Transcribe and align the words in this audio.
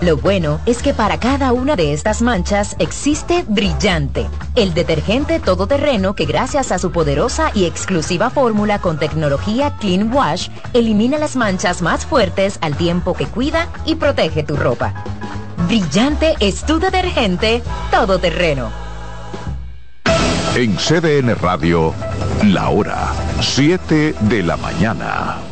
Lo 0.00 0.16
bueno 0.16 0.60
es 0.64 0.82
que 0.82 0.94
para 0.94 1.20
cada 1.20 1.52
una 1.52 1.76
de 1.76 1.92
estas 1.92 2.22
manchas 2.22 2.74
existe 2.78 3.44
Brillante, 3.46 4.26
el 4.56 4.72
detergente 4.72 5.40
todoterreno 5.40 6.14
que 6.14 6.24
gracias 6.24 6.72
a 6.72 6.78
su 6.78 6.90
poderosa 6.90 7.50
y 7.54 7.66
exclusiva 7.66 8.30
fórmula 8.30 8.78
con 8.78 8.98
tecnología 8.98 9.76
Clean 9.78 10.10
Wash 10.10 10.48
elimina 10.72 11.18
las 11.18 11.36
manchas 11.36 11.82
más 11.82 12.06
fuertes 12.06 12.58
al 12.62 12.78
tiempo 12.78 13.12
que 13.12 13.26
cuida 13.26 13.68
y 13.84 13.96
protege 13.96 14.42
tu 14.42 14.56
ropa. 14.56 15.04
Brillante 15.66 16.34
es 16.40 16.64
tu 16.64 16.80
detergente 16.80 17.62
todoterreno. 17.90 18.70
En 20.54 20.76
CDN 20.76 21.34
Radio, 21.36 21.92
la 22.44 22.70
hora 22.70 23.12
7 23.40 24.14
de 24.18 24.42
la 24.42 24.56
mañana. 24.56 25.49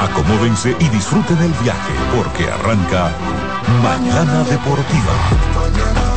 Acomódense 0.00 0.74
y 0.80 0.88
disfruten 0.88 1.36
el 1.42 1.52
viaje 1.62 1.92
porque 2.16 2.50
arranca 2.50 3.12
Mañana 3.82 4.44
Deportiva. 4.44 5.12
Mañana 5.54 6.14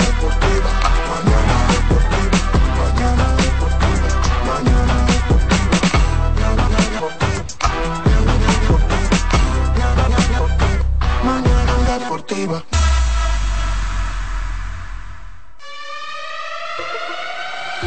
Deportiva. 12.00 12.64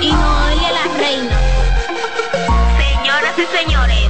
Y 0.01 0.13
Noelia 0.13 0.73
la 0.73 0.85
reina. 0.99 1.46
Señoras 3.17 3.39
y 3.39 3.57
señores, 3.57 4.09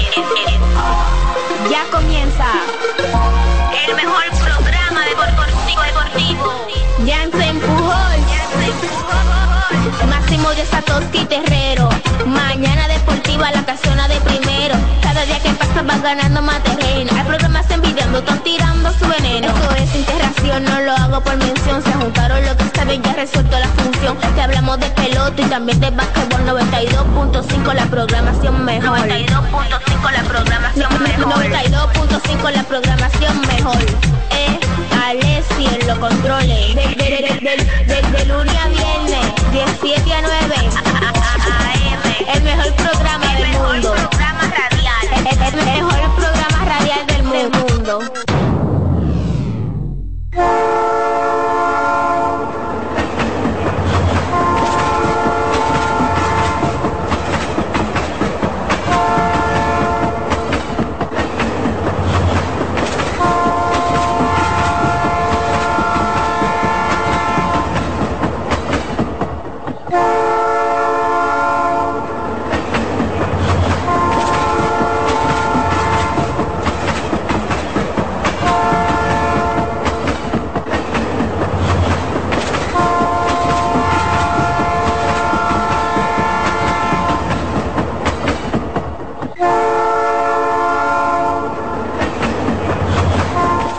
ya 1.70 1.84
comienza 1.92 2.44
el 3.86 3.94
mejor 3.94 4.24
programa 4.30 5.04
deportivo 5.04 5.82
deportivo. 5.82 6.66
Ya 7.04 7.22
se 7.30 7.46
empujó, 7.46 7.94
ya 8.26 8.42
se 8.58 8.64
empujó. 8.66 10.06
Máximo 10.08 10.50
de 10.50 10.66
Satoshi 10.66 11.24
Terrero. 11.24 11.88
Mañana 12.26 12.88
deportiva 12.88 13.52
la 13.52 13.64
casona 13.64 14.08
de 14.08 14.20
primero. 14.22 14.74
Cada 15.00 15.24
día 15.24 15.38
que 15.38 15.50
pasa 15.50 15.82
va 15.82 15.98
ganando 15.98 16.42
más 16.42 16.60
terreno. 16.64 17.12
Hay 17.16 17.24
programas 17.26 17.70
envidiando, 17.96 18.18
están 18.18 18.42
tirando 18.42 18.92
su 18.92 19.06
veneno. 19.08 19.48
Esto 19.48 19.74
es 19.76 19.94
integración, 19.94 20.64
no 20.64 20.80
lo 20.80 20.92
hago 20.92 21.20
por 21.22 21.36
mención. 21.36 21.82
Se 21.82 21.92
juntaron 21.92 22.44
lo 22.44 22.56
que 22.56 22.64
saben, 22.74 23.02
ya 23.02 23.12
resuelto 23.14 23.58
la 23.58 23.68
función. 23.68 24.16
Te 24.34 24.40
hablamos 24.42 24.78
de 24.80 24.90
pelota 24.90 25.42
y 25.42 25.44
también 25.46 25.80
de 25.80 25.90
básquetbol 25.90 26.46
92.5 26.46 27.74
la 27.74 27.86
programación 27.86 28.64
mejor. 28.64 28.98
92.5 28.98 30.12
la 30.12 30.22
programación 30.24 31.02
mejor. 31.02 31.44
92.5 31.44 32.50
la 32.52 32.62
programación 32.64 33.40
mejor. 33.42 33.78
Eh, 34.30 34.60
Alessi 35.04 35.66
en 35.66 35.86
los 35.86 35.98
controles. 35.98 36.74
De, 36.74 36.82
de, 36.82 37.06
de, 37.86 38.02
de, 38.18 38.24
lunes 38.26 38.56
a 38.56 38.68
viernes, 38.68 39.26
17 39.52 40.12
a 40.12 40.22
9. 40.22 40.54
El 42.34 42.42
mejor 42.42 42.72
programa 42.74 43.26
del 43.34 43.48
mundo. 43.52 43.94
programa 43.94 44.42
radial. 44.42 45.06
El, 45.16 45.26
el 45.26 45.64
mejor 45.64 45.95
mundo. 47.86 48.26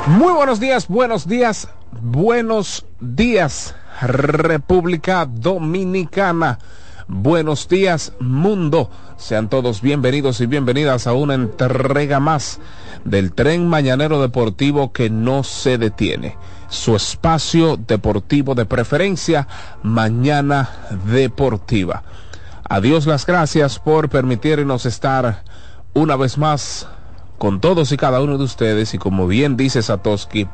Muy 0.07 0.31
buenos 0.47 0.61
días, 0.61 0.87
buenos 0.87 1.27
días, 1.27 1.67
buenos 2.01 2.85
días, 3.01 3.75
República 3.99 5.25
Dominicana. 5.25 6.59
Buenos 7.09 7.67
días, 7.67 8.13
mundo. 8.21 8.89
Sean 9.17 9.49
todos 9.49 9.81
bienvenidos 9.81 10.39
y 10.39 10.45
bienvenidas 10.45 11.05
a 11.05 11.11
una 11.11 11.33
entrega 11.33 12.21
más 12.21 12.61
del 13.03 13.33
tren 13.33 13.67
mañanero 13.67 14.21
deportivo 14.21 14.93
que 14.93 15.09
no 15.09 15.43
se 15.43 15.77
detiene. 15.77 16.37
Su 16.69 16.95
espacio 16.95 17.75
deportivo 17.75 18.55
de 18.55 18.63
preferencia, 18.63 19.49
Mañana 19.83 20.69
Deportiva. 21.11 22.03
Adiós 22.69 23.05
las 23.05 23.25
gracias 23.25 23.79
por 23.79 24.07
permitirnos 24.07 24.85
estar 24.85 25.43
una 25.93 26.15
vez 26.15 26.37
más 26.37 26.87
con 27.37 27.61
todos 27.61 27.91
y 27.91 27.97
cada 27.97 28.21
uno 28.21 28.37
de 28.37 28.43
ustedes 28.43 28.93
y 28.93 28.97
como 28.97 29.27
bien 29.27 29.57
dice 29.57 29.81
Satoshi, 29.81 30.47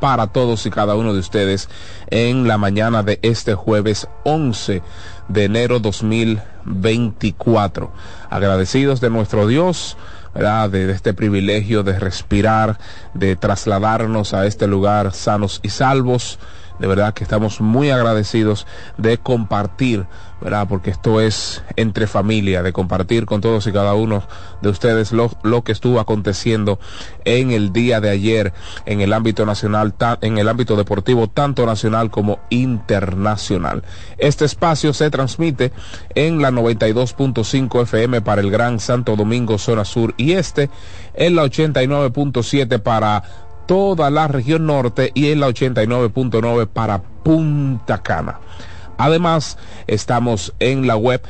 para 0.00 0.28
todos 0.28 0.64
y 0.66 0.70
cada 0.70 0.96
uno 0.96 1.12
de 1.12 1.20
ustedes 1.20 1.68
en 2.08 2.48
la 2.48 2.58
mañana 2.58 3.02
de 3.02 3.20
este 3.22 3.54
jueves 3.54 4.08
11 4.24 4.82
de 5.28 5.44
enero 5.44 5.78
2024. 5.78 7.92
Agradecidos 8.30 9.00
de 9.00 9.10
nuestro 9.10 9.46
Dios, 9.46 9.98
¿verdad? 10.34 10.70
De, 10.70 10.86
de 10.86 10.94
este 10.94 11.12
privilegio 11.12 11.82
de 11.82 11.98
respirar, 11.98 12.78
de 13.14 13.36
trasladarnos 13.36 14.32
a 14.32 14.46
este 14.46 14.66
lugar 14.66 15.12
sanos 15.12 15.60
y 15.62 15.68
salvos. 15.68 16.38
De 16.80 16.86
verdad 16.86 17.12
que 17.12 17.24
estamos 17.24 17.60
muy 17.60 17.90
agradecidos 17.90 18.66
de 18.96 19.18
compartir, 19.18 20.06
¿verdad? 20.40 20.66
Porque 20.66 20.90
esto 20.90 21.20
es 21.20 21.62
entre 21.76 22.06
familia, 22.06 22.62
de 22.62 22.72
compartir 22.72 23.26
con 23.26 23.42
todos 23.42 23.66
y 23.66 23.72
cada 23.72 23.92
uno 23.92 24.22
de 24.62 24.70
ustedes 24.70 25.12
lo, 25.12 25.30
lo 25.42 25.62
que 25.62 25.72
estuvo 25.72 26.00
aconteciendo 26.00 26.80
en 27.26 27.50
el 27.50 27.74
día 27.74 28.00
de 28.00 28.08
ayer 28.08 28.54
en 28.86 29.02
el 29.02 29.12
ámbito 29.12 29.44
nacional, 29.44 29.94
en 30.22 30.38
el 30.38 30.48
ámbito 30.48 30.74
deportivo, 30.74 31.28
tanto 31.28 31.66
nacional 31.66 32.10
como 32.10 32.38
internacional. 32.48 33.82
Este 34.16 34.46
espacio 34.46 34.94
se 34.94 35.10
transmite 35.10 35.72
en 36.14 36.40
la 36.40 36.50
92.5 36.50 37.82
FM 37.82 38.22
para 38.22 38.40
el 38.40 38.50
Gran 38.50 38.80
Santo 38.80 39.16
Domingo, 39.16 39.58
zona 39.58 39.84
sur 39.84 40.14
y 40.16 40.32
este, 40.32 40.70
en 41.12 41.36
la 41.36 41.44
89.7 41.44 42.80
para 42.80 43.49
toda 43.66 44.10
la 44.10 44.28
región 44.28 44.66
norte 44.66 45.10
y 45.14 45.30
en 45.30 45.40
la 45.40 45.48
89.9 45.48 46.68
para 46.68 47.02
Punta 47.02 48.02
Cana. 48.02 48.38
Además, 48.98 49.56
estamos 49.86 50.52
en 50.58 50.86
la 50.86 50.96
web 50.96 51.22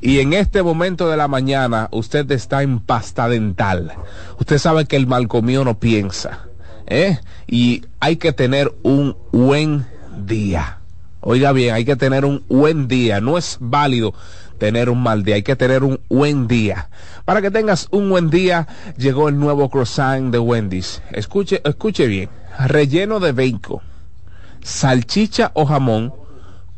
y 0.00 0.20
en 0.20 0.32
este 0.32 0.62
momento 0.62 1.08
de 1.08 1.16
la 1.16 1.28
mañana 1.28 1.88
usted 1.90 2.30
está 2.30 2.62
en 2.62 2.80
pasta 2.80 3.28
dental. 3.28 3.92
Usted 4.38 4.58
sabe 4.58 4.86
que 4.86 4.96
el 4.96 5.06
mal 5.06 5.28
comido 5.28 5.64
no 5.64 5.78
piensa. 5.78 6.40
¿eh? 6.86 7.18
Y 7.46 7.84
hay 8.00 8.16
que 8.16 8.32
tener 8.32 8.74
un 8.82 9.16
buen 9.32 9.86
día. 10.24 10.75
Oiga 11.28 11.50
bien, 11.50 11.74
hay 11.74 11.84
que 11.84 11.96
tener 11.96 12.24
un 12.24 12.44
buen 12.48 12.86
día. 12.86 13.20
No 13.20 13.36
es 13.36 13.56
válido 13.58 14.14
tener 14.58 14.88
un 14.88 15.02
mal 15.02 15.24
día, 15.24 15.34
hay 15.34 15.42
que 15.42 15.56
tener 15.56 15.82
un 15.82 15.98
buen 16.08 16.46
día. 16.46 16.88
Para 17.24 17.42
que 17.42 17.50
tengas 17.50 17.88
un 17.90 18.08
buen 18.08 18.30
día, 18.30 18.68
llegó 18.96 19.28
el 19.28 19.36
nuevo 19.36 19.68
croissant 19.68 20.30
de 20.30 20.38
Wendy's. 20.38 21.02
Escuche, 21.10 21.62
escuche 21.64 22.06
bien. 22.06 22.30
Relleno 22.68 23.18
de 23.18 23.32
bacon, 23.32 23.80
salchicha 24.62 25.50
o 25.54 25.66
jamón 25.66 26.14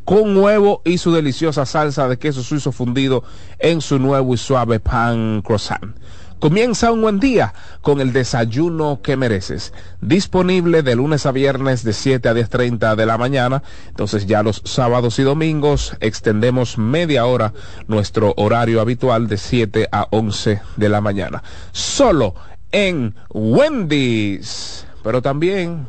con 0.03 0.35
huevo 0.35 0.81
y 0.83 0.97
su 0.97 1.13
deliciosa 1.13 1.67
salsa 1.67 2.07
de 2.07 2.17
queso 2.17 2.41
suizo 2.41 2.71
fundido 2.71 3.23
en 3.59 3.81
su 3.81 3.99
nuevo 3.99 4.33
y 4.33 4.37
suave 4.37 4.79
pan 4.79 5.43
croissant. 5.43 5.95
Comienza 6.39 6.93
un 6.93 7.01
buen 7.01 7.19
día 7.19 7.53
con 7.81 7.99
el 7.99 8.13
desayuno 8.13 9.01
que 9.03 9.17
mereces. 9.17 9.73
Disponible 9.99 10.83
de 10.83 10.95
lunes 10.95 11.25
a 11.25 11.33
viernes 11.33 11.83
de 11.83 11.91
7 11.91 12.29
a 12.29 12.33
10.30 12.33 12.95
de 12.95 13.05
la 13.05 13.17
mañana. 13.17 13.61
Entonces 13.89 14.25
ya 14.25 14.41
los 14.41 14.61
sábados 14.63 15.19
y 15.19 15.23
domingos 15.23 15.97
extendemos 15.99 16.77
media 16.77 17.25
hora 17.25 17.53
nuestro 17.87 18.33
horario 18.37 18.79
habitual 18.79 19.27
de 19.27 19.37
7 19.37 19.89
a 19.91 20.07
11 20.11 20.61
de 20.77 20.89
la 20.89 21.01
mañana. 21.01 21.43
Solo 21.73 22.35
en 22.71 23.15
Wendy's. 23.29 24.85
Pero 25.03 25.21
también 25.21 25.87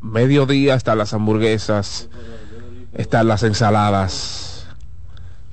mediodía 0.00 0.74
hasta 0.74 0.94
las 0.94 1.12
hamburguesas 1.12 2.08
están 2.94 3.28
las 3.28 3.42
ensaladas, 3.42 4.66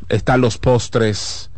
están 0.08 0.40
los 0.40 0.58
postres, 0.58 1.50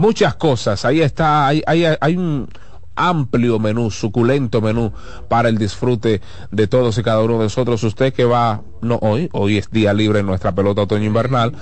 muchas 0.00 0.34
cosas. 0.34 0.84
Ahí 0.84 1.02
está, 1.02 1.46
hay, 1.46 1.62
hay, 1.66 2.16
un 2.16 2.48
amplio 2.96 3.58
menú, 3.58 3.90
suculento 3.90 4.60
menú 4.60 4.92
para 5.28 5.48
el 5.48 5.58
disfrute 5.58 6.20
de 6.50 6.66
todos 6.66 6.98
y 6.98 7.02
cada 7.02 7.20
uno 7.20 7.34
de 7.34 7.44
nosotros. 7.44 7.82
Usted 7.84 8.12
que 8.12 8.24
va, 8.24 8.62
no 8.80 8.98
hoy, 9.02 9.28
hoy 9.32 9.58
es 9.58 9.70
día 9.70 9.92
libre 9.92 10.20
en 10.20 10.26
nuestra 10.26 10.52
pelota 10.52 10.82
otoño 10.82 11.04
invernal, 11.04 11.52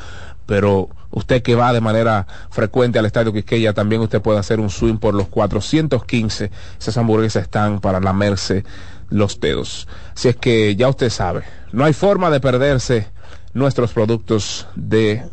pero 0.46 0.88
usted 1.11 1.43
que 1.43 1.56
va 1.56 1.73
de 1.73 1.81
manera 1.81 2.26
frecuente 2.50 2.99
al 2.99 3.06
Estadio 3.06 3.32
Quisqueya, 3.32 3.75
también 3.75 4.00
usted 4.00 4.23
puede 4.23 4.38
hacer 4.38 4.61
un 4.61 4.70
swing 4.70 4.99
por 4.99 5.14
los 5.14 5.29
415. 5.29 6.50
Esas 6.79 6.96
hamburguesas 6.96 7.43
están 7.43 7.81
para 7.81 8.00
lamerse 8.00 8.64
los 9.11 9.40
dedos. 9.40 9.88
Si 10.14 10.29
es 10.29 10.37
que 10.37 10.76
ya 10.76 10.88
usted 10.88 11.11
sabe, 11.11 11.43
no 11.73 11.85
hay 11.85 11.93
forma 11.93 12.31
de 12.31 12.40
perderse 12.40 13.08
nuestros 13.52 13.93
productos 13.93 14.69
de 14.76 15.25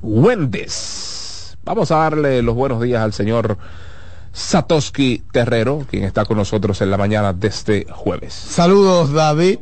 Wendy's. 0.00 1.23
Vamos 1.64 1.90
a 1.90 1.96
darle 1.96 2.42
los 2.42 2.54
buenos 2.54 2.82
días 2.82 3.02
al 3.02 3.12
señor 3.12 3.56
Satoshi 4.32 5.22
Terrero, 5.32 5.86
quien 5.90 6.04
está 6.04 6.24
con 6.24 6.36
nosotros 6.36 6.80
en 6.82 6.90
la 6.90 6.98
mañana 6.98 7.32
de 7.32 7.48
este 7.48 7.86
jueves. 7.90 8.34
Saludos, 8.34 9.12
David. 9.12 9.60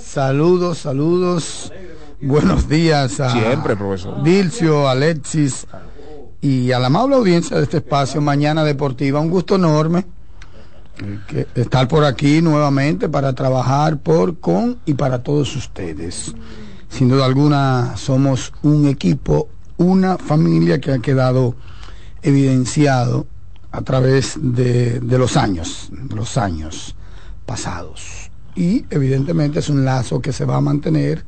Saludos, 0.00 0.78
saludos. 0.78 1.72
Buenos 2.20 2.68
días 2.68 3.18
a 3.18 3.30
Siempre, 3.32 3.74
profesor. 3.74 4.22
Dilcio, 4.22 4.88
Alexis 4.88 5.66
y 6.40 6.70
a 6.70 6.78
la 6.78 6.86
amable 6.86 7.16
audiencia 7.16 7.56
de 7.56 7.64
este 7.64 7.78
espacio 7.78 8.20
Mañana 8.20 8.62
Deportiva. 8.62 9.18
Un 9.18 9.30
gusto 9.30 9.56
enorme 9.56 10.06
que 11.26 11.48
estar 11.56 11.88
por 11.88 12.04
aquí 12.04 12.40
nuevamente 12.40 13.08
para 13.08 13.32
trabajar 13.32 13.98
por, 13.98 14.38
con 14.38 14.78
y 14.86 14.94
para 14.94 15.22
todos 15.22 15.56
ustedes 15.56 16.34
sin 16.92 17.08
duda 17.08 17.24
alguna 17.24 17.96
somos 17.96 18.52
un 18.62 18.86
equipo, 18.86 19.48
una 19.82 20.18
familia 20.18 20.80
que 20.80 20.92
ha 20.92 20.98
quedado 20.98 21.54
evidenciado 22.22 23.26
a 23.70 23.82
través 23.82 24.38
de, 24.40 25.00
los 25.02 25.36
años, 25.36 25.90
los 26.14 26.36
años 26.36 26.94
pasados. 27.46 28.30
Y 28.54 28.84
evidentemente 28.90 29.58
es 29.58 29.68
un 29.68 29.84
lazo 29.84 30.20
que 30.20 30.32
se 30.32 30.44
va 30.44 30.56
a 30.56 30.60
mantener 30.60 31.24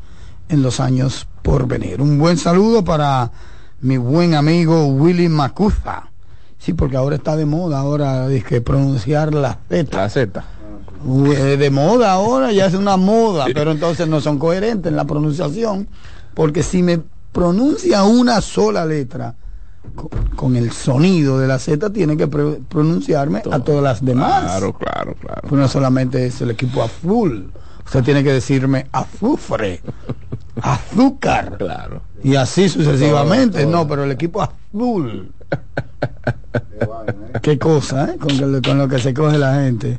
en 0.48 0.62
los 0.62 0.80
años 0.80 1.26
por 1.42 1.66
venir. 1.66 2.00
Un 2.00 2.18
buen 2.18 2.36
saludo 2.36 2.84
para 2.84 3.30
mi 3.80 3.96
buen 3.96 4.34
amigo 4.34 4.86
Willy 4.86 5.28
Macuza. 5.28 6.10
Sí, 6.58 6.72
porque 6.72 6.96
ahora 6.96 7.16
está 7.16 7.36
de 7.36 7.44
moda 7.44 7.78
ahora 7.78 8.28
de 8.28 8.42
que 8.42 8.60
pronunciar 8.60 9.34
la 9.34 9.58
Z. 9.68 9.96
La 9.96 10.08
Z 10.08 10.44
de 11.04 11.70
moda 11.70 12.12
ahora, 12.12 12.50
ya 12.52 12.66
es 12.66 12.74
una 12.74 12.96
moda, 12.96 13.46
pero 13.52 13.72
entonces 13.72 14.08
no 14.08 14.20
son 14.20 14.38
coherentes 14.38 14.90
en 14.90 14.96
la 14.96 15.04
pronunciación, 15.04 15.86
porque 16.32 16.62
si 16.62 16.82
me 16.82 17.00
pronuncia 17.34 18.04
una 18.04 18.40
sola 18.40 18.86
letra 18.86 19.34
con, 20.36 20.56
el 20.56 20.72
sonido 20.72 21.38
de 21.38 21.46
la 21.46 21.58
Z, 21.58 21.90
tiene 21.90 22.16
que 22.16 22.26
pronunciarme 22.26 23.42
a 23.50 23.58
todas 23.58 23.82
las 23.82 24.02
demás. 24.04 24.44
Claro, 24.44 24.72
claro, 24.72 25.14
claro. 25.20 25.42
No 25.50 25.68
solamente 25.68 26.24
es 26.26 26.40
el 26.40 26.52
equipo 26.52 26.82
azul, 26.82 27.52
usted 27.84 28.02
tiene 28.02 28.24
que 28.24 28.32
decirme 28.32 28.86
azufre, 28.92 29.82
azúcar. 30.62 31.58
Claro. 31.58 32.02
Y 32.22 32.36
así 32.36 32.68
sucesivamente. 32.68 33.66
No, 33.66 33.86
pero 33.86 34.04
el 34.04 34.12
equipo 34.12 34.40
azul. 34.40 35.32
Qué 37.42 37.58
cosa, 37.58 38.12
¿eh? 38.12 38.16
Con, 38.16 38.62
con 38.62 38.78
lo 38.78 38.88
que 38.88 38.98
se 38.98 39.12
coge 39.12 39.36
la 39.36 39.56
gente. 39.56 39.96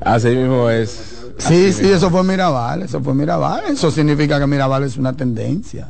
Así 0.00 0.28
mismo 0.28 0.70
es. 0.70 1.16
Sí, 1.38 1.72
sí, 1.72 1.90
eso 1.90 2.10
fue 2.10 2.22
Mirabal, 2.22 2.82
eso 2.82 3.00
fue 3.00 3.14
Mirabal. 3.14 3.64
Eso 3.68 3.90
significa 3.90 4.38
que 4.38 4.46
Mirabal 4.46 4.84
es 4.84 4.96
una 4.96 5.14
tendencia. 5.14 5.88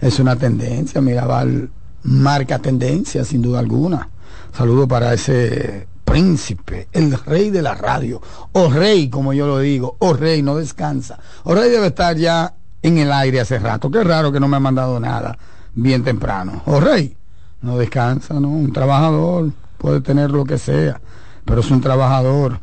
Es 0.00 0.18
una 0.18 0.36
tendencia, 0.36 1.00
Mirabal 1.00 1.70
marca 2.02 2.58
tendencia, 2.58 3.24
sin 3.24 3.42
duda 3.42 3.60
alguna. 3.60 4.08
Saludo 4.52 4.86
para 4.86 5.12
ese 5.12 5.88
príncipe, 6.04 6.88
el 6.92 7.12
rey 7.18 7.50
de 7.50 7.62
la 7.62 7.74
radio, 7.74 8.20
o 8.52 8.70
rey, 8.70 9.08
como 9.08 9.32
yo 9.32 9.46
lo 9.46 9.58
digo, 9.58 9.96
o 9.98 10.14
rey, 10.14 10.42
no 10.42 10.56
descansa. 10.56 11.18
O 11.44 11.54
rey 11.54 11.70
debe 11.70 11.88
estar 11.88 12.16
ya 12.16 12.54
en 12.82 12.98
el 12.98 13.12
aire 13.12 13.40
hace 13.40 13.58
rato. 13.58 13.90
Qué 13.90 14.04
raro 14.04 14.30
que 14.30 14.40
no 14.40 14.48
me 14.48 14.56
ha 14.56 14.60
mandado 14.60 15.00
nada 15.00 15.36
bien 15.74 16.04
temprano. 16.04 16.62
O 16.66 16.80
rey, 16.80 17.16
no 17.62 17.76
descansa, 17.76 18.34
¿no? 18.40 18.48
Un 18.48 18.72
trabajador 18.72 19.50
puede 19.78 20.00
tener 20.00 20.30
lo 20.30 20.44
que 20.44 20.58
sea 20.58 21.00
pero 21.46 21.60
es 21.60 21.70
un 21.70 21.80
trabajador. 21.80 22.58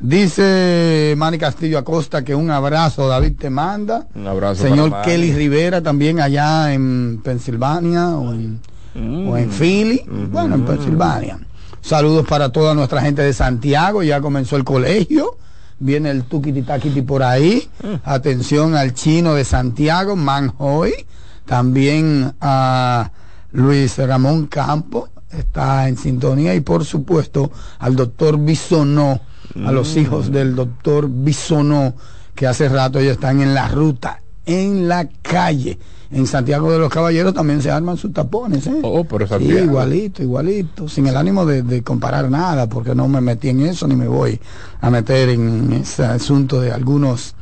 Dice 0.00 1.14
Manny 1.16 1.38
Castillo 1.38 1.78
Acosta 1.78 2.24
que 2.24 2.34
un 2.34 2.50
abrazo 2.50 3.06
David 3.06 3.34
te 3.38 3.50
manda. 3.50 4.06
Un 4.14 4.26
abrazo. 4.26 4.62
Señor 4.62 5.02
Kelly 5.02 5.32
Rivera 5.32 5.82
también 5.82 6.20
allá 6.20 6.72
en 6.72 7.20
Pensilvania 7.22 8.08
o 8.08 8.32
en, 8.32 8.60
mm. 8.94 9.50
Philly. 9.50 10.04
Bueno, 10.30 10.54
en 10.56 10.64
Pensilvania. 10.64 11.38
Saludos 11.82 12.26
para 12.26 12.50
toda 12.50 12.74
nuestra 12.74 13.02
gente 13.02 13.22
de 13.22 13.32
Santiago. 13.32 14.02
Ya 14.02 14.20
comenzó 14.20 14.56
el 14.56 14.64
colegio. 14.64 15.36
Viene 15.78 16.10
el 16.10 16.24
tuquiti 16.24 16.62
por 17.02 17.22
ahí. 17.22 17.68
Mm. 17.82 17.94
Atención 18.04 18.74
al 18.74 18.94
chino 18.94 19.34
de 19.34 19.44
Santiago, 19.44 20.16
Manhoy 20.16 21.06
también 21.50 22.32
a 22.40 23.10
Luis 23.50 23.98
Ramón 23.98 24.46
Campo, 24.46 25.08
está 25.30 25.88
en 25.88 25.96
sintonía, 25.96 26.54
y 26.54 26.60
por 26.60 26.84
supuesto 26.84 27.50
al 27.80 27.96
doctor 27.96 28.38
Bisonó, 28.38 29.20
a 29.66 29.72
los 29.72 29.96
hijos 29.96 30.30
del 30.30 30.54
doctor 30.54 31.08
Bisonó, 31.08 31.94
que 32.34 32.46
hace 32.46 32.68
rato 32.68 33.00
ya 33.00 33.12
están 33.12 33.40
en 33.40 33.54
la 33.54 33.68
ruta, 33.68 34.22
en 34.46 34.88
la 34.88 35.08
calle. 35.22 35.78
En 36.12 36.26
Santiago 36.26 36.72
de 36.72 36.78
los 36.80 36.90
Caballeros 36.92 37.32
también 37.34 37.62
se 37.62 37.70
arman 37.70 37.96
sus 37.96 38.12
tapones, 38.12 38.66
¿eh? 38.66 38.80
Oh, 38.82 39.04
pero 39.04 39.26
Sí, 39.26 39.30
Santiago. 39.30 39.60
igualito, 39.64 40.22
igualito, 40.24 40.88
sin 40.88 41.06
el 41.06 41.16
ánimo 41.16 41.46
de, 41.46 41.62
de 41.62 41.82
comparar 41.84 42.28
nada, 42.28 42.68
porque 42.68 42.96
no 42.96 43.06
me 43.06 43.20
metí 43.20 43.48
en 43.48 43.60
eso 43.60 43.86
ni 43.86 43.94
me 43.94 44.08
voy 44.08 44.40
a 44.80 44.90
meter 44.90 45.28
en 45.28 45.72
ese 45.72 46.04
asunto 46.04 46.60
de 46.60 46.72
algunos 46.72 47.36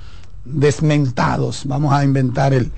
desmentados. 0.44 1.62
Vamos 1.66 1.92
a 1.94 2.04
inventar 2.04 2.52
el, 2.52 2.70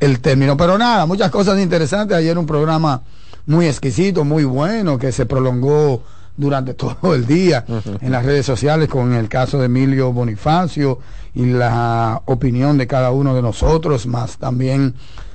el 0.00 0.20
término. 0.20 0.56
Pero 0.56 0.76
nada, 0.76 1.06
muchas 1.06 1.30
cosas 1.30 1.58
interesantes. 1.58 2.16
Ayer 2.16 2.36
un 2.36 2.46
programa 2.46 3.02
muy 3.46 3.66
exquisito, 3.66 4.24
muy 4.24 4.44
bueno, 4.44 4.98
que 4.98 5.12
se 5.12 5.24
prolongó 5.26 6.02
durante 6.38 6.72
todo 6.74 7.14
el 7.14 7.26
día 7.26 7.66
en 8.00 8.10
las 8.10 8.24
redes 8.24 8.46
sociales 8.46 8.88
con 8.88 9.12
el 9.12 9.28
caso 9.28 9.58
de 9.58 9.66
Emilio 9.66 10.12
Bonifacio 10.12 11.00
y 11.34 11.44
la 11.44 12.22
opinión 12.24 12.78
de 12.78 12.86
cada 12.86 13.10
uno 13.10 13.34
de 13.34 13.42
nosotros, 13.42 14.06
más 14.06 14.38
también 14.38 14.94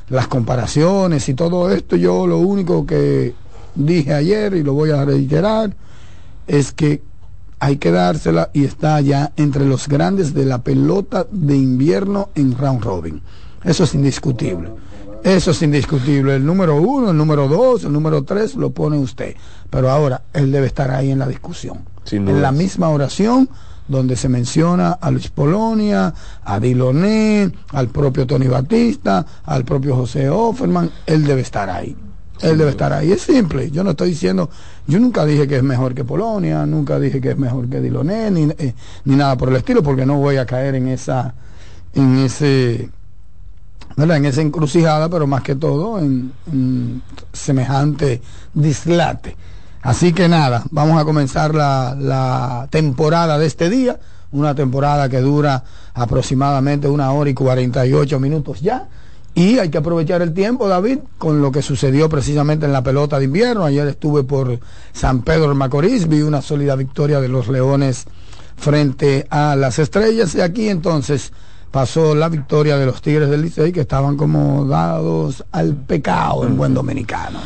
las 0.10 0.27
comparaciones 0.27 1.29
y 1.29 1.36
todo 1.36 1.69
esto. 1.72 1.95
Yo 1.95 2.25
lo 2.25 2.39
único 2.39 2.86
que 2.86 3.36
dije 3.75 4.13
ayer 4.13 4.55
y 4.55 4.63
lo 4.63 4.74
voy 4.74 4.89
a 4.89 5.05
reiterar 5.05 5.75
es 6.48 6.72
que 6.72 7.01
hay 7.60 7.77
que 7.77 7.91
dársela 7.91 8.50
y 8.53 8.65
está 8.65 9.00
ya 9.00 9.31
entre 9.38 9.65
los 9.65 9.88
grandes 9.88 10.33
de 10.33 10.45
la 10.45 10.63
pelota 10.63 11.25
de 11.31 11.55
invierno 11.55 12.29
en 12.36 12.57
round 12.57 12.83
robin. 12.83 13.22
Eso 13.63 13.86
es 13.86 13.93
indiscutible. 13.93 14.69
Eso 15.24 15.51
es 15.51 15.62
indiscutible. 15.62 16.36
El 16.36 16.46
número 16.46 16.75
uno, 16.75 17.12
el 17.12 17.18
número 17.18 17.48
dos, 17.48 17.86
el 17.86 17.94
número 17.94 18.24
tres 18.24 18.56
lo 18.56 18.72
pone 18.72 18.98
usted. 18.98 19.36
Pero 19.70 19.89
ahora 19.89 20.24
él 20.34 20.51
debe 20.51 20.68
estar 20.68 20.92
ahí 20.92 21.12
en 21.12 21.20
la 21.20 21.27
discusión. 21.27 21.80
Sin 22.03 22.27
en 22.27 22.42
la 22.42 22.51
misma 22.51 22.89
oración 22.89 23.50
donde 23.88 24.15
se 24.15 24.30
menciona 24.30 24.92
a 24.94 25.12
Luis 25.12 25.30
Polonia, 25.30 26.13
a 26.44 26.60
Diloné, 26.60 27.51
al 27.72 27.88
propio 27.89 28.25
Tony 28.25 28.48
Batista, 28.48 29.25
al 29.46 29.63
propio 29.65 29.96
José 29.96 30.30
Offerman, 30.30 30.89
él 31.06 31.24
debe 31.25 31.42
estar 31.42 31.70
ahí. 31.70 31.96
Él 32.42 32.58
debe 32.58 32.72
estar 32.72 32.92
ahí. 32.92 33.12
Es 33.12 33.22
simple. 33.22 33.72
Yo 33.72 33.84
no 33.84 33.92
estoy 33.92 34.10
diciendo, 34.10 34.50
yo 34.88 35.00
nunca 35.00 35.25
dije 35.25 35.48
que 35.48 35.58
es 35.58 35.63
mejor 35.63 35.94
que 35.94 36.03
Polonia, 36.03 36.65
nunca 36.65 37.00
dije 37.00 37.22
que 37.22 37.32
es 37.32 37.38
mejor 37.38 37.70
que 37.70 37.80
Diloné, 37.80 38.32
ni, 38.32 38.50
eh, 38.58 38.74
ni 39.06 39.15
nada 39.15 39.38
por 39.38 39.50
el 39.50 39.56
estilo, 39.56 39.82
porque 39.84 40.06
no 40.06 40.18
voy 40.18 40.38
a 40.38 40.46
caer 40.46 40.75
en 40.75 40.88
esa, 40.89 41.34
en 41.94 42.18
ese, 42.18 42.89
¿verdad? 43.95 44.17
En 44.17 44.25
esa 44.25 44.41
encrucijada, 44.41 45.09
pero 45.09 45.27
más 45.27 45.43
que 45.43 45.55
todo 45.55 46.00
en, 46.00 46.31
semejante 47.31 48.21
dislate. 48.53 49.35
Así 49.81 50.13
que 50.13 50.29
nada, 50.29 50.63
vamos 50.71 51.01
a 51.01 51.05
comenzar 51.05 51.53
la, 51.53 51.95
la 52.00 52.67
temporada 52.69 53.38
de 53.38 53.45
este 53.45 53.69
día, 53.69 54.00
una 54.31 54.55
temporada 54.55 55.09
que 55.09 55.19
dura 55.19 55.63
aproximadamente 55.93 56.88
una 56.88 57.12
hora 57.12 57.29
y 57.29 57.33
48 57.33 58.19
minutos 58.19 58.62
ya. 58.62 58.88
Y 59.35 59.57
hay 59.57 59.69
que 59.69 59.79
aprovechar 59.79 60.21
el 60.21 60.33
tiempo, 60.33 60.67
David, 60.67 61.00
con 61.17 61.41
lo 61.41 61.51
que 61.51 61.63
sucedió 61.63 62.07
precisamente 62.07 62.67
en 62.67 62.73
la 62.73 62.83
pelota 62.83 63.17
de 63.17 63.25
invierno. 63.25 63.65
Ayer 63.65 63.88
estuve 63.88 64.23
por 64.23 64.59
San 64.93 65.23
Pedro 65.23 65.50
de 65.50 65.55
Macorís, 65.55 66.07
vi 66.07 66.21
una 66.21 66.41
sólida 66.41 66.75
victoria 66.75 67.19
de 67.19 67.29
los 67.29 67.47
Leones 67.47 68.05
frente 68.55 69.25
a 69.31 69.55
las 69.55 69.79
Estrellas. 69.79 70.35
Y 70.35 70.41
aquí 70.41 70.69
entonces 70.69 71.33
pasó 71.74 72.13
la 72.13 72.30
victoria 72.30 72.77
de 72.77 72.86
los 72.86 73.01
Tigres 73.01 73.32
del 73.32 73.42
Licey, 73.42 73.72
que 73.72 73.82
estaban 73.82 74.15
como 74.15 74.63
dados 74.65 75.44
al 75.51 75.75
pecado 75.75 76.46
en 76.46 76.56
buen 76.56 76.75
dominicano. 76.75 77.39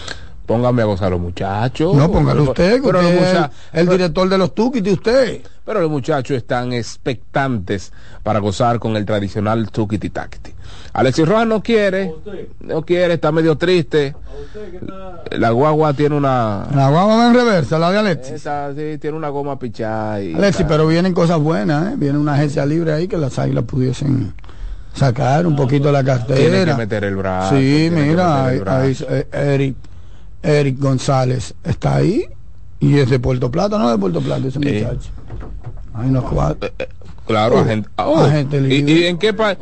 Póngame 0.47 0.81
a 0.81 0.85
gozar 0.85 1.07
a 1.07 1.09
los 1.11 1.19
muchachos. 1.19 1.93
No, 1.93 2.09
póngalo 2.11 2.43
usted, 2.43 2.79
Pero, 2.81 3.01
los 3.01 3.03
usted 3.11 3.15
es 3.21 3.27
mucha- 3.33 3.51
el, 3.73 3.79
el 3.81 3.89
director 3.89 4.29
de 4.29 4.37
los 4.37 4.55
Tukiti, 4.55 4.91
usted. 4.91 5.41
pero 5.65 5.81
los 5.81 5.91
muchachos 5.91 6.37
están 6.37 6.71
expectantes 6.73 7.91
para 8.23 8.39
gozar 8.39 8.79
con 8.79 8.95
el 8.95 9.05
tradicional 9.05 9.69
tukiti 9.69 10.09
takiti. 10.09 10.53
Alexis 10.93 11.27
Rojas 11.27 11.45
no 11.47 11.61
quiere, 11.61 12.13
no 12.61 12.81
quiere, 12.83 13.15
está 13.15 13.31
medio 13.33 13.57
triste. 13.57 14.15
La 15.31 15.49
guagua 15.51 15.93
tiene 15.93 16.15
una, 16.15 16.65
La 16.73 16.89
guagua 16.89 17.17
va 17.17 17.27
en 17.27 17.33
reversa, 17.35 17.77
la 17.77 17.91
de 17.91 17.97
Alexis. 17.97 18.33
esa, 18.35 18.73
sí, 18.73 18.97
tiene 18.99 19.17
una 19.17 19.27
goma 19.29 19.59
pichada. 19.59 20.21
y 20.23 20.33
Alexis, 20.33 20.61
está- 20.61 20.69
pero 20.69 20.87
vienen 20.87 21.13
cosas 21.13 21.39
buenas, 21.39 21.91
¿eh? 21.91 21.95
Viene 21.97 22.17
una 22.17 22.35
agencia 22.35 22.65
libre 22.65 22.93
ahí 22.93 23.07
que 23.09 23.17
las 23.17 23.37
águilas 23.37 23.65
pudiesen 23.65 24.33
sacar 24.93 25.45
un 25.45 25.55
poquito 25.57 25.91
la 25.91 26.03
cartera. 26.03 26.39
Tiene 26.39 26.65
que 26.65 26.73
meter 26.75 27.03
el 27.03 27.17
brazo, 27.17 27.55
Sí, 27.57 27.89
mira, 27.91 28.45
ahí, 28.45 28.61
ahí, 28.65 28.97
eh, 29.09 29.27
Eric, 29.33 29.75
Eric 30.43 30.79
González 30.79 31.53
está 31.63 31.95
ahí 31.95 32.25
y 32.79 32.97
es 32.97 33.09
de 33.09 33.19
Puerto 33.19 33.49
Plata, 33.51 33.77
no 33.77 33.89
de 33.89 33.97
Puerto 33.97 34.21
Plata 34.21 34.47
ese 34.47 34.59
muchacho. 34.59 35.09
Hay 35.93 36.09
unos 36.09 36.23
cuatro. 36.25 36.69
Claro, 37.25 37.55
Oh, 37.55 37.59
agente, 37.59 37.89
agente 37.97 38.57
¿Y, 38.57 38.61
libre. 38.61 38.93
y 38.93 39.03
en 39.05 39.17
qué 39.17 39.33
país? 39.33 39.57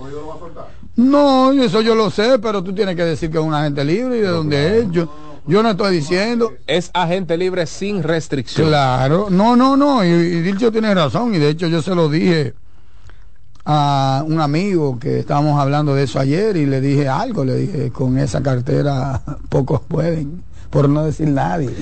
No, 0.95 1.51
eso 1.51 1.81
yo 1.81 1.95
lo 1.95 2.09
sé, 2.09 2.39
pero 2.39 2.63
tú 2.63 2.73
tienes 2.73 2.95
que 2.95 3.03
decir 3.03 3.29
que 3.31 3.37
es 3.37 3.43
un 3.43 3.53
agente 3.53 3.83
libre 3.83 4.17
y 4.17 4.21
de 4.21 4.27
dónde 4.27 4.79
es. 4.79 4.91
Yo, 4.91 5.11
yo 5.47 5.63
no 5.63 5.71
estoy 5.71 5.95
diciendo. 5.95 6.53
Es 6.67 6.91
agente 6.93 7.37
libre 7.37 7.65
sin 7.65 8.03
restricción. 8.03 8.67
Claro, 8.67 9.27
no, 9.29 9.55
no, 9.55 9.75
no, 9.75 10.05
y, 10.05 10.09
y 10.09 10.41
Dilcio 10.41 10.71
tiene 10.71 10.93
razón, 10.93 11.33
y 11.33 11.39
de 11.39 11.49
hecho 11.49 11.67
yo 11.67 11.81
se 11.81 11.95
lo 11.95 12.07
dije 12.09 12.53
a 13.65 14.23
un 14.27 14.39
amigo 14.39 14.99
que 14.99 15.19
estábamos 15.19 15.59
hablando 15.59 15.95
de 15.95 16.03
eso 16.03 16.19
ayer 16.19 16.55
y 16.55 16.65
le 16.67 16.81
dije 16.81 17.09
algo, 17.09 17.43
le 17.43 17.55
dije, 17.55 17.89
con 17.91 18.17
esa 18.19 18.43
cartera 18.43 19.21
pocos 19.49 19.81
pueden, 19.81 20.43
por 20.75 20.89
no 20.89 21.05
decir 21.05 21.29
nadie. 21.29 21.73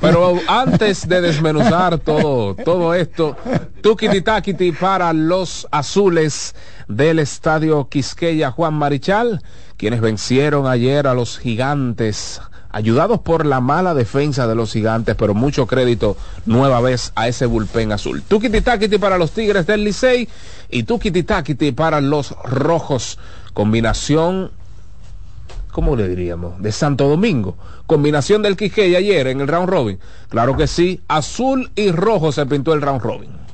Pero 0.00 0.38
antes 0.46 1.08
de 1.08 1.20
desmenuzar 1.20 1.98
todo, 1.98 2.54
todo 2.54 2.94
esto, 2.94 3.36
tukiti 3.82 4.20
takiti 4.20 4.70
para 4.70 5.12
los 5.12 5.66
azules 5.72 6.54
del 6.86 7.18
estadio 7.18 7.88
Quisqueya 7.88 8.52
Juan 8.52 8.74
Marichal, 8.74 9.42
quienes 9.76 10.00
vencieron 10.00 10.68
ayer 10.68 11.08
a 11.08 11.14
los 11.14 11.36
gigantes, 11.36 12.40
ayudados 12.70 13.18
por 13.22 13.44
la 13.44 13.58
mala 13.60 13.92
defensa 13.92 14.46
de 14.46 14.54
los 14.54 14.72
gigantes, 14.72 15.16
pero 15.16 15.34
mucho 15.34 15.66
crédito 15.66 16.16
nueva 16.46 16.80
vez 16.80 17.10
a 17.16 17.26
ese 17.26 17.46
bullpen 17.46 17.90
azul. 17.90 18.22
Tukiti 18.22 18.60
takiti 18.60 18.98
para 18.98 19.18
los 19.18 19.32
Tigres 19.32 19.66
del 19.66 19.82
Licey 19.82 20.28
y 20.70 20.84
tukiti 20.84 21.24
takiti 21.24 21.72
para 21.72 22.00
los 22.00 22.36
rojos. 22.44 23.18
Combinación 23.52 24.52
¿cómo 25.72 25.96
le 25.96 26.08
diríamos? 26.08 26.60
De 26.60 26.72
Santo 26.72 27.08
Domingo. 27.08 27.56
Combinación 27.86 28.42
del 28.42 28.56
Quisqueya 28.56 28.98
ayer 28.98 29.26
en 29.28 29.40
el 29.40 29.48
round 29.48 29.68
robin. 29.68 29.98
Claro 30.28 30.56
que 30.56 30.66
sí, 30.66 31.00
azul 31.08 31.70
y 31.74 31.90
rojo 31.90 32.32
se 32.32 32.46
pintó 32.46 32.72
el 32.74 32.82
round 32.82 33.02
robin. 33.02 33.48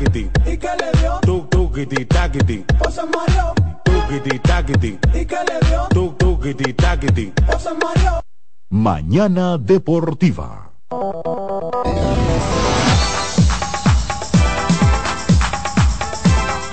Takiti. 0.00 0.30
¿Y 0.46 0.56
qué 0.56 0.68
le 0.78 0.98
dio? 0.98 1.18
Tuk 1.20 1.50
tukiti 1.50 2.06
takiti. 2.06 2.64
O 2.86 2.90
se 2.90 3.02
mareó. 3.02 3.52
Tukiti 3.84 4.38
takiti. 4.38 4.98
¿Y 5.12 5.26
qué 5.26 5.36
le 5.44 5.68
dio? 5.68 5.86
Tuk 5.90 6.16
tukiti 6.16 6.72
takiti. 6.72 7.32
O 7.54 7.58
se 7.58 7.68
mareó. 7.74 8.22
Mañana 8.70 9.58
Deportiva. 9.58 10.70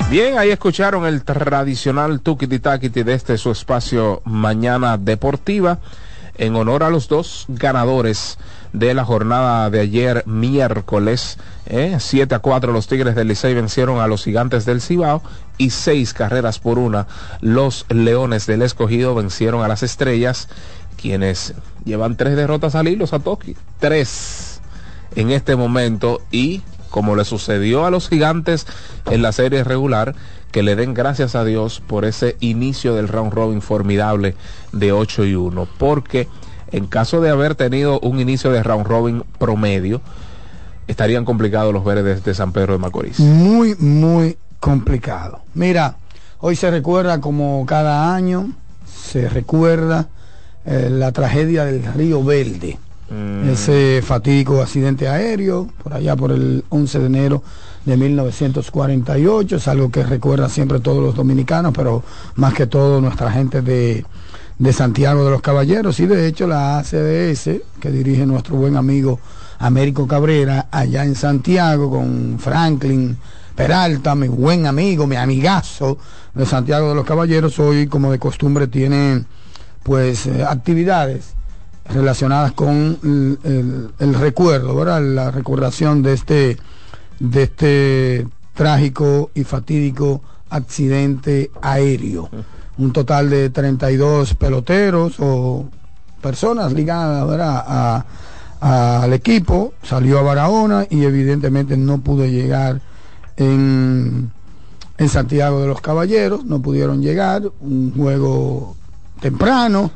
Bien, 0.10 0.38
ahí 0.38 0.52
escucharon 0.52 1.06
el 1.06 1.26
tradicional 1.26 2.22
tukiti 2.22 2.60
takiti 2.60 3.04
de 3.04 3.14
este 3.14 3.38
su 3.38 3.52
espacio 3.52 4.22
Mañana 4.24 4.98
Deportiva 4.98 5.80
en 6.38 6.56
honor 6.56 6.84
a 6.84 6.90
los 6.90 7.10
dos 7.10 7.46
ganadores 7.50 8.38
de 8.74 8.94
la 8.94 9.06
jornada 9.06 9.70
de 9.70 9.80
ayer 9.80 10.24
miércoles. 10.26 11.38
¿eh? 11.66 11.98
7 12.00 12.36
a 12.36 12.40
4 12.40 12.72
los 12.72 12.88
Tigres 12.88 13.16
del 13.16 13.28
Licey 13.28 13.54
vencieron 13.54 14.00
a 14.00 14.08
los 14.08 14.24
Gigantes 14.24 14.66
del 14.66 14.82
Cibao 14.82 15.22
y 15.58 15.72
seis 15.72 16.14
carreras 16.14 16.60
por 16.60 16.78
una 16.78 17.08
los 17.42 17.86
Leones 17.90 18.46
del 18.46 18.62
Escogido 18.62 19.16
vencieron 19.16 19.64
a 19.64 19.68
las 19.68 19.84
Estrellas 19.84 20.48
quienes 21.00 21.54
llevan 21.86 22.18
tres 22.18 22.36
derrotas 22.36 22.76
al 22.76 22.88
hilo, 22.88 23.08
Satoshi. 23.08 23.56
Tres 23.80 24.62
en 25.16 25.32
este 25.32 25.56
momento 25.56 26.22
y 26.32 26.62
como 26.90 27.16
le 27.16 27.26
sucedió 27.26 27.86
a 27.86 27.92
los 27.92 28.10
gigantes 28.10 28.66
en 29.12 29.22
la 29.22 29.32
serie 29.32 29.64
regular, 29.64 30.16
que 30.52 30.64
le 30.64 30.76
den 30.76 30.94
gracias 30.94 31.36
a 31.36 31.44
Dios 31.44 31.82
por 31.86 32.06
ese 32.06 32.38
inicio 32.40 32.96
del 32.96 33.08
round 33.08 33.34
robin 33.34 33.62
formidable 33.62 34.36
de 34.72 34.92
8 34.92 35.26
y 35.26 35.36
1, 35.36 35.68
porque 35.78 36.28
en 36.72 36.88
caso 36.88 37.22
de 37.22 37.30
haber 37.30 37.56
tenido 37.56 38.00
un 38.00 38.20
inicio 38.20 38.52
de 38.52 38.64
round 38.64 38.86
robin 38.86 39.24
promedio, 39.40 40.02
estarían 40.88 41.26
complicados 41.26 41.74
los 41.74 41.84
verdes 41.84 42.24
de 42.24 42.34
San 42.34 42.52
Pedro 42.52 42.74
de 42.74 42.80
Macorís. 42.80 43.20
Muy, 43.20 43.76
muy 43.76 44.38
complicado. 44.60 45.42
Mira, 45.54 45.96
hoy 46.40 46.56
se 46.56 46.72
recuerda 46.72 47.22
como 47.22 47.66
cada 47.66 48.16
año, 48.16 48.52
se 48.86 49.30
recuerda 49.30 50.08
eh, 50.66 50.90
la 50.92 51.12
tragedia 51.12 51.66
del 51.66 51.84
Río 51.94 52.24
Verde, 52.24 52.78
Mm. 53.10 53.50
ese 53.50 54.02
fatídico 54.04 54.62
accidente 54.62 55.08
aéreo, 55.08 55.70
por 55.82 55.94
allá 55.94 56.16
por 56.18 56.32
el 56.32 56.66
11 56.68 57.00
de 57.00 57.06
enero 57.06 57.44
de 57.86 57.96
1948, 57.96 59.56
es 59.56 59.68
algo 59.70 59.90
que 59.90 60.04
recuerda 60.04 60.50
siempre 60.50 60.82
todos 60.82 61.02
los 61.02 61.16
dominicanos, 61.16 61.74
pero 61.74 62.04
más 62.36 62.54
que 62.54 62.68
todo 62.68 63.00
nuestra 63.00 63.32
gente 63.32 63.62
de, 63.62 64.06
de 64.60 64.74
Santiago 64.74 65.24
de 65.24 65.32
los 65.32 65.42
Caballeros, 65.42 66.00
y 66.00 66.08
de 66.08 66.28
hecho 66.28 66.48
la 66.48 66.80
ACDS, 66.80 67.50
que 67.80 67.92
dirige 67.92 68.26
nuestro 68.26 68.56
buen 68.56 68.76
amigo 68.76 69.20
Américo 69.60 70.08
Cabrera, 70.08 70.68
allá 70.72 71.04
en 71.06 71.16
Santiago, 71.16 71.90
con 71.92 72.38
Franklin 72.40 73.18
Peralta, 73.56 74.16
mi 74.16 74.28
buen 74.28 74.66
amigo, 74.66 75.06
mi 75.08 75.16
amigazo 75.16 75.98
de 76.34 76.46
Santiago 76.46 76.90
de 76.90 76.96
los 76.96 77.06
Caballeros, 77.06 77.58
hoy 77.60 77.88
como 77.88 78.12
de 78.12 78.20
costumbre 78.20 78.68
tiene 78.68 79.26
pues 79.84 80.26
eh, 80.28 80.44
actividades 80.44 81.34
relacionadas 81.90 82.52
con 82.52 82.98
el, 83.44 83.90
el- 84.00 84.14
recuerdo, 84.16 84.76
¿verdad? 84.76 85.02
La 85.02 85.32
recordación 85.32 86.04
de 86.04 86.14
este, 86.14 86.58
de 87.20 87.44
este 87.44 88.28
trágico 88.54 89.32
y 89.34 89.44
fatídico 89.44 90.22
accidente 90.50 91.50
aéreo. 91.62 92.30
Un 92.78 92.92
total 92.94 93.30
de 93.30 93.50
32 93.50 94.36
peloteros 94.36 95.16
o 95.20 95.66
personas 96.22 96.74
ligadas, 96.74 97.28
¿verdad? 97.28 97.64
A- 97.68 98.06
a- 98.62 99.04
al 99.04 99.14
equipo, 99.14 99.74
salió 99.84 100.20
a 100.20 100.24
Barahona 100.24 100.86
y 100.90 101.04
evidentemente 101.04 101.76
no 101.78 102.00
pudo 102.00 102.26
llegar 102.26 102.82
en, 103.38 104.32
en 104.98 105.10
Santiago 105.10 105.62
de 105.62 105.68
los 105.68 105.82
Caballeros, 105.82 106.46
no 106.46 106.60
pudieron 106.62 107.02
llegar, 107.02 107.44
un 107.62 107.94
juego 107.96 108.76
temprano 109.22 109.92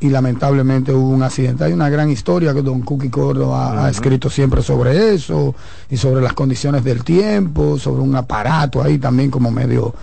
y 0.00 0.08
lamentablemente 0.10 0.92
hubo 0.92 1.08
un 1.10 1.22
accidente. 1.22 1.64
Hay 1.64 1.72
una 1.72 1.88
gran 1.88 2.10
historia 2.10 2.52
que 2.52 2.62
don 2.62 2.80
Cookie 2.82 3.08
Córdoba 3.10 3.84
ha 3.86 3.90
escrito 3.90 4.28
siempre 4.28 4.62
sobre 4.62 5.14
eso 5.14 5.54
y 5.90 5.96
sobre 5.96 6.22
las 6.22 6.32
condiciones 6.32 6.82
del 6.84 7.04
tiempo, 7.04 7.78
sobre 7.78 8.02
un 8.02 8.14
aparato 8.16 8.82
ahí 8.82 8.98
también 8.98 9.30
como 9.30 9.50
medio 9.50 9.94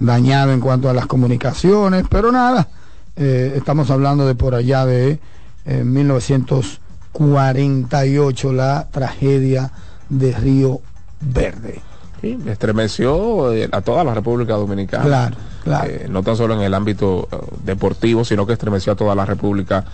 dañado 0.00 0.52
en 0.52 0.60
cuanto 0.60 0.88
a 0.88 0.94
las 0.94 1.06
comunicaciones, 1.06 2.06
pero 2.08 2.32
nada, 2.32 2.68
eh, 3.16 3.52
estamos 3.56 3.90
hablando 3.90 4.26
de 4.26 4.34
por 4.34 4.54
allá 4.54 4.86
de 4.86 5.20
eh, 5.66 5.84
1948, 5.84 8.52
la 8.52 8.88
tragedia 8.90 9.70
de 10.08 10.32
Río 10.32 10.80
Verde. 11.20 11.82
Sí, 12.20 12.38
estremeció 12.46 13.52
eh, 13.52 13.68
a 13.70 13.82
toda 13.82 14.04
la 14.04 14.14
República 14.14 14.54
Dominicana. 14.54 15.04
Claro, 15.04 15.36
claro. 15.62 15.90
Eh, 15.90 16.06
no 16.08 16.22
tan 16.22 16.36
solo 16.36 16.54
en 16.54 16.60
el 16.60 16.74
ámbito 16.74 17.28
eh, 17.30 17.36
deportivo, 17.64 18.24
sino 18.24 18.46
que 18.46 18.54
estremeció 18.54 18.92
a 18.92 18.96
toda 18.96 19.14
la 19.14 19.26
República 19.26 19.84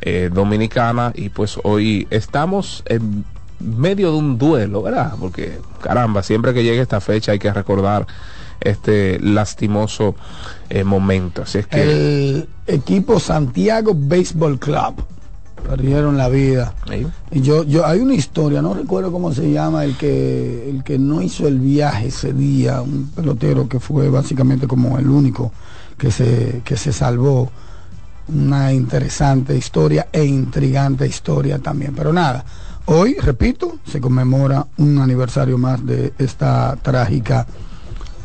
eh, 0.00 0.30
Dominicana. 0.32 1.12
Y 1.14 1.30
pues 1.30 1.58
hoy 1.62 2.06
estamos 2.10 2.82
en 2.86 3.24
medio 3.60 4.10
de 4.10 4.18
un 4.18 4.38
duelo, 4.38 4.82
¿verdad? 4.82 5.14
Porque, 5.20 5.60
caramba, 5.80 6.22
siempre 6.22 6.52
que 6.52 6.64
llegue 6.64 6.80
esta 6.80 7.00
fecha 7.00 7.32
hay 7.32 7.38
que 7.38 7.52
recordar 7.52 8.06
este 8.64 9.18
lastimoso 9.20 10.14
eh, 10.68 10.84
momento. 10.84 11.42
Así 11.42 11.58
es 11.58 11.66
que... 11.66 11.82
El 11.82 12.48
equipo 12.66 13.20
Santiago 13.20 13.92
Baseball 13.94 14.58
Club 14.58 15.04
perdieron 15.62 16.16
la 16.16 16.28
vida. 16.28 16.74
Y 17.30 17.40
yo, 17.40 17.64
yo, 17.64 17.86
hay 17.86 18.00
una 18.00 18.14
historia, 18.14 18.62
no 18.62 18.74
recuerdo 18.74 19.12
cómo 19.12 19.32
se 19.32 19.50
llama, 19.50 19.84
el 19.84 19.96
que, 19.96 20.68
el 20.68 20.82
que 20.82 20.98
no 20.98 21.22
hizo 21.22 21.46
el 21.46 21.58
viaje 21.58 22.08
ese 22.08 22.32
día, 22.32 22.82
un 22.82 23.10
pelotero 23.14 23.68
que 23.68 23.80
fue 23.80 24.08
básicamente 24.08 24.66
como 24.66 24.98
el 24.98 25.08
único 25.08 25.52
que 25.96 26.10
se, 26.10 26.62
que 26.64 26.76
se 26.76 26.92
salvó. 26.92 27.50
Una 28.28 28.72
interesante 28.72 29.56
historia 29.56 30.08
e 30.12 30.24
intrigante 30.24 31.06
historia 31.06 31.58
también. 31.58 31.92
Pero 31.94 32.12
nada, 32.12 32.44
hoy, 32.86 33.16
repito, 33.20 33.78
se 33.84 34.00
conmemora 34.00 34.66
un 34.78 34.98
aniversario 34.98 35.58
más 35.58 35.84
de 35.84 36.12
esta 36.18 36.76
trágica, 36.82 37.46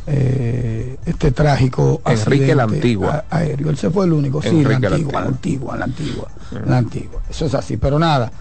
eh, 0.07 0.97
este 1.05 1.31
trágico 1.31 2.01
Enrique 2.05 2.55
la 2.55 2.63
Antigua. 2.63 3.25
a- 3.29 3.37
aéreo. 3.37 3.69
Él 3.69 3.77
se 3.77 3.89
fue 3.89 4.05
el 4.05 4.13
único, 4.13 4.41
sí, 4.41 4.63
la 4.63 4.75
antigua, 4.75 4.89
la 4.89 4.95
Antigua. 4.95 5.21
antigua, 5.27 5.77
la 5.77 5.85
antigua, 5.85 6.27
la 6.65 6.77
antigua. 6.77 7.21
Eso 7.29 7.45
es 7.45 7.53
así, 7.53 7.77
pero 7.77 7.99
nada. 7.99 8.31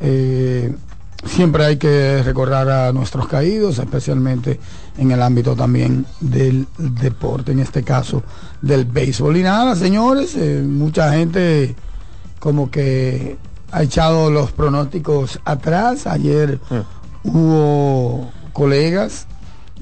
eh, 0.00 0.72
siempre 1.24 1.64
hay 1.64 1.76
que 1.78 2.22
recordar 2.22 2.68
a 2.70 2.92
nuestros 2.92 3.26
caídos, 3.26 3.78
especialmente 3.80 4.60
en 4.96 5.10
el 5.10 5.20
ámbito 5.20 5.56
también 5.56 6.06
del 6.20 6.66
deporte, 6.78 7.50
en 7.52 7.58
este 7.58 7.82
caso 7.82 8.22
del 8.62 8.84
béisbol. 8.84 9.36
Y 9.36 9.42
nada, 9.42 9.74
señores, 9.74 10.36
eh, 10.36 10.62
mucha 10.64 11.12
gente 11.12 11.74
como 12.38 12.70
que 12.70 13.36
ha 13.72 13.82
echado 13.82 14.30
los 14.30 14.52
pronósticos 14.52 15.40
atrás. 15.44 16.06
Ayer 16.06 16.60
hubo 17.24 18.30
colegas 18.52 19.26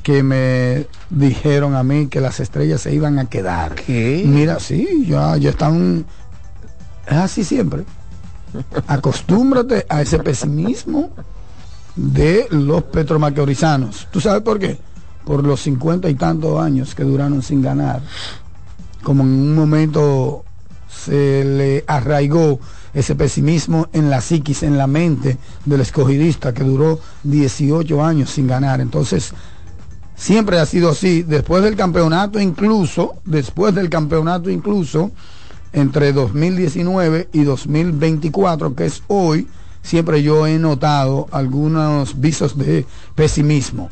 que 0.06 0.22
me 0.22 0.86
dijeron 1.10 1.74
a 1.74 1.82
mí 1.82 2.06
que 2.06 2.20
las 2.20 2.38
estrellas 2.38 2.80
se 2.80 2.94
iban 2.94 3.18
a 3.18 3.24
quedar. 3.24 3.74
¿Qué? 3.74 4.22
Mira, 4.24 4.60
sí, 4.60 5.04
ya, 5.04 5.36
ya 5.36 5.50
están. 5.50 6.06
Es 7.08 7.16
así 7.16 7.42
siempre. 7.42 7.82
Acostúmbrate 8.86 9.84
a 9.88 10.02
ese 10.02 10.20
pesimismo 10.20 11.10
de 11.96 12.46
los 12.50 12.84
petromaqueorizanos. 12.84 14.06
¿Tú 14.12 14.20
sabes 14.20 14.42
por 14.42 14.60
qué? 14.60 14.78
Por 15.24 15.42
los 15.42 15.60
cincuenta 15.60 16.08
y 16.08 16.14
tantos 16.14 16.60
años 16.60 16.94
que 16.94 17.02
duraron 17.02 17.42
sin 17.42 17.60
ganar. 17.60 18.00
Como 19.02 19.24
en 19.24 19.30
un 19.30 19.56
momento 19.56 20.44
se 20.88 21.44
le 21.44 21.84
arraigó 21.88 22.60
ese 22.94 23.16
pesimismo 23.16 23.88
en 23.92 24.08
la 24.08 24.20
psiquis, 24.20 24.62
en 24.62 24.78
la 24.78 24.86
mente 24.86 25.36
del 25.64 25.80
escogidista 25.80 26.54
que 26.54 26.62
duró 26.62 27.00
18 27.24 28.04
años 28.04 28.30
sin 28.30 28.46
ganar. 28.46 28.80
Entonces, 28.80 29.34
siempre 30.16 30.58
ha 30.58 30.66
sido 30.66 30.90
así. 30.90 31.22
Después 31.22 31.62
del 31.62 31.76
campeonato 31.76 32.40
incluso, 32.40 33.16
después 33.24 33.74
del 33.74 33.88
campeonato 33.88 34.50
incluso, 34.50 35.12
entre 35.72 36.12
2019 36.12 37.28
y 37.32 37.44
2024, 37.44 38.74
que 38.74 38.86
es 38.86 39.02
hoy, 39.08 39.46
siempre 39.82 40.22
yo 40.22 40.46
he 40.46 40.58
notado 40.58 41.28
algunos 41.30 42.18
visos 42.18 42.56
de 42.56 42.86
pesimismo. 43.14 43.90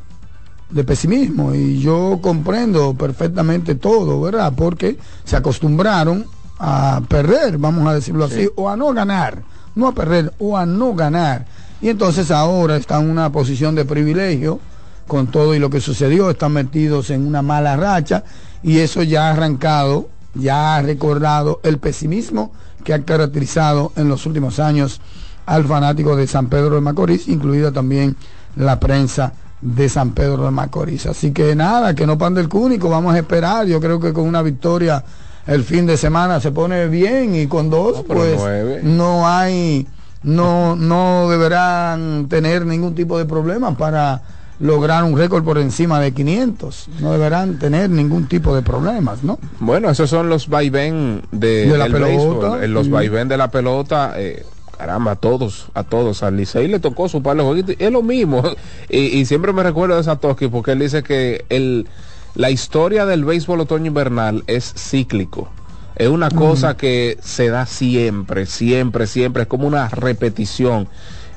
De 0.70 0.82
pesimismo. 0.82 1.54
Y 1.54 1.78
yo 1.78 2.18
comprendo 2.22 2.94
perfectamente 2.94 3.74
todo, 3.74 4.20
¿verdad? 4.22 4.52
Porque 4.56 4.98
se 5.24 5.36
acostumbraron 5.36 6.24
a 6.58 7.02
perder, 7.06 7.58
vamos 7.58 7.86
a 7.86 7.94
decirlo 7.94 8.24
así, 8.24 8.48
o 8.56 8.70
a 8.70 8.76
no 8.76 8.92
ganar. 8.92 9.42
No 9.74 9.88
a 9.88 9.92
perder, 9.92 10.32
o 10.38 10.56
a 10.56 10.64
no 10.64 10.94
ganar. 10.94 11.46
Y 11.82 11.90
entonces 11.90 12.30
ahora 12.30 12.76
están 12.76 13.04
en 13.04 13.10
una 13.10 13.30
posición 13.30 13.74
de 13.74 13.84
privilegio 13.84 14.58
con 15.06 15.26
todo 15.28 15.54
y 15.54 15.58
lo 15.58 15.70
que 15.70 15.80
sucedió, 15.80 16.30
están 16.30 16.52
metidos 16.52 17.10
en 17.10 17.26
una 17.26 17.42
mala 17.42 17.76
racha 17.76 18.24
y 18.62 18.78
eso 18.78 19.02
ya 19.02 19.28
ha 19.28 19.32
arrancado, 19.32 20.08
ya 20.34 20.76
ha 20.76 20.82
recordado 20.82 21.60
el 21.62 21.78
pesimismo 21.78 22.52
que 22.84 22.94
ha 22.94 23.02
caracterizado 23.02 23.92
en 23.96 24.08
los 24.08 24.26
últimos 24.26 24.58
años 24.60 25.00
al 25.46 25.64
fanático 25.64 26.16
de 26.16 26.26
San 26.26 26.48
Pedro 26.48 26.74
de 26.76 26.80
Macorís, 26.80 27.28
incluida 27.28 27.70
también 27.72 28.16
la 28.56 28.80
prensa 28.80 29.32
de 29.60 29.88
San 29.88 30.12
Pedro 30.12 30.44
de 30.44 30.50
Macorís. 30.50 31.06
Así 31.06 31.32
que 31.32 31.54
nada, 31.54 31.94
que 31.94 32.06
no 32.06 32.16
pande 32.18 32.40
el 32.40 32.48
cúnico, 32.48 32.88
vamos 32.88 33.14
a 33.14 33.18
esperar, 33.18 33.66
yo 33.66 33.80
creo 33.80 34.00
que 34.00 34.12
con 34.12 34.24
una 34.26 34.42
victoria 34.42 35.04
el 35.46 35.62
fin 35.64 35.84
de 35.86 35.98
semana 35.98 36.40
se 36.40 36.50
pone 36.50 36.88
bien 36.88 37.34
y 37.34 37.46
con 37.46 37.68
dos 37.68 37.98
No, 37.98 38.02
pues 38.04 38.36
nueve. 38.38 38.80
no 38.82 39.28
hay 39.28 39.86
no 40.22 40.74
no 40.76 41.28
deberán 41.28 42.26
tener 42.30 42.64
ningún 42.64 42.94
tipo 42.94 43.18
de 43.18 43.26
problema 43.26 43.76
para 43.76 44.22
lograr 44.64 45.04
un 45.04 45.16
récord 45.18 45.44
por 45.44 45.58
encima 45.58 46.00
de 46.00 46.12
500 46.12 46.88
no 47.00 47.12
deberán 47.12 47.58
tener 47.58 47.90
ningún 47.90 48.26
tipo 48.28 48.54
de 48.56 48.62
problemas 48.62 49.22
no 49.22 49.38
Bueno, 49.60 49.90
esos 49.90 50.08
son 50.08 50.28
los 50.30 50.48
vaivén 50.48 51.22
de, 51.32 51.66
De 51.66 51.76
la 51.78 51.84
pelota. 51.86 52.06
béisbol, 52.06 52.64
eh, 52.64 52.68
los 52.68 52.88
vaivén 52.88 53.28
de 53.28 53.36
la 53.36 53.50
pelota. 53.50 54.14
eh, 54.16 54.44
caramba, 54.78 55.12
a 55.12 55.16
todos, 55.16 55.66
a 55.74 55.84
todos. 55.84 56.22
Al 56.22 56.36
Licey 56.36 56.66
le 56.68 56.80
tocó 56.80 57.08
su 57.08 57.22
par 57.22 57.36
de 57.36 57.42
jueguitos. 57.42 57.76
Es 57.78 57.92
lo 57.92 58.02
mismo. 58.02 58.42
Y, 58.88 58.98
y 59.18 59.24
siempre 59.26 59.52
me 59.52 59.62
recuerdo 59.62 59.96
de 59.96 60.02
Satoshi 60.02 60.48
porque 60.48 60.72
él 60.72 60.78
dice 60.80 61.02
que 61.02 61.44
el, 61.50 61.86
la 62.34 62.50
historia 62.50 63.04
del 63.06 63.24
béisbol 63.24 63.60
otoño-invernal 63.60 64.44
es 64.46 64.72
cíclico. 64.76 65.48
Es 65.96 66.08
una 66.08 66.28
cosa 66.30 66.76
que 66.76 67.18
se 67.22 67.50
da 67.50 67.66
siempre, 67.66 68.46
siempre, 68.46 69.06
siempre. 69.06 69.42
Es 69.42 69.48
como 69.48 69.68
una 69.68 69.88
repetición. 69.90 70.88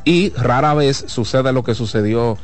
Y 0.08 0.30
rara 0.30 0.74
vez 0.74 1.04
sucede 1.08 1.52
lo 1.52 1.66
que 1.66 1.76
sucedió 1.76 2.38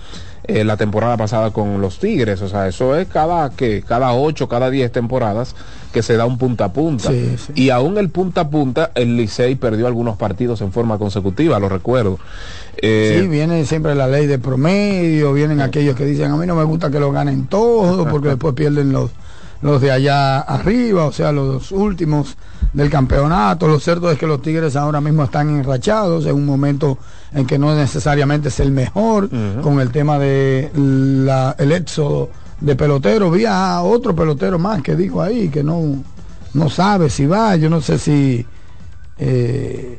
eh, 0.43 0.65
la 0.65 0.75
temporada 0.75 1.15
pasada 1.15 1.51
con 1.51 1.79
los 1.79 1.97
Tigres. 1.97 2.41
O 2.41 2.49
sea, 2.49 2.67
eso 2.67 2.97
es 2.97 3.07
cada 3.07 3.51
que 3.51 3.81
cada 3.81 4.11
ocho, 4.13 4.49
cada 4.49 4.69
diez 4.69 4.91
temporadas 4.91 5.55
que 5.93 6.03
se 6.03 6.17
da 6.17 6.25
un 6.25 6.37
punta 6.37 6.65
a 6.65 6.73
punta. 6.73 7.09
Sí, 7.09 7.37
sí. 7.37 7.53
Y 7.55 7.69
aún 7.69 7.97
el 7.97 8.09
punta 8.09 8.41
a 8.41 8.49
punta, 8.49 8.91
el 8.95 9.15
Licey 9.15 9.55
perdió 9.55 9.87
algunos 9.87 10.17
partidos 10.17 10.59
en 10.59 10.73
forma 10.73 10.97
consecutiva, 10.97 11.57
lo 11.59 11.69
recuerdo. 11.69 12.19
Eh, 12.81 13.19
Sí, 13.21 13.27
viene 13.29 13.63
siempre 13.63 13.95
la 13.95 14.07
ley 14.07 14.27
de 14.27 14.39
promedio, 14.39 15.31
vienen 15.31 15.61
aquellos 15.61 15.95
que 15.95 16.03
dicen, 16.03 16.31
a 16.31 16.35
mí 16.35 16.45
no 16.45 16.55
me 16.55 16.65
gusta 16.65 16.91
que 16.91 16.99
lo 16.99 17.13
ganen 17.13 17.47
todos, 17.47 18.05
porque 18.09 18.27
después 18.27 18.55
pierden 18.55 18.91
los, 18.91 19.11
los 19.61 19.81
de 19.81 19.91
allá 19.91 20.39
arriba, 20.39 21.05
o 21.05 21.11
sea, 21.11 21.31
los 21.31 21.71
últimos 21.71 22.35
del 22.73 22.89
campeonato. 22.89 23.67
Lo 23.67 23.79
cierto 23.79 24.11
es 24.11 24.17
que 24.17 24.27
los 24.27 24.41
Tigres 24.41 24.75
ahora 24.75 24.99
mismo 24.99 25.23
están 25.23 25.49
enrachados 25.49 26.25
en 26.25 26.35
un 26.35 26.45
momento 26.45 26.97
en 27.31 27.45
que 27.45 27.57
no 27.57 27.73
necesariamente 27.75 28.49
es 28.49 28.59
el 28.59 28.71
mejor, 28.71 29.29
con 29.61 29.79
el 29.79 29.91
tema 29.91 30.19
de 30.19 30.71
la, 30.75 31.55
el 31.57 31.71
éxodo 31.71 32.29
de 32.59 32.75
pelotero. 32.75 33.31
Vi 33.31 33.45
a 33.45 33.81
otro 33.81 34.15
pelotero 34.15 34.59
más 34.59 34.81
que 34.81 34.95
dijo 34.95 35.21
ahí 35.21 35.49
que 35.49 35.63
no, 35.63 36.03
no 36.53 36.69
sabe 36.69 37.09
si 37.09 37.25
va, 37.25 37.55
yo 37.55 37.69
no 37.69 37.81
sé 37.81 37.97
si... 37.99 38.45
eh, 39.17 39.97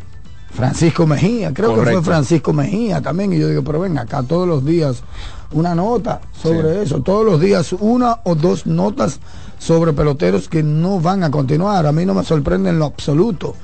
Francisco 0.54 1.04
Mejía, 1.04 1.52
creo 1.52 1.74
que 1.74 1.90
fue 1.90 2.00
Francisco 2.00 2.52
Mejía 2.52 3.00
también, 3.00 3.32
y 3.32 3.40
yo 3.40 3.48
digo, 3.48 3.64
pero 3.64 3.80
ven 3.80 3.98
acá 3.98 4.22
todos 4.22 4.46
los 4.46 4.64
días 4.64 5.02
una 5.50 5.74
nota 5.74 6.20
sobre 6.32 6.80
eso, 6.80 7.00
todos 7.00 7.26
los 7.26 7.40
días 7.40 7.72
una 7.72 8.18
o 8.22 8.36
dos 8.36 8.64
notas 8.64 9.18
sobre 9.64 9.92
peloteros 9.92 10.48
que 10.48 10.62
no 10.62 11.00
van 11.00 11.24
a 11.24 11.30
continuar. 11.30 11.86
A 11.86 11.92
mí 11.92 12.04
no 12.04 12.12
me 12.14 12.22
sorprende 12.24 12.70
en 12.70 12.78
lo 12.78 12.84
absoluto. 12.86 13.54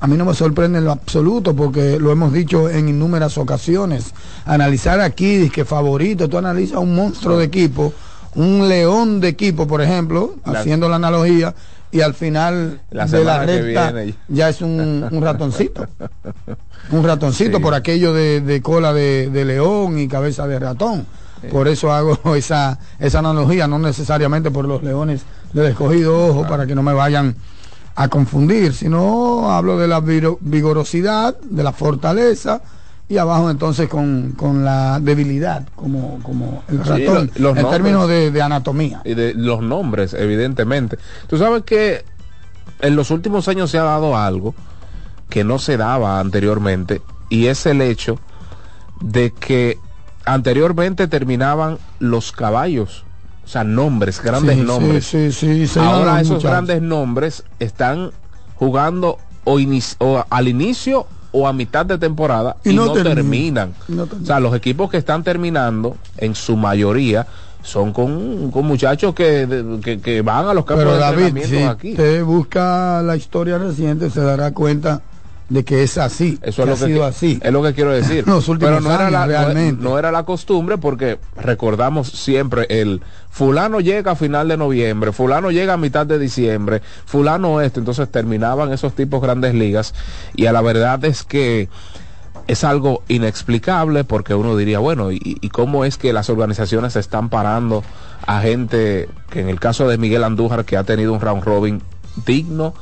A 0.00 0.06
mí 0.06 0.16
no 0.16 0.26
me 0.26 0.34
sorprende 0.34 0.78
en 0.78 0.84
lo 0.84 0.92
absoluto 0.92 1.56
porque 1.56 1.98
lo 1.98 2.12
hemos 2.12 2.30
dicho 2.32 2.68
en 2.68 2.88
innúmeras 2.90 3.38
ocasiones. 3.38 4.12
Analizar 4.44 5.00
aquí 5.00 5.48
que 5.48 5.64
favorito, 5.64 6.28
tú 6.28 6.36
analizas 6.36 6.78
un 6.78 6.94
monstruo 6.94 7.38
de 7.38 7.46
equipo, 7.46 7.94
un 8.34 8.68
león 8.68 9.20
de 9.20 9.28
equipo, 9.28 9.66
por 9.66 9.80
ejemplo, 9.80 10.34
La- 10.44 10.60
haciendo 10.60 10.88
la 10.90 10.96
analogía, 10.96 11.54
y 11.90 12.02
al 12.02 12.12
final 12.12 12.82
La 12.90 13.06
de 13.06 13.24
la 13.24 13.46
recta 13.46 13.92
viene. 13.92 14.14
ya 14.28 14.50
es 14.50 14.60
un, 14.60 15.06
un 15.10 15.22
ratoncito. 15.22 15.86
Un 16.90 17.02
ratoncito 17.02 17.56
Sí. 17.56 17.62
por 17.62 17.74
aquello 17.74 18.12
de, 18.12 18.40
de 18.40 18.62
cola 18.62 18.92
de, 18.92 19.28
de 19.30 19.44
león 19.44 19.98
y 19.98 20.06
cabeza 20.06 20.46
de 20.46 20.58
ratón. 20.60 21.04
Por 21.50 21.66
eso 21.68 21.90
hago 21.92 22.18
esa, 22.36 22.78
esa 23.00 23.18
analogía, 23.18 23.66
no 23.66 23.78
necesariamente 23.80 24.50
por 24.52 24.66
los 24.66 24.82
leones 24.84 25.22
del 25.52 25.66
escogido, 25.66 26.26
ojo, 26.28 26.46
para 26.46 26.66
que 26.66 26.74
no 26.74 26.82
me 26.82 26.92
vayan 26.92 27.34
a 27.94 28.08
confundir, 28.08 28.74
sino 28.74 29.50
hablo 29.50 29.78
de 29.78 29.88
la 29.88 30.00
vigorosidad, 30.00 31.38
de 31.40 31.62
la 31.62 31.72
fortaleza 31.72 32.60
y 33.08 33.16
abajo 33.18 33.48
entonces 33.50 33.88
con, 33.88 34.32
con 34.32 34.64
la 34.64 35.00
debilidad, 35.00 35.66
como, 35.74 36.18
como 36.22 36.62
el 36.68 36.82
Sí, 36.82 36.88
ratón, 37.06 37.30
los 37.36 37.56
en 37.56 37.62
nombres. 37.62 37.70
términos 37.70 38.08
de, 38.08 38.30
de 38.30 38.42
anatomía. 38.42 39.00
y 39.04 39.14
de 39.14 39.32
los 39.34 39.62
nombres, 39.62 40.12
evidentemente. 40.12 40.98
Tú 41.26 41.38
sabes 41.38 41.62
que 41.62 42.04
en 42.80 42.96
los 42.96 43.10
últimos 43.10 43.48
años 43.48 43.70
se 43.70 43.78
ha 43.78 43.84
dado 43.84 44.14
algo 44.16 44.54
que 45.30 45.44
no 45.44 45.58
se 45.58 45.76
daba 45.78 46.20
anteriormente 46.20 47.00
y 47.30 47.46
es 47.46 47.64
el 47.64 47.80
hecho 47.80 48.18
de 49.00 49.30
que 49.32 49.78
anteriormente 50.26 51.08
terminaban 51.08 51.78
los 51.98 52.32
caballos, 52.32 53.04
o 53.46 53.48
sea, 53.48 53.62
nombres, 53.64 54.20
grandes 54.20 54.56
Sí, 54.56 54.62
nombres. 54.62 55.04
Sí, 55.06 55.30
sí, 55.32 55.68
Ahora 55.78 56.20
esos 56.20 56.32
muchachos. 56.34 56.50
grandes 56.50 56.82
nombres 56.82 57.44
están 57.60 58.10
jugando 58.56 59.18
o, 59.44 59.58
inici- 59.58 59.94
o 60.00 60.24
al 60.28 60.48
inicio 60.48 61.06
o 61.32 61.46
a 61.46 61.52
mitad 61.52 61.86
de 61.86 61.98
temporada 61.98 62.56
y, 62.64 62.70
Y 62.70 62.74
no, 62.74 62.86
no 62.86 62.92
terminan. 62.94 63.14
terminan. 63.14 63.74
Y 63.88 63.92
no 63.92 64.04
terminan. 64.06 64.22
O 64.24 64.26
sea, 64.26 64.40
los 64.40 64.54
equipos 64.54 64.90
que 64.90 64.96
están 64.96 65.22
terminando, 65.22 65.96
en 66.16 66.34
su 66.34 66.56
mayoría, 66.56 67.26
son 67.62 67.92
con, 67.92 68.50
con 68.50 68.64
muchachos 68.64 69.14
que, 69.14 69.46
de- 69.46 69.80
que, 69.80 70.00
que 70.00 70.22
van 70.22 70.48
a 70.48 70.54
los 70.54 70.64
campos 70.64 70.84
Pero 70.84 70.94
de 70.96 71.00
David, 71.00 71.24
entrenamiento 71.26 71.56
si 71.58 71.62
aquí. 71.64 71.90
usted 71.92 72.24
busca 72.24 73.02
la 73.02 73.16
historia 73.16 73.58
reciente, 73.58 74.08
se 74.10 74.20
dará 74.20 74.52
cuenta 74.52 75.02
de 75.48 75.64
que 75.64 75.82
es 75.84 75.98
así. 75.98 76.38
Eso 76.42 76.64
que 76.64 76.70
es 76.72 76.80
lo 76.80 76.84
ha 76.84 76.88
que, 76.88 76.92
sido 76.94 77.04
así. 77.04 77.38
es 77.42 77.52
lo 77.52 77.62
que 77.62 77.74
quiero 77.74 77.90
decir. 77.92 78.26
Los 78.26 78.48
últimos 78.48 78.74
Pero 78.74 78.80
no 78.80 78.92
era, 78.94 79.10
la, 79.10 79.54
no 79.78 79.98
era 79.98 80.10
la 80.10 80.22
costumbre 80.24 80.78
porque 80.78 81.18
recordamos 81.36 82.08
siempre 82.08 82.66
el 82.68 83.00
fulano 83.36 83.80
llega 83.80 84.12
a 84.12 84.16
final 84.16 84.48
de 84.48 84.56
noviembre, 84.56 85.12
fulano 85.12 85.50
llega 85.50 85.74
a 85.74 85.76
mitad 85.76 86.06
de 86.06 86.18
diciembre, 86.18 86.80
fulano 87.04 87.60
esto, 87.60 87.80
entonces 87.80 88.10
terminaban 88.10 88.72
esos 88.72 88.94
tipos 88.94 89.20
grandes 89.20 89.52
ligas 89.52 89.92
y 90.34 90.46
a 90.46 90.52
la 90.52 90.62
verdad 90.62 91.04
es 91.04 91.22
que 91.22 91.68
es 92.46 92.64
algo 92.64 93.02
inexplicable 93.08 94.04
porque 94.04 94.34
uno 94.34 94.56
diría, 94.56 94.78
bueno, 94.78 95.12
¿y, 95.12 95.20
y 95.22 95.50
cómo 95.50 95.84
es 95.84 95.98
que 95.98 96.14
las 96.14 96.30
organizaciones 96.30 96.96
están 96.96 97.28
parando 97.28 97.84
a 98.26 98.40
gente 98.40 99.10
que 99.28 99.40
en 99.40 99.50
el 99.50 99.60
caso 99.60 99.86
de 99.86 99.98
Miguel 99.98 100.24
Andújar 100.24 100.64
que 100.64 100.78
ha 100.78 100.84
tenido 100.84 101.12
un 101.12 101.20
round 101.20 101.44
robin 101.44 101.82
digno 102.24 102.72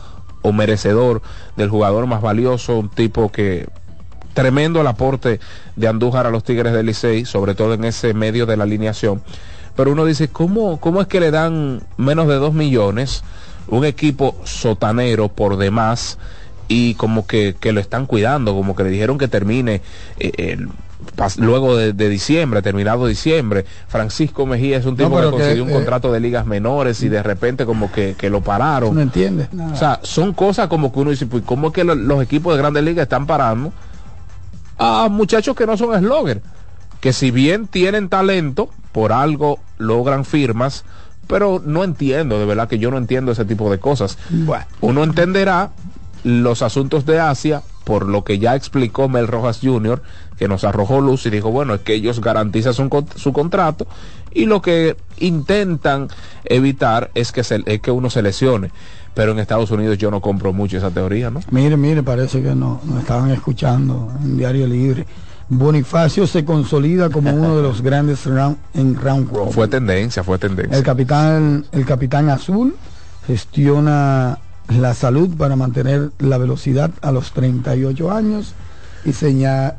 o 0.43 0.53
merecedor 0.53 1.21
del 1.57 1.69
jugador 1.69 2.07
más 2.07 2.23
valioso, 2.23 2.79
un 2.79 2.91
tipo 2.91 3.33
que 3.33 3.67
tremendo 4.35 4.81
el 4.81 4.87
aporte 4.87 5.41
de 5.75 5.89
Andújar 5.89 6.29
a 6.29 6.31
los 6.31 6.45
Tigres 6.45 6.73
del 6.73 6.87
Licey, 6.87 7.25
sobre 7.25 7.57
todo 7.57 7.75
en 7.75 7.83
ese 7.83 8.15
medio 8.15 8.47
de 8.47 8.57
la 8.57 8.63
alineación. 8.63 9.21
Pero 9.77 9.93
uno 9.93 10.05
dice, 10.05 10.29
¿cómo, 10.29 10.79
cómo 10.81 11.01
es 11.01 11.07
que 11.09 11.21
le 11.21 11.31
dan 11.31 11.83
menos 11.97 12.29
de 12.29 12.35
dos 12.37 12.55
millones? 12.55 13.23
Un 13.67 13.85
equipo 13.85 14.37
sotanero 14.45 15.29
por 15.29 15.57
demás 15.57 16.19
y 16.69 16.95
como 16.95 17.27
que, 17.27 17.57
que 17.59 17.73
lo 17.73 17.81
están 17.81 18.07
cuidando, 18.07 18.55
como 18.55 18.77
que 18.77 18.85
le 18.85 18.91
dijeron 18.91 19.19
que 19.19 19.27
termine 19.29 19.83
eh, 20.19 20.33
el- 20.37 20.69
pas- 21.17 21.37
luego 21.39 21.77
de, 21.77 21.93
de 21.93 22.09
diciembre, 22.09 22.63
terminado 22.63 23.07
diciembre. 23.07 23.65
Francisco 23.89 24.47
Mejía 24.47 24.77
es 24.79 24.87
un 24.87 24.97
tipo 24.97 25.11
que 25.17 25.31
consiguió 25.39 25.65
un 25.65 25.71
eh, 25.71 25.73
contrato 25.75 26.13
de 26.13 26.21
ligas 26.21 26.47
menores 26.47 27.03
y 27.03 27.09
de 27.09 27.23
repente 27.23 27.67
como 27.67 27.91
que, 27.91 28.15
que 28.17 28.31
lo 28.31 28.41
pararon. 28.43 28.95
No 28.95 29.01
entiendes 29.01 29.53
nada. 29.53 29.73
O 29.73 29.77
sea, 29.77 30.01
son 30.03 30.33
cosas 30.35 30.69
como 30.69 30.93
que 30.93 31.01
uno 31.01 31.11
dice, 31.11 31.27
pues, 31.27 31.43
¿cómo 31.45 31.69
es 31.69 31.73
que 31.75 31.85
lo- 31.85 31.95
los 31.95 32.23
equipos 32.23 32.55
de 32.55 32.59
grandes 32.59 32.85
ligas 32.85 33.03
están 33.05 33.27
parando 33.27 33.73
a 34.79 35.09
muchachos 35.11 35.55
que 35.57 35.67
no 35.67 35.77
son 35.77 35.99
slogger? 35.99 36.41
Que 37.05 37.13
si 37.13 37.31
bien 37.31 37.67
tienen 37.67 38.09
talento, 38.09 38.71
por 38.91 39.13
algo 39.13 39.59
logran 39.77 40.25
firmas, 40.25 40.87
pero 41.27 41.61
no 41.63 41.85
entiendo, 41.85 42.39
de 42.39 42.47
verdad 42.47 42.67
que 42.67 42.79
yo 42.79 42.91
no 42.91 42.97
entiendo 42.97 43.31
ese 43.31 43.45
tipo 43.45 43.71
de 43.71 43.79
cosas. 43.79 44.17
bueno, 44.31 44.65
Uno 44.81 45.05
entenderá 45.05 45.69
los 46.23 46.63
asuntos 46.63 47.05
de 47.05 47.21
Asia 47.21 47.63
por 47.85 48.09
lo 48.09 48.25
que 48.25 48.39
ya 48.39 48.57
explicó 48.57 49.11
Mel 49.11 49.29
Rojas 49.29 49.61
Jr., 49.63 50.01
que 50.39 50.49
nos 50.49 50.65
arrojó 50.65 51.03
luz 51.03 51.27
y 51.27 51.31
dijo, 51.31 51.51
bueno, 51.51 51.75
es 51.75 51.83
que 51.83 51.93
ellos 51.93 52.23
garantizan 52.23 52.73
su 52.73 53.33
contrato 53.35 53.87
y 54.33 54.47
lo 54.47 54.63
que 54.63 54.97
intentan 55.19 56.09
evitar 56.47 57.11
es 57.15 57.33
que, 57.33 57.45
se, 57.45 57.63
es 57.67 57.81
que 57.81 57.91
uno 57.91 58.09
se 58.09 58.23
lesione. 58.23 58.71
Pero 59.13 59.33
en 59.33 59.41
Estados 59.41 59.71
Unidos 59.71 59.99
yo 59.99 60.11
no 60.11 60.21
compro 60.23 60.55
mucho 60.55 60.79
esa 60.79 60.91
teoría, 60.91 61.31
¿no? 61.31 61.41
mire, 61.51 61.77
mire, 61.77 62.03
parece 62.03 62.43
que 62.43 62.55
no, 62.55 62.81
nos 62.85 63.01
estaban 63.01 63.31
escuchando 63.31 64.11
en 64.23 64.39
Diario 64.39 64.67
Libre. 64.67 65.07
Bonifacio 65.49 66.27
se 66.27 66.45
consolida 66.45 67.11
como 67.11 67.33
uno 67.33 67.57
de 67.57 67.63
los 67.63 67.83
grandes 67.83 68.25
round, 68.25 68.57
en 68.73 68.97
round 68.97 69.31
robin. 69.31 69.53
Fue 69.53 69.69
tendencia, 69.69 70.25
fue 70.25 70.39
tendencia. 70.39 70.77
El 70.77 70.83
capitán, 70.83 71.67
el 71.73 71.85
capitán 71.85 72.31
azul 72.31 72.75
gestiona 73.27 74.39
la 74.69 74.95
salud 74.95 75.37
para 75.37 75.57
mantener 75.57 76.11
la 76.19 76.39
velocidad 76.39 76.91
a 77.03 77.13
los 77.13 77.33
38 77.33 78.11
años 78.11 78.55
y, 79.05 79.11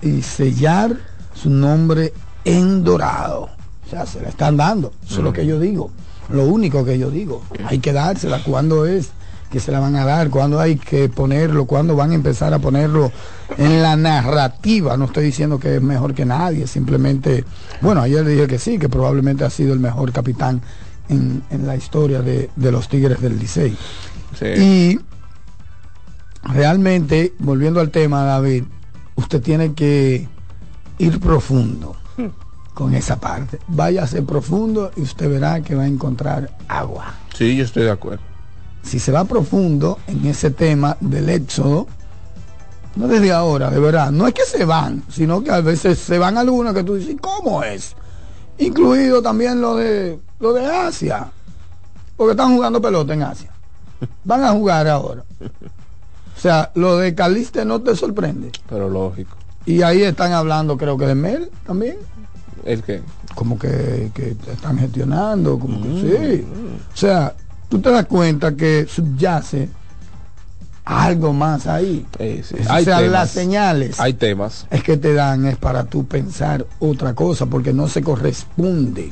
y 0.08 0.22
sellar 0.22 0.98
su 1.34 1.50
nombre 1.50 2.14
en 2.44 2.84
dorado. 2.84 3.50
O 3.86 3.90
sea, 3.90 4.06
se 4.06 4.22
la 4.22 4.30
están 4.30 4.58
dando. 4.58 4.94
Eso 5.06 5.18
es 5.18 5.24
lo 5.24 5.34
que 5.34 5.46
yo 5.46 5.60
digo. 5.60 5.92
Lo 6.30 6.44
único 6.44 6.86
que 6.86 6.98
yo 6.98 7.10
digo. 7.10 7.44
Hay 7.66 7.80
que 7.80 7.94
dársela. 7.94 8.44
¿Cuándo 8.44 8.86
es 8.86 9.12
que 9.50 9.60
se 9.60 9.72
la 9.72 9.80
van 9.80 9.96
a 9.96 10.06
dar? 10.06 10.30
¿Cuándo 10.30 10.60
hay 10.60 10.76
que 10.76 11.08
ponerlo? 11.10 11.66
¿Cuándo 11.66 11.96
van 11.96 12.12
a 12.12 12.16
empezar 12.16 12.54
a 12.54 12.60
ponerlo 12.60 13.12
en 13.58 13.82
la 13.82 13.96
narrativa? 13.96 14.98
No 14.98 15.06
estoy 15.06 15.26
diciendo 15.26 15.60
que 15.60 15.76
es 15.76 15.82
mejor 15.82 16.14
que 16.14 16.26
nadie. 16.26 16.68
Simplemente, 16.68 17.46
bueno, 17.82 18.02
ayer 18.02 18.26
dije 18.26 18.48
que 18.48 18.60
sí, 18.60 18.78
que 18.80 18.90
probablemente 18.90 19.44
ha 19.46 19.50
sido 19.50 19.74
el 19.74 19.80
mejor 19.80 20.12
capitán 20.12 20.62
en, 21.10 21.44
en 21.50 21.68
la 21.68 21.76
historia 21.76 22.22
de, 22.22 22.50
de 22.56 22.72
los 22.72 22.90
Tigres 22.90 23.22
del 23.22 23.40
Licey. 23.40 23.78
Sí. 24.38 24.46
Y 24.46 25.00
realmente, 26.44 27.34
volviendo 27.40 27.80
al 27.80 27.92
tema, 27.92 28.24
David, 28.24 28.64
usted 29.16 29.42
tiene 29.42 29.74
que 29.74 30.28
ir 30.98 31.20
profundo 31.20 31.96
con 32.74 32.94
esa 32.94 33.20
parte. 33.20 33.60
Váyase 33.68 34.22
profundo 34.22 34.92
y 34.98 35.02
usted 35.02 35.30
verá 35.30 35.62
que 35.62 35.76
va 35.76 35.84
a 35.84 35.88
encontrar 35.88 36.58
agua. 36.68 37.14
Sí, 37.34 37.56
yo 37.56 37.64
estoy 37.64 37.84
de 37.84 37.92
acuerdo. 37.92 38.35
Si 38.86 39.00
se 39.00 39.12
va 39.12 39.26
profundo 39.26 39.98
en 40.08 40.26
ese 40.28 40.52
tema 40.52 40.96
del 41.00 41.30
éxodo, 41.30 41.88
no 42.96 43.08
desde 43.08 43.32
ahora, 43.32 43.70
de 43.72 43.80
verdad, 43.80 44.12
no 44.12 44.28
es 44.28 44.34
que 44.34 44.44
se 44.46 44.64
van, 44.64 45.04
sino 45.10 45.44
que 45.44 45.52
a 45.52 45.60
veces 45.62 46.00
se 46.00 46.18
van 46.18 46.38
algunos 46.38 46.74
que 46.74 46.84
tú 46.84 46.96
dices, 46.96 47.16
¿cómo 47.20 47.64
es? 47.64 47.96
Incluido 48.58 49.22
también 49.22 49.60
lo 49.60 49.76
de 49.76 50.20
lo 50.40 50.54
de 50.54 50.66
Asia, 50.66 51.28
porque 52.16 52.32
están 52.32 52.56
jugando 52.56 52.82
pelota 52.82 53.14
en 53.14 53.24
Asia. 53.24 53.50
Van 54.24 54.44
a 54.44 54.52
jugar 54.52 54.88
ahora. 54.88 55.24
O 56.38 56.40
sea, 56.40 56.72
lo 56.76 56.98
de 56.98 57.16
Caliste 57.16 57.66
no 57.66 57.82
te 57.82 57.96
sorprende. 57.96 58.52
Pero 58.70 58.90
lógico. 58.90 59.36
Y 59.66 59.82
ahí 59.82 60.04
están 60.04 60.32
hablando, 60.34 60.78
creo 60.78 60.98
que 60.98 61.08
de 61.08 61.16
Mel 61.16 61.50
también. 61.66 61.98
¿El 62.66 62.84
qué? 62.84 63.02
Como 63.34 63.58
que, 63.58 64.12
que 64.14 64.36
están 64.52 64.78
gestionando, 64.78 65.58
como 65.58 65.80
Mm. 65.80 65.84
que 65.84 66.38
sí. 66.38 66.48
O 66.94 66.98
sea, 66.98 67.34
tú 67.70 67.80
te 67.80 67.90
das 67.92 68.06
cuenta 68.06 68.56
que 68.56 68.86
subyace 68.90 69.70
algo 70.86 71.34
más 71.34 71.68
ahí. 71.68 72.06
Sí. 72.44 72.56
O 72.68 72.72
Hay 72.72 72.86
sea, 72.86 72.98
temas. 72.98 73.12
las 73.12 73.30
señales 73.32 74.00
Hay 74.00 74.14
temas. 74.14 74.68
es 74.70 74.84
que 74.84 74.98
te 74.98 75.14
dan 75.14 75.46
es 75.46 75.58
para 75.58 75.86
tú 75.86 76.06
pensar 76.06 76.66
otra 76.80 77.14
cosa, 77.16 77.46
porque 77.48 77.74
no 77.74 77.88
se 77.88 78.04
corresponde 78.04 79.12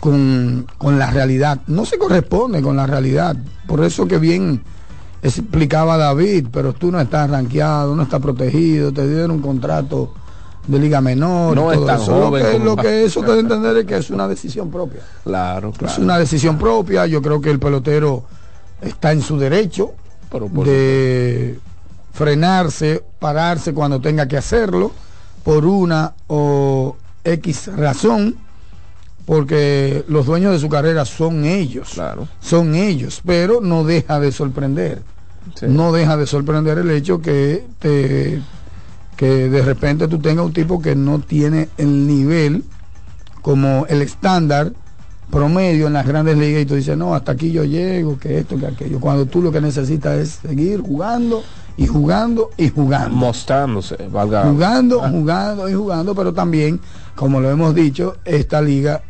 con, 0.00 0.66
con 0.78 0.98
la 0.98 1.10
realidad. 1.10 1.60
No 1.66 1.84
se 1.84 1.98
corresponde 1.98 2.62
con 2.62 2.76
la 2.76 2.86
realidad. 2.86 3.36
Por 3.66 3.84
eso 3.84 4.06
que 4.06 4.18
bien 4.18 4.62
explicaba 5.20 5.96
David, 5.96 6.46
pero 6.52 6.72
tú 6.72 6.92
no 6.92 7.00
estás 7.00 7.28
rankeado, 7.28 7.96
no 7.96 8.04
estás 8.04 8.20
protegido, 8.20 8.92
te 8.92 9.08
dieron 9.08 9.32
un 9.32 9.42
contrato 9.42 10.14
de 10.68 10.78
liga 10.78 11.00
menor. 11.00 11.56
No 11.56 11.72
es 11.72 11.84
tan 11.84 12.00
eso. 12.00 12.12
joven 12.14 12.42
Lo 12.42 12.46
que, 12.48 12.52
como 12.52 12.64
lo 12.64 12.76
pa- 12.76 12.82
que 12.82 13.04
eso 13.04 13.20
te 13.22 13.26
debe 13.28 13.40
entender 13.40 13.76
es 13.78 13.84
que 13.86 13.96
es 13.96 14.10
una 14.10 14.28
decisión 14.28 14.70
propia. 14.70 15.00
Claro, 15.24 15.70
Es 15.70 15.78
claro. 15.78 16.02
una 16.02 16.18
decisión 16.18 16.56
propia. 16.58 17.06
Yo 17.06 17.20
creo 17.20 17.40
que 17.40 17.50
el 17.50 17.58
pelotero 17.58 18.22
está 18.80 19.10
en 19.12 19.22
su 19.22 19.36
derecho 19.38 19.92
Pero 20.30 20.46
por 20.48 20.64
de 20.66 21.58
frenarse, 22.12 23.02
pararse 23.18 23.72
cuando 23.74 24.00
tenga 24.00 24.28
que 24.28 24.36
hacerlo, 24.36 24.92
por 25.42 25.64
una 25.64 26.14
o 26.26 26.96
X 27.24 27.70
razón, 27.76 28.36
porque 29.24 30.04
los 30.08 30.26
dueños 30.26 30.52
de 30.52 30.58
su 30.58 30.68
carrera 30.68 31.04
son 31.04 31.44
ellos. 31.44 31.90
Claro. 31.94 32.28
Son 32.40 32.74
ellos, 32.74 33.20
pero 33.24 33.60
no 33.60 33.84
deja 33.84 34.20
de 34.20 34.32
sorprender. 34.32 35.02
Sí. 35.54 35.66
No 35.68 35.92
deja 35.92 36.16
de 36.16 36.26
sorprender 36.26 36.78
el 36.78 36.90
hecho 36.90 37.20
que 37.22 37.66
te 37.78 38.40
que 39.18 39.50
de 39.50 39.62
repente 39.62 40.06
tú 40.06 40.20
tengas 40.20 40.46
un 40.46 40.52
tipo 40.52 40.80
que 40.80 40.94
no 40.94 41.18
tiene 41.18 41.68
el 41.76 42.06
nivel 42.06 42.62
como 43.42 43.84
el 43.88 44.00
estándar 44.00 44.72
promedio 45.28 45.88
en 45.88 45.94
las 45.94 46.06
grandes 46.06 46.38
ligas 46.38 46.62
y 46.62 46.66
tú 46.66 46.76
dices, 46.76 46.96
no, 46.96 47.16
hasta 47.16 47.32
aquí 47.32 47.50
yo 47.50 47.64
llego, 47.64 48.16
que 48.16 48.38
esto, 48.38 48.56
que 48.56 48.66
aquello. 48.66 49.00
Cuando 49.00 49.26
tú 49.26 49.42
lo 49.42 49.50
que 49.50 49.60
necesitas 49.60 50.18
es 50.18 50.30
seguir 50.48 50.80
jugando 50.82 51.42
y 51.76 51.88
jugando 51.88 52.50
y 52.56 52.68
jugando. 52.68 53.10
Mostrándose, 53.10 53.96
valga. 54.08 54.44
Jugando, 54.44 55.00
jugando 55.00 55.68
y 55.68 55.74
jugando, 55.74 56.14
pero 56.14 56.32
también, 56.32 56.80
como 57.16 57.40
lo 57.40 57.50
hemos 57.50 57.74
dicho, 57.74 58.18
esta 58.24 58.62
liga 58.62 59.02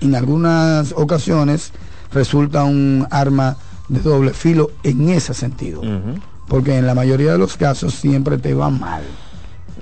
en 0.00 0.14
algunas 0.14 0.92
ocasiones 0.96 1.72
resulta 2.12 2.62
un 2.62 3.08
arma 3.10 3.56
de 3.88 3.98
doble 3.98 4.32
filo 4.32 4.70
en 4.84 5.08
ese 5.08 5.34
sentido. 5.34 5.82
Porque 6.48 6.78
en 6.78 6.86
la 6.86 6.94
mayoría 6.94 7.32
de 7.32 7.38
los 7.38 7.56
casos 7.56 7.94
siempre 7.94 8.38
te 8.38 8.54
va 8.54 8.70
mal. 8.70 9.02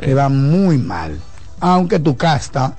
Te 0.00 0.14
va 0.14 0.28
muy 0.28 0.78
mal. 0.78 1.18
Aunque 1.60 1.98
tu 1.98 2.16
casta, 2.16 2.76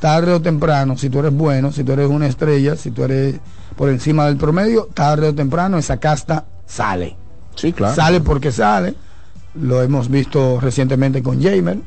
tarde 0.00 0.32
o 0.32 0.40
temprano, 0.40 0.96
si 0.96 1.08
tú 1.10 1.20
eres 1.20 1.32
bueno, 1.32 1.72
si 1.72 1.84
tú 1.84 1.92
eres 1.92 2.08
una 2.08 2.26
estrella, 2.26 2.76
si 2.76 2.90
tú 2.90 3.04
eres 3.04 3.36
por 3.76 3.88
encima 3.90 4.26
del 4.26 4.36
promedio, 4.36 4.88
tarde 4.92 5.28
o 5.28 5.34
temprano 5.34 5.78
esa 5.78 5.98
casta 5.98 6.44
sale. 6.66 7.16
Sí, 7.54 7.72
claro. 7.72 7.94
Sale 7.94 8.20
porque 8.20 8.52
sale. 8.52 8.94
Lo 9.54 9.82
hemos 9.82 10.08
visto 10.08 10.60
recientemente 10.60 11.22
con 11.22 11.42
Jamer, 11.42 11.78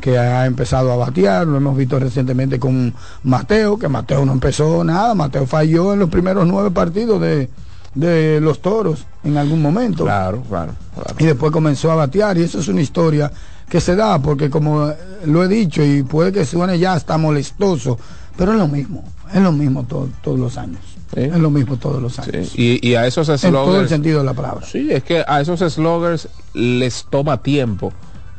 que 0.00 0.18
ha 0.18 0.46
empezado 0.46 0.92
a 0.92 0.96
batear. 0.96 1.46
Lo 1.46 1.56
hemos 1.56 1.76
visto 1.76 1.98
recientemente 1.98 2.58
con 2.58 2.94
Mateo, 3.24 3.78
que 3.78 3.88
Mateo 3.88 4.24
no 4.24 4.32
empezó 4.32 4.84
nada. 4.84 5.14
Mateo 5.14 5.46
falló 5.46 5.92
en 5.92 5.98
los 5.98 6.10
primeros 6.10 6.46
nueve 6.46 6.70
partidos 6.70 7.20
de, 7.20 7.50
de 7.98 8.40
los 8.40 8.60
toros 8.60 9.04
en 9.24 9.36
algún 9.36 9.60
momento. 9.60 10.04
Claro, 10.04 10.42
claro, 10.48 10.72
claro. 10.94 11.14
Y 11.18 11.24
después 11.26 11.50
comenzó 11.52 11.90
a 11.90 11.96
batear. 11.96 12.38
Y 12.38 12.42
eso 12.42 12.60
es 12.60 12.68
una 12.68 12.80
historia 12.80 13.30
que 13.68 13.80
se 13.80 13.96
da, 13.96 14.18
porque 14.20 14.48
como 14.50 14.88
eh, 14.88 14.96
lo 15.26 15.42
he 15.44 15.48
dicho, 15.48 15.82
y 15.84 16.02
puede 16.02 16.32
que 16.32 16.44
suene 16.44 16.78
ya 16.78 16.92
hasta 16.94 17.18
molestoso, 17.18 17.98
pero 18.36 18.52
es 18.52 18.58
lo 18.58 18.68
mismo. 18.68 19.04
Es 19.34 19.42
lo 19.42 19.52
mismo 19.52 19.84
to- 19.84 20.08
todos 20.22 20.38
los 20.38 20.56
años. 20.56 20.80
Sí. 21.14 21.20
Es 21.22 21.38
lo 21.38 21.50
mismo 21.50 21.76
todos 21.76 22.00
los 22.00 22.14
Sí, 22.14 22.20
años. 22.32 22.52
Y, 22.54 22.86
y 22.86 22.94
a 22.94 23.06
esos 23.06 23.28
en 23.42 23.52
todo 23.52 23.80
el 23.80 23.88
sentido 23.88 24.20
de 24.20 24.24
la 24.26 24.34
palabra. 24.34 24.64
Sí, 24.64 24.88
es 24.90 25.02
que 25.02 25.24
a 25.26 25.40
esos 25.40 25.60
sloggers 25.60 26.28
les 26.54 27.04
toma 27.10 27.42
tiempo 27.42 27.92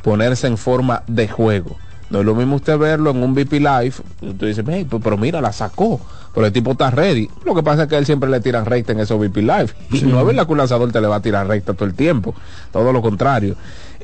ponerse 0.04 0.48
en 0.48 0.58
forma 0.58 1.04
de 1.08 1.28
juego. 1.28 1.76
No 2.10 2.20
es 2.20 2.26
lo 2.26 2.36
mismo 2.36 2.56
usted 2.56 2.78
verlo 2.78 3.12
en 3.12 3.22
un 3.22 3.34
VP 3.34 3.60
Live. 3.60 3.94
Usted 4.22 4.48
dice, 4.48 4.64
"Hey, 4.68 4.86
pues, 4.90 5.02
pero 5.04 5.18
mira, 5.18 5.42
la 5.42 5.52
sacó. 5.52 6.00
Pero 6.34 6.46
el 6.46 6.54
tipo 6.54 6.72
está 6.72 6.92
ready. 6.92 7.30
Lo 7.44 7.56
que 7.56 7.64
pasa 7.64 7.84
es 7.84 7.90
que 7.90 7.98
él 7.98 8.06
siempre 8.06 8.30
le 8.30 8.40
tiran 8.40 8.66
recta 8.66 8.92
en 8.92 9.00
esos 9.00 9.20
VP 9.20 9.42
Live. 9.42 9.70
Y 9.92 10.02
no 10.04 10.20
es 10.20 10.26
verdad 10.26 10.46
que 10.46 10.52
un 10.52 10.58
lanzador 10.60 10.92
te 10.92 11.02
le 11.02 11.08
va 11.08 11.18
a 11.18 11.22
tirar 11.22 11.48
recta 11.48 11.74
todo 11.74 11.86
el 11.86 11.96
tiempo. 11.96 12.36
Todo 12.72 12.94
lo 12.94 13.02
contrario. 13.02 13.56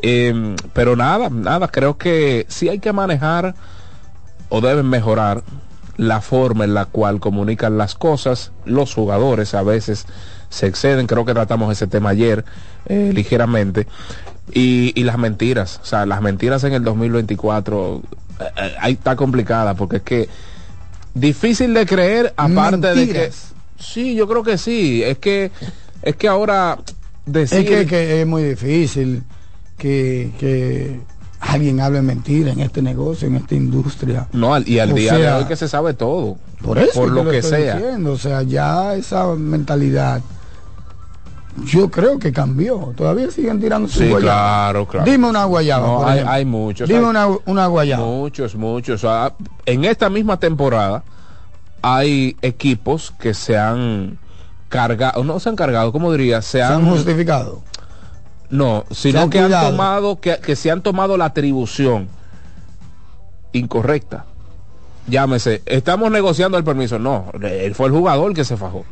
Eh, 0.02 0.56
pero 0.74 0.96
nada, 0.96 1.30
nada. 1.30 1.68
Creo 1.68 1.98
que 1.98 2.46
sí 2.50 2.68
hay 2.68 2.80
que 2.80 2.94
manejar 2.94 3.56
o 4.50 4.62
deben 4.62 4.90
mejorar 4.90 5.44
la 5.98 6.20
forma 6.22 6.64
en 6.64 6.74
la 6.74 6.86
cual 6.86 7.20
comunican 7.20 7.78
las 7.78 7.96
cosas. 7.96 8.52
Los 8.66 8.94
jugadores 8.94 9.54
a 9.54 9.64
veces 9.64 10.06
se 10.50 10.68
exceden, 10.68 11.08
creo 11.08 11.26
que 11.26 11.34
tratamos 11.34 11.72
ese 11.72 11.88
tema 11.88 12.10
ayer 12.10 12.44
eh, 12.88 13.12
ligeramente. 13.14 13.88
Y, 14.52 14.94
y 15.00 15.04
las 15.04 15.18
mentiras, 15.18 15.80
o 15.82 15.86
sea, 15.86 16.06
las 16.06 16.22
mentiras 16.22 16.64
en 16.64 16.74
el 16.74 16.84
2024 16.84 18.02
eh, 18.40 18.44
eh, 18.58 18.76
ahí 18.80 18.94
está 18.94 19.16
complicada 19.16 19.74
porque 19.74 19.98
es 19.98 20.02
que 20.04 20.30
difícil 21.14 21.74
de 21.74 21.86
creer 21.86 22.34
aparte 22.38 22.94
de 22.94 23.08
que 23.08 23.32
sí, 23.80 24.14
yo 24.16 24.28
creo 24.28 24.44
que 24.44 24.58
sí, 24.58 25.02
es 25.04 25.18
que 25.18 25.52
es 26.04 26.16
que 26.16 26.28
ahora 26.28 26.78
decir 27.26 27.60
Es 27.60 27.66
que, 27.66 27.86
que 27.88 28.22
es 28.22 28.28
muy 28.28 28.44
difícil 28.44 29.24
que, 29.78 30.32
que 30.40 31.00
alguien 31.40 31.80
hable 31.80 32.02
mentira 32.02 32.52
en 32.52 32.60
este 32.60 32.82
negocio, 32.82 33.28
en 33.28 33.36
esta 33.36 33.56
industria. 33.56 34.28
no, 34.34 34.58
y 34.60 34.80
al 34.80 34.92
o 34.92 34.96
día 34.96 35.18
de 35.18 35.32
hoy 35.32 35.46
que 35.46 35.56
se 35.56 35.68
sabe 35.68 35.94
todo. 35.94 36.38
Por 36.62 36.78
eso 36.80 36.94
por 36.94 37.12
lo 37.12 37.30
que 37.30 37.42
sea. 37.42 37.76
diciendo, 37.76 38.14
O 38.14 38.18
sea, 38.18 38.42
ya 38.42 38.96
esa 38.96 39.28
mentalidad, 39.36 40.22
yo 41.64 41.90
creo 41.90 42.20
que 42.20 42.32
cambió. 42.34 42.94
Todavía 42.98 43.32
siguen 43.32 43.60
tirando 43.62 43.88
su 43.88 44.00
Sí, 44.00 44.10
guayaba. 44.10 44.22
claro, 44.22 44.88
claro. 44.88 45.10
Dime 45.10 45.30
una 45.30 45.46
guayaba. 45.46 45.88
No, 45.88 46.06
hay, 46.08 46.20
hay 46.28 46.46
muchos. 46.46 46.88
Dime 46.88 47.00
hay- 47.00 47.06
una, 47.06 47.28
una 47.46 47.68
guayaba. 47.68 48.06
Muchos, 48.06 48.56
muchos. 48.56 49.04
Ah, 49.06 49.34
En 49.66 49.86
esta 49.86 50.10
misma 50.10 50.38
temporada 50.40 51.04
hay 51.82 52.36
equipos 52.42 53.14
que 53.20 53.34
se 53.34 53.58
han 53.58 54.18
cargado, 54.70 55.24
no 55.24 55.40
se 55.40 55.48
han 55.50 55.56
cargado, 55.56 55.92
¿cómo 55.92 56.12
diría? 56.12 56.42
Se 56.42 56.58
Se 56.58 56.64
han, 56.64 56.74
han 56.74 56.90
justificado. 56.90 57.62
no, 58.50 58.84
sino 58.92 59.22
han 59.22 59.30
que 59.30 59.40
han 59.40 59.52
tomado, 59.52 60.20
que, 60.20 60.38
que 60.40 60.56
se 60.56 60.72
han 60.72 60.82
tomado 60.82 61.16
la 61.18 61.26
atribución 61.26 62.10
incorrecta. 63.54 64.26
Llámese, 65.08 65.62
estamos 65.68 66.10
negociando 66.12 66.58
el 66.58 66.64
permiso. 66.64 66.98
No, 67.00 67.26
él 67.42 67.76
fue 67.76 67.88
el 67.88 67.94
jugador 67.94 68.34
que 68.34 68.44
se 68.44 68.58
fajó. 68.58 68.84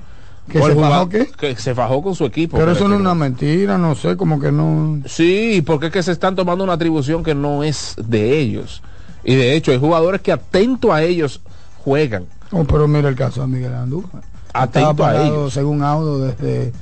¿Que 0.50 0.60
se 0.62 0.66
el 0.72 0.76
fajó 0.80 1.10
qué? 1.10 1.26
Que 1.38 1.56
se 1.56 1.74
fajó 1.74 2.02
con 2.04 2.16
su 2.16 2.26
equipo. 2.26 2.58
Pero 2.58 2.72
eso 2.74 2.88
no 2.88 2.96
es 2.96 3.02
una 3.02 3.16
mentira, 3.16 3.78
no 3.78 3.96
sé, 3.96 4.18
como 4.18 4.40
que 4.40 4.52
no. 4.52 5.00
Sí, 5.06 5.64
porque 5.66 5.88
es 5.88 5.92
que 5.94 6.04
se 6.04 6.12
están 6.12 6.36
tomando 6.36 6.64
una 6.64 6.74
atribución 6.74 7.24
que 7.24 7.34
no 7.34 7.64
es 7.64 7.96
de 7.98 8.40
ellos. 8.40 8.82
Y 9.24 9.36
de 9.36 9.56
hecho, 9.56 9.72
hay 9.72 9.80
jugadores 9.80 10.22
que 10.22 10.32
atento 10.34 10.92
a 10.92 11.02
ellos 11.02 11.40
juegan. 11.84 12.26
Oh, 12.52 12.66
pero 12.66 12.88
mira 12.88 13.08
el 13.10 13.16
caso 13.16 13.42
de 13.42 13.48
Miguel 13.48 13.74
Andújar. 13.74 14.22
Atento 14.54 15.06
a 15.06 15.26
ellos. 15.26 15.54
según 15.54 15.82
Audo, 15.82 16.20
desde, 16.20 16.74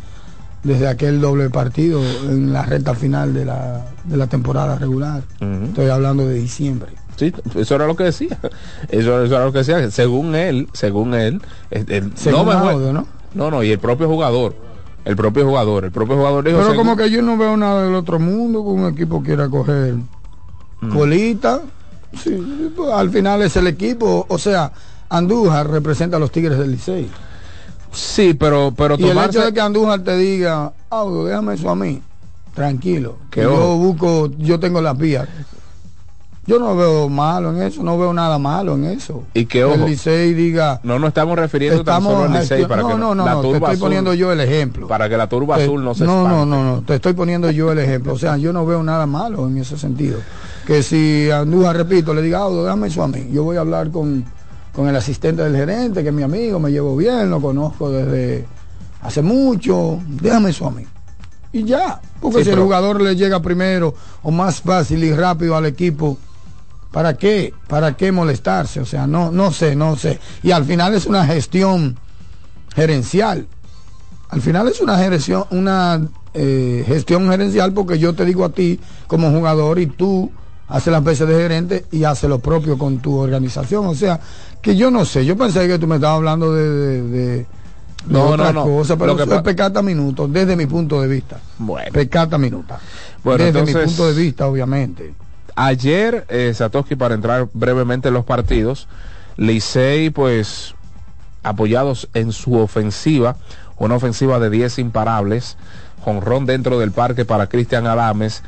desde 0.63 0.87
aquel 0.87 1.21
doble 1.21 1.49
partido 1.51 2.01
en 2.27 2.51
la 2.51 2.63
recta 2.63 2.95
final 2.95 3.33
de 3.33 3.45
la, 3.45 3.85
de 4.03 4.17
la 4.17 4.27
temporada 4.27 4.75
regular. 4.77 5.21
Estoy 5.67 5.89
hablando 5.89 6.27
de 6.27 6.33
diciembre. 6.35 6.93
Sí, 7.15 7.31
eso 7.55 7.75
era 7.75 7.85
lo 7.85 7.95
que 7.95 8.05
decía. 8.05 8.39
Eso, 8.89 9.23
eso 9.23 9.35
era 9.35 9.45
lo 9.45 9.51
que 9.53 9.59
decía. 9.59 9.91
Según 9.91 10.33
él, 10.33 10.67
según 10.73 11.13
él, 11.13 11.41
el- 11.69 12.11
Según 12.17 12.45
no, 12.47 12.51
me 12.63 12.69
Audo, 12.71 12.91
¿no? 12.91 13.05
No, 13.33 13.49
no, 13.51 13.63
y 13.63 13.71
el 13.71 13.79
propio 13.79 14.07
jugador. 14.07 14.55
El 15.03 15.15
propio 15.15 15.45
jugador. 15.45 15.85
El 15.85 15.91
propio 15.91 16.15
jugador 16.15 16.43
dijo. 16.45 16.59
Pero 16.59 16.75
como 16.75 16.95
que 16.95 17.09
yo 17.09 17.21
no 17.21 17.35
veo 17.37 17.57
nada 17.57 17.83
del 17.85 17.95
otro 17.95 18.19
mundo 18.19 18.63
que 18.63 18.69
un 18.69 18.85
equipo 18.93 19.21
quiera 19.23 19.49
coger 19.49 19.95
Mm. 20.81 20.89
colita. 20.95 21.61
Sí, 22.23 22.71
pues, 22.75 22.91
al 22.91 23.09
final 23.09 23.41
es 23.41 23.55
el 23.55 23.67
equipo. 23.67 24.25
O 24.29 24.37
sea, 24.37 24.71
Andújar 25.09 25.69
representa 25.69 26.17
a 26.17 26.19
los 26.19 26.31
Tigres 26.31 26.57
del 26.59 26.71
Licey. 26.71 27.09
Sí, 27.91 28.33
pero, 28.33 28.73
pero 28.75 28.95
Y 28.97 29.03
el 29.03 29.09
tomarse- 29.15 29.29
hecho 29.37 29.45
de 29.45 29.53
que 29.53 29.61
Andújar 29.61 30.03
te 30.03 30.15
diga, 30.17 30.71
Audo, 30.89 31.25
déjame 31.25 31.55
eso 31.55 31.69
a 31.69 31.75
mí, 31.75 32.01
tranquilo. 32.53 33.17
Que 33.29 33.41
Que 33.41 33.45
yo 33.47 33.53
ojo. 33.53 33.75
busco, 33.77 34.29
yo 34.37 34.59
tengo 34.59 34.81
las 34.81 34.97
vías. 34.97 35.27
Yo 36.51 36.59
no 36.59 36.75
veo 36.75 37.07
malo 37.07 37.51
en 37.55 37.61
eso, 37.61 37.81
no 37.81 37.97
veo 37.97 38.11
nada 38.13 38.37
malo 38.37 38.75
en 38.75 38.83
eso. 38.83 39.23
Y 39.33 39.45
que, 39.45 39.59
el 39.59 39.65
ojo, 39.67 39.87
Licey 39.87 40.33
diga, 40.33 40.81
No 40.83 40.99
nos 40.99 41.07
estamos 41.07 41.37
refiriendo 41.37 41.81
tan 41.83 41.95
estamos 41.99 42.13
solo 42.13 42.33
al 42.33 42.41
Licey 42.41 42.65
para 42.65 42.81
no, 42.81 42.87
que 42.89 42.93
no, 42.95 43.15
no, 43.15 43.23
la 43.25 43.33
no, 43.35 43.41
te 43.41 43.47
estoy 43.53 43.69
azul- 43.75 43.79
poniendo 43.79 44.13
yo 44.13 44.31
el 44.33 44.41
ejemplo. 44.41 44.87
para 44.87 45.07
que 45.07 45.15
la 45.15 45.27
turba 45.29 45.55
Te- 45.55 45.63
azul 45.63 45.81
no 45.81 45.95
se 45.95 46.03
no, 46.03 46.27
no, 46.27 46.45
no, 46.45 46.63
no, 46.63 46.81
te 46.81 46.95
estoy 46.95 47.13
poniendo 47.13 47.49
yo 47.51 47.71
el 47.71 47.79
ejemplo. 47.79 48.11
O 48.13 48.17
sea, 48.17 48.35
yo 48.35 48.51
no 48.51 48.65
veo 48.65 48.83
nada 48.83 49.05
malo 49.05 49.47
en 49.47 49.57
ese 49.59 49.77
sentido. 49.77 50.19
Que 50.67 50.83
si 50.83 51.31
Andújar, 51.31 51.77
repito, 51.77 52.13
le 52.13 52.21
diga, 52.21 52.39
Audo, 52.39 52.63
déjame 52.65 52.87
eso 52.87 53.01
a 53.01 53.07
mí. 53.07 53.29
Yo 53.31 53.43
voy 53.45 53.55
a 53.55 53.61
hablar 53.61 53.89
con, 53.89 54.25
con 54.73 54.89
el 54.89 54.95
asistente 54.97 55.41
del 55.43 55.55
gerente, 55.55 56.03
que 56.03 56.09
es 56.09 56.13
mi 56.13 56.23
amigo, 56.23 56.59
me 56.59 56.69
llevo 56.69 56.97
bien, 56.97 57.29
lo 57.29 57.39
conozco 57.39 57.89
desde 57.89 58.45
hace 59.01 59.21
mucho. 59.21 59.99
Déjame 60.05 60.49
eso 60.49 60.67
a 60.67 60.71
mí. 60.71 60.85
y 61.53 61.63
ya. 61.63 62.01
Porque 62.19 62.39
Sí, 62.39 62.43
si 62.43 62.49
el 62.51 62.59
jugador 62.59 63.01
le 63.01 63.15
llega 63.15 63.41
primero 63.41 63.95
o 64.21 64.31
más 64.31 64.61
fácil 64.61 65.01
y 65.03 65.13
rápido 65.13 65.55
al 65.55 65.65
equipo, 65.65 66.17
¿para 66.91 67.15
qué? 67.17 67.53
¿Para 67.67 67.95
qué 67.97 68.11
molestarse? 68.11 68.79
O 68.79 68.85
sea, 68.85 69.07
no, 69.07 69.31
no 69.31 69.51
sé, 69.51 69.75
no 69.75 69.95
sé. 69.95 70.19
Y 70.43 70.51
al 70.51 70.65
final 70.65 70.93
es 70.93 71.05
una 71.05 71.25
gestión 71.25 71.97
gerencial. 72.75 73.47
Al 74.29 74.41
final 74.41 74.67
es 74.67 74.79
una 74.79 74.97
gestión, 74.97 75.43
una 75.51 76.01
eh, 76.33 76.83
gestión 76.87 77.29
gerencial 77.29 77.73
porque 77.73 77.99
yo 77.99 78.13
te 78.13 78.23
digo 78.25 78.45
a 78.45 78.49
ti 78.49 78.79
como 79.07 79.29
jugador 79.29 79.79
y 79.79 79.87
tú 79.87 80.31
haces 80.69 80.91
las 80.93 81.03
veces 81.03 81.27
de 81.27 81.35
gerente 81.35 81.85
y 81.91 82.05
haces 82.05 82.29
lo 82.29 82.39
propio 82.39 82.77
con 82.77 82.99
tu 82.99 83.17
organización. 83.17 83.85
O 83.87 83.95
sea, 83.95 84.19
que 84.61 84.75
yo 84.77 84.89
no 84.89 85.03
sé, 85.03 85.25
yo 85.25 85.35
pensé 85.35 85.67
que 85.67 85.77
tú 85.79 85.85
me 85.87 85.95
estabas 85.95 86.17
hablando 86.17 86.53
de, 86.53 86.69
de, 86.69 87.01
de- 87.03 87.45
de 88.05 88.13
No, 88.13 88.29
otra 88.29 88.51
no, 88.51 88.53
no. 88.53 88.63
cosa, 88.63 88.95
pero 88.95 89.07
Lo 89.11 89.17
que 89.17 89.23
eso 89.23 89.35
es 89.35 89.41
pecata 89.43 89.81
minuto, 89.83 90.27
desde 90.27 90.55
mi 90.55 90.65
punto 90.65 91.01
de 91.01 91.07
vista. 91.07 91.39
Bueno. 91.59 91.91
Pecata 91.91 92.37
minuta. 92.37 92.79
Bueno, 93.23 93.43
desde 93.43 93.61
mi 93.63 93.73
punto 93.73 94.07
de 94.11 94.13
vista, 94.19 94.47
obviamente. 94.47 95.13
Ayer, 95.63 96.25
eh, 96.29 96.51
Satoshi, 96.55 96.95
para 96.95 97.13
entrar 97.13 97.47
brevemente 97.53 98.07
en 98.07 98.15
los 98.15 98.25
partidos, 98.25 98.87
Licey, 99.37 100.09
pues, 100.09 100.73
apoyados 101.43 102.09
en 102.15 102.31
su 102.31 102.57
ofensiva, 102.57 103.35
una 103.77 103.93
ofensiva 103.93 104.39
de 104.39 104.49
10 104.49 104.79
imparables, 104.79 105.57
jonrón 106.03 106.47
dentro 106.47 106.79
del 106.79 106.91
parque 106.91 107.25
para 107.25 107.45
Cristian 107.45 107.85
Adames, 107.85 108.41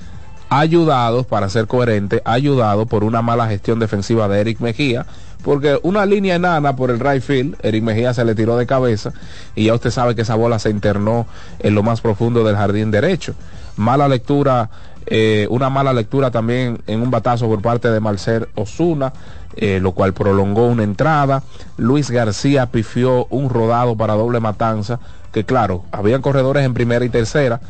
ayudados, 0.50 1.28
para 1.28 1.50
ser 1.50 1.68
coherente, 1.68 2.24
ayudado 2.26 2.88
por 2.88 3.04
una 3.04 3.22
mala 3.22 3.48
gestión 3.48 3.78
defensiva 3.78 4.28
de 4.28 4.42
Eric 4.42 4.60
Mejía, 4.60 5.06
porque 5.44 5.80
una 5.84 6.08
línea 6.08 6.34
enana 6.34 6.76
por 6.76 6.90
el 6.90 7.00
right 7.00 7.22
field, 7.22 7.58
Eric 7.62 7.84
Mejía 7.84 8.16
se 8.16 8.26
le 8.26 8.34
tiró 8.34 8.58
de 8.58 8.66
cabeza 8.66 9.14
y 9.54 9.66
ya 9.66 9.76
usted 9.76 9.92
sabe 9.92 10.16
que 10.16 10.24
esa 10.24 10.34
bola 10.34 10.58
se 10.58 10.72
internó 10.72 11.28
en 11.60 11.76
lo 11.76 11.84
más 11.84 12.02
profundo 12.02 12.44
del 12.44 12.56
jardín 12.56 12.90
derecho. 12.90 13.36
Mala 13.76 14.08
lectura, 14.08 14.70
eh, 15.06 15.48
una 15.50 15.70
mala 15.70 15.94
lectura 15.94 16.32
también 16.32 16.82
en 16.88 17.02
un 17.02 17.12
batazo 17.12 17.48
por 17.48 17.62
parte 17.62 17.90
de 17.90 18.00
Marcel 18.00 18.48
Osuna, 18.56 19.14
eh, 19.56 19.80
lo 19.82 19.92
cual 19.92 20.14
prolongó 20.14 20.68
una 20.68 20.84
entrada. 20.84 21.44
Luis 21.78 22.10
García 22.10 22.68
pifió 22.68 23.26
un 23.26 23.50
rodado 23.50 23.96
para 23.96 24.14
doble 24.14 24.40
matanza, 24.40 25.00
que 25.32 25.44
claro, 25.44 25.84
habían 25.92 26.22
corredores 26.22 26.66
en 26.66 26.74
primera 26.74 27.06
y 27.06 27.10
tercera, 27.10 27.62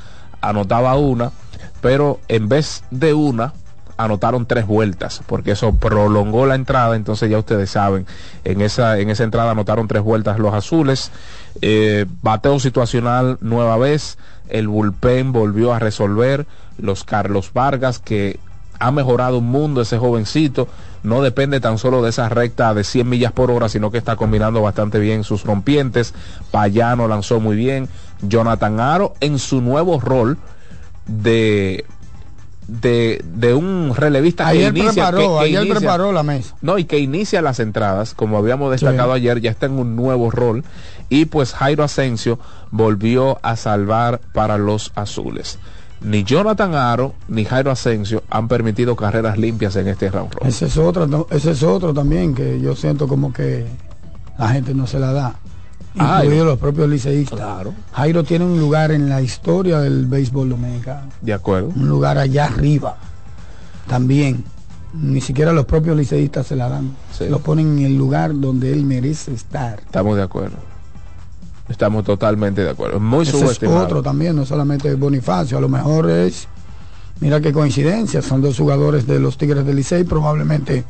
anotaba 0.41 0.95
una, 0.95 1.31
pero 1.81 2.19
en 2.27 2.49
vez 2.49 2.83
de 2.91 3.13
una, 3.13 3.53
anotaron 3.97 4.45
tres 4.45 4.65
vueltas, 4.65 5.21
porque 5.25 5.51
eso 5.51 5.73
prolongó 5.75 6.45
la 6.45 6.55
entrada, 6.55 6.95
entonces 6.95 7.29
ya 7.29 7.37
ustedes 7.37 7.69
saben, 7.69 8.05
en 8.43 8.61
esa, 8.61 8.99
en 8.99 9.09
esa 9.09 9.23
entrada 9.23 9.51
anotaron 9.51 9.87
tres 9.87 10.03
vueltas 10.03 10.39
los 10.39 10.53
azules, 10.53 11.11
eh, 11.61 12.05
bateo 12.21 12.59
situacional 12.59 13.37
nueva 13.41 13.77
vez, 13.77 14.17
el 14.49 14.67
bullpen 14.67 15.31
volvió 15.31 15.73
a 15.73 15.79
resolver, 15.79 16.45
los 16.77 17.03
Carlos 17.03 17.51
Vargas 17.53 17.99
que 17.99 18.39
ha 18.79 18.91
mejorado 18.91 19.37
un 19.37 19.45
mundo 19.45 19.81
ese 19.81 19.97
jovencito, 19.97 20.67
no 21.03 21.21
depende 21.21 21.59
tan 21.59 21.77
solo 21.77 22.01
de 22.01 22.09
esa 22.09 22.27
recta 22.29 22.73
de 22.73 22.83
100 22.83 23.07
millas 23.07 23.31
por 23.31 23.51
hora, 23.51 23.69
sino 23.69 23.91
que 23.91 23.97
está 23.97 24.15
combinando 24.15 24.61
bastante 24.61 24.99
bien 24.99 25.23
sus 25.23 25.43
rompientes, 25.43 26.13
Payano 26.51 27.07
lanzó 27.07 27.39
muy 27.39 27.55
bien, 27.55 27.87
Jonathan 28.21 28.79
Aro 28.79 29.13
en 29.19 29.39
su 29.39 29.61
nuevo 29.61 29.99
rol 29.99 30.37
de 31.07 31.85
de, 32.65 33.21
de 33.25 33.53
un 33.53 33.93
relevista 33.93 34.45
que 34.45 34.51
Ayer 34.51 34.69
inicia, 34.77 35.09
preparó, 35.09 35.17
que- 35.17 35.27
que 35.27 35.39
ayer 35.57 35.63
inicia- 35.65 35.79
preparó 35.79 36.11
la 36.13 36.23
mesa. 36.23 36.55
no, 36.61 36.77
y 36.77 36.85
que 36.85 36.97
inicia 36.97 37.41
las 37.41 37.59
entradas, 37.59 38.13
como 38.13 38.37
habíamos 38.37 38.71
destacado 38.71 39.11
Sí. 39.11 39.17
ayer, 39.17 39.41
ya 39.41 39.51
está 39.51 39.65
en 39.65 39.73
un 39.73 39.97
nuevo 39.97 40.31
rol. 40.31 40.63
Y 41.09 41.25
pues 41.25 41.51
Jairo 41.53 41.83
Asensio 41.83 42.39
volvió 42.71 43.37
a 43.43 43.57
salvar 43.57 44.21
para 44.33 44.57
los 44.57 44.93
azules. 44.95 45.59
Ni 46.01 46.23
Jonathan 46.23 46.75
Aro 46.75 47.13
ni 47.29 47.45
Jairo 47.45 47.71
Asensio 47.71 48.23
han 48.29 48.47
permitido 48.47 48.95
carreras 48.95 49.37
limpias 49.37 49.75
en 49.77 49.87
este 49.87 50.09
round 50.09 50.33
robin. 50.33 50.49
Ese 50.49 50.65
es 50.65 50.77
otro, 50.77 51.07
no, 51.07 51.27
ese 51.29 51.51
es 51.51 51.63
otro 51.63 51.93
también 51.93 52.35
que 52.35 52.59
yo 52.59 52.75
siento 52.75 53.07
como 53.07 53.31
que 53.31 53.65
la 54.37 54.49
gente 54.49 54.73
no 54.73 54.85
se 54.85 54.99
la 54.99 55.13
da. 55.13 55.35
Ah, 55.97 56.21
Incluidos 56.23 56.29
Jairo. 56.29 56.45
los 56.45 56.59
propios 56.59 56.89
liceístas. 56.89 57.39
Claro. 57.39 57.73
Jairo 57.93 58.23
tiene 58.23 58.45
un 58.45 58.59
lugar 58.59 58.91
en 58.91 59.07
la 59.09 59.21
historia 59.21 59.79
del 59.79 60.07
béisbol 60.07 60.49
dominicano. 60.49 61.07
De 61.21 61.33
acuerdo. 61.33 61.69
Un 61.75 61.87
lugar 61.87 62.17
allá 62.17 62.45
arriba. 62.45 62.97
También. 63.87 64.43
Ni 64.93 65.21
siquiera 65.21 65.53
los 65.53 65.65
propios 65.65 65.95
liceístas 65.97 66.47
se 66.47 66.55
la 66.55 66.67
dan. 66.69 66.95
Sí. 67.17 67.25
Lo 67.29 67.39
ponen 67.39 67.77
en 67.79 67.85
el 67.85 67.97
lugar 67.97 68.31
donde 68.39 68.71
él 68.73 68.83
merece 68.85 69.33
estar. 69.33 69.79
Estamos 69.79 70.15
de 70.17 70.23
acuerdo. 70.23 70.57
Estamos 71.69 72.03
totalmente 72.03 72.61
de 72.63 72.69
acuerdo. 72.69 72.99
Muy 72.99 73.23
Ese 73.23 73.37
es 73.37 73.41
subestimado. 73.41 73.83
otro 73.85 74.03
también, 74.03 74.35
no 74.35 74.45
solamente 74.45 74.93
Bonifacio. 74.95 75.57
A 75.57 75.61
lo 75.61 75.69
mejor 75.69 76.09
es, 76.09 76.47
mira 77.21 77.39
qué 77.41 77.53
coincidencia, 77.53 78.21
son 78.21 78.41
dos 78.41 78.57
jugadores 78.57 79.07
de 79.07 79.19
los 79.19 79.37
Tigres 79.37 79.65
del 79.65 79.77
Licey. 79.77 80.03
Probablemente 80.03 80.83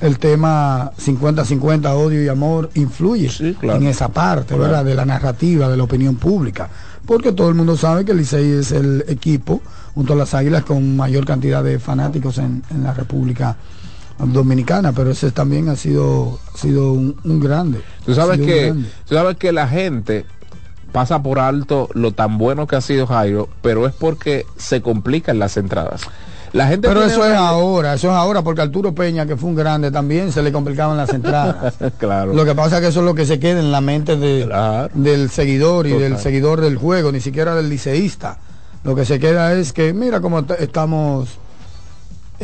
el 0.00 0.18
tema 0.18 0.90
50-50, 0.98 1.94
odio 1.94 2.22
y 2.22 2.28
amor, 2.28 2.70
influye 2.74 3.30
Sí, 3.30 3.54
claro. 3.58 3.78
en 3.80 3.86
esa 3.86 4.08
parte, 4.08 4.48
Claro. 4.48 4.62
¿verdad? 4.64 4.84
De 4.84 4.94
la 4.94 5.04
narrativa, 5.04 5.68
de 5.68 5.76
la 5.76 5.84
opinión 5.84 6.16
pública. 6.16 6.68
Porque 7.06 7.32
todo 7.32 7.48
el 7.48 7.54
mundo 7.54 7.76
sabe 7.76 8.04
que 8.04 8.12
el 8.12 8.18
Licey 8.18 8.50
es 8.52 8.70
el 8.72 9.04
equipo, 9.08 9.60
junto 9.94 10.12
a 10.12 10.16
las 10.16 10.34
Águilas, 10.34 10.64
con 10.64 10.96
mayor 10.96 11.24
cantidad 11.24 11.62
de 11.64 11.78
fanáticos 11.78 12.38
en, 12.38 12.62
en 12.70 12.82
la 12.84 12.92
República 12.94 13.56
Dominicana. 14.18 14.92
Pero 14.92 15.10
ese 15.10 15.30
también 15.30 15.68
ha 15.68 15.76
sido, 15.76 16.38
ha 16.54 16.58
sido 16.58 16.92
un, 16.92 17.16
un 17.24 17.40
grande. 17.40 17.80
Tú 18.04 18.14
sabes 18.14 18.38
que, 18.40 18.66
grande. 18.66 18.88
tú 19.08 19.14
sabes 19.14 19.36
que 19.36 19.52
la 19.52 19.66
gente 19.68 20.24
pasa 20.92 21.22
por 21.22 21.38
alto 21.38 21.88
lo 21.94 22.12
tan 22.12 22.36
bueno 22.38 22.66
que 22.66 22.76
ha 22.76 22.80
sido 22.80 23.06
Jairo, 23.06 23.48
pero 23.62 23.86
es 23.86 23.94
porque 23.94 24.44
se 24.56 24.82
complican 24.82 25.38
las 25.38 25.56
entradas. 25.56 26.02
La 26.52 26.66
gente 26.66 26.86
Pero 26.86 27.02
eso 27.02 27.24
es 27.26 27.34
ahora, 27.34 27.94
eso 27.94 28.08
es 28.10 28.14
ahora, 28.14 28.42
porque 28.42 28.60
Arturo 28.60 28.94
Peña, 28.94 29.24
que 29.24 29.38
fue 29.38 29.48
un 29.48 29.56
grande, 29.56 29.90
también 29.90 30.32
se 30.32 30.42
le 30.42 30.52
complicaban 30.52 30.98
las 30.98 31.08
entradas. 31.14 31.72
Claro. 31.98 32.34
Lo 32.34 32.44
que 32.44 32.54
pasa 32.54 32.76
es 32.76 32.82
que 32.82 32.88
eso 32.88 33.00
es 33.00 33.06
lo 33.06 33.14
que 33.14 33.24
se 33.24 33.40
queda 33.40 33.58
en 33.58 33.72
la 33.72 33.80
mente 33.80 34.18
de- 34.18 34.44
Claro. 34.44 34.90
del 34.92 35.30
seguidor 35.30 35.86
y 35.86 35.92
Total. 35.92 36.10
del 36.10 36.18
seguidor 36.18 36.60
del 36.60 36.76
juego, 36.76 37.10
ni 37.10 37.20
siquiera 37.20 37.54
del 37.54 37.70
liceísta. 37.70 38.36
Lo 38.84 38.94
que 38.94 39.06
se 39.06 39.18
queda 39.18 39.54
es 39.54 39.72
que, 39.72 39.94
mira 39.94 40.20
cómo 40.20 40.40
est- 40.40 40.50
estamos 40.60 41.38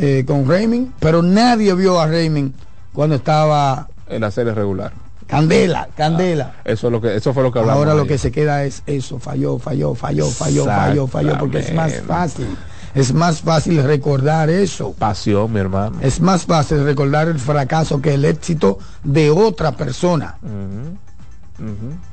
eh, 0.01 0.25
con 0.27 0.49
Raymond, 0.49 0.93
pero 0.99 1.23
nadie 1.23 1.75
vio 1.75 2.01
a 2.01 2.07
Raymond 2.07 2.53
cuando 2.93 3.17
estaba 3.17 3.89
en 4.09 4.21
la 4.21 4.31
serie 4.31 4.55
regular. 4.55 4.93
Candela, 5.27 5.89
Candela. 5.95 6.55
Eso 6.65 6.87
es 6.87 6.93
lo 6.93 7.01
que 7.01 7.15
eso 7.15 7.35
fue 7.35 7.43
lo 7.43 7.53
que 7.53 7.59
hablamos. 7.59 7.79
Ahora 7.79 7.95
lo 7.95 8.03
ayer. 8.03 8.13
que 8.13 8.19
se 8.19 8.33
queda 8.33 8.65
es 8.65 8.83
eso, 8.87 9.19
falló, 9.19 9.59
falló, 9.59 9.95
falló, 9.95 10.27
falló, 10.31 10.65
falló, 10.65 11.07
falló, 11.07 11.39
porque 11.39 11.59
es 11.59 11.75
más 11.75 12.01
fácil. 12.07 12.47
Es 12.95 13.13
más 13.13 13.43
fácil 13.43 13.83
recordar 13.83 14.49
eso. 14.49 14.93
pasión, 14.93 15.53
mi 15.53 15.61
hermano. 15.61 15.99
Es 16.01 16.21
más 16.21 16.47
fácil 16.47 16.83
recordar 16.85 17.29
el 17.29 17.39
fracaso 17.39 18.01
que 18.01 18.15
el 18.15 18.25
éxito 18.25 18.79
de 19.05 19.31
otra 19.31 19.73
persona. 19.73 20.39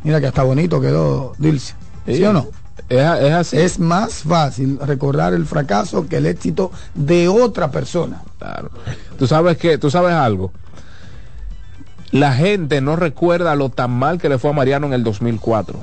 Mira 0.04 0.20
que 0.20 0.28
hasta 0.28 0.44
bonito 0.44 0.82
quedó 0.82 1.34
Dilce. 1.38 1.74
¿Sí, 2.06 2.24
o 2.24 2.34
no? 2.34 2.48
Es, 2.90 3.00
es 3.00 3.34
así. 3.34 3.58
Es 3.58 3.80
más 3.80 4.24
fácil 4.24 4.80
recordar 4.80 5.34
el 5.34 5.46
fracaso 5.46 6.08
que 6.08 6.18
el 6.18 6.26
éxito 6.26 6.72
de 6.94 7.28
otra 7.28 7.72
persona. 7.72 8.22
Claro. 8.38 8.70
Tú 9.18 9.28
sabes 9.28 9.58
que, 9.58 9.78
tú 9.78 9.90
sabes 9.90 10.14
algo. 10.14 10.52
La 12.12 12.34
gente 12.34 12.82
no 12.82 12.96
recuerda 12.96 13.56
lo 13.56 13.70
tan 13.70 13.92
mal 13.92 14.20
que 14.20 14.30
le 14.30 14.38
fue 14.38 14.52
a 14.52 14.54
Mariano 14.54 14.88
en 14.88 14.94
el 14.94 15.04
2004. 15.04 15.78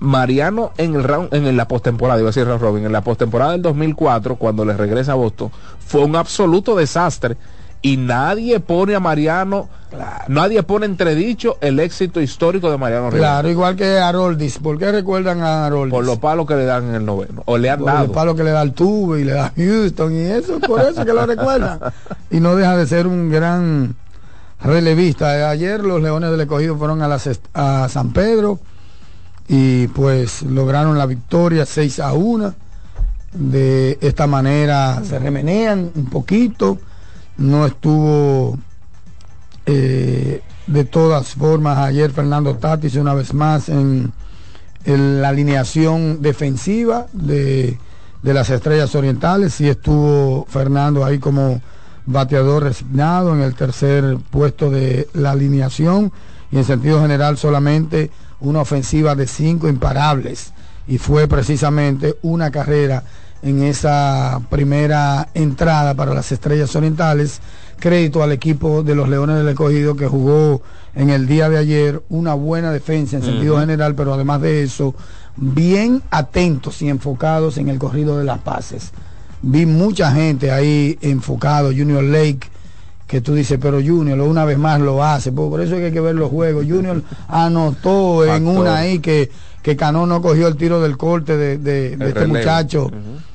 Mariano 0.00 0.72
en 0.76 0.94
el 0.94 1.04
round, 1.04 1.34
en 1.34 1.56
la 1.56 1.68
postemporada, 1.68 2.20
iba 2.20 2.28
a 2.28 2.32
decir 2.32 2.46
robin, 2.46 2.84
en 2.84 2.92
la 2.92 3.02
postemporada 3.02 3.52
del 3.52 3.62
2004, 3.62 4.36
cuando 4.36 4.64
le 4.64 4.76
regresa 4.76 5.12
a 5.12 5.16
Boston, 5.16 5.50
fue 5.78 6.04
un 6.04 6.16
absoluto 6.16 6.76
desastre 6.76 7.36
y 7.80 7.96
nadie 7.96 8.58
pone 8.60 8.94
a 8.94 9.00
Mariano, 9.00 9.68
nadie 10.26 10.62
pone 10.64 10.86
entredicho 10.86 11.58
el 11.60 11.78
éxito 11.78 12.20
histórico 12.20 12.70
de 12.70 12.76
Mariano 12.76 13.10
Rivera 13.10 13.28
Claro, 13.34 13.48
igual 13.50 13.76
que 13.76 13.98
Haroldis. 13.98 14.58
¿Por 14.58 14.78
qué 14.78 14.90
recuerdan 14.90 15.42
a 15.42 15.66
Haroldis? 15.66 15.92
por 15.92 16.04
los 16.04 16.18
palos 16.18 16.46
que 16.46 16.54
le 16.56 16.64
dan 16.64 16.88
en 16.88 16.94
el 16.96 17.04
noveno 17.04 17.42
o 17.46 17.56
le 17.56 17.70
han 17.70 17.78
Por 17.78 17.86
dado. 17.86 18.12
palo 18.12 18.34
que 18.34 18.42
le 18.44 18.50
da 18.50 18.60
al 18.62 18.72
tubo 18.74 19.16
y 19.16 19.24
le 19.24 19.32
da 19.32 19.52
Houston 19.56 20.12
y 20.12 20.20
eso, 20.22 20.58
por 20.60 20.80
eso 20.80 21.04
que 21.04 21.12
lo 21.12 21.24
recuerdan. 21.24 21.78
Y 22.30 22.40
no 22.40 22.56
deja 22.56 22.76
de 22.76 22.86
ser 22.86 23.06
un 23.06 23.30
gran 23.30 23.94
relevista. 24.62 25.48
Ayer 25.48 25.80
los 25.84 26.02
Leones 26.02 26.30
del 26.30 26.40
Escogido 26.40 26.76
fueron 26.76 27.00
a, 27.02 27.08
las 27.08 27.28
a 27.54 27.88
San 27.88 28.12
Pedro 28.12 28.58
y 29.46 29.86
pues 29.88 30.42
lograron 30.42 30.98
la 30.98 31.06
victoria 31.06 31.64
6 31.64 32.00
a 32.00 32.12
1. 32.12 32.54
De 33.32 33.98
esta 34.00 34.26
manera 34.26 35.00
se 35.04 35.18
remenean 35.18 35.90
un 35.94 36.06
poquito. 36.10 36.78
No 37.38 37.66
estuvo 37.66 38.58
eh, 39.66 40.42
de 40.66 40.84
todas 40.84 41.34
formas 41.34 41.78
ayer 41.78 42.10
Fernando 42.10 42.56
Tatis 42.56 42.96
una 42.96 43.14
vez 43.14 43.32
más 43.34 43.68
en, 43.68 44.12
la 44.84 45.28
alineación 45.28 46.22
defensiva 46.22 47.06
de, 47.12 47.78
de 48.22 48.34
las 48.34 48.48
estrellas 48.48 48.94
orientales. 48.94 49.54
Sí 49.54 49.68
estuvo 49.68 50.46
Fernando 50.48 51.04
ahí 51.04 51.18
como 51.18 51.60
bateador 52.06 52.62
resignado 52.62 53.34
en 53.34 53.42
el 53.42 53.54
tercer 53.54 54.16
puesto 54.30 54.70
de 54.70 55.08
la 55.12 55.32
alineación 55.32 56.10
y 56.50 56.56
en 56.56 56.64
sentido 56.64 57.02
general 57.02 57.36
solamente 57.36 58.10
una 58.40 58.60
ofensiva 58.60 59.14
de 59.14 59.26
cinco 59.26 59.68
imparables 59.68 60.52
y 60.86 60.96
fue 60.96 61.28
precisamente 61.28 62.16
una 62.22 62.50
carrera 62.50 63.04
en 63.42 63.62
esa 63.62 64.40
primera 64.50 65.28
entrada 65.34 65.94
para 65.94 66.14
las 66.14 66.32
Estrellas 66.32 66.74
Orientales. 66.76 67.40
Crédito 67.78 68.22
al 68.24 68.32
equipo 68.32 68.82
de 68.82 68.94
los 68.96 69.08
Leones 69.08 69.36
del 69.36 69.48
Escogido 69.48 69.94
que 69.94 70.08
jugó 70.08 70.62
en 70.96 71.10
el 71.10 71.28
día 71.28 71.48
de 71.48 71.58
ayer 71.58 72.02
una 72.08 72.34
buena 72.34 72.72
defensa 72.72 73.16
en 73.16 73.22
sentido 73.22 73.60
general, 73.60 73.94
pero 73.94 74.12
además 74.14 74.40
de 74.40 74.64
eso, 74.64 74.96
bien 75.36 76.02
atentos 76.10 76.82
y 76.82 76.88
enfocados 76.88 77.56
en 77.56 77.68
el 77.68 77.78
corrido 77.78 78.18
de 78.18 78.24
las 78.24 78.38
pases. 78.40 78.90
Vi 79.42 79.64
mucha 79.66 80.10
gente 80.10 80.50
ahí 80.50 80.98
enfocado, 81.02 81.68
Junior 81.68 82.02
Lake, 82.02 82.40
que 83.06 83.20
tú 83.20 83.34
dices, 83.34 83.60
pero 83.62 83.78
Junior 83.80 84.20
una 84.22 84.44
vez 84.44 84.58
más 84.58 84.80
lo 84.80 85.04
hace, 85.04 85.30
por 85.30 85.60
eso 85.60 85.74
es 85.76 85.80
que 85.80 85.86
hay 85.86 85.92
que 85.92 86.00
ver 86.00 86.16
los 86.16 86.30
juegos. 86.30 86.66
Junior 86.68 87.00
anotó 87.28 88.24
en 88.24 88.44
Factor. 88.44 88.60
una 88.62 88.76
ahí 88.78 88.98
que, 88.98 89.30
que 89.62 89.76
Cano 89.76 90.04
no 90.04 90.20
cogió 90.20 90.48
el 90.48 90.56
tiro 90.56 90.80
del 90.80 90.96
corte 90.96 91.36
de, 91.36 91.58
de- 91.58 91.90
de 91.96 92.04
El 92.04 92.08
este 92.08 92.26
muchacho. 92.26 92.90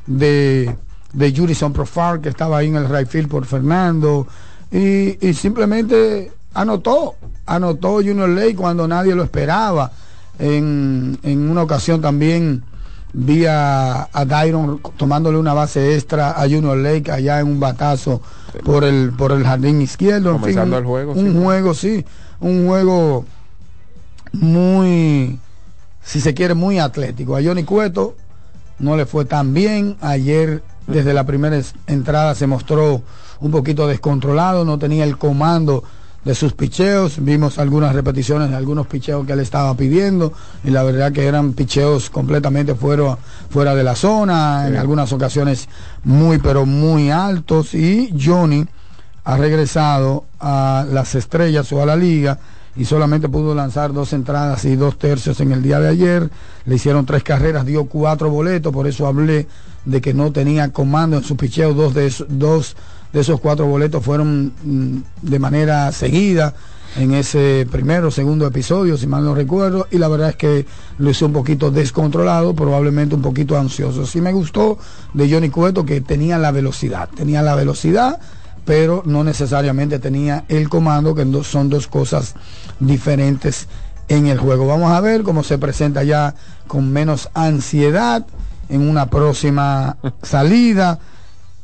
De, 0.07 0.75
de 1.13 1.33
Jurison 1.35 1.73
Profar, 1.73 2.19
que 2.21 2.29
estaba 2.29 2.57
ahí 2.57 2.67
en 2.67 2.75
el 2.75 2.89
right 2.89 3.07
field 3.07 3.29
por 3.29 3.45
Fernando, 3.45 4.27
y, 4.71 5.17
y 5.27 5.33
simplemente 5.33 6.31
anotó, 6.53 7.15
anotó 7.45 7.95
Junior 7.95 8.29
Lake 8.29 8.55
cuando 8.55 8.87
nadie 8.87 9.15
lo 9.15 9.23
esperaba. 9.23 9.91
En, 10.39 11.17
en 11.23 11.49
una 11.49 11.61
ocasión 11.61 12.01
también 12.01 12.63
vi 13.13 13.45
a, 13.45 14.09
a 14.11 14.25
Dairon 14.25 14.81
tomándole 14.97 15.37
una 15.37 15.53
base 15.53 15.93
extra 15.95 16.31
a 16.31 16.41
Junior 16.49 16.75
Lake 16.75 17.11
allá 17.11 17.39
en 17.39 17.47
un 17.47 17.59
batazo 17.59 18.19
por 18.65 18.83
el 18.83 19.11
por 19.15 19.31
el 19.31 19.43
jardín 19.43 19.79
izquierdo. 19.81 20.31
En 20.35 20.43
fin, 20.43 20.57
un- 20.57 20.73
el 20.73 20.83
juego, 20.83 21.11
Un 21.13 21.33
sí. 21.33 21.39
juego, 21.43 21.73
sí, 21.75 22.05
un 22.39 22.65
juego 22.65 23.25
muy, 24.31 25.39
si 26.03 26.19
se 26.21 26.33
quiere, 26.33 26.53
muy 26.55 26.79
atlético. 26.79 27.35
A 27.35 27.43
Johnny 27.43 27.63
Cueto 27.63 28.15
no 28.79 28.97
le 28.97 29.05
fue 29.05 29.25
tan 29.25 29.53
bien. 29.53 29.97
Ayer, 30.01 30.63
desde 30.87 31.13
la 31.13 31.25
primera 31.25 31.59
entrada, 31.87 32.35
se 32.35 32.47
mostró 32.47 33.01
un 33.39 33.51
poquito 33.51 33.87
descontrolado, 33.87 34.65
no 34.65 34.79
tenía 34.79 35.03
el 35.03 35.17
comando 35.17 35.83
de 36.23 36.35
sus 36.35 36.53
picheos. 36.53 37.23
Vimos 37.23 37.59
algunas 37.59 37.93
repeticiones 37.93 38.49
de 38.49 38.55
algunos 38.55 38.87
picheos 38.87 39.25
que 39.25 39.33
él 39.33 39.39
estaba 39.39 39.75
pidiendo 39.75 40.33
y 40.63 40.69
la 40.69 40.83
verdad 40.83 41.11
que 41.11 41.25
eran 41.25 41.53
picheos 41.53 42.09
completamente 42.09 42.75
fuera, 42.75 43.17
fuera 43.49 43.75
de 43.75 43.83
la 43.83 43.95
zona, 43.95 44.67
en 44.67 44.77
algunas 44.77 45.11
ocasiones 45.11 45.67
muy, 46.03 46.37
pero 46.37 46.65
muy 46.65 47.09
altos. 47.11 47.73
Y 47.73 48.13
Johnny 48.19 48.65
ha 49.25 49.37
regresado 49.37 50.25
a 50.39 50.85
las 50.89 51.15
estrellas 51.15 51.71
o 51.71 51.81
a 51.81 51.85
la 51.85 51.95
liga 51.95 52.37
y 52.75 52.85
solamente 52.85 53.29
pudo 53.29 53.53
lanzar 53.53 53.93
dos 53.93 54.13
entradas 54.13 54.65
y 54.65 54.75
dos 54.75 54.97
tercios 54.97 55.39
en 55.39 55.51
el 55.51 55.61
día 55.61 55.79
de 55.79 55.89
ayer. 55.89 56.29
Le 56.65 56.75
hicieron 56.75 57.05
tres 57.05 57.23
carreras, 57.23 57.65
dio 57.65 57.85
cuatro 57.85 58.29
boletos, 58.29 58.73
por 58.73 58.87
eso 58.87 59.07
hablé 59.07 59.47
de 59.85 60.01
que 60.01 60.13
no 60.13 60.31
tenía 60.31 60.71
comando 60.71 61.17
en 61.17 61.23
su 61.23 61.37
picheo. 61.37 61.73
Dos 61.73 61.93
de 61.93 62.07
esos, 62.07 62.27
dos 62.29 62.75
de 63.11 63.21
esos 63.21 63.39
cuatro 63.39 63.67
boletos 63.67 64.03
fueron 64.03 64.53
mm, 64.63 64.97
de 65.21 65.39
manera 65.39 65.91
seguida 65.91 66.53
en 66.97 67.13
ese 67.13 67.67
primero 67.71 68.09
o 68.09 68.11
segundo 68.11 68.45
episodio, 68.45 68.97
si 68.97 69.07
mal 69.07 69.23
no 69.23 69.33
recuerdo, 69.33 69.87
y 69.89 69.97
la 69.97 70.07
verdad 70.07 70.29
es 70.29 70.35
que 70.35 70.65
lo 70.99 71.09
hizo 71.09 71.25
un 71.25 71.33
poquito 71.33 71.71
descontrolado, 71.71 72.53
probablemente 72.53 73.15
un 73.15 73.21
poquito 73.21 73.57
ansioso. 73.57 74.05
Sí 74.05 74.21
me 74.21 74.31
gustó 74.31 74.77
de 75.13 75.31
Johnny 75.31 75.49
Cueto 75.49 75.85
que 75.85 76.01
tenía 76.01 76.37
la 76.37 76.51
velocidad, 76.51 77.09
tenía 77.15 77.41
la 77.41 77.55
velocidad, 77.55 78.19
pero 78.65 79.01
no 79.05 79.23
necesariamente 79.23 79.99
tenía 79.99 80.45
el 80.47 80.69
comando, 80.69 81.15
que 81.15 81.25
son 81.43 81.69
dos 81.69 81.87
cosas 81.87 82.35
diferentes 82.87 83.67
en 84.07 84.27
el 84.27 84.37
juego. 84.37 84.67
Vamos 84.67 84.91
a 84.91 85.01
ver 85.01 85.23
cómo 85.23 85.43
se 85.43 85.57
presenta 85.57 86.03
ya 86.03 86.35
con 86.67 86.91
menos 86.91 87.29
ansiedad 87.33 88.25
en 88.69 88.87
una 88.87 89.07
próxima 89.07 89.97
salida, 90.21 90.99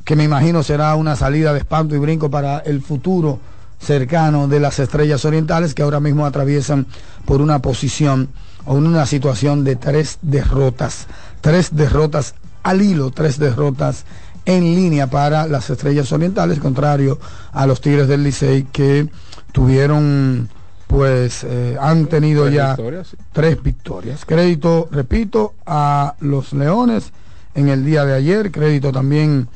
que 0.04 0.16
me 0.16 0.24
imagino 0.24 0.64
será 0.64 0.96
una 0.96 1.16
salida 1.16 1.54
de 1.54 1.60
espanto 1.60 1.96
y 1.96 2.00
brinco 2.00 2.30
para 2.30 2.60
el 2.60 2.82
futuro 2.82 3.40
cercano 3.80 4.48
de 4.48 4.60
las 4.60 4.80
estrellas 4.80 5.24
orientales 5.26 5.74
que 5.74 5.84
ahora 5.84 6.00
mismo 6.00 6.26
atraviesan 6.26 6.86
por 7.26 7.42
una 7.42 7.60
posición 7.60 8.30
o 8.66 8.76
una 8.76 9.06
situación 9.06 9.64
de 9.64 9.76
tres 9.76 10.20
derrotas, 10.22 11.08
tres 11.42 11.76
derrotas 11.76 12.36
al 12.64 12.82
hilo, 12.82 13.12
tres 13.12 13.40
derrotas 13.40 14.06
en 14.46 14.64
línea 14.76 15.08
para 15.08 15.48
las 15.48 15.70
estrellas 15.70 16.12
orientales, 16.12 16.60
contrario 16.60 17.20
a 17.52 17.66
los 17.68 17.82
Tigres 17.82 18.08
del 18.08 18.24
Licey 18.24 18.64
que 18.72 19.08
tuvieron, 19.52 20.50
pues, 20.90 21.44
eh, 21.44 21.78
han 21.80 22.08
tenido 22.08 22.46
Tres 22.46 22.56
ya 22.56 22.68
victorias, 22.70 23.08
sí. 23.10 23.18
tres 23.32 23.62
victorias. 23.62 24.26
Crédito, 24.26 24.90
repito, 24.92 25.54
a 25.68 26.16
los 26.20 26.52
Leones 26.52 27.14
en 27.54 27.70
el 27.70 27.86
día 27.86 28.06
de 28.06 28.16
ayer, 28.16 28.52
crédito 28.52 28.92
también 28.92 29.48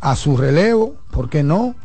a 0.00 0.16
su 0.16 0.36
relevo, 0.36 0.96
¿por 1.12 1.30
qué 1.30 1.44
no? 1.44 1.76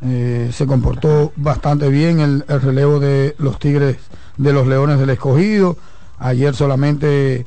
Eh, 0.00 0.48
se 0.50 0.66
comportó 0.66 1.32
bastante 1.36 1.90
bien 1.90 2.20
el, 2.20 2.46
el 2.48 2.62
relevo 2.62 3.00
de 3.00 3.34
los 3.36 3.58
Tigres, 3.58 3.98
de 4.38 4.54
los 4.54 4.66
Leones 4.66 4.98
del 4.98 5.10
Escogido. 5.10 5.76
Ayer 6.18 6.54
solamente, 6.54 7.44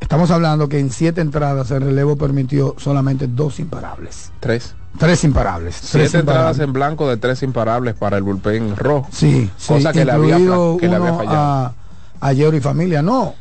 estamos 0.00 0.30
hablando 0.30 0.70
que 0.70 0.78
en 0.78 0.90
siete 0.90 1.20
entradas 1.20 1.70
el 1.70 1.82
relevo 1.82 2.16
permitió 2.16 2.76
solamente 2.78 3.26
dos 3.28 3.60
imparables. 3.60 4.32
Tres. 4.40 4.74
Tres 4.98 5.24
imparables. 5.24 5.76
Siete 5.76 5.98
tres 5.98 6.14
entradas 6.14 6.56
imparables. 6.56 6.60
en 6.60 6.72
blanco 6.72 7.08
de 7.08 7.16
tres 7.16 7.42
imparables 7.42 7.94
para 7.94 8.16
el 8.16 8.22
bullpen 8.22 8.76
rojo. 8.76 9.08
Sí, 9.12 9.50
sí, 9.56 9.72
Cosa 9.74 9.92
que 9.92 10.04
le 10.04 10.12
había, 10.12 10.36
que 10.36 10.88
le 10.88 10.96
había 10.96 11.14
fallado. 11.14 11.36
a, 11.36 11.74
a 12.20 12.34
Jerry 12.34 12.60
Familia. 12.60 13.00
No, 13.00 13.34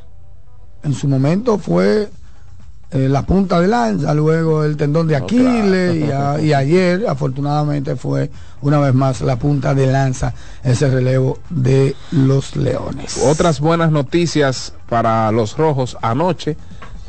en 0.83 0.93
su 0.93 1.07
momento 1.07 1.57
fue 1.57 2.09
eh, 2.91 3.09
la 3.09 3.23
punta 3.23 3.59
de 3.59 3.67
lanza, 3.67 4.13
luego 4.13 4.63
el 4.63 4.77
tendón 4.77 5.07
de 5.07 5.17
No, 5.19 5.25
Aquiles 5.25 5.95
y, 5.95 6.01
claro. 6.03 6.27
a- 6.37 6.41
y 6.41 6.53
ayer 6.53 7.05
afortunadamente 7.07 7.95
fue 7.95 8.31
una 8.61 8.79
vez 8.79 8.93
más 8.93 9.21
la 9.21 9.35
punta 9.37 9.73
de 9.75 9.87
lanza 9.87 10.33
ese 10.63 10.89
relevo 10.89 11.39
de 11.49 11.95
los 12.11 12.55
Leones. 12.55 13.17
Otras 13.25 13.59
buenas 13.59 13.91
noticias 13.91 14.73
para 14.87 15.31
los 15.31 15.57
rojos. 15.57 15.97
Anoche, 16.01 16.57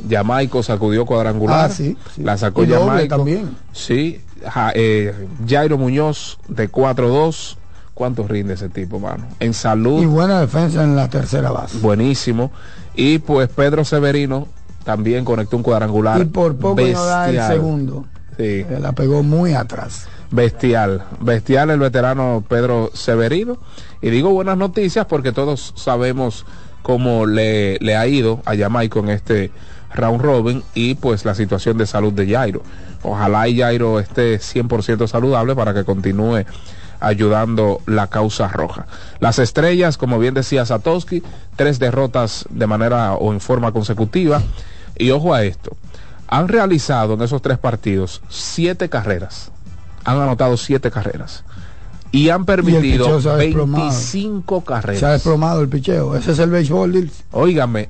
Jamaico 0.09 0.63
sacudió 0.63 1.05
cuadrangular. 1.07 1.71
Ah, 1.71 1.73
sí, 1.73 1.97
sí. 2.15 2.23
La 2.23 2.37
sacó 2.39 2.65
Jamaico. 2.67 3.17
también. 3.17 3.55
Sí. 3.73 4.21
Ja- 4.49 4.73
eh, 4.75 5.15
Jairo 5.49 5.79
Muñoz 5.79 6.39
de 6.49 6.71
4-2. 6.71 7.57
¿Cuánto 7.95 8.27
rinde 8.27 8.55
ese 8.55 8.69
tipo, 8.71 8.99
mano? 8.99 9.27
En 9.41 9.53
salud. 9.53 10.03
Y 10.03 10.07
buena 10.07 10.41
defensa 10.41 10.83
en 10.85 10.97
la 10.97 11.09
tercera 11.11 11.51
base. 11.51 11.79
buenísimo. 11.79 12.51
Y 12.95 13.19
pues 13.19 13.49
Pedro 13.51 13.85
Severino 13.85 14.49
también 14.85 15.25
conectó 15.25 15.57
un 15.59 15.63
cuadrangular. 15.63 16.19
Y 16.21 16.25
por 16.25 16.57
poco 16.57 16.81
no 16.81 17.05
da 17.05 17.29
el 17.29 17.43
segundo. 17.43 18.07
Sí, 18.39 18.65
Eh, 18.67 18.79
La 18.81 18.93
pegó 18.93 19.23
muy 19.23 19.53
atrás. 19.53 20.07
bestial. 20.31 21.05
Bestial 21.21 21.69
el 21.71 21.79
veterano 21.81 22.43
Pedro 22.49 22.91
Severino. 22.95 23.59
Y 24.01 24.09
digo 24.09 24.31
buenas 24.31 24.57
noticias 24.57 25.05
porque 25.05 25.33
todos 25.33 25.75
sabemos 25.77 26.47
cómo 26.83 27.27
le, 27.27 27.77
le 27.81 27.97
ha 27.97 28.07
ido 28.07 28.41
a 28.47 28.57
Jamaico 28.57 29.01
en 29.01 29.11
este 29.11 29.51
round 29.95 30.21
robin 30.21 30.63
y 30.75 30.95
pues 30.95 31.25
la 31.25 31.35
situación 31.35 31.79
de 31.79 31.87
salud 31.87 32.13
de 32.13 32.29
Jairo. 32.29 32.63
Ojalá 33.03 33.49
y 33.49 33.59
Jairo 33.59 33.99
esté 33.99 34.39
100% 34.39 35.07
saludable 35.07 35.55
para 35.55 35.75
que 35.75 35.85
continúe 35.85 36.45
ayudando 37.01 37.81
la 37.87 38.09
causa 38.09 38.49
roja. 38.49 38.87
Las 39.19 39.39
estrellas, 39.39 39.97
como 39.97 40.19
bien 40.19 40.35
decía 40.35 40.67
Satoshi, 40.67 41.23
tres 41.57 41.79
derrotas 41.79 42.45
de 42.51 42.67
manera 42.67 43.15
o 43.15 43.33
en 43.33 43.41
forma 43.41 43.73
consecutiva. 43.73 44.43
Y 44.97 45.11
ojo 45.11 45.33
a 45.35 45.45
esto, 45.45 45.77
han 46.29 46.49
realizado 46.49 47.15
en 47.15 47.23
esos 47.23 47.43
tres 47.43 47.59
partidos 47.59 48.23
siete 48.29 48.89
carreras. 48.89 49.51
Han 50.05 50.21
anotado 50.21 50.57
siete 50.57 50.91
carreras. 50.91 51.45
Y 52.13 52.29
han 52.29 52.45
permitido 52.45 53.21
desplomado. 53.21 53.85
25 53.85 54.57
Se 54.57 54.63
ha 54.63 54.65
carreras. 54.65 55.13
desplomado 55.13 55.61
el 55.61 55.69
picheo. 55.69 56.17
Ese 56.17 56.33
es 56.33 56.39
el 56.41 56.51
béisbol. 56.51 57.11
Óigame, 57.31 57.89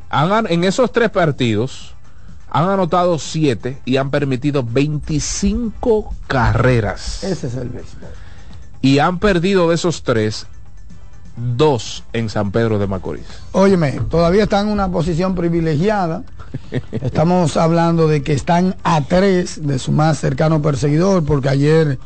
en 0.48 0.64
esos 0.64 0.92
tres 0.92 1.10
partidos 1.10 1.94
han 2.50 2.68
anotado 2.68 3.18
siete 3.18 3.78
y 3.84 3.96
han 3.96 4.10
permitido 4.10 4.62
25 4.62 6.14
carreras. 6.26 7.24
Ese 7.24 7.46
es 7.46 7.54
el 7.54 7.68
béisbol. 7.68 8.10
Y 8.82 8.98
han 8.98 9.18
perdido 9.18 9.68
de 9.68 9.74
esos 9.74 10.02
tres, 10.02 10.46
dos 11.36 12.04
en 12.12 12.28
San 12.28 12.50
Pedro 12.50 12.78
de 12.78 12.86
Macorís. 12.86 13.26
Óyeme, 13.52 13.92
todavía 14.10 14.44
están 14.44 14.66
en 14.66 14.72
una 14.72 14.90
posición 14.90 15.34
privilegiada. 15.34 16.24
Estamos 16.92 17.56
hablando 17.56 18.08
de 18.08 18.22
que 18.22 18.32
están 18.32 18.76
a 18.82 19.02
tres 19.02 19.66
de 19.66 19.78
su 19.78 19.92
más 19.92 20.18
cercano 20.18 20.60
perseguidor, 20.62 21.24
porque 21.24 21.48
ayer 21.48 21.98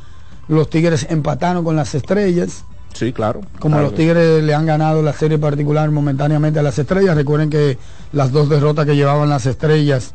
los 0.49 0.69
Tigres 0.69 1.07
empataron 1.11 1.65
con 1.65 1.77
las 1.77 1.95
estrellas. 1.95 2.65
Sí, 2.93 3.13
claro. 3.13 3.41
Como 3.59 3.75
Claro 3.75 3.89
los. 3.89 3.95
Tigres 3.95 4.43
le 4.43 4.55
han 4.55 4.67
ganado 4.67 5.03
la 5.03 5.13
serie 5.13 5.39
particular 5.39 5.91
momentáneamente 5.91 6.61
a 6.61 6.63
las 6.63 6.79
estrellas, 6.79 7.17
recuerden 7.17 7.51
que 7.51 7.79
las 8.13 8.31
dos 8.31 8.49
derrotas 8.49 8.87
que 8.87 8.95
llevaban 8.95 9.29
las 9.29 9.47
estrellas 9.47 10.15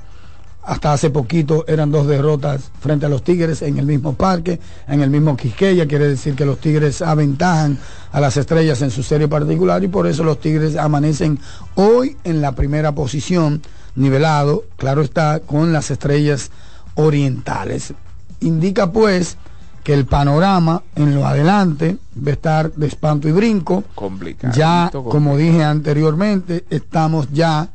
hasta 0.64 0.94
hace 0.94 1.10
poquito 1.10 1.66
eran 1.68 1.92
dos 1.92 2.06
derrotas 2.06 2.72
frente 2.80 3.06
a 3.06 3.10
los 3.10 3.24
Tigres 3.24 3.62
en 3.62 3.80
el 3.80 3.86
mismo 3.86 4.14
parque, 4.14 4.60
en 4.88 5.02
el 5.02 5.10
mismo 5.10 5.36
Quisqueya, 5.36 5.88
quiere 5.88 6.08
decir 6.08 6.36
que 6.36 6.46
los 6.46 6.60
Tigres 6.60 7.02
aventajan 7.02 7.80
a 8.12 8.20
las 8.20 8.38
estrellas 8.38 8.82
en 8.82 8.92
su 8.92 9.02
serie 9.02 9.28
particular 9.28 9.84
y 9.84 9.88
por 9.88 10.06
eso 10.06 10.24
los 10.24 10.40
Tigres 10.40 10.76
amanecen 10.76 11.40
hoy 11.76 12.18
en 12.24 12.42
la 12.42 12.54
primera 12.54 12.94
posición 12.94 13.62
nivelado, 13.96 14.64
claro 14.78 15.02
está, 15.02 15.40
con 15.40 15.74
las 15.74 15.92
estrellas 15.92 16.52
orientales. 16.96 17.94
Indica 18.42 18.92
pues 18.92 19.38
que 19.84 19.94
el 19.94 20.06
panorama 20.06 20.84
en 20.96 21.16
lo 21.16 21.26
adelante 21.26 21.98
va 22.16 22.32
a 22.32 22.34
estar 22.34 22.74
de 22.74 22.88
espanto 22.88 23.28
y 23.28 23.32
brinco. 23.32 23.84
Complicado. 23.96 24.54
Ya, 24.56 24.90
como 24.92 25.38
dije 25.38 25.64
anteriormente, 25.64 26.66
estamos 26.70 27.28
ya 27.32 27.70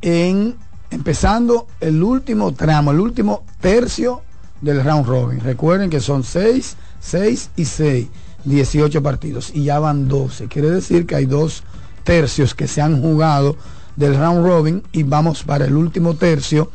en 0.00 0.56
empezando 0.90 1.68
el 1.80 2.02
último 2.02 2.52
tramo, 2.52 2.90
el 2.90 3.00
último 3.00 3.44
tercio 3.60 4.22
del 4.60 4.84
round 4.84 5.06
robin. 5.06 5.40
Recuerden 5.40 5.90
que 5.90 6.00
son 6.00 6.22
6, 6.22 6.76
6 7.00 7.50
y 7.56 7.64
6, 7.64 8.08
18 8.44 9.02
partidos 9.02 9.50
y 9.54 9.64
ya 9.64 9.78
van 9.78 10.08
12. 10.08 10.48
Quiere 10.48 10.70
decir 10.70 11.06
que 11.06 11.16
hay 11.16 11.26
dos 11.26 11.62
tercios 12.04 12.54
que 12.54 12.68
se 12.68 12.82
han 12.82 13.00
jugado 13.00 13.56
del 13.96 14.16
round 14.16 14.44
robin 14.44 14.82
y 14.92 15.02
vamos 15.02 15.44
para 15.44 15.64
el 15.64 15.76
último 15.76 16.14
tercio 16.14 16.70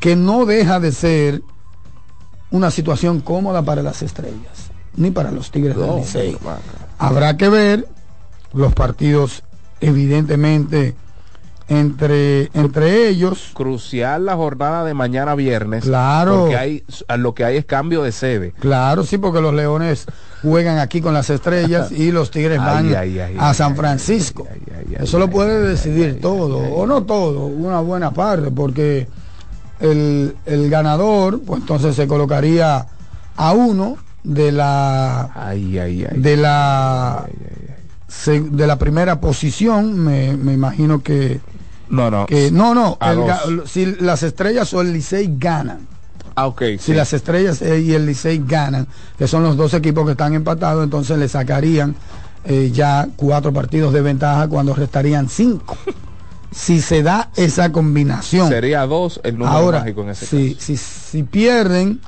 que 0.00 0.16
no 0.16 0.46
deja 0.46 0.80
de 0.80 0.92
ser 0.92 1.42
una 2.50 2.70
situación 2.70 3.20
cómoda 3.20 3.62
para 3.62 3.82
las 3.82 4.02
estrellas, 4.02 4.70
ni 4.96 5.10
para 5.10 5.30
los 5.30 5.50
Tigres 5.50 5.76
del 5.76 5.96
Licey. 5.96 6.36
Habrá 6.98 7.36
que 7.36 7.48
ver 7.48 7.88
los 8.52 8.74
partidos, 8.74 9.42
evidentemente, 9.80 10.94
entre, 11.68 12.50
entre 12.54 13.08
ellos. 13.08 13.50
Crucial 13.54 14.24
la 14.24 14.36
jornada 14.36 14.84
de 14.84 14.94
mañana 14.94 15.34
viernes. 15.34 15.84
Claro. 15.84 16.40
Porque 16.40 16.56
hay, 16.56 16.84
lo 17.18 17.34
que 17.34 17.44
hay 17.44 17.56
es 17.58 17.64
cambio 17.64 18.02
de 18.02 18.12
sede. 18.12 18.52
Claro, 18.58 19.04
sí, 19.04 19.18
porque 19.18 19.40
los 19.40 19.54
Leones 19.54 20.06
juegan 20.42 20.78
aquí 20.78 21.00
con 21.00 21.14
las 21.14 21.30
estrellas 21.30 21.92
y 21.92 22.10
los 22.10 22.30
Tigres 22.30 22.58
van 22.58 22.86
Ay, 22.86 22.94
ay, 22.94 23.18
ay, 23.18 23.36
a 23.38 23.54
San 23.54 23.76
Francisco. 23.76 24.46
Eso 24.98 25.18
lo 25.18 25.28
puede 25.28 25.60
decidir 25.60 26.20
todo, 26.20 26.58
o 26.58 26.86
no 26.86 27.04
todo, 27.04 27.46
una 27.46 27.80
buena 27.80 28.10
parte, 28.12 28.50
porque 28.50 29.06
el, 29.80 30.36
el 30.46 30.70
ganador, 30.70 31.40
pues 31.42 31.60
entonces 31.60 31.94
se 31.96 32.06
colocaría 32.06 32.86
a 33.36 33.52
uno 33.52 33.96
de 34.24 34.52
la 34.52 35.30
Ay, 35.34 35.78
ay, 35.78 36.06
ay. 36.10 36.18
de 36.20 36.36
la 36.36 37.26
se- 38.08 38.40
de 38.40 38.66
la 38.66 38.76
primera 38.78 39.20
posición, 39.20 39.98
me, 39.98 40.36
me 40.36 40.52
imagino 40.54 41.02
que, 41.02 41.40
No, 41.88 42.10
no. 42.10 42.26
que 42.26 42.50
no, 42.50 42.74
no, 42.74 42.98
el 43.00 43.62
si 43.68 43.86
las 44.00 44.22
estrellas 44.22 44.72
o 44.74 44.80
el 44.80 44.92
Licey 44.92 45.36
ganan. 45.38 45.86
Ah, 46.34 46.46
ok. 46.46 46.62
Si 46.72 46.78
sí. 46.78 46.92
las 46.94 47.12
estrellas 47.12 47.60
eh, 47.62 47.80
y 47.80 47.94
el 47.94 48.06
Licey 48.06 48.42
ganan, 48.46 48.86
que 49.18 49.26
son 49.26 49.42
los 49.42 49.56
dos 49.56 49.74
equipos 49.74 50.04
que 50.06 50.12
están 50.12 50.34
empatados, 50.34 50.84
entonces 50.84 51.18
le 51.18 51.28
sacarían 51.28 51.94
eh, 52.44 52.70
ya 52.72 53.08
cuatro 53.16 53.52
partidos 53.52 53.92
de 53.92 54.00
ventaja 54.02 54.48
cuando 54.48 54.74
restarían 54.74 55.28
cinco. 55.28 55.76
si 56.50 56.80
se 56.80 57.02
da 57.02 57.30
esa 57.36 57.72
combinación. 57.72 58.48
Sería 58.48 58.86
dos 58.86 59.20
el 59.24 59.38
número 59.38 59.56
Ahora, 59.56 59.80
mágico 59.80 60.02
en 60.02 60.10
ese 60.10 60.26
si, 60.26 60.54
caso. 60.54 60.66
si, 60.66 60.76
si 60.76 61.22
pierden 61.22 62.00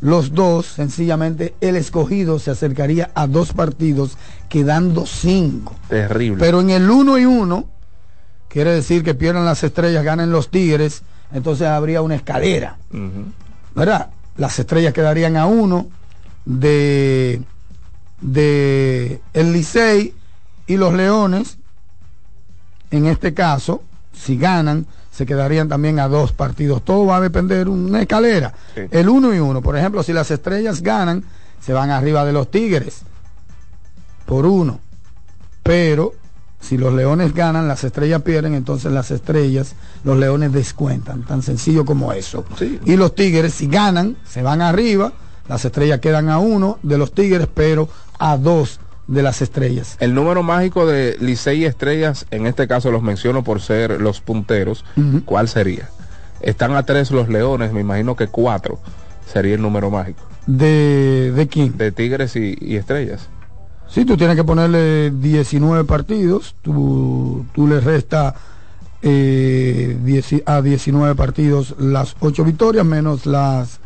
los 0.00 0.32
dos, 0.32 0.66
sencillamente 0.66 1.54
el 1.60 1.76
escogido 1.76 2.38
se 2.38 2.50
acercaría 2.50 3.10
a 3.14 3.26
dos 3.26 3.52
partidos 3.52 4.16
quedando 4.48 5.06
cinco. 5.06 5.74
Terrible. 5.88 6.38
Pero 6.38 6.60
en 6.60 6.70
el 6.70 6.88
uno 6.88 7.18
y 7.18 7.24
uno, 7.24 7.66
quiere 8.48 8.72
decir 8.72 9.02
que 9.02 9.14
pierdan 9.14 9.44
las 9.44 9.64
estrellas, 9.64 10.04
ganen 10.04 10.30
los 10.30 10.50
tigres, 10.50 11.02
entonces 11.32 11.66
habría 11.66 12.02
una 12.02 12.14
escalera. 12.14 12.78
¿verdad? 13.74 14.10
Las 14.36 14.58
estrellas 14.58 14.92
quedarían 14.92 15.36
a 15.36 15.46
uno 15.46 15.88
de, 16.44 17.42
de 18.20 19.20
el 19.34 19.52
Licey 19.52 20.14
y 20.66 20.76
los 20.76 20.94
Leones, 20.94 21.57
en 22.90 23.06
este 23.06 23.34
caso, 23.34 23.82
si 24.12 24.36
ganan, 24.36 24.86
se 25.10 25.26
quedarían 25.26 25.68
también 25.68 25.98
a 25.98 26.08
dos 26.08 26.32
partidos. 26.32 26.84
Todo 26.84 27.06
va 27.06 27.16
a 27.16 27.20
depender 27.20 27.68
una 27.68 28.00
escalera. 28.00 28.54
Sí. 28.74 28.82
El 28.90 29.08
uno 29.08 29.34
y 29.34 29.38
uno. 29.38 29.62
Por 29.62 29.76
ejemplo, 29.76 30.02
si 30.02 30.12
las 30.12 30.30
estrellas 30.30 30.82
ganan, 30.82 31.24
se 31.60 31.72
van 31.72 31.90
arriba 31.90 32.24
de 32.24 32.32
los 32.32 32.50
Tigres 32.50 33.02
por 34.26 34.46
uno. 34.46 34.80
Pero 35.62 36.14
si 36.60 36.76
los 36.76 36.92
leones 36.92 37.34
ganan, 37.34 37.68
las 37.68 37.84
estrellas 37.84 38.22
pierden, 38.22 38.54
entonces 38.54 38.92
las 38.92 39.10
estrellas, 39.10 39.74
los 40.04 40.18
leones 40.18 40.52
descuentan. 40.52 41.22
Tan 41.22 41.42
sencillo 41.42 41.84
como 41.84 42.12
eso. 42.12 42.44
Sí. 42.58 42.78
Y 42.84 42.96
los 42.96 43.14
tigres, 43.14 43.54
si 43.54 43.68
ganan, 43.68 44.16
se 44.24 44.42
van 44.42 44.60
arriba, 44.60 45.12
las 45.48 45.64
estrellas 45.64 46.00
quedan 46.00 46.28
a 46.28 46.38
uno 46.38 46.78
de 46.82 46.98
los 46.98 47.12
tigres, 47.12 47.48
pero 47.52 47.88
a 48.18 48.36
dos 48.36 48.80
de 49.08 49.22
las 49.22 49.42
estrellas. 49.42 49.96
El 49.98 50.14
número 50.14 50.42
mágico 50.44 50.86
de 50.86 51.16
Licey 51.20 51.62
y 51.62 51.64
Estrellas, 51.64 52.26
en 52.30 52.46
este 52.46 52.68
caso 52.68 52.90
los 52.92 53.02
menciono 53.02 53.42
por 53.42 53.60
ser 53.60 54.00
los 54.00 54.20
punteros. 54.20 54.84
¿cuál 55.24 55.48
sería? 55.48 55.88
Están 56.40 56.76
a 56.76 56.84
tres 56.84 57.10
los 57.10 57.28
Leones, 57.28 57.72
me 57.72 57.80
imagino 57.80 58.14
que 58.14 58.28
cuatro 58.28 58.78
sería 59.32 59.54
el 59.56 59.62
número 59.62 59.90
mágico. 59.90 60.20
¿De, 60.46 61.32
de 61.34 61.48
quién? 61.48 61.76
De 61.76 61.90
Tigres 61.90 62.36
y, 62.36 62.56
y 62.60 62.76
Estrellas. 62.76 63.28
Sí, 63.88 64.04
tú 64.04 64.16
tienes 64.16 64.36
que 64.36 64.44
ponerle 64.44 65.10
19 65.10 65.84
partidos, 65.84 66.54
tú, 66.62 67.44
tú 67.54 67.66
le 67.66 67.80
resta 67.80 68.34
eh, 69.02 69.96
10 70.04 70.42
a 70.46 70.60
19 70.62 71.14
partidos 71.14 71.74
las 71.78 72.14
8 72.20 72.44
victorias 72.44 72.84
menos 72.84 73.26
las... 73.26 73.80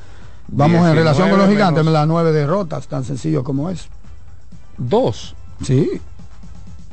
Vamos 0.49 0.79
en 0.79 0.95
19 0.95 1.01
relación 1.01 1.31
con 1.31 1.39
los 1.39 1.49
gigantes, 1.49 1.85
menos- 1.85 1.93
las 1.93 2.07
9 2.09 2.33
derrotas, 2.33 2.89
tan 2.89 3.05
sencillo 3.05 3.45
como 3.45 3.71
es. 3.71 3.89
Dos. 4.79 5.35
Sí, 5.65 6.01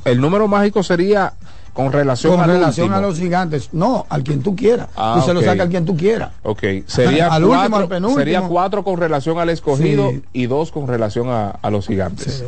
El 0.05 0.21
número 0.21 0.47
mágico 0.47 0.83
sería 0.83 1.33
con 1.73 1.91
relación, 1.91 2.37
con 2.37 2.47
relación 2.47 2.85
último. 2.87 2.97
a 2.97 3.01
los 3.09 3.17
gigantes, 3.19 3.69
no, 3.71 4.05
al 4.09 4.23
quien 4.23 4.41
tú 4.43 4.55
quieras. 4.55 4.87
Ah, 4.95 5.15
tú 5.19 5.25
se 5.25 5.33
lo 5.33 5.39
sacas 5.41 5.61
al 5.61 5.69
quien 5.69 5.85
tú 5.85 5.95
quieras. 5.95 6.31
Ok, 6.43 6.63
sería, 6.87 7.27
Al 7.27 7.43
último, 7.43 7.59
cuatro, 7.61 7.77
al 7.77 7.87
penúltimo. 7.87 8.19
sería 8.19 8.41
cuatro 8.41 8.83
con 8.83 8.97
relación 8.97 9.39
al 9.39 9.49
escogido 9.49 10.09
Sí. 10.11 10.23
y 10.33 10.45
dos 10.47 10.71
con 10.71 10.87
relación 10.87 11.29
a, 11.29 11.49
a 11.51 11.69
los 11.69 11.87
gigantes. 11.87 12.39
Sí, 12.39 12.43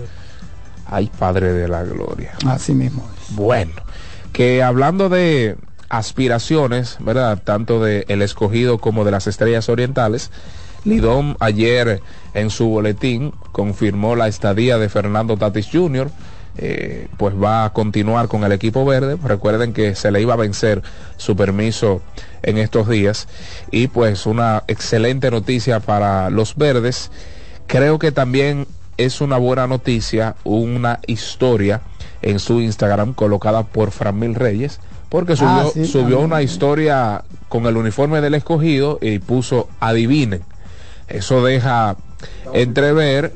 Ay, 0.86 1.10
Padre 1.18 1.54
de 1.54 1.68
la 1.70 1.84
Gloria. 1.84 2.34
así 2.48 2.74
mismo 2.74 3.08
es. 3.30 3.36
Bueno, 3.36 3.72
que 4.34 4.62
hablando 4.64 5.08
de 5.08 5.56
aspiraciones, 5.88 6.98
¿verdad? 7.00 7.42
Tanto 7.44 7.82
de 7.82 8.06
el 8.10 8.22
escogido 8.22 8.80
como 8.80 9.06
de 9.06 9.12
las 9.12 9.28
estrellas 9.28 9.70
orientales, 9.70 10.32
Lidón 10.84 11.36
ayer 11.40 12.02
en 12.34 12.50
su 12.50 12.68
boletín 12.68 13.34
confirmó 13.52 14.16
la 14.16 14.28
estadía 14.28 14.78
de 14.78 14.90
Fernando 14.90 15.38
Tatis 15.38 15.70
Jr., 15.72 16.10
eh, 16.58 17.08
pues 17.18 17.34
va 17.34 17.64
a 17.64 17.72
continuar 17.72 18.28
con 18.28 18.44
el 18.44 18.52
equipo 18.52 18.84
verde. 18.84 19.18
Recuerden 19.24 19.72
que 19.74 19.96
se 19.96 20.12
le 20.12 20.22
iba 20.22 20.34
a 20.34 20.38
vencer 20.38 20.82
su 21.16 21.36
permiso 21.36 22.02
en 22.44 22.58
estos 22.58 22.90
días 22.90 23.28
y 23.72 23.88
pues 23.88 24.26
una 24.26 24.64
excelente 24.68 25.32
noticia 25.32 25.80
para 25.80 26.30
los 26.30 26.56
verdes. 26.56 27.10
Creo 27.68 28.00
que 28.00 28.12
también 28.12 28.68
es 28.98 29.22
una 29.22 29.38
buena 29.38 29.66
noticia, 29.68 30.36
una 30.44 31.00
historia 31.08 31.82
en 32.22 32.40
su 32.40 32.60
Instagram 32.60 33.14
colocada 33.14 33.64
por 33.64 33.92
Framil 33.92 34.36
Reyes, 34.36 34.80
porque 35.10 35.36
subió, 35.36 35.50
Ah, 35.52 35.70
sí, 35.74 35.86
subió 35.86 36.20
una 36.20 36.42
historia 36.42 37.24
con 37.50 37.66
el 37.66 37.78
uniforme 37.78 38.22
del 38.22 38.36
escogido 38.36 39.00
y 39.02 39.20
puso 39.20 39.70
adivinen. 39.80 40.44
Eso 41.14 41.44
deja 41.44 41.96
entrever 42.54 43.34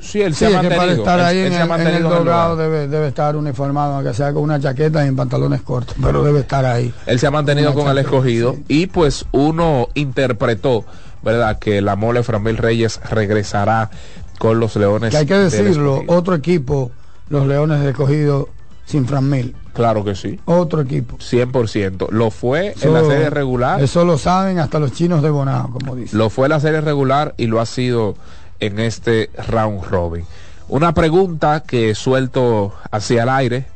si 0.00 0.22
él 0.22 0.34
Sí, 0.34 0.40
se 0.40 0.46
ha 0.46 0.48
es 0.48 0.54
que 0.54 0.68
mantenido. 0.76 0.78
para 0.80 0.92
estar 0.92 1.18
él- 1.18 1.24
ahí 1.26 1.38
él 1.38 1.46
en 1.52 1.52
ha 1.70 1.74
el, 1.76 1.80
en 1.80 1.94
el 1.96 2.02
lugar. 2.02 2.56
debe, 2.56 2.88
debe 2.88 3.08
estar 3.08 3.34
uniformado, 3.36 3.94
aunque 3.96 4.14
sea 4.14 4.32
con 4.32 4.42
una 4.44 4.60
chaqueta 4.60 5.04
y 5.04 5.08
en 5.08 5.16
pantalones 5.16 5.62
cortos, 5.62 5.96
pero 6.00 6.22
debe 6.22 6.40
estar 6.40 6.64
ahí. 6.64 6.92
Él 7.06 7.18
se 7.18 7.26
ha 7.26 7.30
mantenido 7.30 7.74
con 7.74 7.88
el 7.88 7.98
escogido 7.98 8.52
sí. 8.54 8.64
y 8.68 8.86
pues 8.86 9.26
uno 9.32 9.88
interpretó, 9.94 10.84
¿verdad? 11.22 11.58
Que 11.58 11.80
la 11.82 11.96
mole 11.96 12.22
Framil 12.22 12.56
Reyes 12.56 13.00
regresará 13.10 13.90
con 14.38 14.60
los 14.60 14.76
Leones. 14.76 15.10
Que 15.10 15.16
hay 15.18 15.26
que 15.26 15.34
decirlo, 15.38 16.02
otro 16.06 16.34
equipo, 16.36 16.92
los 17.28 17.46
Leones 17.46 17.80
de 17.80 17.90
escogido 17.90 18.48
sin 18.86 19.06
Fran 19.06 19.28
Mil, 19.28 19.54
Claro 19.74 20.02
que 20.04 20.14
sí. 20.14 20.40
otro 20.46 20.80
equipo. 20.80 21.18
100%. 21.18 22.08
Lo 22.10 22.30
fue 22.30 22.74
en 22.80 22.94
la 22.94 23.00
serie 23.04 23.28
regular. 23.28 23.82
Eso 23.82 24.04
lo 24.06 24.16
saben 24.16 24.58
hasta 24.58 24.78
los 24.78 24.92
chinos 24.92 25.22
de 25.22 25.28
Bonao, 25.28 25.70
como 25.70 25.94
dicen. 25.94 26.18
Lo 26.18 26.30
fue 26.30 26.46
en 26.46 26.50
la 26.52 26.60
serie 26.60 26.80
regular 26.80 27.34
y 27.36 27.46
lo 27.46 27.60
ha 27.60 27.66
sido 27.66 28.14
en 28.60 28.78
este 28.78 29.28
round 29.48 29.84
robin. 29.84 30.24
Una 30.68 30.94
pregunta 30.94 31.62
que 31.66 31.94
suelto 31.94 32.72
hacia 32.90 33.24
el 33.24 33.28
aire. 33.28 33.66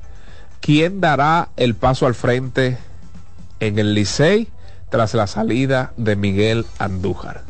¿Quién 0.61 1.01
dará 1.01 1.49
el 1.57 1.75
paso 1.75 2.07
al 2.07 2.15
frente 2.15 2.79
en 3.61 3.79
el 3.79 3.95
Licey 3.95 4.49
tras 4.91 5.15
la 5.15 5.27
salida 5.27 5.93
de 5.97 6.17
Miguel 6.17 6.67
Andújar? 6.79 7.43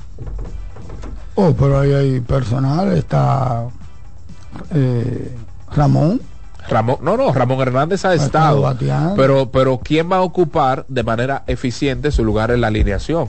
Oh, 1.35 1.53
pero 1.55 1.81
ahí 1.81 1.93
hay 1.93 2.21
personal, 2.21 2.93
está 2.93 3.67
eh, 4.75 5.37
Ramón, 5.75 6.21
Ramón, 6.71 6.97
no, 7.03 7.17
no, 7.17 7.33
Ramón 7.33 7.61
Hernández 7.61 8.05
ha 8.05 8.15
estado 8.15 8.27
estado, 8.27 8.61
bateando. 8.63 9.15
pero, 9.17 9.51
pero 9.51 9.81
¿quién 9.83 10.11
va 10.11 10.17
a 10.19 10.23
ocupar 10.23 10.85
de 10.89 11.03
manera 11.03 11.43
eficiente 11.47 12.11
su 12.13 12.25
lugar 12.25 12.51
en 12.51 12.61
la 12.63 12.69
alineación? 12.69 13.29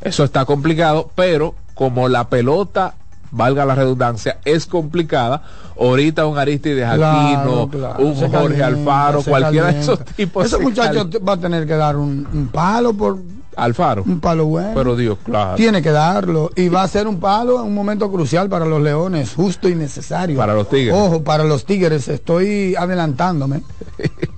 Eso 0.00 0.24
está 0.24 0.44
complicado, 0.44 1.10
pero 1.14 1.54
como 1.74 2.08
la 2.08 2.28
pelota 2.28 2.94
valga 3.30 3.64
la 3.64 3.74
redundancia, 3.74 4.38
es 4.44 4.66
complicada. 4.66 5.42
Ahorita 5.80 6.24
un 6.26 6.38
Aristides 6.38 6.86
Aquino, 6.86 7.68
Claro, 7.68 7.68
claro. 7.68 8.04
un 8.04 8.14
Jorge 8.14 8.30
calienta, 8.30 8.66
Alfaro, 8.66 9.22
cualquiera 9.22 9.72
de 9.72 9.80
esos 9.80 10.04
tipos. 10.04 10.46
Ese 10.46 10.56
se 10.58 10.62
muchacho 10.62 11.08
va 11.26 11.32
a 11.32 11.36
tener 11.36 11.66
que 11.66 11.74
dar 11.74 11.96
un, 11.96 12.28
un 12.32 12.46
palo 12.48 12.92
por 12.94 13.18
Alfaro. 13.56 14.02
un 14.06 14.20
palo 14.20 14.46
bueno. 14.46 14.72
Pero 14.74 14.96
Dios, 14.96 15.18
claro. 15.24 15.56
Tiene 15.56 15.82
que 15.82 15.90
darlo 15.90 16.50
y 16.56 16.68
va 16.68 16.82
a 16.82 16.88
ser 16.88 17.06
un 17.06 17.18
palo 17.20 17.60
en 17.60 17.66
un 17.66 17.74
momento 17.74 18.10
crucial 18.10 18.48
para 18.48 18.64
los 18.64 18.80
Leones, 18.82 19.34
justo 19.34 19.68
y 19.68 19.74
necesario. 19.74 20.36
Para 20.36 20.54
los 20.54 20.68
Tigres. 20.68 20.94
Ojo, 20.96 21.22
para 21.22 21.44
los 21.44 21.64
Tigres, 21.64 22.08
estoy 22.08 22.74
adelantándome. 22.76 23.62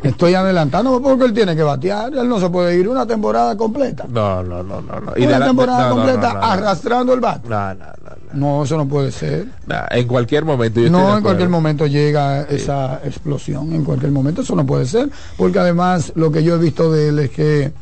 estoy 0.03 0.35
adelantándome 0.35 1.01
porque 1.01 1.25
él 1.25 1.33
tiene 1.33 1.57
que 1.57 1.63
batear. 1.63 2.13
Él 2.15 2.29
no 2.29 2.39
se 2.41 2.49
puede 2.51 2.79
ir 2.79 2.89
una 2.89 3.07
temporada 3.07 3.57
completa. 3.57 4.05
No, 4.09 4.43
no, 4.43 4.63
no, 4.63 4.81
no. 4.81 5.01
no. 5.01 5.13
una 5.17 5.39
la- 5.39 5.47
temporada 5.47 5.89
no, 5.89 5.95
completa 5.97 6.33
no, 6.35 6.43
arrastrando 6.43 7.13
el 7.15 7.21
bat. 7.21 7.45
No, 7.47 7.75
no, 7.75 7.85
no, 7.85 8.17
no. 8.35 8.65
Eso 8.65 8.77
no 8.77 8.87
puede 8.87 9.13
ser. 9.13 9.47
En 9.91 10.07
cualquier 10.07 10.45
momento. 10.45 10.81
yo 10.81 10.91
No, 10.91 11.17
en 11.17 11.23
cualquier 11.23 11.49
momento 11.49 11.87
llega 11.87 12.43
esa 12.43 13.01
explosión, 13.05 13.73
en 13.73 13.85
cualquier 13.85 14.13
momento 14.13 14.43
eso 14.43 14.55
no 14.55 14.67
puede 14.67 14.87
ser, 14.87 15.09
porque 15.37 15.59
además 15.59 16.13
lo 16.17 16.31
que 16.31 16.43
yo 16.43 16.55
he 16.55 16.59
visto 16.59 16.93
de 16.93 17.09
él 17.09 17.19
es 17.21 17.31
que 17.31 17.73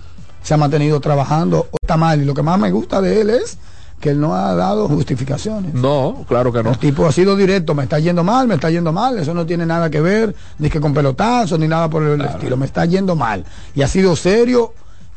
se 0.44 0.54
ha 0.54 0.56
mantenido 0.56 1.00
trabajando, 1.00 1.66
está 1.82 1.96
mal, 1.96 2.22
y 2.22 2.24
lo 2.24 2.34
que 2.34 2.42
más 2.42 2.58
me 2.60 2.70
gusta 2.70 3.00
de 3.00 3.20
él 3.22 3.30
es 3.30 3.58
que 4.00 4.10
él 4.10 4.20
no 4.20 4.34
ha 4.34 4.54
dado 4.54 4.86
justificaciones. 4.88 5.72
No, 5.74 6.24
claro 6.28 6.52
que 6.52 6.62
no. 6.62 6.70
El 6.70 6.78
tipo 6.78 7.06
ha 7.06 7.12
sido 7.12 7.34
directo, 7.36 7.74
me 7.74 7.82
está 7.84 7.98
yendo 7.98 8.22
mal, 8.22 8.46
me 8.46 8.54
está 8.56 8.70
yendo 8.70 8.92
mal, 8.92 9.18
eso 9.18 9.32
no 9.34 9.46
tiene 9.46 9.64
nada 9.66 9.88
que 9.90 10.00
ver 10.00 10.34
ni 10.58 10.68
que 10.70 10.78
con 10.80 10.92
pelotazos 10.94 11.58
ni 11.58 11.66
nada 11.66 11.88
por 11.88 12.02
el 12.02 12.20
estilo, 12.20 12.56
me 12.56 12.66
está 12.66 12.84
yendo 12.84 13.16
mal. 13.16 13.44
Y 13.74 13.82
ha 13.82 13.88
sido 13.88 14.14
serio 14.14 14.74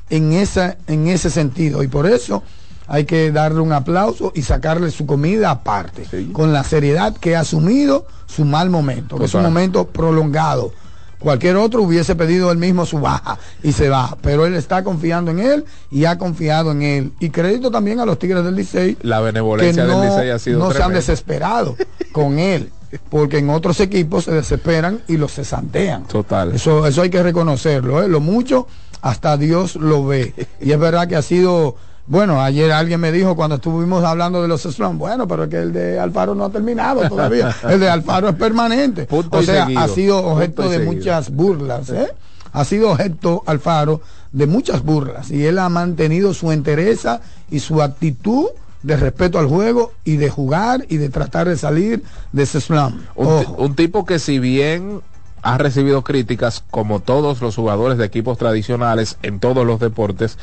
en, 0.09 0.31
esa, 0.33 0.77
en 0.87 1.07
ese 1.09 1.29
sentido, 1.29 1.83
y 1.83 1.87
por 1.89 2.07
eso 2.07 2.41
hay 2.87 3.03
que 3.03 3.33
darle 3.33 3.59
un 3.59 3.73
aplauso 3.73 4.31
y 4.33 4.43
sacarle 4.43 4.89
su 4.91 5.05
comida 5.05 5.51
aparte, 5.51 6.05
Sí. 6.09 6.29
con 6.31 6.53
la 6.53 6.63
seriedad 6.63 7.13
que 7.17 7.35
ha 7.35 7.41
asumido 7.41 8.05
su 8.27 8.45
mal 8.45 8.69
momento, 8.69 9.17
que 9.17 9.25
es 9.25 9.33
un 9.33 9.43
momento 9.43 9.87
prolongado. 9.87 10.71
Cualquier 11.19 11.55
otro 11.57 11.81
hubiese 11.81 12.15
pedido 12.15 12.51
él 12.51 12.57
mismo 12.57 12.85
su 12.85 12.99
baja 12.99 13.39
y 13.63 13.71
se 13.71 13.89
va, 13.89 14.17
pero 14.21 14.45
él 14.45 14.53
está 14.53 14.83
confiando 14.83 15.31
en 15.31 15.39
él 15.39 15.65
y 15.89 16.05
ha 16.05 16.17
confiado 16.17 16.71
en 16.71 16.81
él. 16.83 17.11
Y 17.19 17.29
crédito 17.29 17.71
también 17.71 17.99
a 17.99 18.05
los 18.05 18.19
Tigres 18.19 18.43
del 18.43 18.55
Licey 18.55 18.97
La 19.01 19.17
que 19.17 19.25
benevolencia 19.25 19.85
no, 19.85 19.99
del 19.99 20.09
Licey 20.09 20.29
ha 20.29 20.39
sido 20.39 20.59
no 20.59 20.71
se 20.71 20.83
han 20.83 20.93
desesperado 20.93 21.75
con 22.11 22.37
él, 22.37 22.71
porque 23.09 23.39
en 23.39 23.49
otros 23.49 23.79
equipos 23.79 24.25
se 24.25 24.31
desesperan 24.31 25.01
y 25.07 25.17
los 25.17 25.33
cesantean. 25.33 26.03
Total. 26.05 26.53
Eso, 26.53 26.85
eso 26.85 27.01
hay 27.01 27.09
que 27.09 27.23
reconocerlo, 27.23 28.03
¿eh? 28.03 28.07
lo 28.07 28.19
mucho 28.19 28.67
hasta 29.01 29.37
Dios 29.37 29.75
lo 29.75 30.05
ve. 30.05 30.33
Y 30.59 30.71
es 30.71 30.79
verdad 30.79 31.07
que 31.07 31.15
ha 31.15 31.21
sido, 31.21 31.75
bueno, 32.07 32.41
ayer 32.41 32.71
alguien 32.71 33.01
me 33.01 33.11
dijo 33.11 33.35
cuando 33.35 33.57
estuvimos 33.57 34.03
hablando 34.03 34.41
de 34.41 34.47
los 34.47 34.61
slums, 34.61 34.97
bueno, 34.97 35.27
pero 35.27 35.43
es 35.43 35.49
que 35.49 35.57
el 35.57 35.73
de 35.73 35.99
Alfaro 35.99 36.33
no 36.35 36.45
ha 36.45 36.49
terminado 36.49 37.07
todavía, 37.09 37.53
el 37.69 37.79
de 37.81 37.89
Alfaro 37.89 38.29
es 38.29 38.35
permanente. 38.35 39.05
Punto 39.05 39.37
o 39.37 39.43
sea, 39.43 39.65
seguido. 39.65 39.81
ha 39.81 39.87
sido 39.89 40.25
objeto 40.25 40.69
de 40.69 40.79
muchas 40.79 41.29
burlas, 41.29 41.89
¿eh? 41.89 42.07
Ha 42.53 42.63
sido 42.63 42.91
objeto 42.91 43.43
Alfaro 43.45 44.01
de 44.31 44.47
muchas 44.47 44.83
burlas 44.83 45.31
y 45.31 45.45
él 45.45 45.59
ha 45.59 45.67
mantenido 45.67 46.33
su 46.33 46.51
entereza 46.51 47.19
y 47.51 47.59
su 47.59 47.81
actitud 47.81 48.47
de 48.83 48.95
respeto 48.95 49.37
al 49.37 49.47
juego 49.47 49.91
y 50.05 50.15
de 50.15 50.29
jugar 50.29 50.85
y 50.87 50.97
de 50.97 51.09
tratar 51.09 51.49
de 51.49 51.57
salir 51.57 52.03
de 52.31 52.43
ese. 52.43 52.59
Un, 52.71 53.01
Ojo. 53.15 53.55
un 53.57 53.75
tipo 53.75 54.05
que 54.05 54.17
si 54.17 54.39
bien 54.39 55.01
ha 55.41 55.57
recibido 55.57 56.03
críticas 56.03 56.63
como 56.71 57.01
todos 57.01 57.41
los 57.41 57.55
jugadores 57.55 57.97
de 57.97 58.05
equipos 58.05 58.37
tradicionales 58.37 59.17
en 59.23 59.39
todos 59.39 59.65
los 59.65 59.79
deportes, 59.79 60.37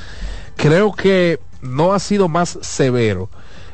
creo 0.56 0.92
que 0.92 1.40
no 1.64 1.92
ha 1.92 1.98
sido 1.98 2.28
más 2.28 2.58
severo 2.62 3.28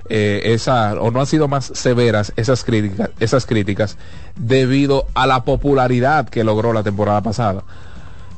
eh, 0.09 0.41
esa 0.55 0.95
o 0.95 1.11
no 1.11 1.21
han 1.21 1.27
sido 1.27 1.47
más 1.49 1.67
severas 1.75 2.33
esas 2.37 2.65
críticas 2.65 3.11
esas 3.21 3.47
críticas 3.47 3.97
debido 4.37 5.07
a 5.15 5.27
la 5.27 5.45
popularidad 5.45 6.29
que 6.29 6.43
logró 6.45 6.73
la 6.73 6.83
temporada 6.83 7.21
pasada. 7.21 7.63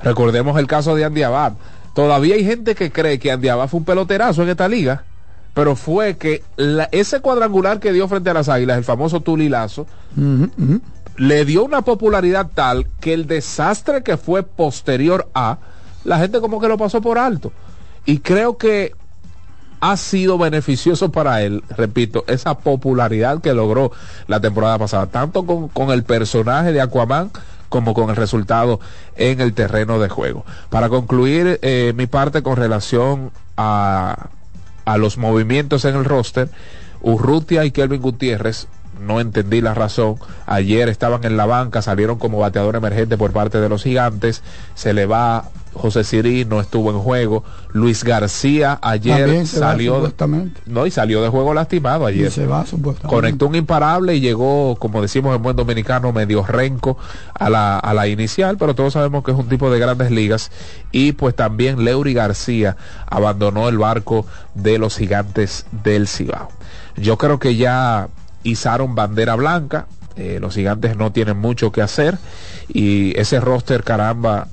Recordemos 0.02 0.58
el 0.58 0.66
caso 0.66 0.94
de 0.96 1.04
Andy 1.04 1.22
Abad. 1.22 1.52
Todavía 1.94 2.34
hay 2.34 2.44
gente 2.44 2.74
que 2.74 2.90
cree 2.90 3.18
que 3.18 3.30
Andy 3.30 3.48
Abad 3.48 3.68
fue 3.68 3.78
un 3.78 3.84
peloterazo 3.84 4.42
en 4.42 4.48
esta 4.48 4.68
liga, 4.68 5.04
pero 5.54 5.76
fue 5.76 6.16
que 6.16 6.42
la- 6.56 6.88
ese 6.90 7.20
cuadrangular 7.20 7.78
que 7.78 7.92
dio 7.92 8.08
frente 8.08 8.30
a 8.30 8.34
las 8.34 8.48
Águilas, 8.48 8.78
el 8.78 8.84
famoso 8.84 9.20
Tulilazo, 9.20 9.86
le 11.16 11.44
dio 11.44 11.64
una 11.64 11.82
popularidad 11.82 12.50
tal 12.54 12.86
que 13.00 13.12
el 13.14 13.26
desastre 13.26 14.02
que 14.02 14.16
fue 14.16 14.42
posterior 14.42 15.28
a, 15.34 15.58
la 16.04 16.18
gente 16.18 16.40
como 16.40 16.60
que 16.60 16.68
lo 16.68 16.78
pasó 16.78 17.00
por 17.00 17.18
alto. 17.18 17.52
Y 18.06 18.18
creo 18.18 18.56
que 18.56 18.94
ha 19.82 19.96
sido 19.96 20.38
beneficioso 20.38 21.10
para 21.10 21.42
él, 21.42 21.64
repito, 21.76 22.24
esa 22.28 22.56
popularidad 22.56 23.40
que 23.40 23.52
logró 23.52 23.90
la 24.28 24.38
temporada 24.38 24.78
pasada, 24.78 25.08
tanto 25.08 25.44
con, 25.44 25.68
con 25.68 25.90
el 25.90 26.04
personaje 26.04 26.70
de 26.70 26.80
Aquaman 26.80 27.32
como 27.68 27.92
con 27.92 28.08
el 28.08 28.14
resultado 28.14 28.78
en 29.16 29.40
el 29.40 29.54
terreno 29.54 29.98
de 29.98 30.08
juego. 30.08 30.46
Para 30.70 30.88
concluir 30.88 31.58
eh, 31.62 31.92
mi 31.96 32.06
parte 32.06 32.44
con 32.44 32.56
relación 32.56 33.32
a, 33.56 34.28
a 34.84 34.98
los 34.98 35.18
movimientos 35.18 35.84
en 35.84 35.96
el 35.96 36.04
roster, 36.04 36.48
Urrutia 37.00 37.64
y 37.64 37.72
Kelvin 37.72 38.02
Gutiérrez 38.02 38.68
no 39.00 39.18
entendí 39.18 39.60
la 39.60 39.74
razón. 39.74 40.14
Ayer 40.46 40.88
estaban 40.90 41.24
en 41.24 41.36
la 41.36 41.46
banca, 41.46 41.82
salieron 41.82 42.20
como 42.20 42.38
bateador 42.38 42.76
emergente 42.76 43.18
por 43.18 43.32
parte 43.32 43.60
de 43.60 43.68
los 43.68 43.82
gigantes. 43.82 44.44
Se 44.76 44.92
le 44.92 45.06
va 45.06 45.46
José 45.74 46.04
Sirí, 46.04 46.44
no 46.44 46.60
estuvo 46.60 46.90
en 46.90 46.98
juego. 46.98 47.44
Luis 47.72 48.04
García 48.04 48.78
ayer 48.82 49.40
va, 49.40 49.46
salió 49.46 49.94
supuestamente. 49.96 50.60
no 50.66 50.86
y 50.86 50.90
salió 50.90 51.22
de 51.22 51.28
juego 51.28 51.54
lastimado 51.54 52.08
Y 52.10 52.14
ayer. 52.14 52.30
se 52.30 52.46
va 52.46 52.66
supuestamente. 52.66 53.14
Conectó 53.14 53.46
un 53.46 53.54
imparable 53.54 54.14
y 54.14 54.20
llegó, 54.20 54.76
como 54.76 55.00
decimos 55.00 55.34
en 55.34 55.42
buen 55.42 55.56
dominicano, 55.56 56.12
medio 56.12 56.44
renco 56.44 56.98
a 57.34 57.48
la, 57.48 57.78
a 57.78 57.94
la 57.94 58.06
inicial, 58.08 58.56
pero 58.58 58.74
todos 58.74 58.92
sabemos 58.92 59.24
que 59.24 59.30
es 59.30 59.36
un 59.36 59.48
tipo 59.48 59.70
de 59.70 59.78
grandes 59.78 60.10
ligas. 60.10 60.50
Y 60.92 61.12
pues 61.12 61.34
también 61.34 61.84
Leury 61.84 62.12
García 62.14 62.76
abandonó 63.06 63.68
el 63.68 63.78
barco 63.78 64.26
de 64.54 64.78
los 64.78 64.96
gigantes 64.96 65.66
del 65.84 66.06
Cibao. 66.08 66.48
Yo 66.96 67.16
creo 67.16 67.38
que 67.38 67.56
ya 67.56 68.08
izaron 68.42 68.94
bandera 68.94 69.34
blanca, 69.36 69.86
eh, 70.16 70.38
los 70.40 70.54
gigantes 70.54 70.96
no 70.96 71.10
tienen 71.12 71.38
mucho 71.38 71.72
que 71.72 71.80
hacer 71.80 72.18
y 72.68 73.18
ese 73.18 73.40
roster, 73.40 73.82
caramba, 73.82 74.48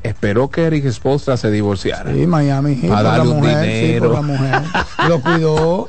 Esperó 0.03 0.49
que 0.49 0.65
Eric 0.67 0.89
Spoelstra 0.89 1.35
se 1.35 1.51
divorciara. 1.51 2.13
Sí, 2.13 2.25
Miami 2.25 2.75
Heat, 2.75 2.91
A 2.91 2.95
por 2.95 3.03
la 3.03 3.09
darle 3.11 3.31
un 3.31 3.37
mujer, 3.39 3.65
sí, 3.65 3.71
dinero. 3.87 4.05
por 4.05 4.15
la 4.15 4.21
mujer. 4.21 4.61
Lo 5.09 5.21
cuidó. 5.21 5.87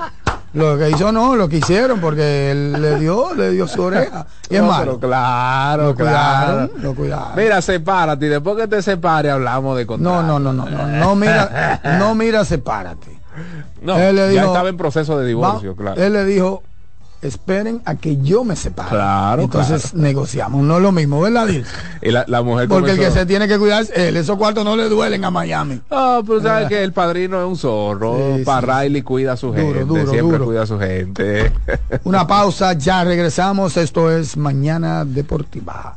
Lo 0.54 0.78
que 0.78 0.88
hizo 0.90 1.12
no, 1.12 1.36
lo 1.36 1.46
que 1.48 1.58
hicieron, 1.58 2.00
porque 2.00 2.50
él 2.50 2.72
le 2.80 2.98
dio, 2.98 3.34
le 3.34 3.50
dio 3.50 3.68
su 3.68 3.82
oreja. 3.82 4.26
Y 4.48 4.56
es 4.56 4.62
No, 4.62 4.68
malo. 4.68 4.98
pero 4.98 5.00
claro, 5.12 5.82
Lo 5.88 5.94
claro. 5.94 6.46
cuidaron, 6.46 6.70
lo 6.82 6.94
cuidaron. 6.94 7.36
Mira, 7.36 7.60
sepárate 7.62 8.26
y 8.26 8.28
después 8.30 8.56
que 8.56 8.66
te 8.66 8.80
separe 8.82 9.30
hablamos 9.30 9.76
de 9.76 9.84
No, 9.84 9.88
contrato. 9.88 10.22
no, 10.22 10.38
no, 10.40 10.52
no, 10.54 10.64
no, 10.68 10.86
no 10.86 11.14
mira, 11.14 11.80
no 11.98 12.14
mira, 12.14 12.44
sepárate. 12.46 13.17
No, 13.82 13.98
Él 13.98 14.16
le 14.16 14.22
ya 14.34 14.40
dijo, 14.42 14.46
estaba 14.52 14.68
en 14.68 14.76
proceso 14.76 15.18
de 15.18 15.26
divorcio, 15.26 15.70
Va- 15.76 15.82
claro. 15.82 16.02
Él 16.02 16.12
le 16.12 16.24
dijo, 16.24 16.62
esperen 17.20 17.82
a 17.84 17.96
que 17.96 18.16
yo 18.22 18.44
me 18.44 18.54
separe. 18.54 18.90
Claro, 18.90 19.42
Entonces 19.42 19.92
negociamos, 19.94 20.62
no 20.62 20.76
es 20.76 20.82
lo 20.82 20.92
mismo, 20.92 21.20
¿verdad, 21.20 21.46
Dil? 21.48 21.64
Y 22.02 22.10
la, 22.12 22.24
la 22.28 22.42
mujer 22.42 22.68
Porque 22.68 22.92
el 22.92 22.98
que 22.98 23.10
se 23.10 23.26
tiene 23.26 23.48
que 23.48 23.58
cuidar 23.58 23.82
es 23.82 23.90
él, 23.90 24.16
esos 24.16 24.36
cuartos 24.36 24.64
no 24.64 24.76
le 24.76 24.88
duelen 24.88 25.24
a 25.24 25.30
Miami. 25.30 25.80
Ah, 25.90 26.20
pero 26.24 26.40
sabes 26.40 26.68
que 26.68 26.82
el 26.84 26.92
padrino 26.92 27.40
es 27.40 27.46
un 27.48 27.56
zorro. 27.56 28.36
Sí, 28.36 28.44
Para 28.44 28.82
Riley 28.82 29.02
cuida 29.02 29.32
a 29.32 29.36
su 29.36 29.48
Duro, 29.48 29.58
gente. 29.62 29.84
duro, 29.84 30.10
siempre 30.12 30.32
duro. 30.38 30.44
cuida 30.44 30.62
a 30.62 30.66
su 30.66 30.78
gente. 30.78 31.52
Una 32.04 32.24
pausa, 32.28 32.74
ya 32.74 33.02
regresamos. 33.02 33.76
Esto 33.76 34.10
es 34.10 34.36
Mañana 34.36 35.04
Deportiva. 35.04 35.96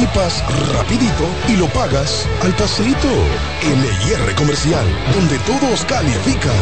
equipas 0.00 0.42
rapidito 0.72 1.28
y 1.48 1.56
lo 1.56 1.66
pagas 1.68 2.26
al 2.42 2.54
paseito. 2.54 3.08
LIR 3.62 4.34
Comercial, 4.34 4.86
donde 5.12 5.38
todos 5.40 5.84
califican. 5.84 6.52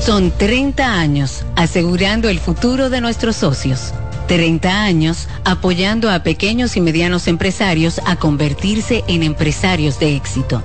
Son 0.00 0.32
30 0.32 0.84
años 0.84 1.44
asegurando 1.54 2.28
el 2.28 2.40
futuro 2.40 2.90
de 2.90 3.00
nuestros 3.00 3.36
socios. 3.36 3.94
30 4.26 4.82
años 4.82 5.28
apoyando 5.44 6.10
a 6.10 6.24
pequeños 6.24 6.76
y 6.76 6.80
medianos 6.80 7.28
empresarios 7.28 8.00
a 8.04 8.16
convertirse 8.16 9.04
en 9.06 9.22
empresarios 9.22 10.00
de 10.00 10.16
éxito. 10.16 10.64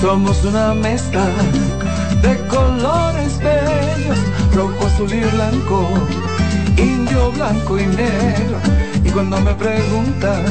Somos 0.00 0.44
una 0.44 0.74
mezcla 0.74 1.24
de 2.20 2.38
colores 2.48 3.38
bellos, 3.38 4.18
rojo, 4.54 4.86
azul 4.86 5.12
y 5.12 5.20
blanco, 5.20 5.88
indio, 6.76 7.32
blanco 7.32 7.78
y 7.78 7.86
negro. 7.86 8.58
Y 9.02 9.10
cuando 9.10 9.40
me 9.40 9.54
preguntan 9.54 10.44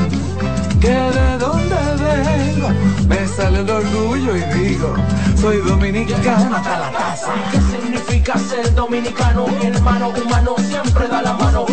que 0.81 0.89
de 0.89 1.37
dónde 1.37 1.75
vengo, 2.03 2.69
me 3.07 3.27
sale 3.27 3.59
el 3.59 3.69
orgullo 3.69 4.35
y 4.35 4.41
digo, 4.59 4.95
soy 5.39 5.57
dominicano 5.57 6.55
hasta 6.55 6.79
la 6.79 6.91
casa. 6.91 7.33
¿Qué 7.51 7.59
significa 7.61 8.39
ser 8.39 8.73
dominicano? 8.73 9.47
Mi 9.47 9.67
hermano 9.67 10.09
humano 10.09 10.55
siempre 10.57 11.07
da 11.07 11.21
la 11.21 11.33
mano. 11.33 11.65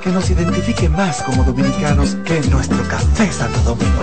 Que 0.00 0.10
nos 0.10 0.30
identifique 0.30 0.88
más 0.88 1.22
como 1.22 1.44
dominicanos 1.44 2.14
que 2.24 2.40
nuestro 2.48 2.82
café 2.88 3.30
Santo 3.32 3.60
Domingo. 3.60 4.02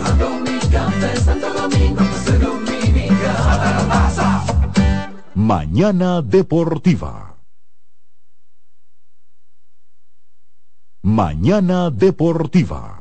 Mañana 5.35 6.21
Deportiva. 6.21 7.37
Mañana 11.01 11.89
Deportiva. 11.89 12.98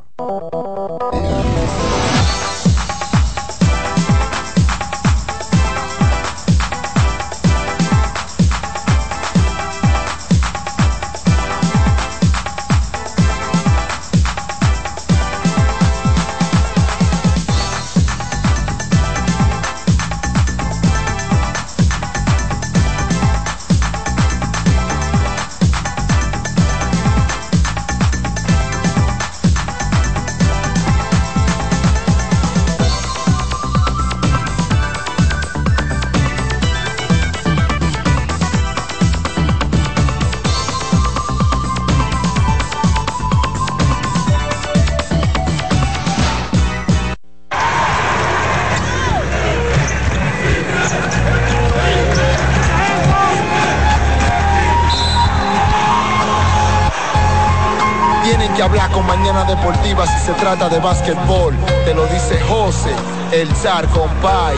Básquetbol. 60.80 61.54
Te 61.84 61.94
lo 61.94 62.06
dice 62.06 62.40
José, 62.48 62.90
el 63.32 63.54
zar 63.54 63.86
compay. 63.88 64.56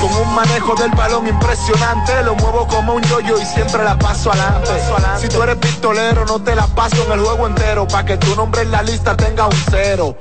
Con 0.00 0.14
un 0.14 0.34
manejo 0.34 0.74
del 0.74 0.90
balón 0.90 1.26
impresionante, 1.26 2.22
lo 2.22 2.34
muevo 2.36 2.66
como 2.68 2.94
un 2.94 3.02
yoyo 3.02 3.40
y 3.40 3.44
siempre 3.44 3.82
la 3.82 3.98
paso 3.98 4.30
adelante. 4.30 4.70
Si 5.18 5.28
tú 5.28 5.42
eres 5.42 5.56
pistolero, 5.56 6.26
no 6.26 6.38
te 6.42 6.54
la 6.54 6.66
paso 6.66 7.02
en 7.06 7.12
el 7.12 7.20
juego 7.20 7.46
entero, 7.46 7.88
pa' 7.88 8.04
que 8.04 8.16
tu 8.18 8.36
nombre 8.36 8.62
en 8.62 8.70
la 8.70 8.82
lista 8.82 9.16
tenga 9.16 9.46
un 9.46 9.56
cero. 9.70 10.16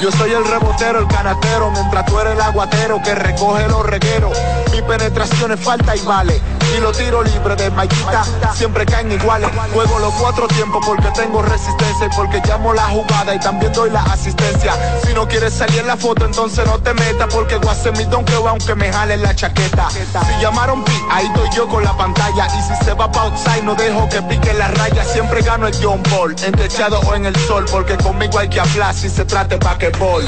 Yo 0.00 0.10
soy 0.12 0.32
el 0.32 0.44
rebotero, 0.44 1.00
el 1.00 1.06
canatero, 1.08 1.70
mientras 1.70 2.06
tú 2.06 2.18
eres 2.18 2.32
el 2.32 2.40
aguatero 2.40 3.00
que 3.04 3.14
recoge 3.14 3.68
los 3.68 3.84
regueros. 3.84 4.36
Mi 4.72 4.80
penetración 4.82 5.52
es 5.52 5.60
falta 5.60 5.94
y 5.94 6.00
vale. 6.00 6.40
Y 6.76 6.80
los 6.80 6.96
tiros 6.96 7.24
libres 7.32 7.56
de 7.56 7.70
Maikita 7.70 8.24
siempre 8.54 8.84
caen 8.86 9.10
iguales. 9.10 9.48
Juego 9.72 9.98
los 9.98 10.12
cuatro 10.14 10.46
tiempos 10.48 10.84
porque 10.84 11.08
tengo 11.10 11.42
resistencia 11.42 12.06
y 12.06 12.16
porque 12.16 12.42
llamo 12.46 12.72
la 12.74 12.84
jugada 12.84 13.34
y 13.34 13.40
también 13.40 13.72
doy 13.72 13.90
la 13.90 14.02
asistencia. 14.02 14.74
Si 15.04 15.14
no 15.14 15.26
quieres 15.26 15.54
salir 15.54 15.84
la 15.84 15.96
foto, 15.96 16.24
entonces 16.24 16.66
no 16.66 16.78
te 16.78 16.92
metas 16.94 17.32
porque 17.32 17.56
voy 17.56 17.68
a 17.68 17.72
hacer 17.72 17.96
mi 17.96 18.04
donkeo 18.04 18.48
aunque 18.48 18.74
me 18.74 18.92
jale 18.92 19.16
la 19.16 19.34
chaqueta. 19.34 19.88
Si 19.90 20.42
llamaron 20.42 20.84
pi, 20.84 20.92
ahí 21.10 21.26
estoy 21.26 21.48
yo 21.56 21.68
con 21.68 21.82
la 21.84 21.96
pantalla. 21.96 22.46
Y 22.46 22.62
si 22.62 22.84
se 22.84 22.94
va 22.94 23.10
pa' 23.10 23.22
outside, 23.22 23.62
no 23.62 23.74
dejo 23.74 24.08
que 24.08 24.22
pique 24.22 24.52
la 24.54 24.68
raya. 24.68 25.04
Siempre 25.04 25.42
gano 25.42 25.66
el 25.66 25.74
John 25.82 26.02
Ball, 26.10 26.34
en 26.44 26.52
techado 26.52 27.00
o 27.00 27.14
en 27.14 27.26
el 27.26 27.36
sol, 27.46 27.64
porque 27.70 27.96
conmigo 27.96 28.38
hay 28.38 28.48
que 28.48 28.60
hablar 28.60 28.94
si 28.94 29.08
se 29.08 29.24
trate 29.24 29.58
pa' 29.58 29.78
que 29.78 29.90
ball. 29.90 30.24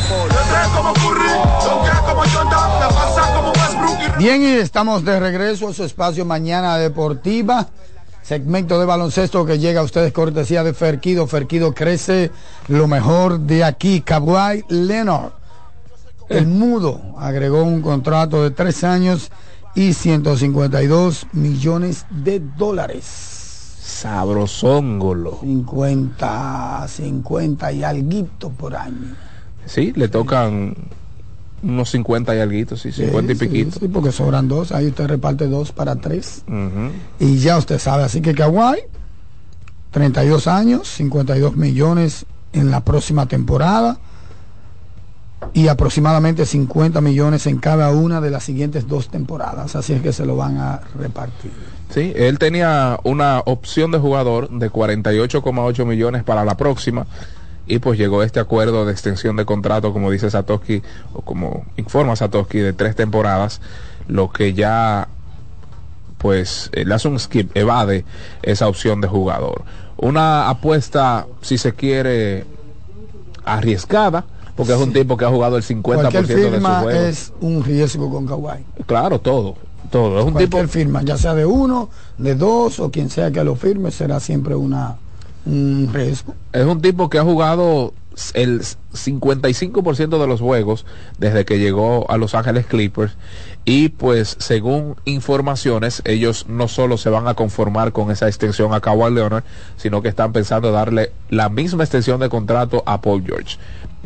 como 0.77 0.95
Bien, 4.21 4.43
y 4.43 4.53
estamos 4.57 5.03
de 5.03 5.19
regreso 5.19 5.69
a 5.69 5.73
su 5.73 5.83
espacio 5.83 6.27
Mañana 6.31 6.79
Deportiva. 6.79 7.67
Segmento 8.23 8.79
de 8.79 8.87
baloncesto 8.87 9.45
que 9.45 9.59
llega 9.59 9.81
a 9.81 9.83
ustedes 9.83 10.13
cortesía 10.13 10.63
de 10.63 10.73
Ferquido. 10.75 11.27
Ferquido 11.27 11.75
crece 11.75 12.31
lo 12.69 12.87
mejor 12.87 13.41
de 13.41 13.65
aquí. 13.65 14.01
Kawhi 14.01 14.65
Leonard, 14.69 15.33
el 16.29 16.47
mudo, 16.47 17.01
agregó 17.19 17.65
un 17.65 17.83
contrato 17.83 18.45
de 18.45 18.53
tres 18.53 18.85
años 18.85 19.33
y 19.75 19.93
152 19.93 21.27
millones 21.33 22.07
de 22.11 22.39
dólares. 22.39 23.05
Sabrosóngolo. 23.83 25.39
50, 25.41 26.87
50 26.87 27.73
y 27.73 27.83
alguito 27.83 28.51
por 28.51 28.77
año. 28.77 29.17
Sí, 29.67 29.93
le 29.97 30.07
tocan 30.07 30.77
unos 31.63 31.91
50 31.91 32.35
y 32.37 32.41
alguito, 32.41 32.77
sí, 32.77 32.93
50 32.93 33.33
y 33.33 33.35
piquito. 33.35 33.79
sí, 33.79 33.89
porque 33.89 34.13
sobran 34.13 34.49
dos. 34.49 34.73
Ahí 34.73 34.87
usted 34.89 35.07
reparte 35.07 35.47
dos 35.47 35.73
para 35.73 35.97
tres. 35.97 36.43
Y 37.19 37.39
ya 37.39 37.59
usted 37.59 37.79
sabe, 37.79 38.05
así 38.05 38.21
que 38.21 38.35
Kawhi, 38.35 38.79
32 39.91 40.47
años, 40.47 40.89
52 40.89 41.57
millones 41.57 42.27
en 42.53 42.71
la 42.71 42.85
próxima 42.85 43.27
temporada 43.27 43.99
y 45.53 45.69
aproximadamente 45.69 46.47
50 46.47 47.01
millones 47.01 47.47
en 47.47 47.59
cada 47.59 47.91
una 47.91 48.21
de 48.21 48.31
las 48.31 48.45
siguientes 48.45 48.87
dos 48.87 49.09
temporadas. 49.09 49.75
Así 49.77 49.93
es 49.93 50.03
que 50.03 50.13
se 50.13 50.27
lo 50.27 50.37
van 50.37 50.59
a 50.59 50.81
repartir. 50.99 51.51
Sí, 51.93 52.13
él 52.15 52.39
tenía 52.39 52.99
una 53.05 53.41
opción 53.41 53.91
de 53.91 53.99
jugador 53.99 54.49
de 54.51 54.71
48,8 54.71 55.85
millones 55.87 56.23
para 56.23 56.45
la 56.45 56.57
próxima 56.57 57.07
y 57.67 57.79
pues 57.79 57.99
llegó 57.99 58.23
este 58.23 58.41
acuerdo 58.41 58.85
de 58.85 58.93
extensión 58.93 59.37
de 59.37 59.45
contrato, 59.45 59.93
como 59.93 60.11
dice 60.11 60.31
Satoshi, 60.31 60.83
o 61.13 61.23
como 61.23 61.65
informa 61.77 62.17
Satoshi, 62.17 62.59
de 62.59 62.73
tres 62.73 62.97
temporadas, 62.97 63.61
lo 64.09 64.31
que 64.31 64.55
ya 64.55 65.09
pues 66.19 66.69
eh, 66.73 66.85
le 66.85 66.95
hace 66.95 67.09
un 67.09 67.19
skip, 67.19 67.57
evade 67.57 68.05
esa 68.43 68.69
opción 68.69 69.01
de 69.01 69.09
jugador. 69.09 69.63
Una 69.97 70.51
apuesta, 70.51 71.27
si 71.41 71.57
se 71.59 71.73
quiere, 71.75 72.45
arriesgada, 73.45 74.25
porque 74.55 74.75
es 74.75 74.79
un 74.79 74.93
tipo 74.93 75.17
que 75.17 75.25
ha 75.25 75.29
jugado 75.29 75.57
el 75.57 75.63
50% 75.63 75.83
Cualquier 75.83 76.27
de 76.27 76.61
su 76.61 76.67
juego. 76.67 76.91
es 76.91 77.33
un 77.41 77.65
riesgo 77.65 78.11
con 78.11 78.27
Kawhi. 78.27 78.65
Claro, 78.87 79.19
todo, 79.19 79.57
todo. 79.91 80.19
Es 80.19 80.25
un 80.27 80.33
Cualquier 80.33 80.51
tipo 80.51 80.73
firma, 80.73 81.03
ya 81.03 81.17
sea 81.17 81.35
de 81.35 81.47
uno, 81.47 81.89
de 82.19 82.35
dos 82.35 82.81
o 82.81 82.91
quien 82.91 83.09
sea 83.09 83.31
que 83.31 83.43
lo 83.43 83.57
firme, 83.57 83.91
será 83.91 84.21
siempre 84.21 84.55
una 84.55 84.97
un 85.47 85.91
riesgo. 85.93 86.35
Es 86.53 86.67
un 86.67 86.81
tipo 86.81 87.09
que 87.09 87.19
ha 87.19 87.25
jugado 87.25 87.93
el 88.35 88.61
55% 88.61 90.21
de 90.21 90.27
los 90.27 90.41
juegos 90.41 90.85
desde 91.19 91.45
que 91.45 91.59
llegó 91.59 92.11
a 92.11 92.17
Los 92.17 92.35
Ángeles 92.35 92.67
Clippers 92.67 93.17
y 93.65 93.91
pues 93.91 94.37
según 94.41 94.97
informaciones 95.05 96.03
ellos 96.05 96.47
no 96.49 96.69
solo 96.69 96.99
se 96.99 97.09
van 97.09 97.29
a 97.29 97.35
conformar 97.35 97.93
con 97.93 98.11
esa 98.11 98.27
extensión 98.27 98.75
a 98.75 98.81
Kawhi 98.81 99.15
Leonard 99.15 99.45
sino 99.77 100.03
que 100.03 100.09
están 100.09 100.33
pensando 100.33 100.73
darle 100.73 101.13
la 101.29 101.49
misma 101.49 101.85
extensión 101.85 102.21
de 102.21 102.29
contrato 102.29 102.83
a 102.87 103.01
Paul 103.01 103.25
George. 103.25 103.59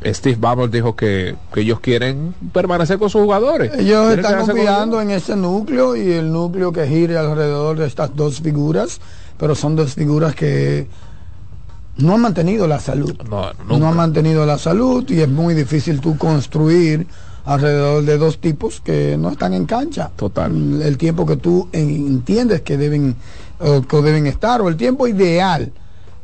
Steve 0.04 0.36
Ballmer 0.38 0.68
dijo 0.68 0.96
que, 0.96 1.36
que 1.52 1.60
ellos 1.60 1.80
quieren 1.80 2.34
permanecer 2.52 2.98
con 2.98 3.08
sus 3.08 3.22
jugadores. 3.22 3.72
Ellos 3.78 4.12
están 4.12 4.38
con 4.38 4.48
confiando 4.48 5.00
en 5.00 5.10
ese 5.10 5.34
núcleo 5.34 5.96
y 5.96 6.12
el 6.12 6.30
núcleo 6.30 6.72
que 6.72 6.86
gire 6.86 7.16
alrededor 7.16 7.78
de 7.78 7.86
estas 7.86 8.14
dos 8.14 8.40
figuras, 8.40 9.00
pero 9.38 9.54
son 9.54 9.76
dos 9.76 9.94
figuras 9.94 10.34
que 10.34 10.88
no 11.96 12.14
han 12.14 12.20
mantenido 12.20 12.66
la 12.66 12.80
salud. 12.80 13.14
No, 13.28 13.52
no 13.78 13.88
han 13.88 13.96
mantenido 13.96 14.44
la 14.46 14.58
salud 14.58 15.08
y 15.08 15.20
es 15.20 15.28
muy 15.28 15.54
difícil 15.54 16.00
tú 16.00 16.16
construir 16.16 17.06
alrededor 17.44 18.04
de 18.04 18.18
dos 18.18 18.38
tipos 18.38 18.80
que 18.80 19.16
no 19.18 19.30
están 19.30 19.54
en 19.54 19.66
cancha. 19.66 20.10
Total. 20.16 20.82
El 20.82 20.96
tiempo 20.98 21.26
que 21.26 21.36
tú 21.36 21.68
entiendes 21.72 22.62
que 22.62 22.76
deben, 22.76 23.16
que 23.88 24.02
deben 24.02 24.26
estar, 24.26 24.60
o 24.60 24.68
el 24.68 24.76
tiempo 24.76 25.06
ideal. 25.06 25.72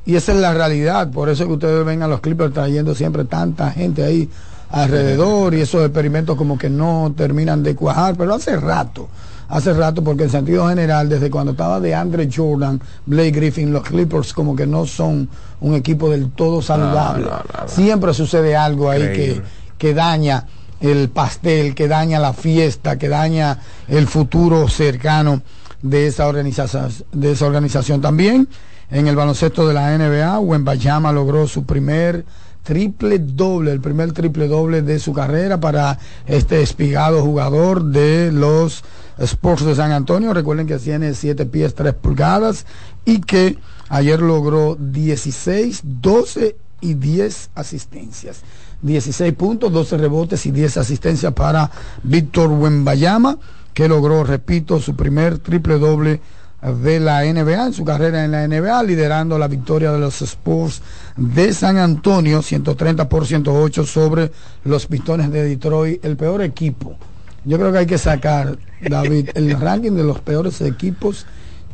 Y 0.07 0.17
esa 0.17 0.33
es 0.33 0.39
la 0.39 0.55
realidad. 0.55 1.11
Por 1.11 1.29
eso 1.29 1.47
que 1.47 1.53
ustedes 1.53 1.85
ven 1.85 2.03
a 2.03 2.09
los 2.09 2.21
Clippers 2.21 2.55
trayendo 2.55 2.95
siempre 2.95 3.25
tanta 3.25 3.71
gente 3.71 4.03
ahí 4.03 4.29
alrededor 4.71 5.55
y 5.55 5.61
esos 5.61 5.85
experimentos 5.85 6.37
como 6.37 6.57
que 6.57 6.71
no 6.71 7.13
terminan 7.17 7.63
de 7.63 7.75
cuajar, 7.75 8.17
pero 8.17 8.35
hace 8.35 8.57
rato 8.57 9.09
hace 9.51 9.75
rato, 9.75 10.03
porque 10.03 10.25
en 10.25 10.31
sentido 10.31 10.69
general, 10.69 11.09
desde 11.09 11.31
cuando 11.31 11.53
estaba 11.53 11.81
de 11.81 11.95
Andre 11.95 12.29
Jordan, 12.33 12.81
Blake 13.07 13.33
Griffin, 13.33 13.73
los 13.73 13.83
Clippers 13.83 14.33
como 14.33 14.57
que 14.57 14.67
no 14.67 14.87
son 14.87 15.29
un 15.61 15.75
equipo 15.75 16.09
del 16.09 16.31
todo 16.31 16.63
saludable. 16.63 17.27
Siempre 17.67 18.15
sucede 18.15 18.57
algo 18.57 18.89
ahí 18.89 19.03
que, 19.13 19.43
que 19.77 19.93
daña 19.93 20.47
el 20.81 21.11
pastel, 21.11 21.75
que 21.75 21.89
daña 21.89 22.19
la 22.19 22.33
fiesta, 22.33 22.97
que 22.97 23.09
daña 23.09 23.59
el 23.89 24.07
futuro 24.07 24.69
cercano 24.69 25.43
de 25.83 26.07
esa 26.07 26.27
organización, 26.27 26.91
de 27.13 27.33
esa 27.33 27.47
organización 27.47 28.01
también. 28.01 28.49
En 28.91 29.07
el 29.07 29.17
baloncesto 29.17 29.69
de 29.69 29.75
la 29.75 29.97
NBA, 29.97 30.41
Wembayama 30.41 31.13
logró 31.13 31.47
su 31.47 31.65
primer 31.65 32.25
triple 32.63 33.19
doble, 33.19 33.73
el 33.73 33.81
primer 33.81 34.13
triple 34.13 34.49
doble 34.49 34.83
de 34.83 34.99
su 34.99 35.13
carrera 35.13 35.61
para 35.61 35.99
este 36.27 36.63
espigado 36.63 37.23
jugador 37.23 37.85
de 37.85 38.31
los 38.33 38.85
Sports 39.21 39.65
de 39.65 39.75
San 39.75 39.93
Antonio. 39.93 40.33
Recuerden 40.33 40.67
que 40.67 40.79
tiene 40.79 41.15
7 41.15 41.47
pies 41.47 41.75
3 41.75 41.95
pulgadas 41.95 42.67
y 43.05 43.21
que 43.21 43.59
ayer 43.89 44.21
logró 44.21 44.77
16, 44.81 45.83
12 45.85 46.57
y 46.81 46.95
10 46.95 47.51
asistencias. 47.55 48.41
16 48.83 49.35
puntos, 49.35 49.73
12 49.73 49.99
rebotes 49.99 50.47
y 50.47 50.51
10 50.51 50.79
asistencias 50.79 51.33
para 51.35 51.71
Víctor 52.03 52.51
Wembayama, 52.51 53.39
que 53.75 53.89
logró, 53.89 54.25
repito, 54.25 54.81
su 54.81 54.97
primer 54.97 55.39
triple 55.39 55.79
doble 55.79 56.21
de 56.63 57.01
la 57.01 57.23
NBA, 57.25 57.67
en 57.67 57.73
su 57.73 57.85
carrera 57.85 58.25
en 58.25 58.33
la 58.33 58.47
NBA, 58.47 58.83
liderando 58.83 59.39
la 59.39 59.49
victoria 59.49 59.93
de 59.93 59.99
los 59.99 60.21
Spurs 60.23 60.83
de 61.17 61.53
San 61.53 61.79
Antonio, 61.79 62.43
130 62.43 63.09
por 63.09 63.27
108 63.27 63.85
sobre 63.85 64.31
los 64.65 64.87
Pistones 64.87 65.31
de 65.31 65.45
Detroit, 65.45 66.05
el 66.05 66.17
peor 66.17 66.43
equipo. 66.43 66.97
Yo 67.45 67.59
creo 67.59 67.73
que 67.73 67.79
hay 67.79 67.87
que 67.87 67.99
sacar, 67.99 68.59
David, 68.81 69.31
el 69.35 69.59
ranking 69.61 69.93
de 69.93 70.05
los 70.05 70.21
peores 70.21 70.61
equipos 70.61 71.27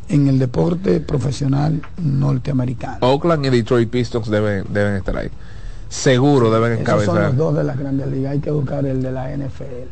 en 0.09 0.29
el 0.29 0.39
deporte 0.39 1.01
profesional 1.01 1.83
norteamericano. 2.03 2.99
Oakland 3.01 3.47
y 3.47 3.51
Detroit 3.51 3.91
Pistons 3.91 4.31
deben, 4.31 4.65
deben 4.69 4.95
estar 4.95 5.17
ahí. 5.17 5.29
Seguro 5.89 6.51
deben 6.51 6.81
encabezar. 6.81 7.15
son 7.15 7.23
los 7.23 7.37
dos 7.37 7.57
de 7.57 7.65
las 7.65 7.79
grandes 7.79 8.07
ligas. 8.09 8.33
Hay 8.33 8.41
que 8.41 8.51
buscar 8.51 8.85
el 8.87 9.03
de 9.03 9.13
la 9.13 9.37
NFL. 9.37 9.89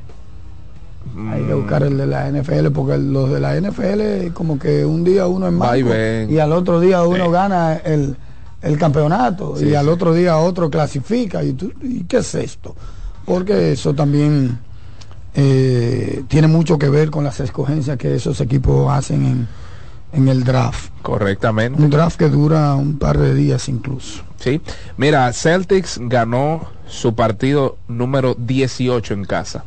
Hay 1.31 1.43
que 1.43 1.55
buscar 1.55 1.83
el 1.83 1.99
de 1.99 2.07
la 2.07 2.31
NFL 2.31 2.71
porque 2.73 2.99
los 2.99 3.31
de 3.31 3.39
la 3.39 3.61
NFL 3.61 4.33
como 4.33 4.59
que 4.59 4.85
un 4.85 5.05
día 5.05 5.27
uno 5.27 5.47
es 5.47 5.53
malo 5.53 5.77
y, 6.29 6.39
al 6.39 6.53
otro 6.53 6.81
día 6.81 7.03
uno 7.05 7.31
gana 7.31 7.75
el, 7.77 8.17
campeonato 8.79 9.55
y 9.63 9.75
al 9.75 9.91
otro 9.91 10.15
día 10.15 10.39
otro 10.39 10.71
clasifica 10.71 11.45
y, 11.45 11.53
tú, 11.53 11.73
y 11.83 12.05
qué 12.05 12.19
es 12.19 12.35
esto 12.35 12.75
porque 13.27 13.73
eso 13.73 13.95
también 13.95 14.59
eh, 15.35 16.23
tiene 16.29 16.47
mucho 16.47 16.79
que 16.79 16.89
ver 16.89 17.11
con 17.11 17.25
las 17.25 17.41
escogencias 17.41 17.99
que 17.99 18.15
esos 18.15 18.41
equipos 18.41 18.91
hacen 18.93 19.25
en, 19.27 19.49
en 20.13 20.29
el 20.29 20.45
draft. 20.45 20.91
Correctamente. 21.03 21.83
Un 21.83 21.91
draft 21.91 22.17
que 22.19 22.29
dura 22.29 22.75
un 22.75 22.99
par 22.99 23.19
de 23.19 23.35
días 23.35 23.69
incluso. 23.69 24.23
Sí. 24.39 24.61
Mira 24.97 25.33
Celtics 25.33 25.99
ganó 26.03 26.69
su 26.87 27.15
partido 27.15 27.79
número 27.89 28.35
18 28.39 29.15
en 29.15 29.25
casa. 29.25 29.65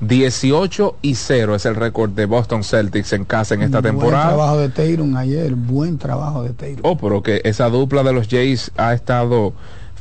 18 0.00 0.96
y 1.02 1.14
0 1.14 1.54
es 1.54 1.66
el 1.66 1.76
récord 1.76 2.10
de 2.10 2.24
Boston 2.24 2.64
Celtics 2.64 3.12
en 3.12 3.24
casa 3.24 3.54
en 3.54 3.62
esta 3.62 3.82
temporada. 3.82 4.24
Buen 4.24 4.36
trabajo 4.36 4.58
de 4.58 4.68
Tatum 4.70 5.16
ayer, 5.16 5.54
buen 5.54 5.98
trabajo 5.98 6.42
de 6.42 6.50
Tatum. 6.50 6.80
Oh, 6.82 6.96
pero 6.96 7.22
que 7.22 7.42
esa 7.44 7.68
dupla 7.68 8.02
de 8.02 8.12
los 8.14 8.28
Jays 8.28 8.70
ha 8.78 8.94
estado 8.94 9.52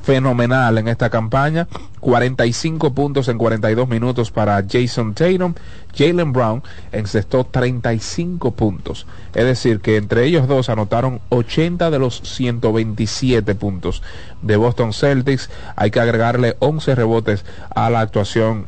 fenomenal 0.01 0.77
en 0.77 0.87
esta 0.87 1.09
campaña. 1.09 1.67
45 1.99 2.93
puntos 2.93 3.27
en 3.27 3.37
42 3.37 3.87
minutos 3.87 4.31
para 4.31 4.63
Jason 4.67 5.13
Tatum. 5.13 5.53
Jalen 5.95 6.33
Brown 6.33 6.63
encestó 6.91 7.43
35 7.43 8.51
puntos. 8.51 9.05
Es 9.33 9.45
decir, 9.45 9.79
que 9.79 9.97
entre 9.97 10.25
ellos 10.25 10.47
dos 10.47 10.69
anotaron 10.69 11.21
80 11.29 11.89
de 11.89 11.99
los 11.99 12.21
127 12.23 13.55
puntos 13.55 14.01
de 14.41 14.57
Boston 14.57 14.93
Celtics. 14.93 15.49
Hay 15.75 15.91
que 15.91 15.99
agregarle 15.99 16.55
11 16.59 16.95
rebotes 16.95 17.45
a 17.73 17.89
la 17.89 18.01
actuación 18.01 18.65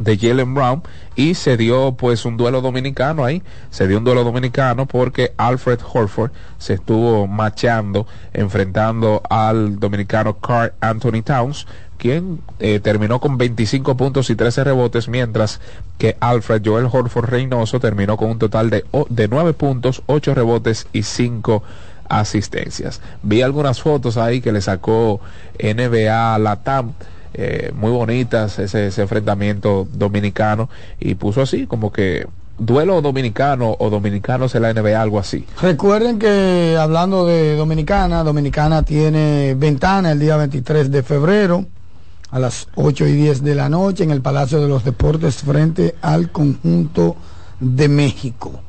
de 0.00 0.18
Jalen 0.18 0.54
Brown 0.54 0.82
y 1.14 1.34
se 1.34 1.56
dio 1.56 1.92
pues 1.92 2.24
un 2.24 2.36
duelo 2.36 2.60
dominicano 2.60 3.24
ahí, 3.24 3.42
se 3.70 3.86
dio 3.86 3.98
un 3.98 4.04
duelo 4.04 4.24
dominicano 4.24 4.86
porque 4.86 5.32
Alfred 5.36 5.78
Horford 5.92 6.32
se 6.58 6.74
estuvo 6.74 7.26
machando, 7.26 8.06
enfrentando 8.32 9.22
al 9.28 9.78
dominicano 9.78 10.38
Carl 10.38 10.72
Anthony 10.80 11.22
Towns, 11.22 11.66
quien 11.98 12.40
eh, 12.58 12.80
terminó 12.80 13.20
con 13.20 13.36
25 13.36 13.94
puntos 13.96 14.30
y 14.30 14.34
13 14.34 14.64
rebotes, 14.64 15.08
mientras 15.08 15.60
que 15.98 16.16
Alfred 16.18 16.62
Joel 16.64 16.88
Horford 16.90 17.28
Reynoso 17.28 17.78
terminó 17.78 18.16
con 18.16 18.30
un 18.30 18.38
total 18.38 18.70
de, 18.70 18.84
de 19.10 19.28
9 19.28 19.52
puntos, 19.52 20.02
8 20.06 20.34
rebotes 20.34 20.86
y 20.94 21.02
5 21.02 21.62
asistencias. 22.08 23.02
Vi 23.22 23.42
algunas 23.42 23.82
fotos 23.82 24.16
ahí 24.16 24.40
que 24.40 24.50
le 24.50 24.62
sacó 24.62 25.20
NBA 25.62 26.38
Latam 26.38 26.94
eh, 27.34 27.72
muy 27.74 27.90
bonitas 27.90 28.58
ese, 28.58 28.86
enfrentamiento 29.00 29.86
dominicano 29.92 30.68
y 30.98 31.14
puso 31.14 31.42
así 31.42 31.66
como 31.66 31.92
que 31.92 32.26
duelo 32.58 33.00
dominicano 33.00 33.76
o 33.78 33.88
dominicanos 33.88 34.54
en 34.54 34.62
la 34.62 34.74
NBA, 34.74 35.00
algo 35.00 35.18
así. 35.18 35.46
Recuerden 35.62 36.18
que 36.18 36.76
hablando 36.78 37.24
de 37.26 37.56
Dominicana, 37.56 38.22
Dominicana 38.22 38.82
tiene 38.82 39.54
ventana 39.54 40.12
el 40.12 40.18
día 40.18 40.36
23 40.36 40.90
de 40.90 41.02
febrero 41.02 41.64
a 42.30 42.38
las 42.38 42.68
8 42.74 43.06
y 43.06 43.12
10 43.12 43.42
de 43.42 43.54
la 43.54 43.68
noche 43.68 44.04
en 44.04 44.10
el 44.10 44.20
Palacio 44.20 44.60
de 44.60 44.68
los 44.68 44.84
Deportes 44.84 45.36
frente 45.36 45.94
al 46.02 46.30
conjunto 46.30 47.16
de 47.60 47.88
México. 47.88 48.60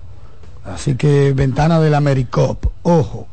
Así 0.63 0.95
que 0.95 1.33
ventana 1.33 1.79
del 1.79 1.95
Americop, 1.95 2.65
ojo, 2.83 3.27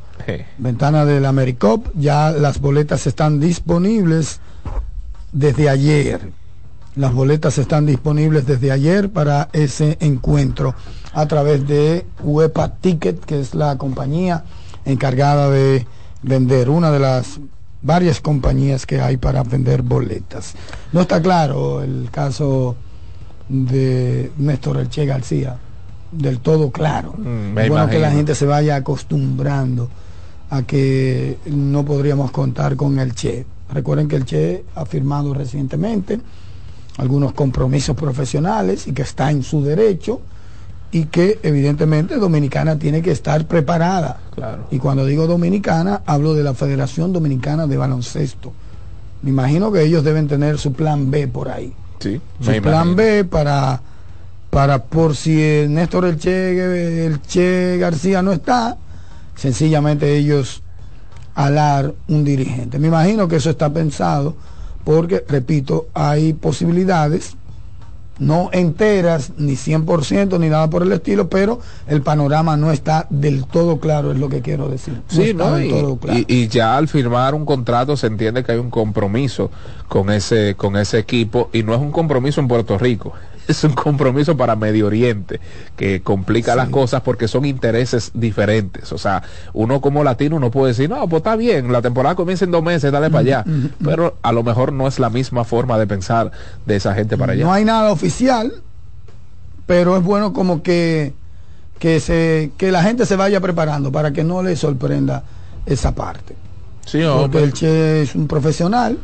ventana 0.59 1.05
del 1.05 1.25
Americop, 1.25 1.87
ya 1.95 2.31
las 2.31 2.61
boletas 2.61 3.07
están 3.07 3.41
disponibles 3.41 4.41
desde 5.33 5.69
ayer. 5.69 6.33
Las 6.97 7.13
boletas 7.13 7.59
están 7.59 7.87
disponibles 7.87 8.47
desde 8.47 8.73
ayer 8.73 9.11
para 9.11 9.49
ese 9.53 9.97
encuentro 10.01 10.75
a 11.13 11.27
través 11.27 11.67
de 11.69 12.05
Huepa 12.23 12.75
Ticket, 12.77 13.25
que 13.25 13.41
es 13.41 13.55
la 13.55 13.79
compañía 13.79 14.45
encargada 14.85 15.49
de 15.51 15.87
vender, 16.23 16.71
una 16.71 16.91
de 16.91 16.99
las 16.99 17.41
varias 17.83 18.21
compañías 18.21 18.87
que 18.87 19.01
hay 19.01 19.17
para 19.17 19.43
vender 19.45 19.83
boletas. 19.83 20.55
No 20.93 21.03
está 21.03 21.23
claro 21.23 21.83
el 21.83 22.09
caso 22.11 22.75
de 23.49 24.33
Néstor 24.37 24.79
Elche 24.79 25.07
García, 25.07 25.57
del 26.11 26.41
todo 26.41 26.71
claro. 26.71 27.15
Mm, 27.17 27.55
bueno 27.69 27.89
que 27.89 28.01
la 28.01 28.11
gente 28.11 28.35
se 28.35 28.47
vaya 28.47 28.77
acostumbrando 28.77 29.89
a 30.51 30.63
que 30.63 31.39
no 31.47 31.85
podríamos 31.85 32.31
contar 32.31 32.75
con 32.75 32.99
el 32.99 33.15
Che 33.15 33.47
Recuerden 33.73 34.09
que 34.09 34.17
el 34.17 34.25
Che 34.25 34.65
ha 34.75 34.87
firmado 34.87 35.35
recientemente 35.35 36.21
algunos 36.99 37.33
compromisos 37.33 37.97
profesionales 37.97 38.87
y 38.87 38.93
que 38.93 39.03
está 39.03 39.31
en 39.31 39.43
su 39.43 39.63
derecho 39.63 40.21
y 40.91 41.07
que 41.07 41.39
evidentemente 41.43 42.17
Dominicana 42.17 42.79
tiene 42.79 43.03
que 43.03 43.11
estar 43.11 43.47
preparada. 43.47 44.21
Y 44.71 44.79
cuando 44.79 45.05
digo 45.05 45.27
Dominicana, 45.27 46.03
hablo 46.07 46.35
de 46.35 46.43
la 46.43 46.55
Federación 46.55 47.13
Dominicana 47.13 47.67
de 47.67 47.77
Baloncesto. 47.77 48.53
Me 49.23 49.31
imagino 49.31 49.71
que 49.71 49.83
ellos 49.83 50.03
deben 50.05 50.29
tener 50.29 50.59
su 50.59 50.73
plan 50.73 51.11
B 51.11 51.29
por 51.29 51.49
ahí. 51.51 51.73
Sí, 51.99 52.21
su 52.41 52.63
plan 52.63 52.95
B 52.97 53.25
para, 53.25 53.81
para 54.51 54.85
por 54.85 55.17
si 55.17 55.41
el 55.43 55.75
Néstor 55.75 56.05
el 56.07 56.19
che, 56.19 57.07
el 57.07 57.21
che 57.23 57.77
García 57.79 58.23
no 58.23 58.33
está, 58.33 58.79
sencillamente 59.35 60.17
ellos 60.17 60.63
alar 61.39 61.95
un 62.09 62.25
dirigente. 62.25 62.81
Me 62.81 62.89
imagino 62.89 63.29
que 63.29 63.37
eso 63.37 63.51
está 63.51 63.73
pensado 63.73 64.35
porque, 64.83 65.25
repito, 65.29 65.87
hay 65.95 66.33
posibilidades, 66.33 67.37
no 68.19 68.51
enteras, 68.53 69.31
ni 69.37 69.53
100%, 69.53 70.41
ni 70.41 70.49
nada 70.49 70.69
por 70.69 70.83
el 70.83 70.91
estilo, 70.91 71.29
pero 71.29 71.61
el 71.87 72.03
panorama 72.03 72.57
no 72.57 72.73
está 72.73 73.07
del 73.09 73.45
todo 73.47 73.79
claro, 73.79 74.11
es 74.11 74.19
lo 74.19 74.29
que 74.29 74.41
quiero 74.43 74.69
decir. 74.69 75.01
sí, 75.07 75.33
no, 75.33 75.61
y, 75.61 76.49
ya 76.49 76.77
al 76.77 76.89
firmar 76.89 77.37
un 77.37 77.47
contrato 77.47 77.97
se 77.97 78.09
entiende 78.09 78.43
que 78.43 78.51
hay 78.51 78.59
un 78.59 78.71
compromiso 78.71 79.53
con 79.87 80.11
ese, 80.11 80.57
con 80.57 80.77
ese 80.77 80.99
equipo 80.99 81.51
y 81.53 81.63
no 81.63 81.73
es 81.73 81.81
un 81.81 81.93
compromiso 81.93 82.41
en 82.41 82.49
Puerto 82.49 82.79
Rico. 82.79 83.13
Es 83.49 83.65
un 83.65 83.73
compromiso 83.73 84.37
para 84.37 84.55
Medio 84.55 84.87
Oriente 84.87 85.41
que 85.77 86.03
complica 86.03 86.55
las 86.55 86.69
cosas 86.69 87.01
porque 87.01 87.27
son 87.27 87.47
intereses 87.47 88.11
diferentes. 88.15 88.93
O 88.93 88.99
sea, 88.99 89.23
uno 89.55 89.81
como 89.81 90.05
latino 90.05 90.39
no 90.39 90.51
puede 90.51 90.73
decir, 90.73 90.91
no, 90.91 91.09
pues 91.09 91.21
está 91.21 91.35
bien, 91.35 91.73
la 91.73 91.81
temporada 91.83 92.15
comienza 92.15 92.45
en 92.45 92.51
dos 92.51 92.63
meses, 92.63 92.93
dale 92.93 93.09
para 93.11 93.21
allá. 93.21 93.45
Pero 93.83 94.17
a 94.23 94.33
lo 94.33 94.43
mejor 94.43 94.73
no 94.73 94.87
es 94.87 94.99
la 94.99 95.09
misma 95.11 95.45
forma 95.45 95.79
de 95.79 95.87
pensar 95.87 96.31
de 96.67 96.77
esa 96.77 96.95
gente 96.95 97.17
para 97.17 97.33
allá. 97.33 97.45
No 97.45 97.53
hay 97.53 97.65
nada 97.65 97.91
oficial, 97.91 98.53
pero 99.67 99.97
es 99.97 100.03
bueno 100.05 100.33
como 100.35 100.63
que, 100.63 101.15
que, 101.79 102.01
se, 102.01 102.53
que 102.59 102.71
la 102.71 102.83
gente 102.83 103.07
se 103.07 103.17
vaya 103.17 103.41
preparando 103.41 103.91
para 103.91 104.13
que 104.13 104.25
no 104.25 104.43
le 104.43 104.57
sorprenda 104.57 105.25
esa 105.65 105.95
parte. 105.95 106.37
Sí, 106.85 106.99
Porque 107.03 107.39
hombre. 107.39 107.43
el 107.45 107.53
Che 107.53 108.03
es 108.03 108.15
un 108.15 108.29
profesional 108.29 108.99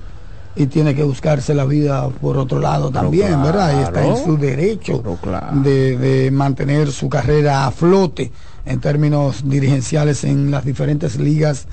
y 0.56 0.66
tiene 0.66 0.94
que 0.94 1.02
buscarse 1.02 1.54
la 1.54 1.64
vida 1.64 2.08
por 2.08 2.36
otro 2.36 2.60
lado 2.60 2.90
también, 2.90 3.42
¿verdad? 3.42 3.80
Y 3.80 3.82
está 3.82 4.06
en 4.06 4.16
su 4.24 4.36
derecho 4.36 5.02
claro. 5.20 5.60
de, 5.60 5.98
de 5.98 6.30
mantener 6.30 6.92
su 6.92 7.08
carrera 7.08 7.66
a 7.66 7.70
flote 7.70 8.30
en 8.64 8.80
términos 8.80 9.42
dirigenciales 9.48 10.24
en 10.24 10.50
las 10.50 10.64
diferentes 10.64 11.16
ligas 11.16 11.66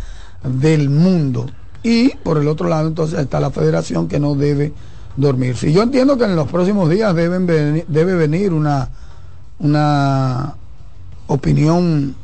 del 0.43 0.89
mundo. 0.89 1.45
Y 1.83 2.09
por 2.17 2.37
el 2.37 2.47
otro 2.47 2.67
lado 2.67 2.87
entonces 2.87 3.19
está 3.19 3.39
la 3.39 3.51
federación 3.51 4.07
que 4.07 4.19
no 4.19 4.35
debe 4.35 4.73
dormirse. 5.15 5.69
Y 5.69 5.73
yo 5.73 5.83
entiendo 5.83 6.17
que 6.17 6.25
en 6.25 6.35
los 6.35 6.47
próximos 6.47 6.89
días 6.89 7.15
deben 7.15 7.45
debe 7.45 8.15
venir 8.15 8.53
una, 8.53 8.89
una 9.59 10.55
opinión 11.27 12.15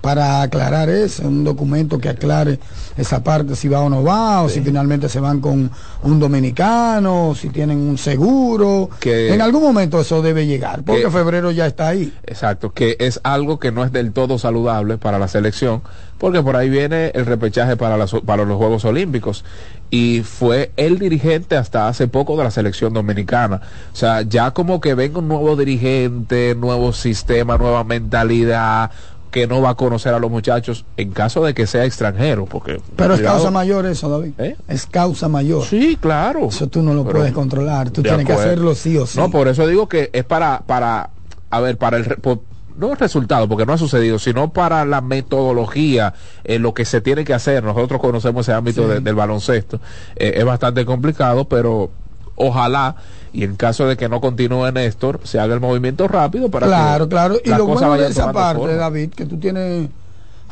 para 0.00 0.42
aclarar 0.42 0.90
eso, 0.90 1.26
un 1.26 1.44
documento 1.44 1.98
que 1.98 2.08
aclare 2.08 2.58
esa 2.96 3.22
parte, 3.24 3.56
si 3.56 3.68
va 3.68 3.80
o 3.80 3.88
no 3.88 4.02
va, 4.02 4.42
o 4.42 4.48
si 4.48 4.60
finalmente 4.60 5.08
se 5.08 5.20
van 5.20 5.40
con 5.40 5.70
un 6.02 6.18
dominicano, 6.20 7.28
o 7.30 7.34
si 7.34 7.48
tienen 7.48 7.78
un 7.78 7.98
seguro. 7.98 8.90
Que- 9.00 9.32
en 9.32 9.40
algún 9.40 9.62
momento 9.62 10.00
eso 10.00 10.22
debe 10.22 10.46
llegar, 10.46 10.82
porque 10.84 11.02
que- 11.02 11.10
febrero 11.10 11.50
ya 11.50 11.66
está 11.66 11.88
ahí. 11.88 12.12
Exacto, 12.24 12.72
que 12.72 12.96
es 13.00 13.20
algo 13.22 13.58
que 13.58 13.72
no 13.72 13.84
es 13.84 13.92
del 13.92 14.12
todo 14.12 14.38
saludable 14.38 14.98
para 14.98 15.18
la 15.18 15.28
selección, 15.28 15.82
porque 16.18 16.42
por 16.42 16.56
ahí 16.56 16.68
viene 16.70 17.10
el 17.14 17.26
repechaje 17.26 17.76
para, 17.76 17.96
las- 17.96 18.12
para 18.26 18.44
los 18.44 18.56
Juegos 18.56 18.84
Olímpicos 18.84 19.44
y 19.90 20.22
fue 20.22 20.70
el 20.76 20.98
dirigente 20.98 21.56
hasta 21.56 21.88
hace 21.88 22.08
poco 22.08 22.36
de 22.36 22.44
la 22.44 22.50
selección 22.50 22.92
dominicana. 22.94 23.60
O 23.92 23.96
sea, 23.96 24.22
ya 24.22 24.52
como 24.52 24.80
que 24.80 24.94
venga 24.94 25.18
un 25.18 25.28
nuevo 25.28 25.56
dirigente, 25.56 26.54
nuevo 26.54 26.92
sistema, 26.92 27.58
nueva 27.58 27.84
mentalidad 27.84 28.90
que 29.32 29.48
no 29.48 29.60
va 29.60 29.70
a 29.70 29.74
conocer 29.74 30.14
a 30.14 30.20
los 30.20 30.30
muchachos 30.30 30.84
en 30.96 31.10
caso 31.10 31.42
de 31.44 31.54
que 31.54 31.66
sea 31.66 31.84
extranjero, 31.84 32.44
porque 32.44 32.80
Pero 32.94 33.14
es 33.14 33.20
causa 33.22 33.50
mayor 33.50 33.86
eso, 33.86 34.08
David. 34.08 34.34
¿Eh? 34.38 34.56
Es 34.68 34.86
causa 34.86 35.26
mayor. 35.28 35.64
Sí, 35.64 35.96
claro. 36.00 36.46
Eso 36.48 36.68
tú 36.68 36.82
no 36.82 36.94
lo 36.94 37.02
Pero- 37.04 37.18
puedes 37.18 37.32
controlar, 37.32 37.90
tú 37.90 38.02
tienes 38.02 38.24
que 38.26 38.32
hacerlo 38.34 38.74
sí 38.76 38.96
o 38.96 39.06
sí. 39.06 39.18
No, 39.18 39.30
por 39.30 39.48
eso 39.48 39.66
digo 39.66 39.88
que 39.88 40.10
es 40.12 40.22
para, 40.24 40.60
para, 40.66 41.10
a 41.50 41.60
ver, 41.60 41.78
para 41.78 41.96
el, 41.96 42.04
re- 42.04 42.16
po- 42.18 42.42
no 42.76 42.92
el 42.92 42.98
resultado, 42.98 43.48
porque 43.48 43.66
no 43.66 43.72
ha 43.72 43.78
sucedido, 43.78 44.18
sino 44.18 44.52
para 44.52 44.84
la 44.84 45.00
metodología, 45.00 46.14
eh, 46.44 46.58
lo 46.58 46.74
que 46.74 46.84
se 46.84 47.00
tiene 47.00 47.24
que 47.24 47.34
hacer. 47.34 47.64
Nosotros 47.64 48.00
conocemos 48.00 48.46
ese 48.46 48.52
ámbito 48.56 48.82
Sí. 48.84 48.88
de- 48.94 49.00
del 49.00 49.14
baloncesto. 49.14 49.80
Eh, 50.16 50.34
es 50.36 50.44
bastante 50.44 50.84
complicado, 50.84 51.46
pero 51.48 51.90
ojalá, 52.36 52.96
y 53.32 53.44
en 53.44 53.56
caso 53.56 53.86
de 53.86 53.96
que 53.96 54.08
no 54.08 54.20
continúe 54.20 54.70
Néstor, 54.72 55.20
se 55.24 55.38
haga 55.38 55.54
el 55.54 55.60
movimiento 55.60 56.06
rápido 56.08 56.50
para 56.50 56.66
claro, 56.66 57.06
que 57.06 57.10
claro. 57.10 57.36
Y 57.44 57.48
las 57.48 57.58
lo 57.58 57.66
bueno 57.66 57.94
de 57.96 58.08
esa 58.08 58.32
parte, 58.32 58.60
forma. 58.60 58.76
David, 58.76 59.10
que 59.10 59.26
tú 59.26 59.38
tienes 59.38 59.88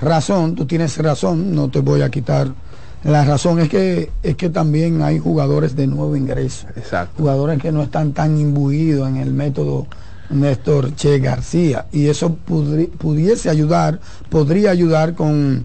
razón, 0.01 0.55
tú 0.55 0.67
tienes 0.67 0.97
razón, 0.99 1.55
no 1.55 1.69
te 1.69 1.81
voy 1.81 2.03
a 2.03 2.11
quitar. 2.11 2.49
La 3.05 3.25
razón 3.25 3.61
es 3.61 3.69
que 3.69 4.11
es 4.23 4.37
que 4.37 4.51
también 4.51 5.03
hay 5.03 5.19
jugadores 5.19 5.75
de 5.75 5.87
nuevo 5.87 6.17
ingreso, 6.17 6.67
Exacto. 6.77 7.15
jugadores 7.19 7.59
que 7.61 7.73
no 7.73 7.83
están 7.83 8.13
tan 8.13 8.39
imbuidos 8.39 9.09
en 9.09 9.17
el 9.17 9.33
método 9.33 9.87
Néstor 10.29 10.95
Che 10.95 11.19
García 11.19 11.87
y 11.93 12.07
eso 12.09 12.37
pudri- 12.49 12.89
pudiese 12.91 13.49
ayudar, 13.51 14.01
podría 14.29 14.71
ayudar 14.71 15.15
con, 15.15 15.65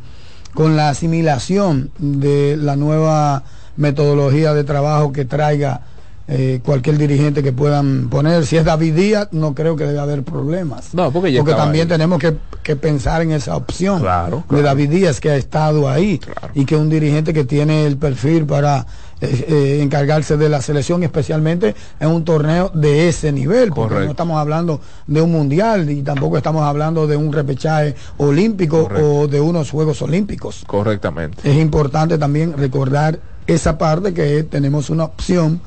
con 0.53 0.75
la 0.77 0.89
asimilación 0.89 1.91
de 1.99 2.57
la 2.57 2.75
nueva 2.77 3.43
metodología 3.77 4.53
de 4.53 4.63
trabajo 4.63 5.11
que 5.11 5.25
traiga 5.25 5.81
eh, 6.27 6.59
cualquier 6.65 6.97
dirigente 6.97 7.43
que 7.43 7.51
puedan 7.51 8.09
poner. 8.09 8.45
Si 8.45 8.57
es 8.57 8.65
David 8.65 8.95
Díaz, 8.95 9.27
no 9.31 9.53
creo 9.53 9.75
que 9.75 9.85
debe 9.85 9.99
haber 9.99 10.23
problemas. 10.23 10.93
No, 10.93 11.11
porque 11.11 11.31
ya 11.31 11.43
también 11.43 11.83
ahí. 11.83 11.89
tenemos 11.89 12.19
que, 12.19 12.35
que 12.63 12.75
pensar 12.75 13.21
en 13.21 13.31
esa 13.31 13.55
opción 13.55 14.01
Claro, 14.01 14.43
de. 14.49 14.61
David 14.61 14.89
Díaz 14.89 15.19
que 15.19 15.29
ha 15.29 15.35
estado 15.35 15.87
ahí 15.89 16.19
y 16.55 16.65
que 16.65 16.75
un 16.75 16.89
dirigente 16.89 17.33
que 17.33 17.43
tiene 17.43 17.85
el 17.85 17.97
perfil 17.97 18.45
para 18.45 18.87
eh, 19.21 19.45
eh, 19.47 19.79
encargarse 19.83 20.35
de 20.35 20.49
la 20.49 20.61
selección, 20.61 21.03
especialmente 21.03 21.75
en 21.99 22.09
un 22.09 22.25
torneo 22.25 22.71
de 22.73 23.07
ese 23.07 23.31
nivel, 23.31 23.69
porque 23.69 23.89
Correcto. 23.93 24.05
no 24.05 24.11
estamos 24.11 24.37
hablando 24.37 24.81
de 25.07 25.21
un 25.21 25.31
mundial 25.31 25.89
y 25.89 26.01
tampoco 26.01 26.37
estamos 26.37 26.63
hablando 26.63 27.05
de 27.07 27.15
un 27.15 27.31
repechaje 27.31 27.95
olímpico 28.17 28.83
Correcto. 28.87 29.13
o 29.13 29.27
de 29.27 29.39
unos 29.39 29.69
Juegos 29.69 30.01
Olímpicos. 30.01 30.63
Correctamente. 30.65 31.37
Es 31.49 31.57
importante 31.57 32.17
también 32.17 32.57
recordar 32.57 33.19
esa 33.47 33.77
parte 33.77 34.13
que 34.13 34.43
tenemos 34.43 34.89
una 34.89 35.03
opción 35.05 35.61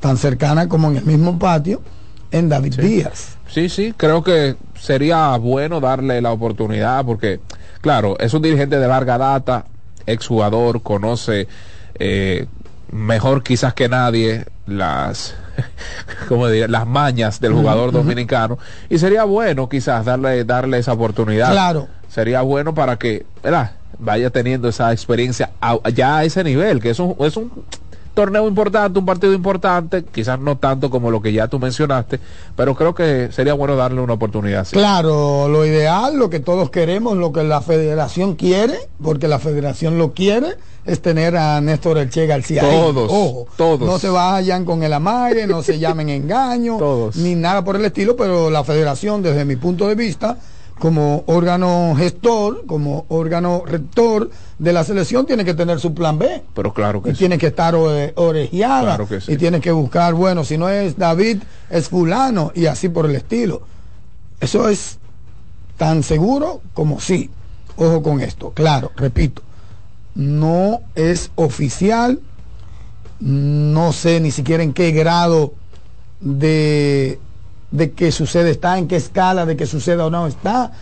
tan 0.00 0.16
cercana 0.16 0.68
como 0.68 0.90
en 0.90 0.96
el 0.96 1.04
mismo 1.04 1.38
patio 1.38 1.80
en 2.32 2.48
David 2.48 2.74
Díaz. 2.80 3.36
Sí, 3.48 3.68
sí, 3.68 3.92
creo 3.96 4.22
que 4.22 4.56
sería 4.78 5.36
bueno 5.36 5.80
darle 5.80 6.20
la 6.20 6.32
oportunidad 6.32 7.04
porque, 7.04 7.40
claro, 7.80 8.16
es 8.18 8.32
un 8.34 8.42
dirigente 8.42 8.78
de 8.78 8.86
larga 8.88 9.18
data, 9.18 9.66
exjugador, 10.06 10.82
conoce 10.82 11.48
eh, 11.98 12.46
mejor 12.92 13.42
quizás 13.42 13.74
que 13.74 13.88
nadie 13.88 14.46
las, 14.66 15.34
¿cómo 16.28 16.48
diría? 16.48 16.68
las 16.68 16.86
mañas 16.86 17.40
del 17.40 17.52
jugador 17.52 17.92
dominicano 17.92 18.58
y 18.88 18.98
sería 18.98 19.24
bueno 19.24 19.68
quizás 19.68 20.04
darle, 20.04 20.44
darle 20.44 20.78
esa 20.78 20.92
oportunidad. 20.92 21.50
Claro. 21.50 21.88
Sería 22.08 22.42
bueno 22.42 22.74
para 22.74 22.96
que, 22.96 23.26
¿verdad? 23.42 23.72
Vaya 23.98 24.30
teniendo 24.30 24.68
esa 24.68 24.92
experiencia 24.92 25.50
a- 25.60 25.78
ya 25.92 26.18
a 26.18 26.24
ese 26.24 26.42
nivel, 26.42 26.80
que 26.80 26.90
es 26.90 26.98
un, 27.00 27.14
es 27.20 27.36
un 27.36 27.50
torneo 28.14 28.46
importante, 28.48 28.98
un 28.98 29.06
partido 29.06 29.32
importante, 29.32 30.04
quizás 30.04 30.38
no 30.40 30.56
tanto 30.58 30.90
como 30.90 31.10
lo 31.10 31.22
que 31.22 31.32
ya 31.32 31.48
tú 31.48 31.58
mencionaste, 31.58 32.20
pero 32.56 32.74
creo 32.74 32.94
que 32.94 33.28
sería 33.32 33.54
bueno 33.54 33.76
darle 33.76 34.00
una 34.00 34.14
oportunidad. 34.14 34.64
sí. 34.64 34.72
Claro, 34.76 35.48
lo 35.48 35.64
ideal, 35.64 36.16
lo 36.18 36.28
que 36.30 36.40
todos 36.40 36.70
queremos, 36.70 37.16
lo 37.16 37.32
que 37.32 37.42
la 37.44 37.60
federación 37.60 38.34
quiere, 38.34 38.74
porque 39.02 39.28
la 39.28 39.38
federación 39.38 39.98
lo 39.98 40.12
quiere, 40.12 40.56
es 40.84 41.00
tener 41.02 41.36
a 41.36 41.60
Néstor 41.60 41.98
Elche 41.98 42.26
García. 42.26 42.62
Todos, 42.62 43.10
Ojo, 43.12 43.46
todos. 43.56 43.80
No 43.88 43.98
se 43.98 44.08
vayan 44.08 44.64
con 44.64 44.82
el 44.82 44.92
amague, 44.92 45.46
no 45.46 45.62
se 45.62 45.78
llamen 45.78 46.08
engaño, 46.08 46.78
Todos. 46.78 47.16
ni 47.16 47.34
nada 47.34 47.64
por 47.64 47.76
el 47.76 47.84
estilo, 47.84 48.16
pero 48.16 48.50
la 48.50 48.64
federación, 48.64 49.22
desde 49.22 49.44
mi 49.44 49.56
punto 49.56 49.86
de 49.88 49.94
vista, 49.94 50.36
como 50.80 51.22
órgano 51.26 51.94
gestor, 51.96 52.64
como 52.66 53.04
órgano 53.08 53.62
rector 53.66 54.30
de 54.58 54.72
la 54.72 54.82
selección, 54.82 55.26
tiene 55.26 55.44
que 55.44 55.54
tener 55.54 55.78
su 55.78 55.94
plan 55.94 56.18
B. 56.18 56.42
Pero 56.54 56.72
claro 56.74 57.02
que 57.02 57.10
y 57.10 57.12
sí. 57.12 57.18
tiene 57.18 57.38
que 57.38 57.48
estar 57.48 57.74
ore- 57.74 58.12
orejeada 58.16 58.82
Claro 58.96 59.06
que 59.06 59.20
sí. 59.20 59.32
y 59.32 59.36
tiene 59.36 59.60
que 59.60 59.70
buscar, 59.70 60.14
bueno, 60.14 60.42
si 60.42 60.56
no 60.58 60.68
es 60.70 60.96
David, 60.96 61.42
es 61.68 61.88
fulano 61.90 62.50
y 62.54 62.66
así 62.66 62.88
por 62.88 63.04
el 63.06 63.14
estilo. 63.14 63.62
Eso 64.40 64.68
es 64.70 64.98
tan 65.76 66.02
seguro 66.02 66.62
como 66.74 66.98
sí. 66.98 67.30
Ojo 67.76 68.02
con 68.02 68.20
esto, 68.20 68.50
claro, 68.50 68.90
repito, 68.96 69.42
no 70.14 70.80
es 70.94 71.30
oficial, 71.36 72.20
no 73.20 73.92
sé 73.92 74.20
ni 74.20 74.30
siquiera 74.30 74.62
en 74.62 74.72
qué 74.72 74.90
grado 74.92 75.52
de, 76.20 77.18
de 77.70 77.92
que 77.92 78.10
sucede 78.12 78.50
está, 78.50 78.78
en 78.78 78.88
qué 78.88 78.96
escala 78.96 79.46
de 79.46 79.56
que 79.56 79.66
suceda 79.66 80.06
o 80.06 80.10
no 80.10 80.26
está, 80.26 80.72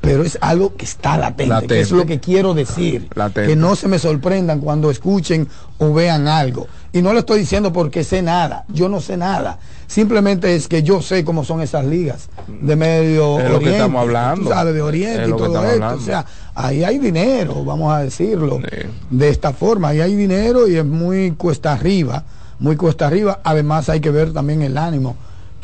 pero 0.00 0.22
es 0.22 0.38
algo 0.40 0.76
que 0.76 0.84
está 0.84 1.16
latente, 1.18 1.66
que 1.66 1.80
es 1.80 1.90
Latente. 1.90 1.94
lo 1.94 2.06
que 2.06 2.20
quiero 2.20 2.54
decir. 2.54 3.08
Latente. 3.14 3.48
Que 3.50 3.56
no 3.56 3.74
se 3.74 3.88
me 3.88 3.98
sorprendan 3.98 4.60
cuando 4.60 4.90
escuchen 4.90 5.48
o 5.78 5.92
vean 5.92 6.28
algo. 6.28 6.68
Y 6.92 7.02
no 7.02 7.12
lo 7.12 7.18
estoy 7.20 7.40
diciendo 7.40 7.72
porque 7.72 8.04
sé 8.04 8.22
nada, 8.22 8.64
yo 8.68 8.88
no 8.88 9.00
sé 9.00 9.16
nada. 9.16 9.58
Simplemente 9.88 10.54
es 10.54 10.68
que 10.68 10.82
yo 10.84 11.02
sé 11.02 11.24
cómo 11.24 11.44
son 11.44 11.60
esas 11.60 11.84
ligas 11.84 12.28
de 12.46 12.76
Medio 12.76 13.38
Es 13.38 13.44
lo 13.44 13.50
que 13.50 13.54
Oriente. 13.56 13.76
estamos 13.78 14.00
hablando. 14.02 14.42
Tú 14.44 14.48
sabes, 14.50 14.74
de 14.74 14.82
Oriente 14.82 15.22
Es 15.22 15.28
y 15.28 15.30
todo 15.32 15.46
esto. 15.46 15.58
hablando. 15.58 15.96
O 15.96 16.00
sea, 16.06 16.24
ahí 16.54 16.84
hay 16.84 16.98
dinero, 16.98 17.64
vamos 17.64 17.92
a 17.92 17.98
decirlo, 18.00 18.60
Sí. 18.60 18.86
de 19.10 19.28
esta 19.28 19.52
forma. 19.52 19.88
Ahí 19.88 20.00
hay 20.00 20.14
dinero 20.14 20.68
y 20.68 20.76
es 20.76 20.84
muy 20.84 21.32
cuesta 21.32 21.72
arriba, 21.72 22.22
muy 22.60 22.76
cuesta 22.76 23.08
arriba. 23.08 23.40
Además 23.42 23.88
hay 23.88 24.00
que 24.00 24.10
ver 24.10 24.32
también 24.32 24.62
el 24.62 24.78
ánimo 24.78 25.16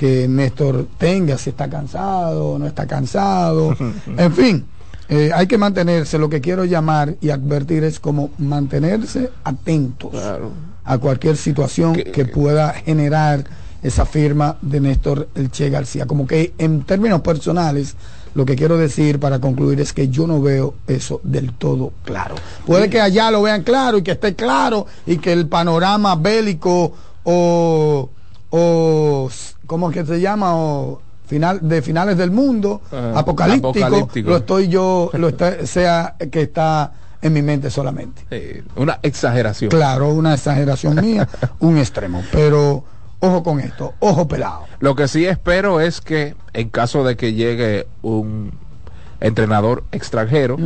que 0.02 0.26
Néstor 0.26 0.88
tenga, 0.98 1.38
si 1.38 1.50
está 1.50 1.70
cansado, 1.70 2.58
no 2.58 2.66
está 2.66 2.88
cansado. 2.88 3.76
en 4.18 4.32
fin, 4.32 4.66
eh, 5.08 5.30
hay 5.32 5.46
que 5.46 5.56
mantenerse, 5.56 6.18
lo 6.18 6.28
que 6.28 6.40
quiero 6.40 6.64
llamar 6.64 7.14
y 7.20 7.30
advertir 7.30 7.84
es 7.84 8.00
como 8.00 8.30
mantenerse 8.38 9.30
atentos 9.44 10.10
a 10.82 10.98
cualquier 10.98 11.36
situación 11.36 11.94
que, 11.94 12.24
pueda 12.24 12.72
generar 12.72 13.44
esa 13.80 14.04
firma 14.04 14.56
de 14.60 14.80
Néstor 14.80 15.28
El 15.36 15.52
Che 15.52 15.70
García. 15.70 16.04
Como 16.04 16.26
que 16.26 16.52
en 16.58 16.82
términos 16.82 17.20
personales, 17.20 17.94
lo 18.34 18.44
que 18.44 18.56
quiero 18.56 18.78
decir 18.78 19.20
para 19.20 19.38
concluir 19.38 19.80
es 19.80 19.92
que 19.92 20.08
yo 20.08 20.26
no 20.26 20.42
veo 20.42 20.74
eso 20.88 21.20
del 21.22 21.52
todo 21.52 21.92
claro. 22.04 22.34
Puede 22.66 22.90
que 22.90 23.00
allá 23.00 23.30
lo 23.30 23.42
vean 23.42 23.62
claro 23.62 23.98
y 23.98 24.02
que 24.02 24.10
esté 24.10 24.34
claro 24.34 24.84
y 25.06 25.18
que 25.18 25.32
el 25.32 25.46
panorama 25.46 26.16
bélico 26.16 26.92
o, 27.22 28.10
o 28.50 29.30
¿cómo 29.66 29.90
es 29.90 29.94
que 29.96 30.04
se 30.06 30.20
llama? 30.20 30.54
O 30.56 31.00
final 31.26 31.60
de 31.66 31.82
finales 31.82 32.16
del 32.18 32.30
mundo, 32.30 32.80
Ah, 32.92 33.12
apocalíptico, 33.16 33.68
apocalíptico. 33.70 34.30
lo 34.30 34.36
estoy 34.36 34.68
yo, 34.68 35.10
lo 35.14 35.28
está, 35.28 35.66
sea 35.66 36.16
que 36.30 36.42
está 36.42 36.92
en 37.22 37.32
mi 37.32 37.42
mente 37.42 37.70
solamente. 37.70 38.62
Una 38.76 38.98
exageración. 39.02 39.70
Claro, 39.70 40.08
una 40.12 40.34
exageración 40.34 40.96
mía, 41.00 41.28
un 41.60 41.78
extremo, 41.78 42.22
pero 42.32 42.84
ojo 43.20 43.42
con 43.42 43.60
esto, 43.60 43.94
ojo 44.00 44.26
pelado. 44.26 44.64
Lo 44.80 44.94
que 44.96 45.06
sí 45.08 45.24
espero 45.26 45.80
es 45.80 46.00
que 46.00 46.34
en 46.52 46.68
caso 46.68 47.04
de 47.04 47.16
que 47.16 47.32
llegue 47.34 47.86
un 48.02 48.52
entrenador 49.20 49.84
extranjero, 49.92 50.56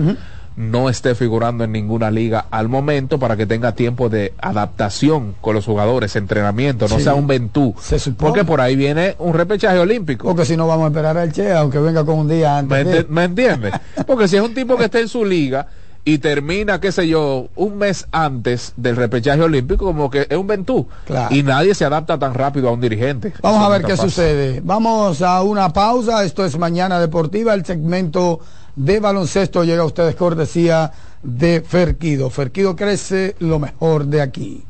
no 0.56 0.88
esté 0.88 1.14
figurando 1.14 1.64
en 1.64 1.72
ninguna 1.72 2.10
liga 2.10 2.46
al 2.50 2.68
momento 2.68 3.18
para 3.18 3.36
que 3.36 3.44
tenga 3.46 3.72
tiempo 3.72 4.08
de 4.08 4.32
adaptación 4.40 5.34
con 5.40 5.54
los 5.54 5.64
jugadores, 5.66 6.16
entrenamiento, 6.16 6.88
no 6.88 6.96
Sí. 6.96 7.02
sea 7.04 7.14
un 7.14 7.26
ventú. 7.26 7.74
Porque 8.18 8.44
por 8.44 8.60
ahí 8.60 8.74
viene 8.74 9.16
un 9.18 9.34
repechaje 9.34 9.78
olímpico. 9.78 10.26
Porque 10.26 10.44
si 10.44 10.56
no 10.56 10.66
vamos 10.66 10.84
a 10.86 10.88
esperar 10.88 11.18
al 11.18 11.32
Che, 11.32 11.52
aunque 11.52 11.78
venga 11.78 12.04
con 12.04 12.18
un 12.20 12.28
día 12.28 12.62
¿Me, 12.62 12.78
antes. 12.78 12.92
de- 12.94 13.06
me 13.08 13.24
entiendes? 13.24 13.74
Porque 14.06 14.28
si 14.28 14.36
es 14.36 14.42
un 14.42 14.54
tipo 14.54 14.76
que 14.76 14.84
está 14.86 14.98
en 14.98 15.08
su 15.08 15.24
liga 15.24 15.66
y 16.04 16.18
termina, 16.18 16.80
qué 16.80 16.92
sé 16.92 17.06
yo, 17.08 17.48
un 17.56 17.76
mes 17.78 18.06
antes 18.12 18.72
del 18.76 18.96
repechaje 18.96 19.42
olímpico, 19.42 19.84
como 19.84 20.08
que 20.08 20.26
es 20.30 20.36
un 20.38 20.46
ventú. 20.46 20.86
Claro. 21.04 21.34
Y 21.34 21.42
nadie 21.42 21.74
se 21.74 21.84
adapta 21.84 22.18
tan 22.18 22.32
rápido 22.32 22.68
a 22.68 22.72
un 22.72 22.80
dirigente. 22.80 23.32
Vamos 23.42 23.58
Eso 23.60 23.66
a 23.66 23.70
ver 23.70 23.82
qué 23.82 23.88
pasa. 23.92 24.02
sucede. 24.04 24.60
Vamos 24.64 25.20
a 25.20 25.42
una 25.42 25.70
pausa. 25.72 26.24
Esto 26.24 26.44
es 26.44 26.56
Mañana 26.58 26.98
Deportiva. 27.00 27.54
El 27.54 27.64
segmento 27.66 28.38
de 28.76 29.00
baloncesto 29.00 29.64
llega 29.64 29.82
a 29.82 29.86
ustedes 29.86 30.14
cortesía 30.14 30.92
de 31.22 31.62
Ferquido. 31.62 32.30
Ferquido 32.30 32.76
crece 32.76 33.34
lo 33.40 33.58
mejor 33.58 34.04
de 34.06 34.22
aquí. 34.22 34.64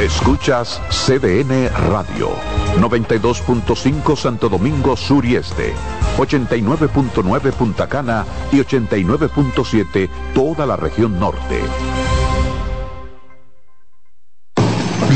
Escuchas 0.00 0.80
CDN 0.90 1.68
Radio, 1.90 2.30
92.5 2.76 4.16
Santo 4.16 4.48
Domingo 4.48 4.96
Sur 4.96 5.24
y 5.24 5.34
Este, 5.34 5.74
89.9 6.16 7.52
Punta 7.52 7.88
Cana 7.88 8.24
y 8.52 8.58
89.7 8.58 10.08
toda 10.34 10.66
la 10.66 10.76
región 10.76 11.18
norte. 11.18 11.60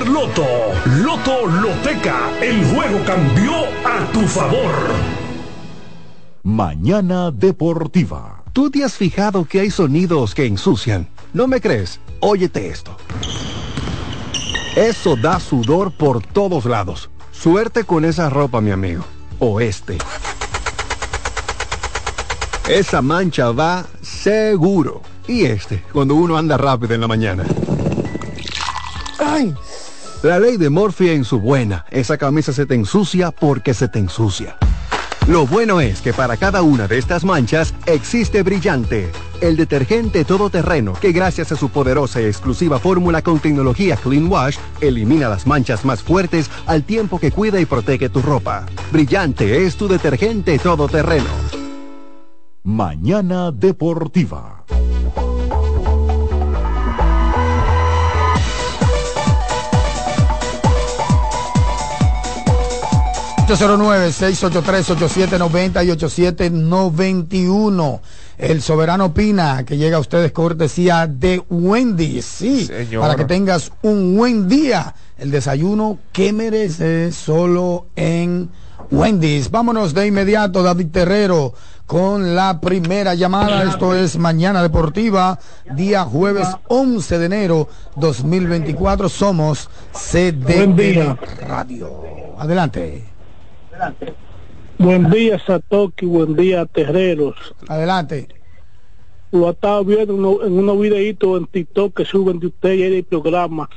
Loto. 0.00 0.46
Loto 1.02 1.46
Loteca, 1.46 2.30
el 2.40 2.64
juego 2.66 3.04
cambió 3.04 3.52
a 3.84 4.04
tu 4.12 4.20
favor. 4.22 4.74
Mañana 6.42 7.30
Deportiva. 7.30 8.42
¿Tú 8.52 8.70
te 8.70 8.84
has 8.84 8.94
fijado 8.94 9.44
que 9.44 9.60
hay 9.60 9.70
sonidos 9.70 10.34
que 10.34 10.46
ensucian? 10.46 11.08
¿No 11.32 11.46
me 11.46 11.60
crees? 11.60 12.00
Óyete 12.20 12.68
esto. 12.68 12.96
Eso 14.76 15.16
da 15.16 15.40
sudor 15.40 15.92
por 15.92 16.22
todos 16.22 16.64
lados. 16.64 17.10
Suerte 17.32 17.84
con 17.84 18.04
esa 18.04 18.28
ropa, 18.30 18.60
mi 18.60 18.70
amigo. 18.70 19.04
O 19.38 19.60
este. 19.60 19.98
Esa 22.68 23.02
mancha 23.02 23.50
va 23.50 23.86
seguro. 24.02 25.02
Y 25.26 25.44
este, 25.44 25.82
cuando 25.92 26.14
uno 26.14 26.36
anda 26.36 26.56
rápido 26.56 26.94
en 26.94 27.00
la 27.00 27.08
mañana. 27.08 27.44
¡Ay! 29.18 29.54
La 30.24 30.40
ley 30.40 30.56
de 30.56 30.70
Morphy 30.70 31.10
en 31.10 31.22
su 31.22 31.38
buena. 31.38 31.84
Esa 31.90 32.16
camisa 32.16 32.54
se 32.54 32.64
te 32.64 32.74
ensucia 32.74 33.30
porque 33.30 33.74
se 33.74 33.88
te 33.88 33.98
ensucia. 33.98 34.56
Lo 35.28 35.46
bueno 35.46 35.82
es 35.82 36.00
que 36.00 36.14
para 36.14 36.38
cada 36.38 36.62
una 36.62 36.88
de 36.88 36.96
estas 36.96 37.26
manchas 37.26 37.74
existe 37.84 38.42
Brillante, 38.42 39.12
el 39.42 39.54
detergente 39.54 40.24
todoterreno 40.24 40.94
que 40.94 41.12
gracias 41.12 41.52
a 41.52 41.56
su 41.56 41.68
poderosa 41.68 42.22
y 42.22 42.24
exclusiva 42.24 42.78
fórmula 42.78 43.20
con 43.20 43.38
tecnología 43.38 43.96
Clean 43.96 44.26
Wash 44.26 44.56
elimina 44.80 45.28
las 45.28 45.46
manchas 45.46 45.84
más 45.84 46.02
fuertes 46.02 46.50
al 46.64 46.84
tiempo 46.84 47.18
que 47.18 47.30
cuida 47.30 47.60
y 47.60 47.66
protege 47.66 48.08
tu 48.08 48.22
ropa. 48.22 48.64
Brillante 48.90 49.66
es 49.66 49.76
tu 49.76 49.88
detergente 49.88 50.58
todoterreno. 50.58 51.28
Mañana 52.62 53.52
Deportiva. 53.52 54.53
809-683-8790 63.46 65.84
y 65.84 65.90
8791. 65.90 68.00
El 68.38 68.62
Soberano 68.62 69.12
Pina, 69.12 69.66
que 69.66 69.76
llega 69.76 69.98
a 69.98 70.00
ustedes 70.00 70.32
cortesía 70.32 71.06
de 71.06 71.42
Wendy's. 71.50 72.24
Sí, 72.24 72.64
Señor. 72.64 73.02
para 73.02 73.16
que 73.16 73.26
tengas 73.26 73.70
un 73.82 74.16
buen 74.16 74.48
día. 74.48 74.94
El 75.18 75.30
desayuno 75.30 75.98
que 76.12 76.32
mereces 76.32 77.14
solo 77.14 77.88
en 77.96 78.48
Wendy's. 78.90 79.50
Vámonos 79.50 79.92
de 79.92 80.06
inmediato, 80.06 80.62
David 80.62 80.86
Terrero, 80.90 81.52
con 81.86 82.34
la 82.34 82.62
primera 82.62 83.12
llamada. 83.14 83.64
Esto 83.64 83.94
es 83.94 84.16
Mañana 84.16 84.62
Deportiva, 84.62 85.38
día 85.76 86.04
jueves 86.04 86.48
11 86.68 87.18
de 87.18 87.26
enero 87.26 87.68
2024. 87.96 89.10
Somos. 89.10 89.68
CDN 89.92 91.18
Radio. 91.46 91.92
Adelante. 92.38 93.12
Buen 94.78 95.10
día, 95.10 95.38
Satoki. 95.38 96.06
Buen 96.06 96.34
día, 96.34 96.66
Terreros. 96.66 97.36
Adelante. 97.68 98.28
Lo 99.30 99.50
estaba 99.50 99.82
viendo 99.82 100.14
en 100.14 100.24
uno- 100.24 100.44
en 100.44 100.52
unos 100.58 100.78
videitos 100.80 101.38
en 101.40 101.46
TikTok 101.46 101.96
que 101.96 102.04
suben 102.04 102.38
de 102.38 102.48
usted 102.48 102.72
y 102.74 102.82
el 102.82 103.04
programa. 103.04 103.68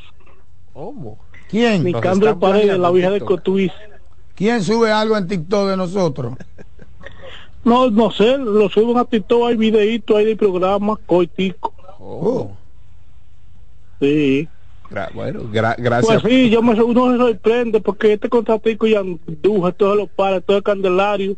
¿Cómo? 0.73 1.17
¿Quién? 1.49 1.83
Nicandro 1.83 2.37
Paredes, 2.39 2.77
la 2.77 2.91
vieja 2.91 3.09
de 3.11 3.21
Cotuís. 3.21 3.71
¿Quién 4.35 4.61
sube 4.63 4.91
algo 4.91 5.17
en 5.17 5.27
TikTok 5.27 5.69
de 5.69 5.77
nosotros? 5.77 6.33
No, 7.63 7.89
no 7.89 8.11
sé, 8.11 8.37
lo 8.37 8.69
suben 8.69 8.97
a 8.97 9.05
TikTok, 9.05 9.47
hay 9.49 9.55
videitos 9.57 10.15
ahí 10.15 10.25
del 10.25 10.37
programa, 10.37 10.95
coitico. 11.05 11.73
Oh. 11.99 12.51
Sí. 13.99 14.47
Gra- 14.89 15.11
bueno, 15.13 15.41
gra- 15.51 15.75
gracias. 15.77 16.21
Pues 16.21 16.33
sí, 16.33 16.49
yo 16.49 16.61
me, 16.61 16.81
uno 16.81 17.11
se 17.11 17.17
sorprende 17.17 17.81
porque 17.81 18.13
este 18.13 18.29
contratico 18.29 18.87
y 18.87 18.95
Andújar, 18.95 19.73
todos 19.73 19.97
los 19.97 20.09
pares, 20.09 20.43
todo 20.45 20.57
el 20.57 20.63
Candelario, 20.63 21.35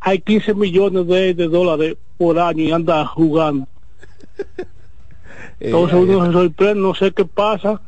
hay 0.00 0.20
15 0.20 0.54
millones 0.54 1.06
de, 1.06 1.34
de 1.34 1.48
dólares 1.48 1.96
por 2.16 2.38
año 2.38 2.62
y 2.62 2.72
anda 2.72 3.04
jugando. 3.06 3.66
Entonces 5.60 5.96
Eh, 5.96 6.00
uno 6.00 6.26
se 6.26 6.32
sorprende, 6.32 6.80
no 6.80 6.94
sé 6.94 7.12
qué 7.12 7.24
pasa. 7.24 7.80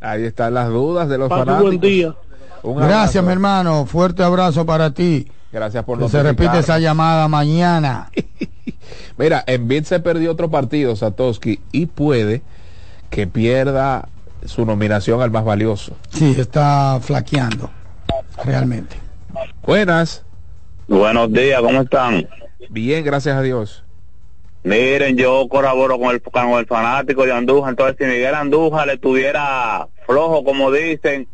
Ahí 0.00 0.24
están 0.24 0.54
las 0.54 0.68
dudas 0.68 1.08
de 1.08 1.18
los 1.18 1.28
Pase 1.28 1.40
fanáticos. 1.44 1.70
buen 1.70 1.80
día. 1.80 2.14
Un 2.62 2.76
Gracias, 2.76 3.22
mi 3.24 3.32
hermano. 3.32 3.86
Fuerte 3.86 4.22
abrazo 4.22 4.64
para 4.66 4.90
ti. 4.92 5.26
Gracias 5.52 5.84
por 5.84 5.98
Que 5.98 6.08
se 6.08 6.22
repite 6.22 6.58
esa 6.58 6.78
llamada 6.78 7.28
mañana. 7.28 8.10
Mira, 9.18 9.42
Embiid 9.46 9.84
se 9.84 10.00
perdió 10.00 10.32
otro 10.32 10.50
partido, 10.50 10.94
Satoshi, 10.96 11.60
y 11.72 11.86
puede 11.86 12.42
que 13.10 13.26
pierda 13.26 14.08
su 14.44 14.64
nominación 14.64 15.22
al 15.22 15.30
más 15.30 15.44
valioso. 15.44 15.96
Sí, 16.10 16.34
está 16.38 16.98
flaqueando. 17.00 17.70
Realmente. 18.44 18.96
Buenas. 19.62 20.24
Buenos 20.88 21.32
días, 21.32 21.60
¿cómo 21.60 21.82
están? 21.82 22.28
Bien, 22.68 23.04
gracias 23.04 23.36
a 23.36 23.42
Dios. 23.42 23.82
Miren, 24.62 25.16
yo 25.16 25.46
colaboro 25.48 25.98
con 25.98 26.10
el, 26.12 26.20
con 26.22 26.58
el 26.58 26.66
fanático 26.66 27.24
de 27.24 27.32
Andújar, 27.32 27.70
entonces 27.70 27.96
si 27.98 28.04
Miguel 28.04 28.34
Andújar 28.34 28.86
le 28.86 28.98
tuviera 28.98 29.86
flojo, 30.06 30.42
como 30.44 30.72
dicen, 30.72 31.28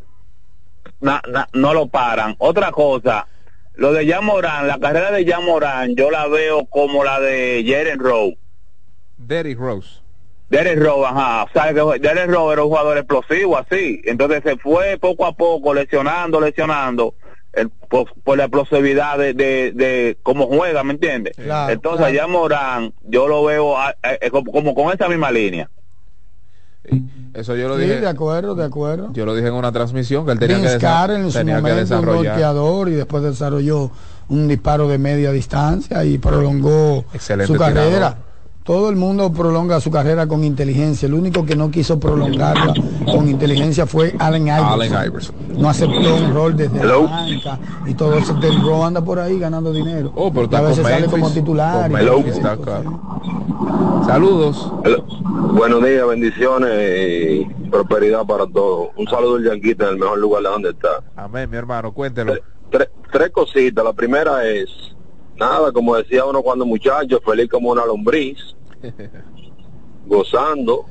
na- 0.99 1.21
na- 1.31 1.47
no 1.53 1.73
lo 1.73 1.87
paran. 1.87 2.35
Otra 2.37 2.71
cosa, 2.71 3.27
lo 3.75 3.91
de 3.91 4.07
Jan 4.07 4.23
Morán, 4.25 4.67
la 4.67 4.77
carrera 4.79 5.11
de 5.11 5.25
Jan 5.25 5.45
Morán, 5.45 5.95
yo 5.95 6.11
la 6.11 6.27
veo 6.27 6.65
como 6.67 7.03
la 7.03 7.19
de 7.19 7.63
Jaren 7.67 7.99
Rowe. 7.99 8.37
Derrick 9.17 9.57
Rose. 9.59 10.02
Derek 10.49 10.79
Rowe, 10.79 11.05
ajá, 11.05 11.47
sabes 11.53 11.73
que 11.73 11.99
Derek 11.99 12.29
Rowe 12.29 12.53
era 12.53 12.63
un 12.63 12.69
jugador 12.69 12.97
explosivo 12.97 13.57
así, 13.57 14.01
entonces 14.05 14.41
se 14.43 14.55
fue 14.57 14.97
poco 14.99 15.25
a 15.25 15.33
poco 15.35 15.73
lesionando, 15.73 16.39
lesionando, 16.39 17.15
el, 17.53 17.69
por, 17.69 18.13
por 18.23 18.37
la 18.37 18.43
explosividad 18.45 19.17
de, 19.17 19.33
de, 19.33 19.71
de 19.73 20.17
cómo 20.21 20.45
juega, 20.47 20.83
¿me 20.83 20.93
entiendes? 20.93 21.35
Claro, 21.37 21.73
Entonces 21.73 21.99
claro. 22.05 22.13
allá 22.13 22.27
Morán, 22.27 22.93
yo 23.03 23.27
lo 23.27 23.43
veo 23.43 23.77
a- 23.77 23.95
a- 24.01 24.29
como, 24.29 24.51
como 24.51 24.75
con 24.75 24.93
esa 24.93 25.07
misma 25.07 25.31
línea. 25.31 25.69
Eso 27.33 27.55
yo 27.55 27.69
lo 27.69 27.77
Sí, 27.77 27.83
dije. 27.83 28.01
de 28.01 28.07
acuerdo, 28.09 28.55
de 28.55 28.65
acuerdo. 28.65 29.09
Yo 29.13 29.25
lo 29.25 29.33
dije 29.33 29.47
en 29.47 29.53
una 29.53 29.71
transmisión 29.71 30.25
que 30.25 30.33
él 30.33 30.39
tenía 30.39 30.57
que, 30.57 30.61
Vince 30.63 30.77
desa- 30.77 30.81
Carter 30.81 31.15
en 31.21 31.31
su 31.31 31.37
tenía 31.37 31.55
que 31.55 31.61
momento 31.61 31.79
un 31.79 31.89
desarrollar. 32.01 32.25
golpeador 32.33 32.89
y 32.89 32.91
después 32.91 33.23
desarrolló 33.23 33.89
un 34.27 34.47
disparo 34.49 34.87
de 34.89 34.97
media 34.97 35.31
distancia 35.31 36.03
y 36.03 36.17
prolongó 36.17 37.05
Excelente 37.13 37.51
su 37.53 37.57
carrera. 37.57 37.87
tirador. 37.89 38.32
Todo 38.63 38.89
el 38.89 38.95
mundo 38.95 39.31
prolonga 39.33 39.81
su 39.81 39.91
carrera 39.91 40.25
con 40.25 40.43
inteligencia. 40.43 41.05
El 41.05 41.13
único 41.15 41.45
que 41.45 41.55
no 41.55 41.69
quiso 41.69 41.99
prolongarla 41.99 42.73
con 43.05 43.27
inteligencia 43.27 43.85
fue 43.85 44.15
Allen 44.19 44.43
Iverson. 44.47 44.81
Allen 44.81 44.93
Iverson. 45.07 45.35
No 45.57 45.69
aceptó 45.69 46.15
un 46.15 46.33
rol 46.33 46.55
desde 46.55 46.79
Hello. 46.79 47.03
la 47.03 47.09
banca 47.11 47.59
y 47.85 47.93
todo 47.93 48.17
eso. 48.17 48.33
Del 48.35 48.55
anda 48.83 49.03
por 49.03 49.19
ahí 49.19 49.37
ganando 49.37 49.73
dinero. 49.73 50.13
Oh, 50.15 50.31
pero 50.31 50.43
y 50.43 50.45
está 50.45 50.57
a 50.57 50.61
con 50.61 50.69
veces 50.69 50.83
sale 50.83 51.01
Memphis, 51.01 51.11
como 51.11 51.33
titular. 51.33 51.91
con 51.91 52.01
y 52.01 52.05
todo 52.05 52.17
está 52.19 52.57
claro. 52.57 53.01
Saludos. 54.05 54.71
Buenos 55.53 55.83
días, 55.83 56.07
bendiciones 56.07 57.41
y 57.41 57.45
prosperidad 57.69 58.25
para 58.25 58.47
todos. 58.47 58.89
Un 58.95 59.07
saludo 59.07 59.35
al 59.35 59.43
Yanquita 59.43 59.85
en 59.85 59.89
el 59.91 59.97
mejor 59.99 60.19
lugar 60.19 60.41
de 60.43 60.49
donde 60.49 60.69
está. 60.69 60.89
Amén, 61.17 61.49
mi 61.49 61.57
hermano, 61.57 61.93
cuéntelo. 61.93 62.33
Tres, 62.69 62.89
tres 63.11 63.29
cositas. 63.31 63.83
La 63.83 63.93
primera 63.93 64.45
es, 64.45 64.69
nada, 65.35 65.71
como 65.71 65.95
decía 65.95 66.25
uno 66.25 66.41
cuando 66.41 66.65
muchacho, 66.65 67.19
feliz 67.21 67.49
como 67.49 67.71
una 67.71 67.85
lombriz, 67.85 68.37
gozando, 70.05 70.85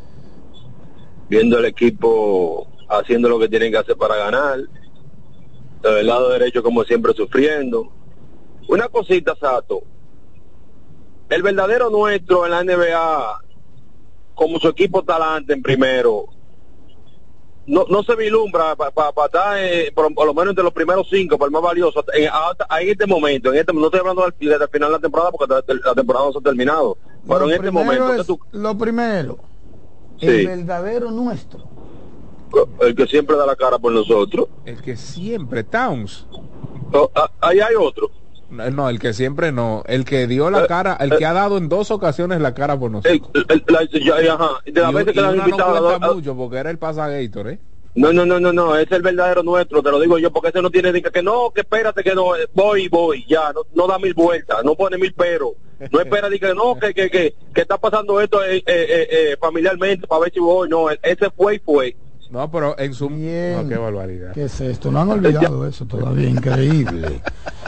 viendo 1.28 1.58
el 1.58 1.66
equipo 1.66 2.66
haciendo 2.88 3.28
lo 3.28 3.38
que 3.38 3.48
tienen 3.48 3.72
que 3.72 3.78
hacer 3.78 3.96
para 3.96 4.16
ganar, 4.16 4.60
del 5.82 6.06
lado 6.06 6.30
derecho 6.30 6.62
como 6.62 6.84
siempre 6.84 7.12
sufriendo. 7.14 7.90
Una 8.68 8.88
cosita, 8.88 9.34
Sato, 9.38 9.82
el 11.28 11.42
verdadero 11.42 11.90
nuestro 11.90 12.44
en 12.44 12.50
la 12.50 12.62
NBA, 12.62 13.38
como 14.34 14.58
su 14.58 14.68
equipo 14.68 15.02
talante 15.02 15.52
en 15.52 15.62
primero, 15.62 16.26
no, 17.66 17.84
no 17.88 18.02
se 18.02 18.16
vislumbra 18.16 18.74
para 18.76 18.90
estar 19.26 19.58
eh, 19.58 19.92
por, 19.94 20.12
por 20.14 20.26
lo 20.26 20.34
menos 20.34 20.50
entre 20.50 20.64
los 20.64 20.72
primeros 20.72 21.06
cinco, 21.10 21.38
por 21.38 21.46
el 21.48 21.52
más 21.52 21.62
valioso, 21.62 22.04
en, 22.12 22.28
hasta- 22.32 22.66
en 22.80 22.88
este 22.88 23.06
momento, 23.06 23.52
en 23.52 23.58
este, 23.60 23.72
no 23.72 23.84
estoy 23.86 24.00
hablando 24.00 24.22
del, 24.22 24.48
del 24.58 24.68
final 24.68 24.88
de 24.90 24.92
la 24.96 24.98
temporada 24.98 25.30
porque 25.30 25.54
la, 25.84 25.94
temporada 25.94 26.26
no 26.26 26.32
se 26.32 26.38
ha 26.38 26.42
terminado, 26.42 26.98
pero 27.26 27.40
Lo 27.40 27.46
en 27.46 27.52
este 27.52 27.70
momento, 27.70 28.12
es- 28.14 28.20
que 28.20 28.24
tú- 28.26 28.40
Lo 28.52 28.76
primero, 28.76 29.38
Sí. 30.20 30.26
el 30.26 30.46
verdadero 30.46 31.10
nuestro. 31.10 31.68
el 32.80 32.94
que 32.94 33.06
siempre 33.06 33.36
da 33.36 33.46
la 33.46 33.56
cara 33.56 33.78
por 33.78 33.92
nosotros, 33.92 34.48
El 34.66 34.82
que 34.82 34.96
siempre, 34.96 35.64
Towns. 35.64 36.26
Oh, 36.92 37.10
ah, 37.14 37.30
ahí 37.40 37.60
hay 37.60 37.74
otro. 37.74 38.10
No, 38.52 38.70
no, 38.70 38.88
el 38.90 38.98
que 38.98 39.14
siempre 39.14 39.50
no. 39.50 39.82
El 39.86 40.04
que 40.04 40.26
dio 40.26 40.48
Eh, 40.48 40.50
la 40.50 40.66
cara, 40.66 40.96
el 41.00 41.16
que 41.16 41.24
ha 41.24 41.32
dado 41.32 41.56
en 41.56 41.68
dos 41.70 41.90
ocasiones 41.90 42.40
la 42.40 42.52
cara 42.54 42.78
por 42.78 42.90
nosotros. 42.90 43.30
Ajá, 44.30 44.50
de 44.64 44.72
las 44.80 44.92
veces 44.92 45.14
que 45.14 45.20
la 45.22 45.28
han 45.28 45.36
no 45.38 45.44
invitado 45.46 45.76
a- 45.76 45.80
cuenta 45.90 46.06
a- 46.06 46.12
mucho 46.14 46.36
porque 46.36 46.56
era 46.58 46.70
el 46.70 46.78
pasagator, 46.78 47.48
¿eh? 47.48 47.58
No, 47.94 48.12
no, 48.12 48.24
no, 48.24 48.40
no, 48.40 48.52
no, 48.52 48.76
es 48.76 48.90
el 48.90 49.02
verdadero 49.02 49.42
nuestro, 49.42 49.82
te 49.82 49.90
lo 49.90 50.00
digo 50.00 50.18
yo, 50.18 50.30
porque 50.32 50.48
ese 50.48 50.62
no 50.62 50.70
tiene 50.70 50.92
ni 50.92 51.02
que, 51.02 51.10
que 51.10 51.22
no, 51.22 51.50
que 51.54 51.60
espérate, 51.62 52.02
que 52.02 52.14
no, 52.14 52.34
eh, 52.36 52.46
voy, 52.54 52.88
voy, 52.88 53.22
ya, 53.28 53.52
no, 53.52 53.62
no 53.74 53.86
da 53.86 53.98
mil 53.98 54.14
vueltas, 54.14 54.64
no 54.64 54.74
pone 54.74 54.96
mil 54.96 55.12
peros, 55.12 55.50
no 55.90 56.00
espera 56.00 56.30
ni 56.30 56.38
que 56.38 56.54
no, 56.54 56.74
que, 56.78 56.94
que, 56.94 57.10
que, 57.10 57.34
que 57.54 57.60
está 57.60 57.76
pasando 57.76 58.18
esto 58.20 58.42
eh, 58.42 58.56
eh, 58.56 58.62
eh, 58.66 59.08
eh, 59.10 59.36
familiarmente 59.38 60.06
para 60.06 60.22
ver 60.22 60.32
si 60.32 60.40
voy, 60.40 60.70
no, 60.70 60.88
ese 60.90 61.28
fue 61.36 61.56
y 61.56 61.58
fue. 61.58 61.96
No, 62.32 62.50
pero 62.50 62.76
en 62.78 62.94
su... 62.94 63.10
No, 63.10 63.68
qué 63.68 63.76
barbaridad. 63.76 64.32
¿Qué 64.32 64.44
es 64.44 64.58
esto? 64.62 64.90
No 64.90 65.02
han 65.02 65.10
olvidado 65.10 65.66
eso 65.66 65.84
todavía. 65.84 66.30
Increíble. 66.30 67.20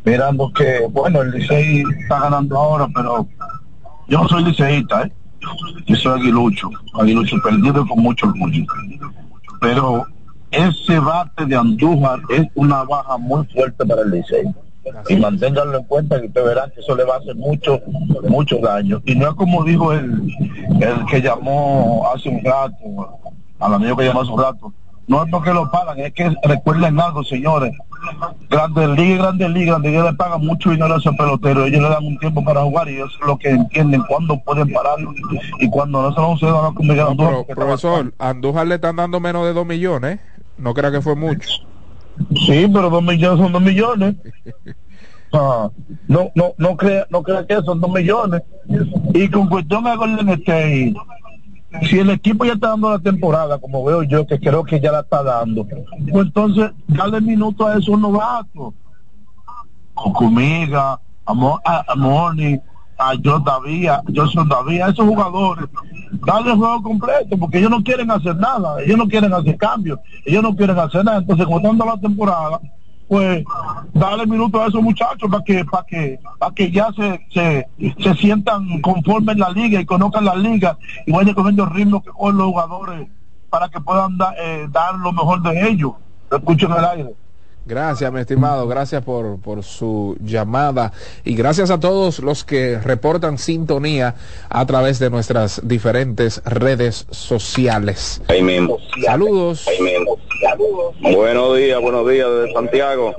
Mirando 0.04 0.52
que, 0.52 0.86
bueno, 0.90 1.22
el 1.22 1.30
Licey 1.30 1.82
está 2.02 2.20
ganando 2.20 2.58
ahora, 2.58 2.86
pero 2.94 3.26
yo 4.10 4.18
no 4.18 4.28
soy 4.28 4.44
liceísta, 4.44 5.02
¿eh? 5.04 5.12
Yo 5.86 5.96
soy 5.96 6.20
aguilucho, 6.20 6.68
aguilucho 6.94 7.36
perdido 7.42 7.86
con 7.86 8.00
mucho 8.00 8.26
orgullo. 8.26 8.64
Pero 9.60 10.04
ese 10.50 10.98
bate 10.98 11.46
de 11.46 11.56
Andújar 11.56 12.20
es 12.28 12.46
una 12.56 12.82
baja 12.82 13.16
muy 13.16 13.46
fuerte 13.46 13.86
para 13.86 14.02
el 14.02 14.10
Licey. 14.10 14.44
Y 15.08 15.16
manténganlo 15.16 15.78
en 15.78 15.84
cuenta 15.84 16.20
que 16.20 16.26
ustedes 16.26 16.46
verán 16.46 16.70
que 16.70 16.80
eso 16.80 16.96
le 16.96 17.04
va 17.04 17.14
a 17.14 17.18
hacer 17.18 17.36
mucho, 17.36 17.80
mucho 18.28 18.58
daño. 18.58 19.00
Y 19.04 19.14
no 19.14 19.28
es 19.28 19.34
como 19.34 19.62
dijo 19.62 19.92
el, 19.92 20.28
el 20.80 21.06
que 21.08 21.22
llamó 21.22 22.10
hace 22.12 22.28
un 22.30 22.42
rato, 22.42 23.20
al 23.60 23.74
amigo 23.74 23.96
que 23.96 24.06
llamó 24.06 24.22
hace 24.22 24.32
un 24.32 24.42
rato, 24.42 24.72
no 25.10 25.24
es 25.24 25.30
porque 25.30 25.52
lo 25.52 25.68
pagan, 25.72 25.98
es 25.98 26.12
que 26.14 26.32
recuerden 26.44 27.00
algo, 27.00 27.24
señores. 27.24 27.76
Grandes 28.48 28.88
Ligas, 28.90 29.18
Grandes 29.18 29.50
Ligas, 29.50 29.66
Grandes 29.66 29.90
Ligas 29.90 30.06
le 30.12 30.16
pagan 30.16 30.46
mucho 30.46 30.70
dinero 30.70 30.94
a 30.94 30.98
esos 30.98 31.16
peloteros, 31.16 31.66
ellos 31.66 31.82
le 31.82 31.88
dan 31.88 32.06
un 32.06 32.16
tiempo 32.18 32.44
para 32.44 32.62
jugar 32.62 32.88
y 32.88 32.94
eso 32.94 33.06
es 33.06 33.26
lo 33.26 33.36
que 33.36 33.50
entienden 33.50 34.02
cuándo 34.08 34.38
pueden 34.38 34.72
pararlo 34.72 35.12
y 35.58 35.68
cuando 35.68 36.00
no 36.00 36.14
se 36.14 36.20
lo 36.20 36.36
se 36.38 36.46
van 36.46 36.64
a 36.64 37.06
Andújar, 37.08 37.44
Pero, 37.44 37.44
profesor, 37.56 38.14
a 38.18 38.28
Andújar 38.28 38.68
le 38.68 38.76
están 38.76 38.94
dando 38.94 39.18
menos 39.18 39.44
de 39.44 39.52
2 39.52 39.66
millones. 39.66 40.20
No 40.56 40.74
crea 40.74 40.92
que 40.92 41.00
fue 41.00 41.16
mucho. 41.16 41.48
Sí, 42.46 42.68
pero 42.72 42.88
dos 42.88 43.02
millones 43.02 43.40
son 43.40 43.52
dos 43.52 43.62
millones. 43.62 44.14
Ah, 45.32 45.70
no, 46.08 46.32
no, 46.34 46.54
no 46.58 46.76
crea, 46.76 47.06
no 47.08 47.22
crea 47.22 47.46
que 47.46 47.62
son 47.62 47.80
dos 47.80 47.92
millones. 47.92 48.42
Y 49.14 49.28
con 49.28 49.48
cuestión 49.48 49.84
de 49.84 49.94
Golden 49.94 50.28
State, 50.30 50.92
si 51.88 51.98
el 51.98 52.10
equipo 52.10 52.44
ya 52.44 52.54
está 52.54 52.68
dando 52.70 52.90
la 52.90 52.98
temporada, 52.98 53.58
como 53.58 53.84
veo 53.84 54.02
yo, 54.02 54.26
que 54.26 54.38
creo 54.40 54.64
que 54.64 54.80
ya 54.80 54.90
la 54.92 55.00
está 55.00 55.22
dando, 55.22 55.66
pues 55.66 56.26
entonces 56.26 56.70
dale 56.88 57.20
minuto 57.20 57.66
a 57.66 57.78
esos 57.78 57.98
novatos. 57.98 58.74
Cocumiga, 59.94 60.98
a, 61.26 61.34
Mo- 61.34 61.60
a, 61.64 61.84
a 61.86 61.94
Moni, 61.94 62.58
a 62.98 63.12
John 63.22 63.44
Davía, 63.44 63.96
a 63.96 64.02
Johnson 64.14 64.48
Davía, 64.48 64.86
a 64.86 64.90
esos 64.90 65.06
jugadores, 65.06 65.66
darle 66.26 66.52
el 66.52 66.56
juego 66.58 66.82
completo, 66.82 67.36
porque 67.38 67.58
ellos 67.58 67.70
no 67.70 67.82
quieren 67.82 68.10
hacer 68.10 68.36
nada, 68.36 68.82
ellos 68.82 68.98
no 68.98 69.06
quieren 69.06 69.32
hacer 69.32 69.56
cambios, 69.56 69.98
ellos 70.24 70.42
no 70.42 70.54
quieren 70.56 70.78
hacer 70.78 71.04
nada, 71.04 71.18
entonces 71.18 71.46
dando 71.62 71.84
la 71.84 71.96
temporada, 71.98 72.60
pues 73.10 73.44
darle 73.92 74.24
minutos 74.24 74.62
a 74.62 74.66
esos 74.68 74.80
muchachos 74.80 75.28
para 75.28 75.42
que 75.42 75.64
para 75.64 75.84
que 75.84 76.20
para 76.38 76.54
que 76.54 76.70
ya 76.70 76.90
se, 76.92 77.20
se, 77.34 77.66
se 78.00 78.14
sientan 78.14 78.80
conformes 78.80 79.34
en 79.34 79.40
la 79.40 79.50
liga 79.50 79.80
y 79.80 79.84
conozcan 79.84 80.24
la 80.24 80.36
liga 80.36 80.78
y 81.06 81.10
vayan 81.10 81.34
cogiendo 81.34 81.64
el 81.64 81.70
ritmo 81.70 82.00
que 82.04 82.10
con 82.10 82.36
los 82.36 82.46
jugadores 82.46 83.08
para 83.50 83.68
que 83.68 83.80
puedan 83.80 84.16
da- 84.16 84.32
eh, 84.40 84.68
dar 84.70 84.94
lo 84.94 85.12
mejor 85.12 85.42
de 85.42 85.68
ellos. 85.68 85.92
Lo 86.30 86.36
escucho 86.36 86.66
en 86.66 86.72
el 86.72 86.84
aire. 86.84 87.14
Gracias, 87.66 88.12
mi 88.12 88.20
estimado. 88.20 88.66
Gracias 88.68 89.02
por, 89.02 89.38
por 89.40 89.62
su 89.64 90.16
llamada. 90.20 90.92
Y 91.24 91.34
gracias 91.34 91.70
a 91.70 91.78
todos 91.80 92.20
los 92.20 92.44
que 92.44 92.78
reportan 92.78 93.38
sintonía 93.38 94.14
a 94.48 94.64
través 94.66 94.98
de 95.00 95.10
nuestras 95.10 95.60
diferentes 95.64 96.42
redes 96.44 97.06
sociales. 97.10 98.22
Ahí 98.28 98.42
mismo. 98.42 98.78
Saludos. 99.04 99.66
Ahí 99.68 99.82
mismo. 99.82 100.16
Buenos 101.00 101.56
días, 101.56 101.80
buenos 101.80 102.08
días 102.08 102.28
desde 102.28 102.52
Santiago. 102.52 103.14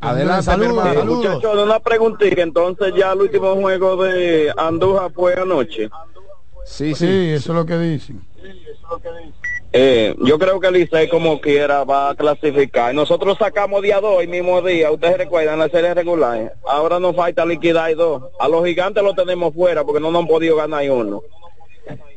Adelante, 0.00 0.44
Saludos, 0.44 0.84
saludos. 0.84 1.16
Muchachos, 1.16 1.64
una 1.64 1.80
preguntita, 1.80 2.42
entonces 2.42 2.94
ya 2.96 3.12
el 3.12 3.20
último 3.20 3.54
juego 3.56 4.02
de 4.02 4.52
Andújar 4.56 5.12
fue 5.12 5.34
anoche. 5.34 5.90
Sí, 6.64 6.94
Sí, 6.94 7.30
eso 7.30 7.52
es 7.52 7.56
lo 7.56 7.66
que 7.66 7.76
dicen. 7.78 8.22
Eh, 9.76 10.14
yo 10.24 10.38
creo 10.38 10.60
que 10.60 10.68
el 10.68 10.74
Licey 10.74 11.08
como 11.08 11.40
quiera 11.40 11.82
va 11.82 12.10
a 12.10 12.14
clasificar. 12.14 12.94
Nosotros 12.94 13.36
sacamos 13.36 13.82
día 13.82 14.00
2 14.00 14.22
el 14.22 14.28
mismo 14.28 14.62
día, 14.62 14.90
ustedes 14.92 15.18
recuerdan 15.18 15.58
la 15.58 15.68
serie 15.68 15.92
regular. 15.92 16.54
Ahora 16.64 17.00
nos 17.00 17.16
falta 17.16 17.44
liquidar 17.44 17.90
y 17.90 17.94
dos. 17.94 18.22
A 18.38 18.48
los 18.48 18.64
gigantes 18.64 19.02
lo 19.02 19.14
tenemos 19.14 19.52
fuera 19.52 19.82
porque 19.82 20.00
no 20.00 20.12
nos 20.12 20.22
han 20.22 20.28
podido 20.28 20.56
ganar 20.56 20.84
y 20.84 20.88
uno. 20.90 21.22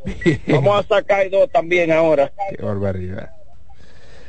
Vamos 0.47 0.85
a 0.85 0.87
sacar 0.87 1.29
dos 1.31 1.49
también 1.49 1.91
ahora. 1.91 2.31
Qué 2.55 2.63
barbaridad. 2.63 3.36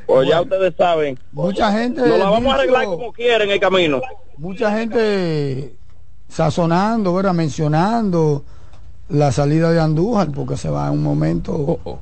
Pues 0.08 0.26
ya 0.26 0.40
ustedes 0.40 0.74
saben. 0.74 1.18
Mucha 1.32 1.70
gente. 1.70 2.00
Nos 2.00 2.18
la 2.18 2.30
vamos 2.30 2.50
a 2.50 2.56
arreglar 2.56 2.86
como 2.86 3.12
quieren 3.12 3.48
en 3.48 3.54
el 3.54 3.60
camino. 3.60 4.00
mucha 4.38 4.72
gente 4.76 5.76
sazonando, 6.28 7.14
¿verdad? 7.14 7.34
mencionando 7.34 8.42
la 9.10 9.32
salida 9.32 9.70
de 9.70 9.80
Andújar 9.80 10.30
porque 10.30 10.56
se 10.56 10.70
va 10.70 10.86
en 10.88 10.94
un 10.94 11.02
momento 11.02 11.78
Oh, 11.84 11.98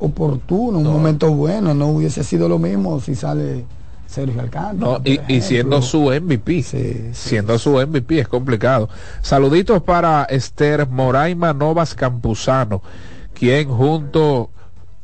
oportuno, 0.00 0.78
un 0.78 0.86
momento 0.86 1.30
bueno, 1.32 1.74
no 1.74 1.88
hubiese 1.88 2.24
sido 2.24 2.48
lo 2.48 2.58
mismo 2.58 3.00
si 3.00 3.14
sale 3.14 3.64
Sergio 4.06 4.40
Alcántara. 4.40 4.98
No, 4.98 5.00
y, 5.04 5.40
siendo 5.40 5.82
su 5.82 6.10
MVP, 6.10 6.64
siendo 7.12 7.58
su 7.58 7.72
MVP 7.78 8.20
es 8.20 8.28
complicado. 8.28 8.88
Saluditos 9.22 9.82
para 9.82 10.24
Esther 10.24 10.88
Moraima 10.88 11.52
Novas 11.52 11.94
Campuzano, 11.94 12.82
quien 13.34 13.68
junto 13.68 14.50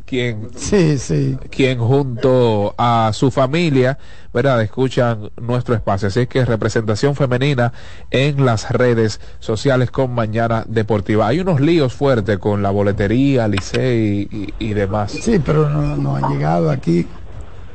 quien, 0.07 0.49
sí, 0.57 0.99
sí. 0.99 1.37
quien 1.51 1.79
junto 1.79 2.75
a 2.79 3.11
su 3.13 3.31
familia, 3.31 3.99
¿verdad? 4.33 4.63
Escuchan 4.63 5.31
nuestro 5.41 5.75
espacio. 5.75 6.09
Así 6.09 6.27
que 6.27 6.45
representación 6.45 7.15
femenina 7.15 7.73
en 8.11 8.47
las 8.47 8.71
redes 8.71 9.21
sociales 9.41 9.91
con 9.91 10.15
Mañana 10.15 10.65
Deportiva. 10.67 11.27
Hay 11.27 11.41
unos 11.41 11.61
líos 11.61 11.93
fuertes 11.93 12.39
con 12.39 12.63
la 12.63 12.71
boletería, 12.71 13.49
Licey 13.49 14.29
y, 14.31 14.55
y 14.59 14.75
demás. 14.75 15.13
Sí, 15.13 15.39
pero 15.45 15.69
no, 15.69 15.97
no 15.97 16.17
han 16.17 16.33
llegado 16.33 16.71
aquí. 16.71 17.07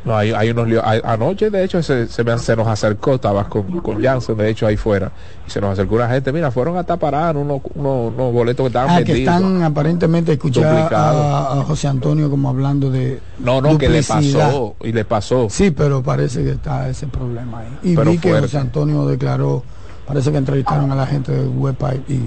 No, 0.03 0.18
hay, 0.18 0.32
hay 0.32 0.49
unos 0.49 0.68
líos. 0.68 0.84
Hay- 0.84 0.99
anoche, 1.03 1.49
de 1.52 1.64
hecho, 1.64 1.82
se, 1.84 2.07
se, 2.07 2.23
me- 2.23 2.38
se 2.40 2.56
nos 2.56 2.68
acercó, 2.68 3.15
estabas 3.15 3.48
con, 3.48 3.82
con 3.82 4.02
Jansen, 4.02 4.36
de 4.36 4.49
hecho, 4.49 4.65
ahí 4.65 4.76
fuera. 4.76 5.11
Y 5.48 5.52
se 5.52 5.61
nos 5.61 5.73
acercó 5.73 5.95
una 5.95 6.10
gente. 6.10 6.32
Mira, 6.32 6.49
fueron 6.49 6.78
hasta 6.78 6.98
parar 6.98 7.38
unos, 7.38 7.61
unos, 7.76 8.11
unos 8.14 8.34
boletos 8.34 8.64
que 8.64 8.68
estaban 8.68 8.90
Ah, 8.90 9.03
que 9.03 9.14
vendidos. 9.14 9.36
están 9.36 9.64
aparentemente 9.64 10.34
escuchando 10.34 10.95
a, 10.95 11.60
a 11.60 11.64
José 11.64 11.88
Antonio 11.88 12.30
como 12.32 12.49
hablando 12.49 12.90
de 12.90 13.19
No, 13.38 13.61
no, 13.61 13.78
que 13.78 13.90
le 13.90 14.02
pasó. 14.02 14.76
Y 14.84 14.91
le 14.91 15.06
pasó. 15.06 15.48
Sí, 15.49 15.69
pero 15.72 16.02
parece 16.02 16.44
que 16.44 16.52
está 16.52 16.90
ese 16.90 17.06
problema 17.07 17.60
ahí. 17.60 17.91
Y 17.91 17.95
Pero 17.95 18.11
vi 18.11 18.18
que. 18.18 18.32
José 18.40 18.57
Antonio 18.57 19.06
declaró, 19.06 19.64
parece 20.07 20.32
que 20.32 20.38
entrevistaron 20.38 20.91
a 20.91 20.95
la 20.95 21.06
gente 21.06 21.32
de 21.32 21.48
Webpipe 21.48 22.11
y, 22.11 22.22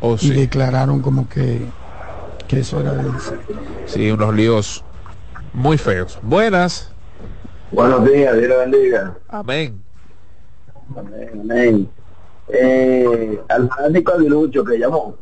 Oh, 0.00 0.14
y 0.14 0.18
sí. 0.18 0.30
declararon 0.32 1.00
como 1.00 1.28
que, 1.28 1.70
que 2.48 2.60
eso 2.60 2.80
era 2.80 2.92
de 2.92 3.04
Sí, 3.86 4.10
unos 4.10 4.34
líos 4.34 4.84
muy 5.52 5.78
feos. 5.78 6.18
Buenas. 6.22 6.90
Buenos 7.72 8.04
días, 8.04 8.36
Dios 8.38 8.58
bendiga. 8.58 9.16
Amén. 9.28 9.82
Amén, 10.96 11.30
amén. 11.40 11.90
Eh, 12.48 13.40
al 13.48 13.68
fanático 13.68 14.12
aguilucho 14.12 14.64
que 14.64 14.78
llamó, 14.78 15.16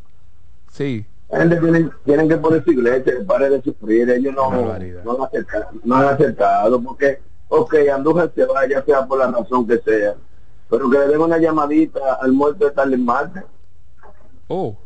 Sí. 0.71 1.07
la 1.31 1.39
gente 1.41 1.57
tienen, 1.57 1.91
tienen 2.05 2.29
que 2.29 2.37
poner 2.37 2.63
su 2.65 2.73
iglesia, 2.73 3.17
que 3.17 3.25
pare 3.25 3.49
de 3.49 3.63
sufrir, 3.63 4.11
ellos 4.11 4.35
no, 4.35 4.51
no, 4.51 4.73
han 4.73 5.23
acercado, 5.23 5.69
no 5.85 5.97
han 5.97 6.05
acercado, 6.09 6.83
porque, 6.83 7.21
ok, 7.49 7.75
Andújar 7.95 8.31
se 8.35 8.45
va, 8.45 8.69
ya 8.69 8.85
sea 8.85 9.07
por 9.07 9.19
la 9.21 9.31
razón 9.31 9.67
que 9.67 9.79
sea, 9.79 10.15
pero 10.69 10.91
que 10.91 10.99
le 10.99 11.09
den 11.09 11.21
una 11.21 11.39
llamadita 11.39 12.15
al 12.21 12.33
muerto 12.33 12.67
de 12.67 12.73
Tarles 12.73 13.01
Marte. 13.01 13.43
Oh. 14.49 14.77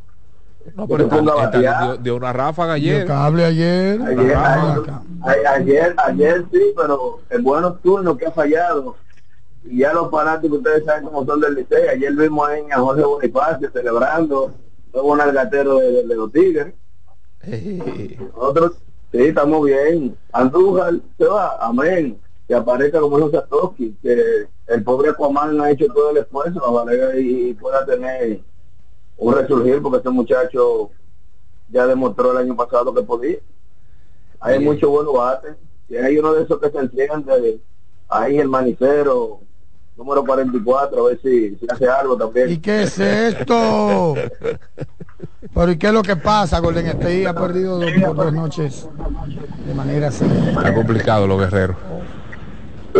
No, 0.74 0.86
pero 0.86 1.09
a 1.39 1.51
dio, 1.51 1.97
dio 1.97 2.16
una 2.16 2.32
ráfaga 2.32 2.74
ayer. 2.74 2.98
Dio 2.98 3.06
cable 3.06 3.44
ayer. 3.44 4.01
Ayer, 4.02 4.36
ayer, 4.36 5.47
ayer, 5.47 5.94
ayer 5.98 6.44
sí, 6.52 6.72
pero 6.76 7.20
en 7.30 7.43
buenos 7.43 7.80
turnos 7.82 8.16
que 8.18 8.26
ha 8.26 8.32
fallado. 8.32 8.97
Y 9.64 9.78
ya 9.78 9.93
los 9.93 10.10
fanáticos, 10.10 10.59
ustedes 10.59 10.85
saben 10.85 11.05
cómo 11.05 11.24
son 11.24 11.40
del 11.40 11.55
Licey. 11.55 11.89
Ayer 11.89 12.12
vimos 12.14 12.48
ahí 12.48 12.62
a 12.70 12.78
Jorge 12.78 13.02
Bonifacio 13.02 13.70
celebrando. 13.72 14.52
Luego 14.93 15.12
un 15.12 15.20
algatero 15.20 15.78
de, 15.78 16.06
de 16.06 16.14
los 16.14 16.32
Tigres. 16.32 16.74
Nosotros, 18.36 18.72
sí, 19.12 19.18
estamos 19.24 19.66
bien. 19.66 20.16
Andújar 20.32 20.94
se 21.16 21.24
va, 21.24 21.56
amén. 21.60 22.18
Que 22.47 22.55
aparezca 22.55 23.01
como 23.01 23.18
los 23.18 23.30
Satoshi, 23.30 23.97
que 24.02 24.47
el 24.68 24.82
pobre 24.82 25.10
Aquaman 25.10 25.60
ha 25.60 25.70
hecho 25.70 25.86
todo 25.93 26.10
el 26.10 26.18
esfuerzo 26.18 26.60
para 26.85 27.18
y, 27.18 27.51
y 27.51 27.55
pueda 27.55 27.85
tener 27.85 28.40
un 29.19 29.35
resurgir, 29.35 29.82
porque 29.82 29.99
ese 29.99 30.11
muchacho 30.11 30.90
ya 31.69 31.86
demostró 31.86 32.32
el 32.32 32.39
año 32.39 32.57
pasado 32.57 32.95
que 32.95 33.03
podía. 33.03 33.39
Hay 34.40 34.59
Bien. 34.59 34.73
muchos 34.73 34.89
buenos 34.89 35.12
bates. 35.12 35.57
Y 35.89 35.97
hay 35.97 36.19
uno 36.19 36.35
de 36.35 36.45
esos 36.45 36.61
que 36.61 36.70
se 36.70 36.78
enciende, 36.78 37.61
ahí 38.09 38.39
el 38.39 38.49
manicero, 38.49 39.40
número 39.97 40.23
44, 40.24 41.01
a 41.07 41.09
ver 41.09 41.20
si, 41.23 41.57
si 41.57 41.66
hace 41.69 41.89
algo 41.89 42.16
también. 42.16 42.51
¿Y 42.51 42.59
qué 42.59 42.82
es 42.82 42.99
esto? 42.99 44.15
Pero 45.55 45.73
¿y 45.73 45.78
qué 45.78 45.86
es 45.89 45.93
lo 45.93 46.03
que 46.03 46.16
pasa? 46.16 46.61
Golden 46.61 46.86
State 46.86 47.27
ha 47.27 47.35
perdido 47.35 47.78
dos, 47.78 48.16
dos 48.16 48.32
noches 48.32 48.89
de 49.66 49.74
manera 49.74 50.09
así. 50.09 50.24
Está 50.24 50.74
complicado 50.74 51.27
los 51.27 51.40
guerreros. 51.40 51.77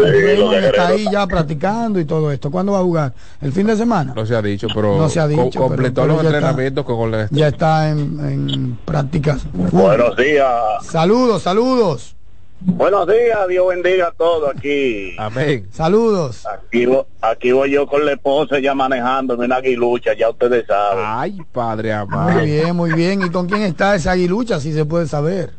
Raymond 0.05 0.55
está 0.65 0.89
ahí 0.89 1.07
ya 1.11 1.27
practicando 1.27 1.99
y 2.01 2.05
todo 2.05 2.31
esto. 2.33 2.51
¿Cuándo 2.51 2.73
va 2.73 2.79
a 2.81 2.83
jugar? 2.83 3.13
¿El 3.41 3.53
fin 3.53 3.67
de 3.67 3.77
semana? 3.77 4.13
No 4.15 4.25
se 4.27 4.35
ha 4.37 4.43
dicho, 4.43 4.67
pero, 4.75 4.97
No 4.99 5.09
se 5.09 5.21
ha 5.21 5.27
dicho, 5.27 5.61
co- 5.61 5.69
completó 5.69 6.03
pero 6.03 6.07
los 6.15 6.17
está. 6.25 6.29
entrenamientos 6.37 6.85
con 6.85 6.97
Golden 6.97 7.21
State. 7.23 7.41
Ya 7.41 7.49
está 7.49 7.89
en, 7.91 7.99
en 8.21 8.79
prácticas. 8.85 9.47
Buenos 9.53 10.17
días. 10.17 10.49
Saludos, 10.83 11.43
saludos. 11.43 12.15
Buenos 12.61 13.07
días, 13.07 13.39
Dios 13.49 13.69
bendiga 13.69 14.09
a 14.09 14.11
todos 14.11 14.51
aquí. 14.53 15.15
Amén. 15.17 15.69
Saludos. 15.71 16.45
Aquí, 16.45 16.89
aquí 17.21 17.53
voy 17.53 17.71
yo 17.71 17.87
con 17.87 18.05
la 18.05 18.15
esposa 18.15 18.59
ya 18.59 18.75
manejando 18.75 19.35
en 19.35 19.41
una 19.43 19.57
aguilucha, 19.57 20.11
ya 20.19 20.29
ustedes 20.29 20.67
saben. 20.67 21.05
Ay, 21.07 21.39
padre 21.53 21.93
amado. 21.93 22.31
Muy 22.33 22.47
bien, 22.47 22.75
muy 22.75 22.93
bien. 22.95 23.23
¿Y 23.23 23.31
con 23.31 23.47
quién 23.47 23.63
está 23.63 23.95
esa 23.95 24.11
aguilucha? 24.11 24.59
Si 24.59 24.73
se 24.73 24.85
puede 24.85 25.07
saber. 25.07 25.53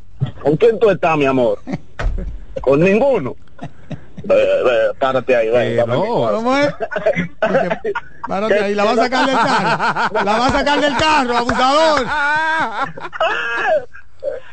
¿Con 0.43 0.57
quién 0.57 0.77
tú 0.77 0.89
estás, 0.89 1.17
mi 1.17 1.25
amor? 1.25 1.59
¿Con 2.61 2.81
ninguno? 2.81 3.37
Párate 4.99 5.35
ahí, 5.35 5.49
ve, 5.49 5.75
dame 5.75 5.97
mi- 5.97 6.07
¿Cómo 6.07 6.57
es? 6.57 6.73
Porque- 7.39 7.93
Párate 8.27 8.59
ahí, 8.59 8.75
la 8.75 8.83
va 8.85 8.91
a 8.91 8.95
sacar 8.95 9.25
del 9.25 9.35
carro. 9.37 10.23
La 10.25 10.37
va 10.39 10.45
a 10.45 10.51
sacar 10.51 10.81
del 10.81 10.97
carro, 10.97 11.37
abusador. 11.37 12.05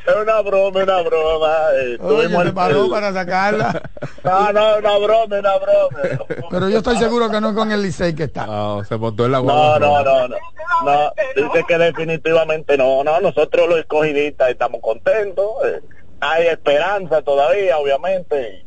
Es 0.06 0.14
una 0.14 0.40
broma, 0.40 0.82
una 0.84 1.02
broma. 1.02 1.56
eh, 1.82 1.98
Oye, 2.00 2.28
se 2.28 2.36
el- 2.36 2.54
paró 2.54 2.88
para 2.88 3.12
sacarla. 3.12 3.82
No, 4.22 4.52
no, 4.52 4.76
una 4.78 4.98
broma, 4.98 5.36
una 5.38 5.56
broma. 5.58 6.24
Pero 6.50 6.68
yo 6.68 6.78
estoy 6.78 6.96
seguro 6.98 7.28
que 7.28 7.40
no 7.40 7.48
es 7.50 7.54
con 7.56 7.72
el 7.72 7.82
Licey 7.82 8.14
que 8.14 8.24
está. 8.24 8.46
No, 8.46 8.84
se 8.84 8.96
montó 8.96 9.26
en 9.26 9.32
la 9.32 9.40
No, 9.40 9.78
no, 9.80 10.04
no, 10.04 10.28
no. 10.28 10.36
No, 10.84 11.12
dice 11.34 11.64
que 11.66 11.78
definitivamente 11.78 12.78
no. 12.78 13.02
No, 13.02 13.20
nosotros 13.20 13.68
los 13.68 13.78
escogidistas 13.80 14.50
estamos 14.50 14.80
contentos. 14.80 15.46
eh, 15.64 15.80
Hay 16.20 16.46
esperanza 16.46 17.22
todavía, 17.22 17.76
obviamente. 17.78 18.64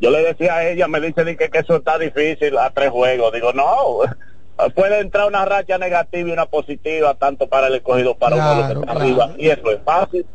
Yo 0.00 0.10
le 0.10 0.22
decía 0.22 0.56
a 0.56 0.68
ella, 0.68 0.88
me 0.88 1.00
dice 1.00 1.24
di 1.24 1.36
que, 1.36 1.48
que 1.48 1.58
eso 1.58 1.76
está 1.76 1.98
difícil 1.98 2.58
a 2.58 2.70
tres 2.70 2.90
juegos. 2.90 3.32
Digo, 3.32 3.52
no, 3.52 4.00
puede 4.74 5.00
entrar 5.00 5.26
una 5.26 5.44
racha 5.44 5.78
negativa 5.78 6.28
y 6.28 6.32
una 6.32 6.46
positiva, 6.46 7.14
tanto 7.14 7.48
para 7.48 7.68
el 7.68 7.76
escogido 7.76 8.16
para 8.16 8.36
uno 8.36 8.50
de 8.50 8.56
los 8.56 8.66
que 8.66 8.80
está 8.80 8.92
arriba. 8.92 9.30
Y 9.38 9.48
eso 9.48 9.70
es 9.70 9.80
fácil. 9.84 10.26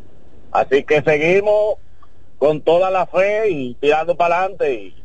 Así 0.51 0.83
que 0.83 1.01
seguimos 1.01 1.75
con 2.37 2.61
toda 2.61 2.89
la 2.89 3.05
fe 3.05 3.49
y 3.49 3.73
tirando 3.75 4.15
para 4.15 4.39
adelante. 4.39 4.73
Y 4.73 5.01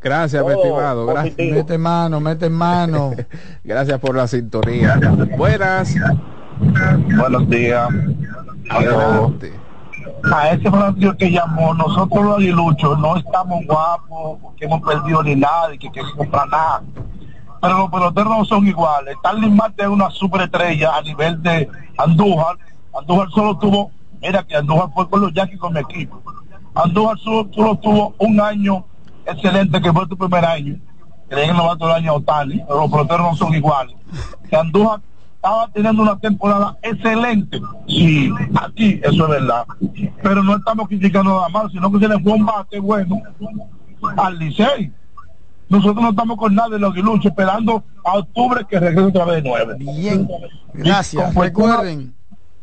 Gracias, 0.00 0.42
estimado. 0.46 1.06
Gracias. 1.06 1.36
Mete 1.36 1.76
mano, 1.76 2.20
mete 2.20 2.48
mano. 2.48 3.12
Gracias 3.64 3.98
por 4.00 4.16
la 4.16 4.26
sintonía. 4.26 4.98
Buenas. 5.36 5.94
Buenos 7.16 7.48
días. 7.50 7.88
Adelante. 8.70 9.69
A 10.32 10.50
ese 10.50 10.70
fanático 10.70 11.16
que 11.16 11.30
llamó, 11.30 11.74
nosotros 11.74 12.24
los 12.24 12.36
aguiluchos 12.36 12.98
no 13.00 13.16
estamos 13.16 13.66
guapos, 13.66 14.38
que 14.56 14.66
hemos 14.66 14.80
perdido 14.80 15.24
ni 15.24 15.34
nada 15.34 15.74
y 15.74 15.78
que 15.78 15.90
queremos 15.90 16.14
comprar 16.14 16.48
nada. 16.48 16.82
Pero 17.60 17.78
los 17.78 17.90
peloteros 17.90 18.38
no 18.38 18.44
son 18.44 18.66
iguales. 18.68 19.16
Starling 19.18 19.56
Marte 19.56 19.82
es 19.82 19.88
una 19.88 20.08
superestrella 20.10 20.96
a 20.96 21.02
nivel 21.02 21.42
de 21.42 21.68
Andújar. 21.98 22.56
Andújar 22.96 23.28
solo 23.30 23.58
tuvo, 23.58 23.90
mira 24.22 24.44
que 24.44 24.56
Andújar 24.56 24.90
fue 24.94 25.10
con 25.10 25.20
los 25.20 25.34
Yankees 25.34 25.58
con 25.58 25.72
mi 25.72 25.80
equipo. 25.80 26.22
Andújar 26.74 27.18
solo, 27.18 27.48
solo 27.52 27.74
tuvo 27.76 28.14
un 28.18 28.40
año 28.40 28.84
excelente 29.26 29.80
que 29.82 29.92
fue 29.92 30.06
tu 30.06 30.16
primer 30.16 30.44
año. 30.44 30.76
Que 31.28 31.34
le 31.34 31.42
dieron 31.42 31.56
novato 31.56 31.86
del 31.86 31.96
año 31.96 32.12
a 32.12 32.14
Otani, 32.14 32.62
pero 32.66 32.82
los 32.82 32.90
peloteros 32.90 33.32
no 33.32 33.34
son 33.36 33.54
iguales. 33.54 33.96
Que 34.48 34.56
Andújar 34.56 35.00
estaba 35.40 35.70
teniendo 35.72 36.02
una 36.02 36.18
temporada 36.18 36.76
excelente. 36.82 37.62
Sí, 37.88 38.30
aquí 38.60 39.00
eso 39.02 39.24
es 39.24 39.30
verdad. 39.30 39.64
Pero 40.22 40.42
no 40.42 40.56
estamos 40.56 40.86
criticando 40.86 41.34
nada 41.34 41.48
más, 41.48 41.72
sino 41.72 41.90
que 41.90 41.98
se 41.98 42.08
le 42.08 42.20
fue 42.20 42.34
un 42.34 42.44
bate 42.44 42.78
bueno 42.78 43.22
al 44.18 44.38
Licey. 44.38 44.92
Nosotros 45.70 46.02
no 46.02 46.10
estamos 46.10 46.36
con 46.36 46.54
nada 46.54 46.68
de 46.68 46.78
los 46.78 46.92
aguiluchos, 46.92 47.26
esperando 47.26 47.82
a 48.04 48.18
octubre 48.18 48.66
que 48.68 48.78
regrese 48.78 49.08
otra 49.08 49.24
vez 49.24 49.42
de 49.42 49.48
nueve. 49.48 49.76
Bien, 49.78 50.28
gracias. 50.74 51.34
Recuerden, 51.34 52.12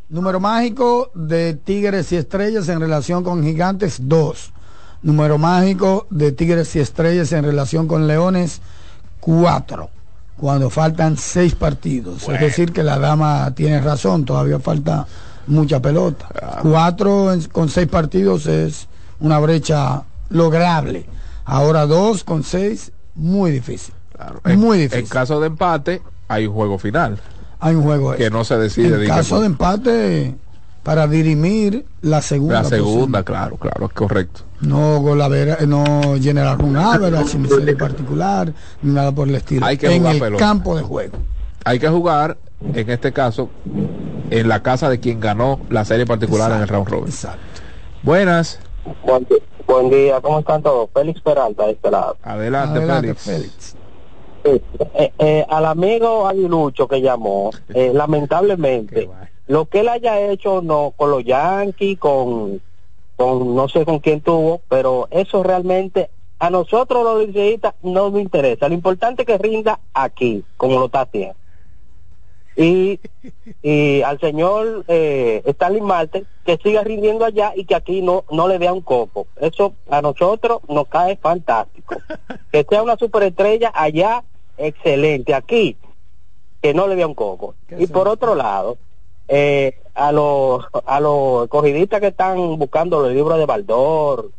número 0.08 0.38
mágico 0.38 1.10
de 1.14 1.54
Tigres 1.54 2.12
y 2.12 2.16
Estrellas 2.16 2.68
en 2.68 2.80
relación 2.80 3.24
con 3.24 3.42
Gigantes 3.42 4.08
2. 4.08 4.52
Número 5.02 5.36
mágico 5.36 6.06
de 6.10 6.30
Tigres 6.30 6.76
y 6.76 6.78
Estrellas 6.78 7.32
en 7.32 7.44
relación 7.44 7.88
con 7.88 8.06
Leones 8.06 8.62
4. 9.18 9.97
Cuando 10.38 10.70
faltan 10.70 11.16
seis 11.16 11.54
partidos. 11.54 12.28
Es 12.28 12.40
decir, 12.40 12.72
que 12.72 12.82
la 12.82 12.98
dama 12.98 13.52
tiene 13.54 13.80
razón, 13.80 14.24
todavía 14.24 14.58
falta 14.60 15.06
mucha 15.48 15.80
pelota. 15.82 16.28
Cuatro 16.62 17.32
en- 17.32 17.42
con 17.48 17.68
seis 17.68 17.88
partidos 17.88 18.46
es 18.46 18.86
una 19.20 19.38
brecha 19.40 20.04
lograble. 20.30 21.06
Ahora 21.44 21.86
dos 21.86 22.22
con 22.24 22.44
seis, 22.44 22.92
muy 23.14 23.50
difícil. 23.50 23.94
En- 24.44 24.60
Muy 24.60 24.78
difícil. 24.78 25.04
En 25.04 25.08
caso 25.10 25.40
de 25.40 25.46
empate, 25.48 26.02
hay 26.28 26.46
un 26.46 26.54
juego 26.54 26.78
final. 26.78 27.18
Hay 27.60 27.74
un 27.74 27.82
juego 27.82 28.14
Que 28.14 28.30
no 28.30 28.44
se 28.44 28.56
decide. 28.58 29.02
en 29.02 29.08
caso 29.08 29.40
de 29.40 29.46
empate 29.46 30.36
para 30.84 31.08
dirimir 31.08 31.84
la 32.02 32.22
segunda 32.22 32.62
La 32.62 32.68
segunda, 32.68 33.22
claro, 33.24 33.56
claro, 33.56 33.86
es 33.86 33.92
correcto. 33.92 34.42
No 34.60 35.00
golavera, 35.00 35.58
no 35.66 36.16
generar 36.20 36.60
un 36.62 36.72
ni 36.72 37.48
serie 37.48 37.76
particular 37.76 38.52
ni 38.82 38.92
nada 38.92 39.12
por 39.12 39.28
el 39.28 39.36
estilo 39.36 39.64
Hay 39.64 39.76
que 39.76 39.86
en 39.86 39.98
jugar 39.98 40.14
el 40.14 40.20
pelota. 40.20 40.44
campo 40.44 40.76
de 40.76 40.82
juego 40.82 41.16
Hay 41.64 41.78
que 41.78 41.88
jugar, 41.88 42.38
en 42.74 42.90
este 42.90 43.12
caso, 43.12 43.50
en 44.30 44.48
la 44.48 44.62
casa 44.62 44.88
de 44.88 44.98
quien 45.00 45.20
ganó 45.20 45.60
la 45.70 45.84
serie 45.84 46.06
particular 46.06 46.50
en 46.52 46.62
el 46.62 46.68
round 46.68 46.88
robin. 46.88 47.08
exacto 47.08 47.42
Buenas. 48.02 48.60
Buen, 49.66 49.90
día, 49.90 50.20
¿cómo 50.20 50.38
están 50.38 50.62
todos? 50.62 50.88
Félix 50.94 51.20
Peralta 51.20 51.66
de 51.66 51.72
este 51.72 51.90
lado. 51.90 52.16
Adelante, 52.22 52.78
Adelante, 52.78 53.14
Félix. 53.14 53.76
Eh, 54.44 55.12
eh, 55.18 55.46
al 55.48 55.66
amigo 55.66 56.26
Aguilucho 56.26 56.88
que 56.88 57.00
llamó, 57.00 57.50
eh, 57.74 57.90
lamentablemente, 57.92 59.10
lo 59.46 59.66
que 59.66 59.80
él 59.80 59.88
haya 59.88 60.20
hecho 60.20 60.62
no 60.62 60.94
con 60.96 61.10
los 61.10 61.24
Yankees, 61.24 61.98
con, 61.98 62.62
con 63.18 63.56
no 63.56 63.68
sé 63.68 63.84
con 63.84 63.98
quién 63.98 64.20
tuvo, 64.20 64.62
pero 64.68 65.08
eso 65.10 65.42
realmente 65.42 66.08
a 66.38 66.50
nosotros 66.50 67.02
los 67.02 67.26
liceístas 67.26 67.74
no 67.82 68.10
nos 68.10 68.20
interesa. 68.20 68.68
Lo 68.68 68.74
importante 68.74 69.22
es 69.22 69.26
que 69.26 69.38
rinda 69.38 69.80
aquí, 69.92 70.44
como 70.56 70.78
lo 70.78 70.86
está 70.86 71.00
haciendo. 71.00 71.34
Y, 72.54 73.00
y 73.60 74.02
al 74.02 74.20
señor 74.20 74.84
eh, 74.86 75.42
Stanley 75.46 75.80
Marte 75.80 76.26
que 76.44 76.58
siga 76.58 76.82
rindiendo 76.82 77.24
allá 77.24 77.52
y 77.54 77.64
que 77.64 77.74
aquí 77.74 78.02
no 78.02 78.24
no 78.30 78.46
le 78.46 78.58
vea 78.58 78.72
un 78.72 78.82
copo. 78.82 79.26
Eso 79.40 79.74
a 79.90 80.00
nosotros 80.00 80.60
nos 80.68 80.86
cae 80.86 81.16
fantástico. 81.16 81.96
Que 82.52 82.64
sea 82.68 82.84
una 82.84 82.96
superestrella 82.96 83.72
allá, 83.74 84.22
excelente. 84.56 85.34
Aquí, 85.34 85.76
que 86.62 86.72
no 86.72 86.86
le 86.86 86.94
vea 86.94 87.08
un 87.08 87.14
coco. 87.14 87.56
Y 87.76 87.88
por 87.88 88.06
otro 88.06 88.36
lado, 88.36 88.78
eh, 89.28 89.78
a 89.94 90.12
los 90.12 90.64
a 90.86 91.00
los 91.00 91.48
corridistas 91.48 92.00
que 92.00 92.08
están 92.08 92.58
buscando 92.58 93.00
los 93.00 93.12
libros 93.12 93.38
de 93.38 93.46
Baldor, 93.46 94.30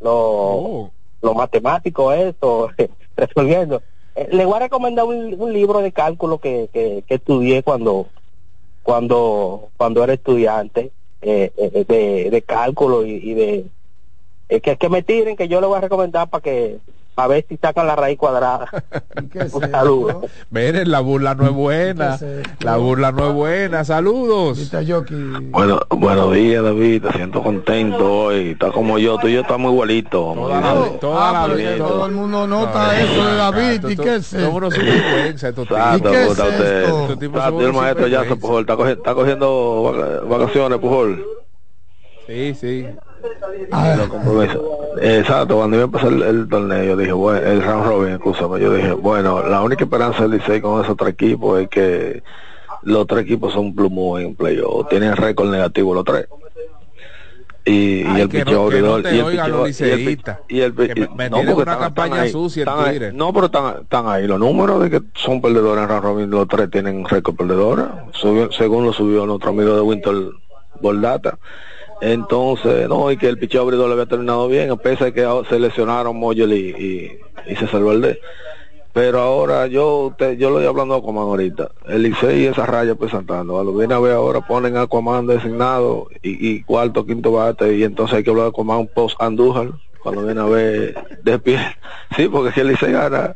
los, 0.00 0.90
los 1.22 1.34
matemáticos, 1.34 2.14
eso, 2.14 2.68
resolviendo. 3.16 3.82
Eh, 4.14 4.28
le 4.30 4.44
voy 4.44 4.56
a 4.56 4.60
recomendar 4.60 5.04
un, 5.04 5.34
un 5.38 5.52
libro 5.52 5.80
de 5.80 5.92
cálculo 5.92 6.38
que, 6.38 6.68
que, 6.72 7.04
que 7.06 7.14
estudié 7.16 7.62
cuando 7.62 8.06
cuando 8.82 9.68
cuando 9.76 10.04
era 10.04 10.12
estudiante 10.12 10.92
eh, 11.22 11.50
eh, 11.56 11.84
de, 11.88 12.30
de 12.30 12.42
cálculo 12.42 13.04
y, 13.04 13.14
y 13.14 13.34
de 13.34 13.66
eh, 14.48 14.60
que, 14.60 14.76
que 14.76 14.88
me 14.88 15.02
tiren 15.02 15.36
que 15.36 15.48
yo 15.48 15.60
le 15.60 15.66
voy 15.66 15.78
a 15.78 15.80
recomendar 15.80 16.28
para 16.28 16.42
que 16.42 16.78
a 17.16 17.26
ver 17.26 17.46
si 17.48 17.56
sacan 17.56 17.86
la 17.86 17.96
raíz 17.96 18.18
cuadrada 18.18 18.66
un 19.52 19.70
saludo 19.70 20.22
Miren, 20.50 20.90
la 20.90 21.00
burla 21.00 21.34
no 21.34 21.44
es 21.46 21.52
buena. 21.52 22.18
La 22.60 22.76
burla 22.76 23.12
no 23.12 23.28
es 23.28 23.34
buena. 23.34 23.84
Saludos. 23.84 24.70
Bueno, 25.50 25.80
buenos 25.90 26.32
días, 26.32 26.62
David. 26.62 27.02
Te 27.02 27.12
siento 27.12 27.42
contento 27.42 28.24
hoy. 28.24 28.50
Está 28.50 28.70
como 28.70 28.98
yo. 28.98 29.18
Tú 29.18 29.28
y 29.28 29.34
yo 29.34 29.40
estamos 29.40 29.72
igualitos. 29.72 30.36
Toda 31.00 31.32
la 31.32 31.44
Ah, 31.44 31.46
pero 31.46 31.56
que 31.56 31.76
todo 31.78 32.06
el 32.06 32.12
mundo 32.12 32.46
nota 32.46 32.98
eso 33.00 33.24
de 33.24 33.36
David. 33.36 33.88
¿Y 33.88 33.96
qué 33.96 34.16
es 34.16 34.26
Son 34.26 34.54
unos 34.54 34.74
sinvergüenza. 34.74 35.48
Exacto, 35.48 35.62
¿Y 35.62 36.00
qué 36.00 36.22
es 36.22 36.30
está 36.30 36.48
usted. 36.48 37.66
el 37.66 37.72
maestro 37.72 38.06
ya. 38.06 38.24
Pujol. 38.24 38.66
Está 38.68 39.14
cogiendo, 39.14 40.22
vacaciones, 40.28 40.78
Pujol. 40.78 41.24
Sí, 42.26 42.54
sí. 42.54 42.86
Lo 43.96 44.08
compromiso. 44.08 44.78
Exacto, 45.00 45.56
cuando 45.56 45.76
iba 45.76 45.84
a 45.84 45.86
empezar 45.86 46.12
el, 46.12 46.22
el 46.22 46.48
torneo, 46.48 46.84
yo 46.84 46.96
dije, 46.96 47.12
bueno, 47.12 47.38
el 47.46 47.62
round 47.62 47.86
robin, 47.86 48.12
escúchame, 48.14 48.60
yo 48.60 48.72
dije, 48.72 48.92
bueno, 48.92 49.46
la 49.46 49.62
única 49.62 49.84
esperanza 49.84 50.22
del 50.22 50.32
Licey 50.32 50.60
con 50.60 50.82
esos 50.82 50.96
tres 50.96 51.12
equipos 51.14 51.60
es 51.60 51.68
que 51.68 52.22
los 52.82 53.06
tres 53.06 53.22
equipos 53.24 53.52
son 53.52 53.74
plumos 53.74 54.20
en 54.20 54.34
playoff, 54.34 54.88
tienen 54.88 55.14
récord 55.16 55.50
negativo 55.50 55.94
los 55.94 56.04
tres. 56.04 56.26
Y, 57.68 58.02
y 58.02 58.20
el 58.20 58.28
picheo 58.28 58.54
no 58.54 58.62
abridor, 58.62 59.00
y 59.12 59.18
el 59.18 59.24
picheo- 59.26 59.48
los 59.48 59.80
y 59.80 60.60
el 60.60 60.72
y 60.72 61.00
me- 61.00 61.08
me 61.16 61.30
no, 61.30 61.38
porque 61.38 61.52
una 61.52 61.62
están- 61.62 61.78
campaña 61.80 62.06
están 62.14 62.20
ahí, 62.20 62.30
sucia 62.30 62.60
están 62.62 62.78
ahí. 62.78 63.10
No, 63.12 63.32
pero 63.32 63.46
están, 63.46 63.82
están 63.82 64.06
ahí 64.06 64.26
los 64.28 64.38
números 64.38 64.80
de 64.84 64.90
que 64.90 65.02
son 65.14 65.40
perdedores 65.42 65.82
en 65.82 65.88
round 65.88 66.04
robin, 66.04 66.30
los 66.30 66.46
tres 66.46 66.70
tienen 66.70 67.04
récord 67.04 67.34
perdedores, 67.34 67.86
Subió- 68.12 68.52
según 68.52 68.84
lo 68.84 68.92
subió 68.92 69.26
nuestro 69.26 69.50
amigo 69.50 69.74
de 69.74 69.80
Winter 69.80 70.14
Boldata. 70.80 71.38
Entonces, 72.00 72.88
no, 72.88 73.10
y 73.10 73.16
que 73.16 73.28
el 73.28 73.38
picheo 73.38 73.62
abridor 73.62 73.88
le 73.88 73.94
había 73.94 74.06
terminado 74.06 74.48
bien, 74.48 74.70
a 74.70 74.76
pesar 74.76 75.12
de 75.12 75.14
que 75.14 75.42
se 75.48 75.58
lesionaron 75.58 76.16
Moyel 76.16 76.52
y, 76.52 76.68
y, 76.70 77.18
y 77.50 77.56
César 77.56 77.82
Valdés. 77.82 78.18
Pero 78.96 79.20
ahora 79.20 79.66
yo 79.66 80.14
te, 80.16 80.38
yo 80.38 80.48
lo 80.48 80.56
estoy 80.56 80.70
hablando 80.70 80.94
a 80.94 80.98
Aquaman 80.98 81.24
ahorita. 81.24 81.70
El 81.86 82.02
Licey 82.02 82.44
y 82.44 82.46
esa 82.46 82.64
raya 82.64 82.94
presentando. 82.94 83.60
A 83.60 83.64
lo 83.64 83.74
viene 83.74 83.92
a 83.92 83.98
ver 83.98 84.12
ahora 84.12 84.40
ponen 84.40 84.78
a 84.78 84.82
Aquaman 84.82 85.26
designado 85.26 86.08
y, 86.22 86.48
y 86.48 86.62
cuarto, 86.62 87.04
quinto 87.04 87.30
bate 87.32 87.76
y 87.76 87.84
entonces 87.84 88.16
hay 88.16 88.24
que 88.24 88.30
hablar 88.30 88.44
de 88.44 88.50
Aquaman 88.52 88.86
post 88.86 89.20
Andújar 89.20 89.72
cuando 90.02 90.24
viene 90.24 90.40
a 90.40 90.44
ver 90.44 91.20
de 91.22 91.38
pie. 91.38 91.58
Sí, 92.16 92.28
porque 92.28 92.52
si 92.52 92.60
el 92.60 92.68
Licey 92.68 92.92
gana, 92.92 93.34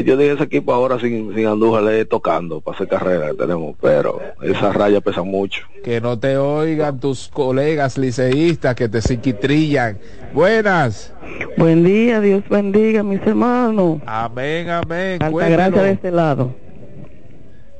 yo 0.00 0.16
dije 0.16 0.32
ese 0.32 0.44
equipo 0.44 0.72
ahora 0.72 0.98
sin, 0.98 1.34
sin 1.34 1.46
Andújar 1.46 1.82
le 1.82 2.04
tocando 2.06 2.60
para 2.60 2.74
hacer 2.76 2.88
carrera 2.88 3.28
que 3.30 3.34
tenemos, 3.36 3.76
pero 3.80 4.18
esa 4.42 4.72
raya 4.72 5.00
pesa 5.00 5.22
mucho. 5.22 5.62
Que 5.84 6.00
no 6.00 6.18
te 6.18 6.36
oigan 6.38 6.98
tus 6.98 7.28
colegas 7.28 7.98
liceístas 7.98 8.74
que 8.74 8.88
te 8.88 9.02
psiquitrillan. 9.02 9.98
Buenas. 10.32 11.12
Buen 11.58 11.84
día, 11.84 12.20
Dios 12.20 12.42
bendiga 12.48 13.02
mis 13.02 13.20
hermanos. 13.26 14.00
Amén, 14.06 14.70
amén. 14.70 15.12
Alta 15.22 15.30
Cuéntanos. 15.30 15.56
gracia 15.70 15.82
de 15.82 15.90
este 15.92 16.10
lado. 16.10 16.54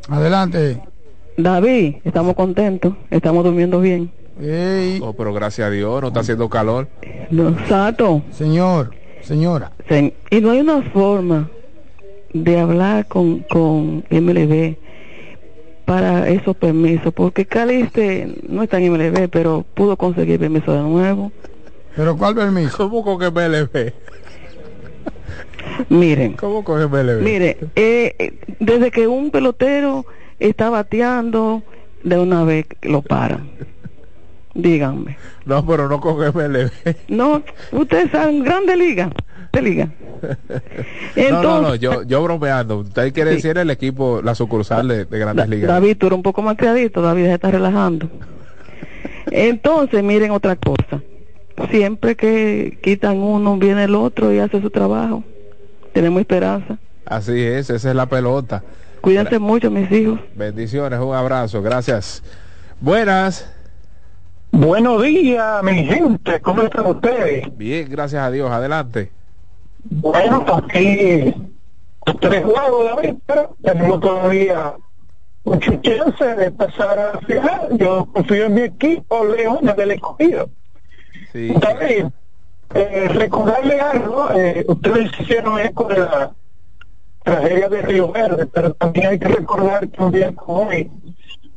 Adelante. 0.08 0.80
David, 1.36 1.96
estamos 2.04 2.34
contentos, 2.34 2.94
estamos 3.10 3.44
durmiendo 3.44 3.80
bien. 3.80 4.10
Oh, 5.02 5.12
pero 5.14 5.32
gracias 5.32 5.68
a 5.68 5.70
Dios, 5.70 6.00
no 6.02 6.08
está 6.08 6.20
haciendo 6.20 6.48
calor. 6.48 6.88
No, 7.30 7.56
Sato. 7.68 8.22
Señor, 8.32 8.90
señora. 9.22 9.72
Se- 9.88 10.14
y 10.30 10.40
no 10.40 10.50
hay 10.50 10.60
una 10.60 10.82
forma 10.90 11.48
de 12.32 12.58
hablar 12.58 13.06
con, 13.06 13.40
con 13.40 14.04
MLB 14.10 14.76
para 15.84 16.28
esos 16.28 16.56
permisos, 16.56 17.12
porque 17.12 17.44
Caliste 17.44 18.34
no 18.48 18.62
está 18.62 18.78
en 18.78 18.92
MLB, 18.92 19.28
pero 19.28 19.64
pudo 19.74 19.96
conseguir 19.96 20.38
permiso 20.38 20.72
de 20.72 20.82
nuevo. 20.82 21.32
¿Pero 21.96 22.16
cuál 22.16 22.34
permiso? 22.34 22.76
¿Cómo 22.76 23.02
con 23.02 23.18
MLB? 23.18 23.92
Miren. 25.88 26.34
¿Cómo 26.34 26.64
con 26.64 26.80
MLB? 26.80 27.22
Mire, 27.22 27.58
eh, 27.76 28.14
eh, 28.18 28.34
desde 28.58 28.90
que 28.90 29.06
un 29.06 29.30
pelotero 29.30 30.06
está 30.38 30.70
bateando, 30.70 31.62
de 32.02 32.18
una 32.18 32.44
vez 32.44 32.66
lo 32.82 33.02
paran. 33.02 33.50
Díganme. 34.54 35.16
No, 35.44 35.64
pero 35.66 35.88
no 35.88 36.00
con 36.00 36.18
MLB. 36.18 36.70
No, 37.08 37.42
ustedes 37.72 38.10
saben, 38.10 38.44
grande 38.44 38.76
liga, 38.76 39.10
de 39.52 39.62
liga. 39.62 39.88
no, 40.22 41.42
no, 41.42 41.42
no, 41.42 41.74
Entonces- 41.74 41.80
yo, 41.80 42.02
yo 42.04 42.22
bromeando. 42.22 42.78
Usted 42.78 43.12
quiere 43.12 43.32
decir 43.32 43.58
el 43.58 43.70
equipo, 43.70 44.20
la 44.22 44.34
sucursal 44.34 44.88
de, 44.88 45.04
de 45.04 45.18
Grandes 45.18 45.48
Ligas. 45.48 45.68
David, 45.68 45.96
tú 45.98 46.06
eres 46.06 46.16
un 46.16 46.22
poco 46.22 46.42
más 46.42 46.56
criadito, 46.56 47.02
David 47.02 47.24
se 47.24 47.34
está 47.34 47.50
relajando. 47.50 48.08
Entonces, 49.30 50.02
miren 50.02 50.30
otra 50.30 50.56
cosa. 50.56 51.02
Siempre 51.70 52.16
que 52.16 52.78
quitan 52.82 53.18
uno, 53.18 53.56
viene 53.56 53.84
el 53.84 53.94
otro 53.94 54.32
y 54.32 54.38
hace 54.38 54.60
su 54.60 54.70
trabajo. 54.70 55.22
Tenemos 55.92 56.20
esperanza. 56.20 56.78
Así 57.04 57.40
es, 57.42 57.68
esa 57.70 57.90
es 57.90 57.94
la 57.96 58.06
pelota. 58.06 58.62
Cuídense 59.00 59.38
mucho, 59.38 59.70
mis 59.70 59.90
hijos. 59.90 60.18
Bendiciones, 60.34 60.98
un 61.00 61.14
abrazo, 61.14 61.60
gracias. 61.60 62.22
Buenas. 62.80 63.52
Buenos 64.50 65.02
días, 65.02 65.62
mi 65.62 65.84
gente, 65.84 66.40
¿cómo 66.40 66.62
están 66.62 66.86
ustedes? 66.86 67.56
Bien, 67.56 67.88
gracias 67.90 68.22
a 68.22 68.30
Dios, 68.30 68.50
adelante. 68.50 69.10
Bueno, 69.84 70.44
aquí 70.52 71.34
tres 72.20 72.44
juegos, 72.44 72.84
David, 72.96 73.14
pero 73.26 73.56
tenemos 73.62 74.00
todavía 74.00 74.74
mucho 75.44 75.74
chance 75.76 76.24
de 76.24 76.50
pasar 76.50 76.98
a 76.98 77.12
la 77.14 77.20
final. 77.20 77.68
Yo 77.78 78.06
confío 78.12 78.46
en 78.46 78.54
mi 78.54 78.62
equipo, 78.62 79.24
Leones 79.24 79.76
del 79.76 79.92
Escogido. 79.92 80.48
David, 81.34 82.06
eh, 82.74 83.08
recordarle 83.08 83.80
algo, 83.80 84.30
eh, 84.34 84.64
ustedes 84.68 85.10
hicieron 85.20 85.58
eco 85.58 85.84
de 85.84 85.98
la 85.98 86.32
tragedia 87.22 87.68
de 87.68 87.82
Río 87.82 88.10
Verde, 88.12 88.46
pero 88.46 88.72
también 88.74 89.08
hay 89.08 89.18
que 89.18 89.28
recordar 89.28 89.88
que 89.88 90.02
un 90.02 90.12
día 90.12 90.34
como 90.34 90.68
hoy, 90.68 90.90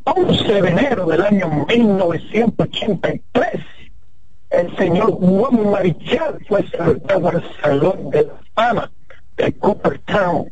11 0.03 0.61
de 0.61 0.69
enero 0.69 1.05
del 1.07 1.21
año 1.21 1.65
1983, 1.67 3.61
el 4.49 4.75
señor 4.77 5.11
Juan 5.13 5.71
Marichal 5.71 6.37
fue 6.47 6.67
seleccionado 6.69 7.29
al 7.29 7.43
Salón 7.61 8.09
de 8.09 8.23
la 8.23 8.33
Fama 8.53 8.91
de 9.37 9.53
Cooperstown. 9.53 10.51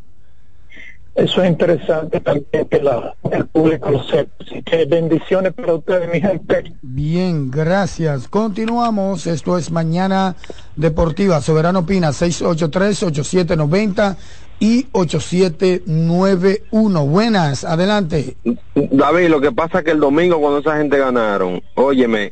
Eso 1.15 1.43
es 1.43 1.49
interesante 1.49 2.19
también 2.21 2.67
que 2.69 2.81
la, 2.81 3.13
el 3.31 3.45
público 3.45 3.91
lo 3.91 4.03
sepa. 4.03 4.31
Así 4.39 4.63
que 4.63 4.85
bendiciones 4.85 5.53
para 5.53 5.75
ustedes, 5.75 6.11
mi 6.11 6.19
gente. 6.19 6.73
Bien, 6.81 7.51
gracias. 7.51 8.27
Continuamos. 8.27 9.27
Esto 9.27 9.59
es 9.59 9.69
Mañana 9.69 10.35
Deportiva. 10.75 11.39
Soberano 11.39 11.85
Pina, 11.85 12.09
683-8790 12.09 14.15
y 14.59 14.87
8791. 14.91 17.05
Buenas, 17.05 17.63
adelante. 17.63 18.35
David, 18.73 19.29
lo 19.29 19.39
que 19.39 19.51
pasa 19.51 19.77
es 19.79 19.85
que 19.85 19.91
el 19.91 19.99
domingo 19.99 20.39
cuando 20.39 20.57
esa 20.59 20.77
gente 20.77 20.97
ganaron, 20.97 21.61
óyeme, 21.75 22.31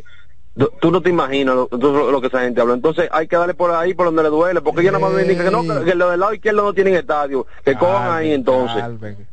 tú- 0.58 0.92
no 0.92 1.02
te 1.02 1.10
imaginas 1.10 1.56
lo, 1.56 2.12
lo 2.12 2.22
que 2.22 2.28
esa 2.28 2.42
gente 2.42 2.62
habla. 2.62 2.74
Entonces 2.74 3.08
hay 3.12 3.28
que 3.28 3.36
darle 3.36 3.54
por 3.54 3.72
ahí, 3.72 3.94
por 3.94 4.06
donde 4.08 4.24
le 4.24 4.30
duele, 4.30 4.62
porque 4.62 4.82
ella 4.82 4.92
nada 4.92 5.06
más 5.06 5.14
me 5.14 5.24
dice 5.24 5.44
que 5.44 5.52
no, 5.52 5.62
que, 5.62 5.96
los 5.96 6.12
del 6.12 6.20
lado 6.20 6.34
izquierdo 6.34 6.64
no 6.64 6.74
tienen 6.74 6.96
estadio, 6.96 7.46
que 7.64 7.76
cojan 7.76 8.12
ahí 8.12 8.32
entonces. 8.34 8.84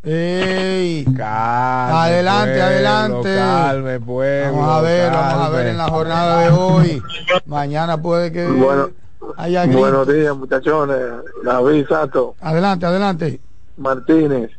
Ey. 0.04 1.04
Calme, 1.16 1.94
adelante, 1.96 2.52
pueblo, 2.52 2.64
adelante. 2.64 3.34
calme, 3.36 4.00
pueblo, 4.00 4.52
vamos 4.58 4.78
a 4.78 4.80
ver, 4.82 5.10
vamos 5.12 5.46
a 5.46 5.50
ver 5.50 5.66
en 5.68 5.78
la 5.78 5.88
jornada 5.88 6.40
de 6.42 6.50
hoy. 6.50 7.02
Mañana 7.46 8.00
puede 8.00 8.32
que 8.32 8.46
Bueno, 8.46 8.90
haya. 9.36 9.66
Buenos 9.66 10.06
días, 10.08 10.36
muchachones. 10.36 10.98
David 11.42 11.86
Sato, 11.88 12.36
Adelante, 12.40 12.86
adelante. 12.86 13.40
Martínez. 13.76 14.50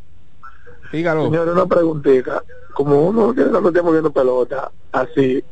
Dígalo. 0.91 1.26
Señor, 1.26 1.49
una 1.49 1.65
preguntita. 1.65 2.41
Como 2.73 3.02
uno 3.07 3.34
tiene 3.34 3.49
tanto 3.52 3.72
tiempo 3.72 3.91
viendo 3.91 4.11
pelota, 4.11 4.72
así, 4.91 5.44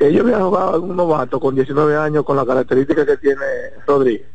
ellos 0.00 0.22
habían 0.24 0.42
jugado 0.42 0.76
en 0.76 0.82
un 0.90 0.96
novato 0.96 1.38
con 1.38 1.54
19 1.54 1.96
años 1.96 2.24
con 2.24 2.36
la 2.36 2.46
característica 2.46 3.04
que 3.04 3.16
tiene 3.18 3.44
Rodríguez. 3.86 4.26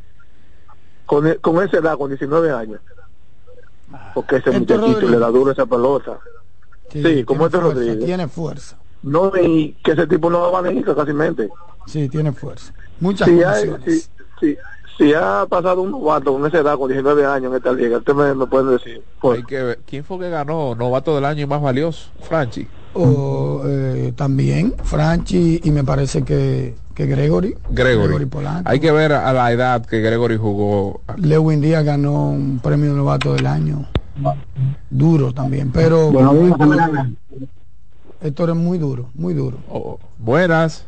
Con, 1.05 1.27
e- 1.27 1.37
con 1.37 1.61
esa 1.63 1.77
edad, 1.77 1.97
con 1.97 2.09
19 2.09 2.51
años. 2.51 2.79
Porque 4.13 4.37
ese 4.37 4.51
muchachito 4.51 4.87
Rodríguez. 4.87 5.09
le 5.11 5.19
da 5.19 5.27
duro 5.29 5.51
esa 5.51 5.65
pelota. 5.65 6.19
Sí, 6.89 7.23
como 7.23 7.39
tiene 7.39 7.45
este 7.45 7.57
fuerza, 7.57 7.59
Rodríguez. 7.59 8.05
Tiene 8.05 8.27
fuerza. 8.27 8.77
No, 9.03 9.31
y 9.35 9.73
que 9.83 9.91
ese 9.91 10.07
tipo 10.07 10.29
no 10.29 10.51
va 10.51 10.59
a 10.59 10.61
venir 10.61 10.85
casi 10.85 11.13
mente. 11.13 11.49
Sí, 11.85 12.09
tiene 12.09 12.31
fuerza. 12.31 12.73
Muchas 12.99 13.27
si, 13.27 13.43
hay, 13.43 13.75
si, 13.85 13.99
si, 14.39 14.57
si 14.97 15.13
ha 15.13 15.45
pasado 15.47 15.81
un 15.81 15.91
novato 15.91 16.33
con 16.33 16.45
esa 16.45 16.59
edad, 16.59 16.77
con 16.77 16.87
19 16.89 17.25
años 17.25 17.51
en 17.51 17.57
esta 17.57 17.71
liga, 17.71 17.97
usted 17.97 18.13
me, 18.13 18.33
me 18.33 18.47
puede 18.47 18.73
decir. 18.73 19.03
Hay 19.21 19.43
que 19.43 19.61
ver. 19.61 19.79
¿Quién 19.85 20.03
fue 20.03 20.19
que 20.19 20.29
ganó 20.29 20.73
novato 20.75 21.13
del 21.15 21.25
año 21.25 21.43
y 21.43 21.47
más 21.47 21.61
valioso? 21.61 22.09
Franchi. 22.21 22.67
O 22.97 23.61
eh, 23.65 24.13
también 24.15 24.73
Franchi 24.83 25.59
y 25.63 25.71
me 25.71 25.83
parece 25.83 26.23
que, 26.23 26.75
que 26.93 27.05
Gregory. 27.05 27.55
Gregory. 27.69 28.25
Polanco. 28.25 28.69
Hay 28.69 28.79
que 28.79 28.91
ver 28.91 29.11
a 29.11 29.33
la 29.33 29.51
edad 29.51 29.85
que 29.85 29.99
Gregory 29.99 30.37
jugó. 30.37 31.01
Lewin 31.17 31.59
Díaz 31.61 31.83
ganó 31.83 32.29
un 32.29 32.59
premio 32.63 32.91
de 32.91 32.97
novato 32.97 33.33
del 33.33 33.47
año. 33.47 33.85
Duro 34.89 35.33
también, 35.33 35.71
pero 35.71 36.09
Héctor- 36.09 36.57
camarada. 36.57 37.09
Héctor 38.21 38.49
es 38.51 38.55
muy 38.55 38.77
duro, 38.77 39.09
muy 39.13 39.33
duro. 39.33 39.57
Oh, 39.69 39.99
buenas. 40.17 40.85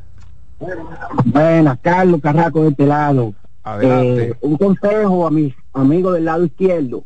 Buenas, 1.25 1.77
Carlos 1.81 2.21
Carraco 2.21 2.63
de 2.63 2.69
este 2.69 2.85
lado. 2.85 3.33
Adelante. 3.63 4.29
Eh, 4.29 4.35
un 4.41 4.55
consejo 4.57 5.27
a 5.27 5.31
mis 5.31 5.53
amigos 5.73 6.13
del 6.13 6.25
lado 6.25 6.45
izquierdo. 6.45 7.03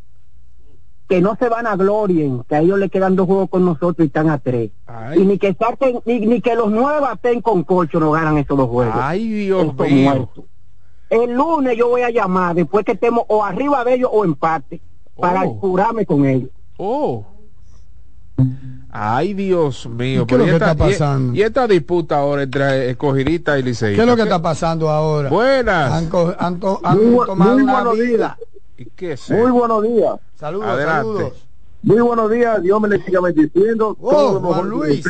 Que 1.12 1.20
no 1.20 1.36
se 1.38 1.50
van 1.50 1.68
a 1.68 1.76
glorien, 1.76 2.42
que 2.48 2.56
a 2.56 2.60
ellos 2.62 2.80
le 2.80 2.88
quedan 2.88 3.18
dos 3.18 3.28
juegos 3.28 3.50
con 3.50 3.66
nosotros 3.66 3.98
y 4.00 4.04
están 4.04 4.30
a 4.30 4.38
tres. 4.38 4.72
Y 5.18 5.20
ni 5.26 5.38
que 5.38 5.54
saquen, 5.54 6.00
ni, 6.06 6.22
ni 6.22 6.40
que 6.40 6.56
los 6.56 6.72
nueve 6.72 7.06
estén 7.14 7.42
con 7.42 7.66
colcho 7.66 8.00
no 8.00 8.12
ganan 8.12 8.38
estos 8.38 8.58
dos 8.58 8.70
juegos. 8.70 8.96
Ay, 8.98 9.28
Dios 9.30 9.76
mío. 9.76 10.30
El 11.10 11.34
lunes 11.34 11.78
yo 11.78 11.90
voy 11.90 12.04
a 12.04 12.12
llamar, 12.12 12.56
después 12.56 12.86
que 12.86 12.94
estemos 12.94 13.26
o 13.28 13.44
arriba 13.44 13.84
de 13.84 13.96
ellos 13.96 14.10
o 14.14 14.24
empate, 14.24 14.80
para 15.20 15.44
Oh. 15.44 15.60
curarme 15.60 16.06
con 16.06 16.26
ellos. 16.26 16.50
Oh. 16.78 17.26
Ay, 18.90 19.34
Dios 19.34 19.88
mío. 19.88 20.22
¿Y 20.22 20.26
qué 20.28 20.36
es 20.36 20.40
lo 20.40 20.46
que 20.46 20.52
esta, 20.54 20.72
está 20.72 20.88
y- 20.88 20.92
pasando? 20.94 21.34
Y, 21.36 21.42
esta 21.42 21.68
disputa 21.68 22.20
ahora 22.20 22.44
entre 22.44 22.90
escogidita 22.92 23.60
y 23.60 23.64
Licey. 23.64 23.96
¿Qué 23.96 24.02
es 24.02 24.08
lo 24.08 24.16
que 24.16 24.22
está 24.22 24.42
pasando 24.42 24.90
ahora? 24.90 25.30
Buenas. 25.30 25.92
Han, 26.40 26.60
tomado 26.62 26.98
muy 26.98 27.64
una 27.64 27.92
vida. 27.92 28.38
¿Y 28.82 28.86
qué 28.96 29.12
es 29.14 29.30
Muy 29.30 29.52
buenos 29.52 29.84
días. 29.84 30.16
Saludos, 30.36 30.68
Adelante. 30.68 31.08
saludos. 31.08 31.48
Muy 31.84 32.00
buenos 32.02 32.32
días, 32.32 32.62
Dios 32.62 32.82
me 32.82 32.88
le 32.90 33.04
siga 33.04 33.22
bendiciendo. 33.22 33.96
Oh, 34.02 34.40
Juan 34.40 34.70
Luis. 34.70 35.04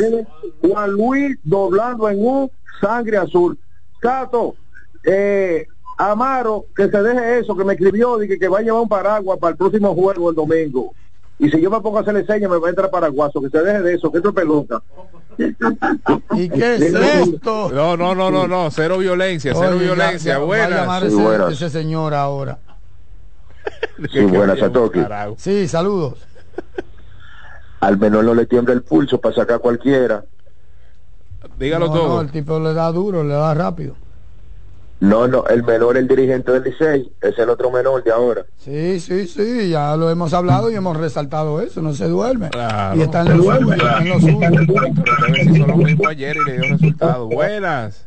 Juan 0.61 0.91
Luis 0.91 1.38
doblando 1.43 2.10
en 2.10 2.26
un 2.26 2.52
sangre 2.81 3.18
azul. 3.18 3.57
Cato, 3.99 4.56
eh, 5.06 5.65
Amaro, 5.98 6.65
que 6.76 6.89
se 6.89 7.02
deje 7.02 7.39
eso, 7.39 7.56
que 7.56 7.64
me 7.64 7.73
escribió, 7.73 8.18
dije 8.18 8.38
que 8.39 8.48
va 8.49 8.60
a 8.60 8.61
llevar 8.61 8.81
un 8.81 8.89
paraguas 8.89 9.38
para 9.39 9.52
el 9.52 9.57
próximo 9.57 9.93
juego 9.93 10.30
el 10.30 10.35
domingo. 10.35 10.93
Y 11.39 11.49
si 11.49 11.60
yo 11.61 11.69
me 11.72 11.80
pongo 11.81 11.98
a 11.98 12.02
hacerle 12.02 12.26
señas, 12.26 12.49
me 12.52 12.57
va 12.57 12.68
a 12.68 12.69
entrar 12.69 12.89
paraguaso, 12.89 13.41
que 13.41 13.49
se 13.49 13.61
deje 13.61 13.81
de 13.81 13.93
eso, 13.95 14.11
que 14.11 14.18
esto 14.18 14.30
es 14.30 14.35
pelota. 14.35 14.81
¿Y 16.34 16.49
qué 16.49 16.76
es 16.76 16.81
esto? 16.93 17.69
No, 17.72 17.98
no, 17.98 18.14
no, 18.15 18.30
no, 18.31 18.48
no. 18.48 18.69
Cero 18.72 18.98
violencia, 18.98 19.53
cero 19.56 19.76
Oye, 19.76 19.80
ya- 19.88 19.93
violencia. 19.93 20.34
ya 20.34 20.38
va 20.38 20.43
a 20.43 20.48
buenas. 20.48 20.69
llamar 20.81 21.02
Sí, 21.02 21.07
ese, 21.07 21.15
buenas. 21.23 21.53
ese 21.53 21.69
señor 21.69 22.14
ahora. 22.14 22.60
Sí, 24.12 24.22
buenas, 24.22 24.58
Satoki. 24.60 25.00
Sí, 25.38 25.68
saludos. 25.68 26.16
Al 27.82 27.98
menor 27.98 28.24
no 28.26 28.34
le 28.34 28.46
tiembla 28.46 28.74
el 28.74 28.82
pulso 28.82 29.20
para 29.22 29.36
sacar 29.36 29.60
cualquiera. 29.60 30.24
Dígalo 31.58 31.88
No, 31.88 31.94
todo. 31.94 32.08
no, 32.16 32.22
el 32.22 32.32
tipo 32.32 32.60
le 32.60 32.74
da 32.74 32.92
duro, 32.92 33.24
le 33.24 33.34
da 33.34 33.54
rápido. 33.54 33.96
No, 35.00 35.28
no, 35.28 35.46
el 35.48 35.64
menor, 35.64 35.98
el 35.98 36.08
dirigente 36.08 36.52
del 36.52 36.64
Licey, 36.64 37.12
es 37.22 37.38
el 37.40 37.50
otro 37.50 37.72
menor 37.72 38.04
de 38.04 38.12
ahora. 38.12 38.46
Sí, 38.58 39.00
sí, 39.00 39.28
sí, 39.28 39.70
ya 39.70 39.96
lo 39.98 40.12
hemos 40.12 40.32
hablado 40.34 40.70
y 40.70 40.76
hemos 40.76 40.96
resaltado 40.98 41.60
eso, 41.60 41.82
no 41.82 41.94
se 41.94 42.08
duerme. 42.08 42.50
Claro. 42.50 43.00
Y 43.00 43.02
está 43.02 43.22
en 43.22 43.38
lo 43.38 43.44
suyo, 43.44 43.74
está 43.74 43.98
en 44.00 44.10
lo 44.10 44.20
suyo. 44.20 44.38
Pero 44.40 44.84
ustedes 44.84 45.48
hizo 45.48 45.68
lo 45.68 45.78
mismo 45.78 46.08
ayer 46.08 46.38
y 46.38 46.46
le 46.46 46.58
dio 46.60 46.70
resultado. 46.74 47.28
Buenas. 47.28 48.06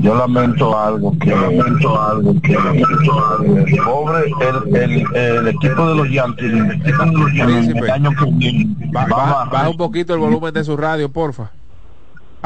Yo 0.00 0.14
lamento 0.14 0.76
algo, 0.78 1.16
que 1.18 1.30
lamento 1.30 2.00
algo, 2.00 2.34
que 2.40 2.54
lamento 2.54 3.26
algo. 3.26 3.56
Pobre, 3.84 4.32
el, 4.40 4.76
el, 4.76 5.16
el 5.16 5.48
equipo 5.48 5.88
de 5.88 5.94
los 5.94 6.10
Yankees, 6.10 6.52
el 6.52 6.70
equipo 6.72 7.04
de 7.04 7.12
los 7.12 7.32
Yankees, 7.34 7.56
Príncipe. 7.56 7.78
el 7.78 7.90
año 7.90 8.10
que 8.10 8.30
viene, 8.32 8.90
va 8.94 9.02
a 9.02 9.06
baja, 9.06 9.44
baja 9.44 9.68
un 9.70 9.76
poquito 9.76 10.14
el 10.14 10.20
volumen 10.20 10.52
de 10.52 10.64
su 10.64 10.76
radio, 10.76 11.10
porfa. 11.10 11.50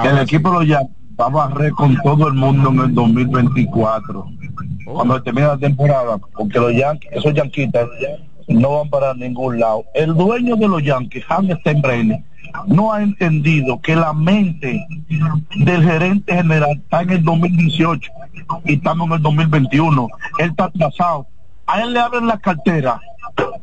el 0.02 0.16
sí. 0.16 0.22
equipo 0.22 0.50
de 0.50 0.54
los 0.58 0.66
Yankees 0.66 0.96
va 1.20 1.26
a 1.26 1.28
barrer 1.30 1.72
con 1.72 1.96
todo 2.02 2.28
el 2.28 2.34
mundo 2.34 2.70
en 2.70 2.78
el 2.80 2.94
2024. 2.94 4.26
Cuando 4.84 5.22
termine 5.22 5.46
la 5.46 5.58
temporada, 5.58 6.18
porque 6.18 6.58
los 6.58 6.74
Yankees, 6.74 7.10
esos 7.12 7.32
yanquitas 7.34 7.88
no 8.54 8.78
van 8.78 8.90
para 8.90 9.14
ningún 9.14 9.60
lado. 9.60 9.84
El 9.94 10.14
dueño 10.14 10.56
de 10.56 10.68
los 10.68 10.82
Yankees, 10.82 11.24
Hans 11.28 11.50
Steinbrenner, 11.60 12.22
no 12.66 12.92
ha 12.92 13.02
entendido 13.02 13.80
que 13.80 13.94
la 13.94 14.12
mente 14.12 14.86
del 15.56 15.84
gerente 15.84 16.34
general 16.34 16.80
está 16.82 17.02
en 17.02 17.10
el 17.10 17.24
2018 17.24 18.10
y 18.64 18.74
estamos 18.74 19.08
en 19.08 19.14
el 19.14 19.22
2021. 19.22 20.08
Él 20.38 20.50
está 20.50 20.64
atrasado. 20.64 21.26
A 21.66 21.80
él 21.82 21.92
le 21.92 22.00
abren 22.00 22.26
la 22.26 22.38
cartera 22.38 23.00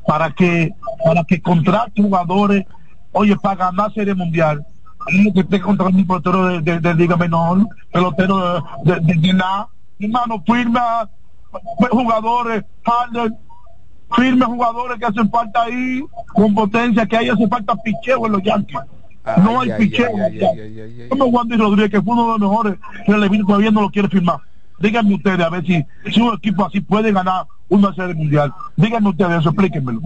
para 0.06 0.32
que 0.32 0.74
para 1.04 1.24
que 1.26 1.42
contrate 1.42 2.02
jugadores, 2.02 2.66
oye, 3.12 3.36
para 3.36 3.56
ganar 3.56 3.94
serie 3.94 4.16
mundial. 4.16 4.66
Y 5.10 5.32
que 5.32 5.42
esté 5.42 5.62
contratando 5.62 6.00
un 6.00 6.08
pelotero 6.08 6.48
de, 6.48 6.62
de, 6.62 6.80
de 6.80 6.94
liga 6.94 7.16
menor, 7.16 7.68
pelotero 7.92 8.64
de, 8.84 8.96
de, 8.96 9.00
de, 9.02 9.14
de 9.16 9.34
nada. 9.34 9.70
Hermano, 10.00 10.44
firma 10.46 11.10
jugadores, 11.90 12.64
Harden, 12.84 13.38
firme 14.16 14.46
jugadores 14.46 15.00
que 15.00 15.06
hacen 15.06 15.30
falta 15.30 15.64
ahí, 15.64 16.04
con 16.34 16.54
potencia, 16.54 17.06
que 17.06 17.18
ahí 17.18 17.30
hace 17.30 17.48
falta 17.48 17.76
picheo 17.76 18.26
en 18.26 18.32
los 18.32 18.44
Yankees. 18.44 18.80
no 19.38 19.62
hay 19.62 19.72
ay, 19.72 19.80
picheo. 19.80 20.10
ay. 20.24 21.08
Como 21.10 21.26
Wandy 21.26 21.58
Rodríguez, 21.58 21.92
que 21.92 22.02
fue 22.02 22.14
uno 22.14 22.34
de 22.34 22.40
los 22.40 22.50
mejores 22.50 22.76
relevistas, 23.06 23.48
todavía 23.48 23.72
no 23.72 23.82
lo 23.82 23.90
quiere 23.90 24.10
firmar. 24.10 24.40
Díganme 24.80 25.16
ustedes 25.16 25.40
a 25.40 25.50
ver 25.50 25.66
si, 25.66 25.84
si 26.12 26.22
un 26.22 26.36
equipo 26.36 26.66
así 26.66 26.82
puede 26.82 27.12
ganar 27.12 27.46
una 27.70 27.94
serie 27.94 28.14
mundial. 28.14 28.54
Díganme 28.76 29.10
ustedes 29.10 29.40
eso, 29.40 29.50
explíquenmelo. 29.50 30.02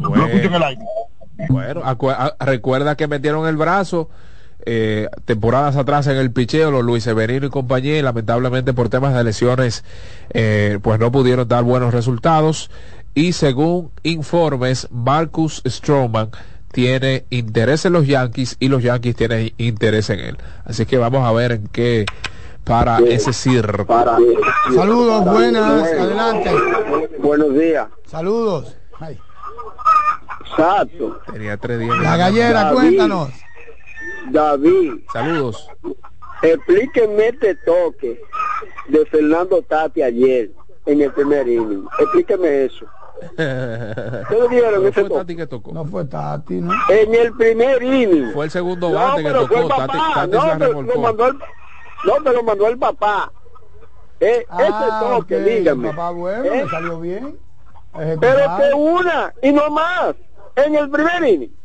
Lo 0.00 0.26
escucho 0.26 0.46
en 0.46 0.54
el 0.54 0.62
aire. 0.62 0.82
Bueno, 1.48 1.82
recuerda 2.38 2.96
que 2.96 3.08
metieron 3.08 3.46
el 3.48 3.56
brazo 3.56 4.08
eh, 4.66 5.08
temporadas 5.24 5.76
atrás 5.76 6.06
en 6.06 6.16
el 6.16 6.30
picheo, 6.30 6.70
los 6.70 6.84
Luis 6.84 7.04
Severino 7.04 7.46
y 7.46 7.50
compañía, 7.50 7.98
y 7.98 8.02
lamentablemente 8.02 8.72
por 8.72 8.88
temas 8.88 9.14
de 9.14 9.24
lesiones, 9.24 9.84
eh, 10.30 10.78
pues 10.80 10.98
no 10.98 11.12
pudieron 11.12 11.46
dar 11.48 11.64
buenos 11.64 11.92
resultados. 11.92 12.70
Y 13.14 13.32
según 13.32 13.90
informes, 14.02 14.88
Marcus 14.90 15.62
Stroman 15.66 16.30
tiene 16.72 17.24
interés 17.30 17.84
en 17.84 17.92
los 17.92 18.06
Yankees 18.06 18.56
y 18.58 18.68
los 18.68 18.82
Yankees 18.82 19.14
tienen 19.14 19.52
interés 19.58 20.10
en 20.10 20.18
él. 20.20 20.36
Así 20.64 20.84
que 20.86 20.98
vamos 20.98 21.26
a 21.26 21.32
ver 21.32 21.52
en 21.52 21.68
qué 21.68 22.04
para 22.64 22.98
ese 22.98 23.32
circo. 23.32 23.86
Saludos, 24.74 25.24
buenas, 25.26 25.82
adelante. 25.92 26.50
Buenos 27.18 27.54
días. 27.54 27.86
Saludos. 28.06 28.76
Ay, 28.98 29.18
Exacto. 30.40 31.20
Tenía 31.32 31.56
tres 31.56 31.78
días. 31.80 31.96
La 31.98 32.16
gallera, 32.16 32.64
David. 32.64 32.74
cuéntanos. 32.74 33.30
David, 34.30 34.92
Saludos. 35.12 35.68
explíqueme 36.42 37.28
este 37.28 37.54
toque 37.56 38.20
de 38.88 39.06
Fernando 39.06 39.62
Tati 39.62 40.02
ayer 40.02 40.50
en 40.86 41.00
el 41.02 41.12
primer 41.12 41.46
inning. 41.46 41.86
Explíqueme 41.98 42.64
eso. 42.64 42.86
¿Ustedes 43.22 44.48
vieron 44.50 44.82
No 44.82 44.88
ese 44.88 45.00
fue 45.00 45.08
toque? 45.08 45.14
Tati 45.20 45.36
que 45.36 45.46
tocó. 45.46 45.72
No 45.72 45.84
fue 45.84 46.04
Tati, 46.04 46.54
¿no? 46.54 46.72
En 46.90 47.14
el 47.14 47.32
primer 47.34 47.82
inning. 47.82 48.32
Fue 48.32 48.44
el 48.46 48.50
segundo 48.50 48.90
No, 48.90 48.94
bate 48.94 49.22
que 49.22 49.28
pero 49.28 49.46
fue 49.46 49.56
el 49.56 49.62
tocó. 49.68 49.76
Tati, 49.76 49.92
papá. 49.98 50.14
Tati 50.14 50.30
no, 50.32 50.42
se 50.42 50.58
pero 50.58 50.82
lo 50.82 50.98
mandó 51.00 51.26
el, 51.28 51.38
no, 52.04 52.20
me 52.20 52.32
lo 52.32 52.42
mandó 52.42 52.68
el 52.68 52.78
papá. 52.78 53.32
Eh, 54.20 54.44
Ah, 54.48 54.62
ese 54.62 55.06
toque, 55.16 55.36
ok, 55.36 55.42
dígame. 55.42 55.88
Papá 55.90 56.10
bueno, 56.10 56.44
¿Eh? 56.44 56.64
le 56.64 56.68
salió 56.70 57.00
bien. 57.00 57.38
Pero 57.92 58.04
Ejecutado. 58.04 58.58
que 58.58 58.74
una 58.74 59.34
y 59.42 59.52
no 59.52 59.70
más. 59.70 60.14
En 60.56 60.74
el 60.76 60.88
primer 60.90 61.24
inning. 61.24 61.56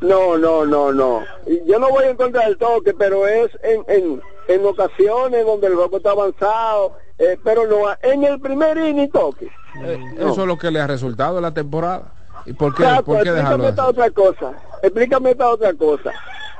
No, 0.00 0.36
no, 0.38 0.64
no, 0.64 0.92
no. 0.92 1.22
Y 1.46 1.64
Yo 1.66 1.78
no 1.80 1.88
voy 1.90 2.04
en 2.04 2.16
contra 2.16 2.44
del 2.46 2.56
toque, 2.56 2.94
pero 2.94 3.26
es 3.26 3.50
en, 3.64 3.84
en, 3.88 4.22
en 4.48 4.66
ocasiones 4.66 5.44
donde 5.44 5.66
el 5.66 5.74
juego 5.74 5.96
está 5.96 6.10
avanzado, 6.12 6.96
eh, 7.18 7.38
pero 7.42 7.66
no, 7.66 7.76
en 8.02 8.24
el 8.24 8.40
primer 8.40 8.76
inning 8.78 9.10
toque. 9.10 9.50
Eh, 9.84 9.98
Eso 10.18 10.42
es 10.42 10.46
lo 10.46 10.58
que 10.58 10.70
le 10.70 10.80
ha 10.80 10.86
resultado 10.86 11.36
en 11.38 11.42
la 11.42 11.52
temporada. 11.54 12.12
¿Y 12.44 12.52
por 12.54 12.74
qué, 12.74 12.82
Exacto, 12.82 13.04
por 13.04 13.22
qué 13.22 13.30
dejarlo 13.32 13.68
explícame 13.68 13.70
esta 13.70 13.86
otra 13.88 14.10
cosa. 14.10 14.52
Explícame 14.82 15.30
esta 15.30 15.48
otra 15.48 15.72
cosa. 15.74 16.10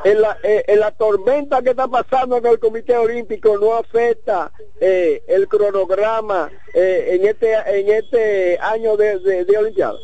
En 0.04 0.20
la, 0.20 0.36
eh, 0.42 0.64
en 0.66 0.80
la 0.80 0.90
tormenta 0.92 1.62
que 1.62 1.70
está 1.70 1.86
pasando 1.88 2.36
en 2.36 2.46
el 2.46 2.58
Comité 2.58 2.96
Olímpico 2.96 3.56
no 3.58 3.74
afecta 3.74 4.50
eh, 4.80 5.22
el 5.28 5.46
cronograma 5.48 6.50
eh, 6.74 7.10
en 7.20 7.26
este 7.26 7.52
en 7.80 7.88
este 7.88 8.58
año 8.58 8.96
de, 8.96 9.18
de, 9.20 9.44
de 9.44 9.56
Olimpiada 9.58 9.94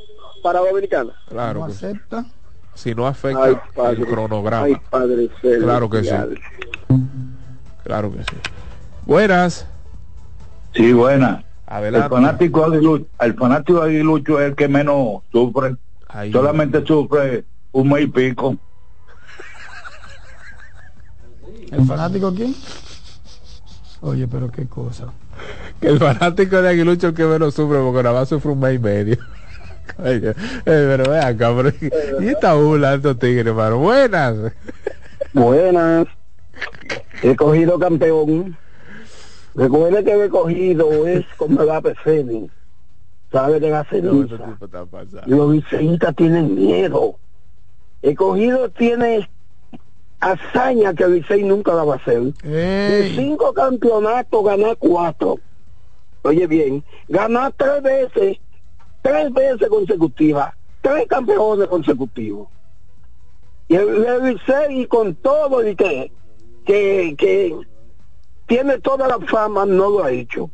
para 0.43 0.61
Dominicana. 0.61 1.13
Claro 1.29 1.61
¿No 1.61 1.67
que 1.67 1.73
sí. 1.73 1.87
acepta? 1.87 2.25
Si 2.75 2.95
no 2.95 3.07
afecta 3.09 3.43
Ay, 3.43 3.57
padre. 3.75 4.01
el 4.01 4.07
cronograma. 4.07 4.67
Ay, 4.67 4.77
Padre 4.89 5.29
claro 5.41 5.91
que 5.91 6.05
sí. 6.05 6.15
Claro 7.83 8.13
que 8.13 8.19
sí. 8.19 8.37
Buenas. 9.05 9.67
Sí, 10.75 10.93
buena. 10.93 11.45
Adelante. 11.67 12.07
El 12.07 12.11
fanático 12.11 12.65
aguilucho, 12.65 13.07
el 13.21 13.35
fanático 13.35 13.83
aguilucho 13.83 14.41
es 14.41 14.49
el 14.49 14.57
que 14.57 14.69
menos 14.69 15.23
sufre. 15.31 15.77
Solamente 16.33 16.85
sufre 16.85 17.45
un 17.73 17.89
mes 17.89 18.05
y 18.05 18.07
pico. 18.07 18.57
¿El 21.71 21.85
fanático 21.85 22.35
quién? 22.35 22.55
Oye, 24.01 24.27
pero 24.27 24.51
qué 24.51 24.67
cosa. 24.67 25.13
Que 25.81 25.89
el 25.89 25.99
fanático 25.99 26.63
de 26.63 26.69
Aguilucho 26.69 27.13
que 27.15 27.25
menos 27.25 27.55
sufre 27.55 27.79
porque 27.79 28.03
nada 28.03 28.21
más 28.21 28.29
sufre 28.29 28.53
un 28.53 28.61
mes 28.61 28.77
y 28.77 28.79
medio. 28.79 29.19
Oye, 29.99 30.35
pero 30.65 31.11
vean, 31.11 31.37
cabrón. 31.37 31.75
Y 32.21 32.29
esta 32.29 32.55
bula 32.55 32.91
de 32.91 32.97
estos 32.97 33.19
tigres, 33.19 33.47
hermano. 33.47 33.79
Buenas. 33.79 34.37
Buenas. 35.33 36.07
He 37.23 37.35
cogido 37.37 37.79
campeón. 37.79 38.57
Recuerde 39.59 40.05
que 40.05 40.25
he 40.25 40.29
cogido 40.29 41.07
es 41.09 41.27
como 41.37 41.61
el 41.63 41.71
APC. 41.71 42.49
¿Sabe 43.33 43.59
de 43.59 43.71
la 43.71 43.85
ceniza? 43.85 44.57
Los 45.27 45.53
liceístas 45.53 46.15
tienen 46.15 46.55
miedo. 46.55 47.17
He 48.01 48.15
cogido 48.15 48.71
tiene 48.71 49.29
hazaña 50.21 50.95
que 50.95 51.03
el 51.03 51.15
Licey 51.15 51.43
nunca 51.43 51.75
la 51.75 51.83
va 51.83 51.95
a 51.95 51.97
hacer. 51.97 52.33
De 52.43 53.13
cinco 53.17 53.53
campeonatos 53.53 54.45
ganar 54.45 54.77
cuatro. 54.79 55.41
Oye 56.23 56.47
bien, 56.47 56.85
ganar 57.09 57.53
tres 57.57 57.83
veces, 57.83 58.39
tres 59.03 59.33
veces 59.33 59.69
consecutivas, 59.69 60.55
tres 60.83 61.09
campeones 61.09 61.67
consecutivos. 61.67 62.49
Y 63.67 63.75
el, 63.75 64.05
el 64.05 64.25
Licey 64.25 64.87
con 64.87 65.17
todo 65.17 65.67
y 65.69 65.75
que, 65.75 66.13
que, 66.65 67.17
que 67.19 67.57
tiene 68.49 68.79
toda 68.79 69.07
la 69.07 69.19
fama, 69.21 69.65
no 69.65 69.91
lo 69.91 70.05
ha 70.05 70.11
hecho. 70.11 70.51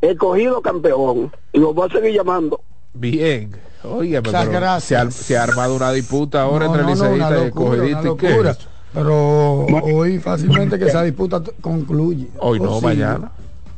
He 0.00 0.14
cogido 0.16 0.62
campeón 0.62 1.32
y 1.52 1.58
lo 1.58 1.74
voy 1.74 1.88
a 1.88 1.92
seguir 1.92 2.14
llamando. 2.14 2.60
Bien. 2.94 3.50
Oye, 3.82 4.20
Muchas 4.20 4.46
pero 4.46 4.60
gracias. 4.60 4.84
se 4.84 4.96
ha, 4.96 5.10
se 5.10 5.38
ha 5.38 5.42
armado 5.44 5.74
una 5.76 5.90
disputa 5.92 6.42
ahora 6.42 6.66
No, 6.66 6.74
entre 6.76 6.82
no, 6.82 6.88
no, 6.88 7.04
liceístas 7.10 7.30
y 7.30 7.44
locura, 7.46 7.74
escogidistas. 7.86 8.04
una 8.04 8.12
¿Y 8.12 8.16
qué? 8.16 8.56
Pero 8.94 9.66
hoy 9.66 10.18
fácilmente 10.18 10.78
que 10.78 10.86
esa 10.86 11.02
disputa 11.02 11.42
concluye. 11.60 12.28
Hoy 12.38 12.58
no, 12.60 12.76
O 12.76 12.80
sí. 12.80 12.86
mañana. 12.86 13.30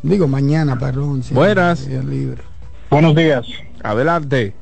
Digo 0.03 0.27
mañana, 0.29 0.79
perdón. 0.79 1.23
Buenas. 1.33 1.87
libre. 1.87 2.43
Buenos 2.91 3.15
días. 3.15 3.47
Adelante. 3.83 4.55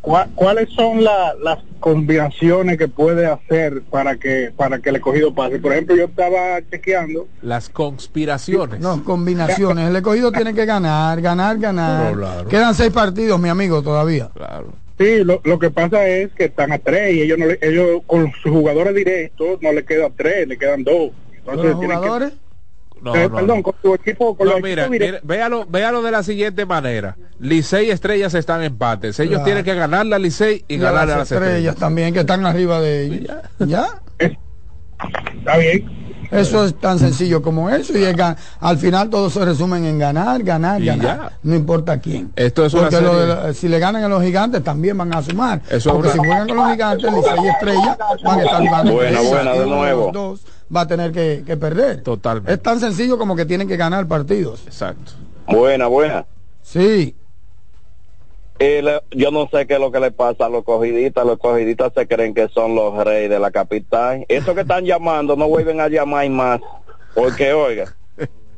¿Cuá- 0.00 0.28
¿Cuáles 0.34 0.68
son 0.70 1.02
la- 1.02 1.34
las 1.42 1.58
combinaciones 1.80 2.78
que 2.78 2.88
puede 2.88 3.26
hacer 3.26 3.82
para 3.90 4.16
que 4.16 4.52
para 4.56 4.78
que 4.78 4.90
el 4.90 4.96
escogido 4.96 5.34
pase? 5.34 5.58
Por 5.58 5.72
ejemplo, 5.72 5.96
yo 5.96 6.04
estaba 6.04 6.60
chequeando. 6.70 7.26
Las 7.42 7.68
conspiraciones. 7.68 8.80
No, 8.80 9.02
combinaciones. 9.04 9.88
El 9.88 9.96
escogido 9.96 10.32
tiene 10.32 10.54
que 10.54 10.64
ganar, 10.64 11.20
ganar, 11.20 11.58
ganar. 11.58 12.12
No, 12.12 12.18
claro. 12.18 12.48
Quedan 12.48 12.74
seis 12.74 12.92
partidos, 12.92 13.38
mi 13.40 13.48
amigo, 13.48 13.82
todavía. 13.82 14.30
Claro. 14.34 14.72
Sí, 14.98 15.22
lo, 15.24 15.40
lo 15.44 15.58
que 15.58 15.70
pasa 15.70 16.06
es 16.08 16.32
que 16.32 16.46
están 16.46 16.72
a 16.72 16.78
tres 16.78 17.14
y 17.14 17.22
ellos, 17.22 17.38
no 17.38 17.46
le- 17.46 17.58
ellos 17.62 18.02
con 18.06 18.32
sus 18.42 18.50
jugadores 18.50 18.94
directos 18.94 19.58
no 19.60 19.72
le 19.72 19.84
quedan 19.84 20.12
tres, 20.16 20.48
le 20.48 20.56
quedan 20.58 20.82
dos. 20.84 21.10
Entonces, 21.36 21.70
¿Los 21.70 21.78
tienen 21.80 21.96
que- 22.00 22.06
jugadores? 22.06 22.32
No, 23.02 23.14
Eh, 23.14 23.28
no, 23.28 23.34
perdón, 23.36 23.56
no. 23.58 23.62
con 23.62 23.74
su 23.80 23.94
equipo, 23.94 24.36
con 24.36 24.46
No, 24.46 24.54
los 24.54 24.62
mira, 24.62 24.88
mira, 24.88 25.20
véalo, 25.22 25.66
véalo 25.66 26.02
de 26.02 26.10
la 26.10 26.22
siguiente 26.22 26.66
manera. 26.66 27.16
Licey 27.38 27.86
y 27.86 27.90
Estrellas 27.90 28.34
están 28.34 28.60
en 28.60 28.66
empates. 28.66 29.18
Ellos 29.20 29.30
Claro. 29.34 29.44
tienen 29.44 29.64
que 29.64 29.74
ganarle 29.74 30.14
a 30.16 30.18
Licey 30.18 30.64
y 30.68 30.74
Y 30.74 30.78
a 30.78 30.82
ganarle 30.84 31.12
a 31.12 31.16
las 31.16 31.18
las 31.18 31.32
estrellas 31.32 31.48
Estrellas. 31.54 31.76
también, 31.76 32.12
que 32.14 32.20
están 32.20 32.44
arriba 32.46 32.80
de 32.80 33.04
ellos. 33.06 33.36
¿Ya? 33.60 33.86
Está 34.18 35.56
bien. 35.58 35.98
Eso 36.30 36.66
es 36.66 36.78
tan 36.78 36.98
sencillo 36.98 37.40
como 37.40 37.70
eso. 37.70 37.96
Y 37.96 38.04
es 38.04 38.14
al 38.60 38.76
final 38.76 39.08
todo 39.08 39.30
se 39.30 39.42
resumen 39.46 39.86
en 39.86 39.98
ganar, 39.98 40.42
ganar, 40.42 40.82
Y 40.82 40.86
ganar. 40.86 41.06
ya. 41.30 41.38
No 41.42 41.54
importa 41.54 41.98
quién. 42.00 42.32
Esto 42.36 42.66
es 42.66 42.74
una 42.74 42.82
Porque 42.90 43.00
lo 43.00 43.12
serie. 43.14 43.20
de 43.20 43.26
la- 43.28 43.54
si 43.54 43.66
le 43.68 43.78
ganan 43.78 44.04
a 44.04 44.08
los 44.08 44.22
gigantes 44.22 44.62
también 44.62 44.98
van 44.98 45.14
a 45.14 45.22
sumar. 45.22 45.62
Eso 45.70 45.76
es 45.76 45.84
Porque 45.86 46.08
una- 46.08 46.12
si 46.12 46.18
juegan 46.18 46.48
con 46.48 46.56
los 46.58 46.70
gigantes, 46.70 47.12
Licey 47.14 47.44
y 47.44 47.48
Estrella 47.48 47.98
van 48.24 48.38
a 48.40 48.42
estar 48.42 48.60
jugando. 48.66 48.92
Buena, 48.92 49.20
buena, 49.22 49.52
de 49.52 49.66
nuevo. 49.66 50.10
dos 50.12 50.40
va 50.74 50.82
a 50.82 50.86
tener 50.86 51.12
que, 51.12 51.42
que 51.46 51.56
perder. 51.56 52.02
Totalmente. 52.02 52.52
Es 52.52 52.62
tan 52.62 52.80
sencillo 52.80 53.18
como 53.18 53.34
que 53.36 53.44
tienen 53.46 53.68
que 53.68 53.76
ganar 53.76 54.06
partidos. 54.06 54.62
Exacto. 54.66 55.12
Buena, 55.46 55.86
buena. 55.86 56.26
Sí. 56.62 57.14
Le- 58.58 59.02
yo 59.12 59.30
no 59.30 59.48
sé 59.48 59.66
qué 59.66 59.74
es 59.74 59.80
lo 59.80 59.92
que 59.92 60.00
le 60.00 60.10
pasa 60.10 60.46
a 60.46 60.48
los 60.48 60.64
cogiditas. 60.64 61.24
Los 61.24 61.38
cogiditas 61.38 61.92
se 61.94 62.06
creen 62.08 62.34
que 62.34 62.48
son 62.48 62.74
los 62.74 63.04
reyes 63.04 63.30
de 63.30 63.38
la 63.38 63.50
capital. 63.50 64.24
Eso 64.28 64.54
que 64.54 64.62
están 64.62 64.84
llamando, 64.84 65.36
no 65.36 65.48
vuelven 65.48 65.80
a 65.80 65.88
llamar 65.88 66.28
más. 66.30 66.60
Porque, 67.14 67.52
oiga, 67.52 67.94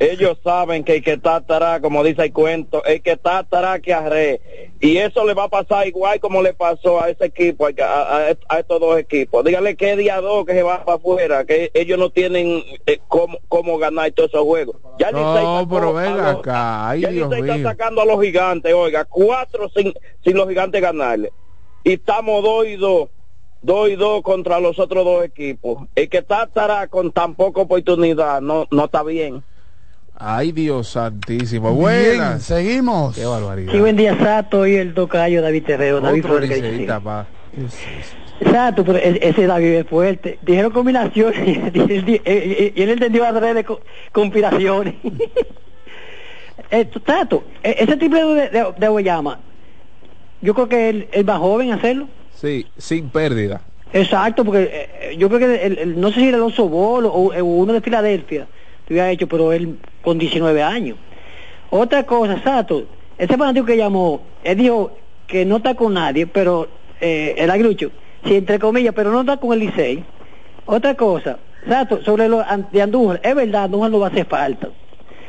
ellos 0.00 0.38
saben 0.42 0.82
que 0.82 0.96
el 0.96 1.02
que 1.04 1.12
está 1.12 1.36
atrás, 1.36 1.80
como 1.80 2.02
dice 2.02 2.22
el 2.24 2.32
cuento, 2.32 2.82
el 2.84 3.02
que 3.02 3.12
está 3.12 3.38
atrás 3.38 3.80
que 3.80 3.92
arre. 3.92 4.40
Y 4.80 4.96
eso 4.96 5.26
le 5.26 5.34
va 5.34 5.44
a 5.44 5.48
pasar 5.48 5.86
igual 5.86 6.18
como 6.20 6.40
le 6.42 6.54
pasó 6.54 7.02
a 7.02 7.10
ese 7.10 7.26
equipo, 7.26 7.66
a, 7.66 7.70
a- 7.78 8.34
a 8.48 8.58
estos 8.58 8.80
dos 8.80 8.98
equipos. 8.98 9.44
Dígale 9.44 9.76
que 9.76 9.92
es 9.92 9.98
día 9.98 10.20
dos 10.22 10.46
que 10.46 10.54
se 10.54 10.62
va 10.62 10.84
para 10.86 10.96
afuera, 10.96 11.44
que 11.44 11.70
ellos 11.74 11.98
no 11.98 12.08
tienen 12.08 12.64
eh, 12.86 12.98
cómo, 13.08 13.38
cómo 13.48 13.76
ganar 13.76 14.10
todos 14.12 14.30
esos 14.30 14.42
juegos. 14.44 14.76
Ya 14.98 15.10
No, 15.12 15.66
pero 15.68 15.92
venga 15.92 16.32
los- 16.32 16.40
acá. 16.40 16.88
Ay, 16.88 17.00
ya 17.02 17.08
Dios 17.10 17.30
está 17.32 17.54
sacando 17.62 18.00
a 18.00 18.06
los 18.06 18.20
gigantes, 18.22 18.72
oiga, 18.72 19.04
cuatro 19.04 19.68
sin, 19.68 19.92
sin 20.24 20.34
los 20.34 20.48
gigantes 20.48 20.80
ganarle. 20.80 21.30
Y 21.84 21.92
estamos 21.92 22.42
dos 22.42 22.66
y 22.66 22.76
dos, 22.76 23.10
dos 23.60 23.90
y 23.90 23.96
dos 23.96 24.22
contra 24.22 24.60
los 24.60 24.78
otros 24.78 25.04
dos 25.04 25.24
equipos. 25.26 25.86
El 25.94 26.08
que 26.08 26.18
está 26.18 26.44
estará 26.44 26.88
con 26.88 27.12
tan 27.12 27.34
poca 27.34 27.60
oportunidad, 27.60 28.40
no, 28.40 28.66
no 28.70 28.84
está 28.86 29.02
bien. 29.02 29.44
Ay, 30.22 30.52
Dios 30.52 30.88
santísimo. 30.88 31.70
Bien, 31.70 31.80
Buenas. 32.18 32.42
seguimos. 32.42 33.14
Qué 33.16 33.24
barbaridad. 33.24 33.72
Sí, 33.72 33.80
buen 33.80 33.96
día, 33.96 34.18
Sato 34.18 34.66
y 34.66 34.74
el 34.76 34.92
tocayo 34.92 35.40
David 35.40 35.64
Terreo. 35.64 35.98
David 36.00 36.18
Otro 36.26 36.36
Flores. 36.36 36.62
Exacto, 38.38 38.84
pero 38.84 38.98
e- 38.98 39.18
ese 39.22 39.46
David 39.46 39.66
es 39.76 39.86
fuerte. 39.86 40.38
Dijeron 40.42 40.72
combinaciones 40.72 41.38
y 41.74 42.20
él, 42.24 42.72
él 42.76 42.90
entendió 42.90 43.24
a 43.24 43.30
través 43.30 43.54
de 43.54 43.64
co- 43.64 43.80
conspiraciones. 44.12 44.96
Tato, 47.06 47.44
eh, 47.62 47.76
ese 47.78 47.96
tipo 47.96 48.16
de, 48.16 48.48
de, 48.50 48.66
de 48.76 48.86
Aguayama, 48.86 49.40
yo 50.42 50.52
creo 50.52 50.68
que 50.68 50.88
él 50.90 51.08
es 51.12 51.24
más 51.24 51.38
joven 51.38 51.68
en 51.68 51.74
hacerlo. 51.74 52.08
Sí, 52.34 52.66
sin 52.76 53.08
pérdida. 53.08 53.62
Exacto, 53.92 54.44
porque 54.44 54.70
eh, 55.00 55.16
yo 55.16 55.28
creo 55.28 55.40
que 55.40 55.64
el- 55.66 55.78
el- 55.78 56.00
no 56.00 56.08
sé 56.10 56.16
si 56.20 56.28
era 56.28 56.36
Alonso 56.36 56.68
Bolo 56.68 57.08
o, 57.10 57.34
o 57.34 57.42
uno 57.44 57.72
de 57.72 57.80
Filadelfia 57.80 58.46
había 58.90 59.10
hecho, 59.10 59.28
pero 59.28 59.52
él 59.52 59.78
con 60.02 60.18
19 60.18 60.62
años. 60.62 60.96
Otra 61.70 62.04
cosa, 62.04 62.42
Sato, 62.42 62.84
ese 63.18 63.36
fanático 63.36 63.66
que 63.66 63.76
llamó, 63.76 64.22
él 64.42 64.58
dijo 64.58 64.92
que 65.26 65.44
no 65.44 65.58
está 65.58 65.74
con 65.74 65.94
nadie, 65.94 66.26
pero 66.26 66.68
eh, 67.00 67.34
el 67.38 67.50
agrucho, 67.50 67.90
sí, 68.24 68.36
entre 68.36 68.58
comillas, 68.58 68.94
pero 68.94 69.10
no 69.12 69.20
está 69.20 69.36
con 69.36 69.52
el 69.52 69.60
Licey. 69.60 70.04
Otra 70.66 70.94
cosa, 70.94 71.38
Sato, 71.68 72.02
sobre 72.02 72.28
lo 72.28 72.42
de 72.72 72.82
Andújar, 72.82 73.20
es 73.22 73.34
verdad, 73.34 73.64
Andújar 73.64 73.90
no 73.90 74.00
va 74.00 74.08
a 74.08 74.10
hacer 74.10 74.26
falta. 74.26 74.68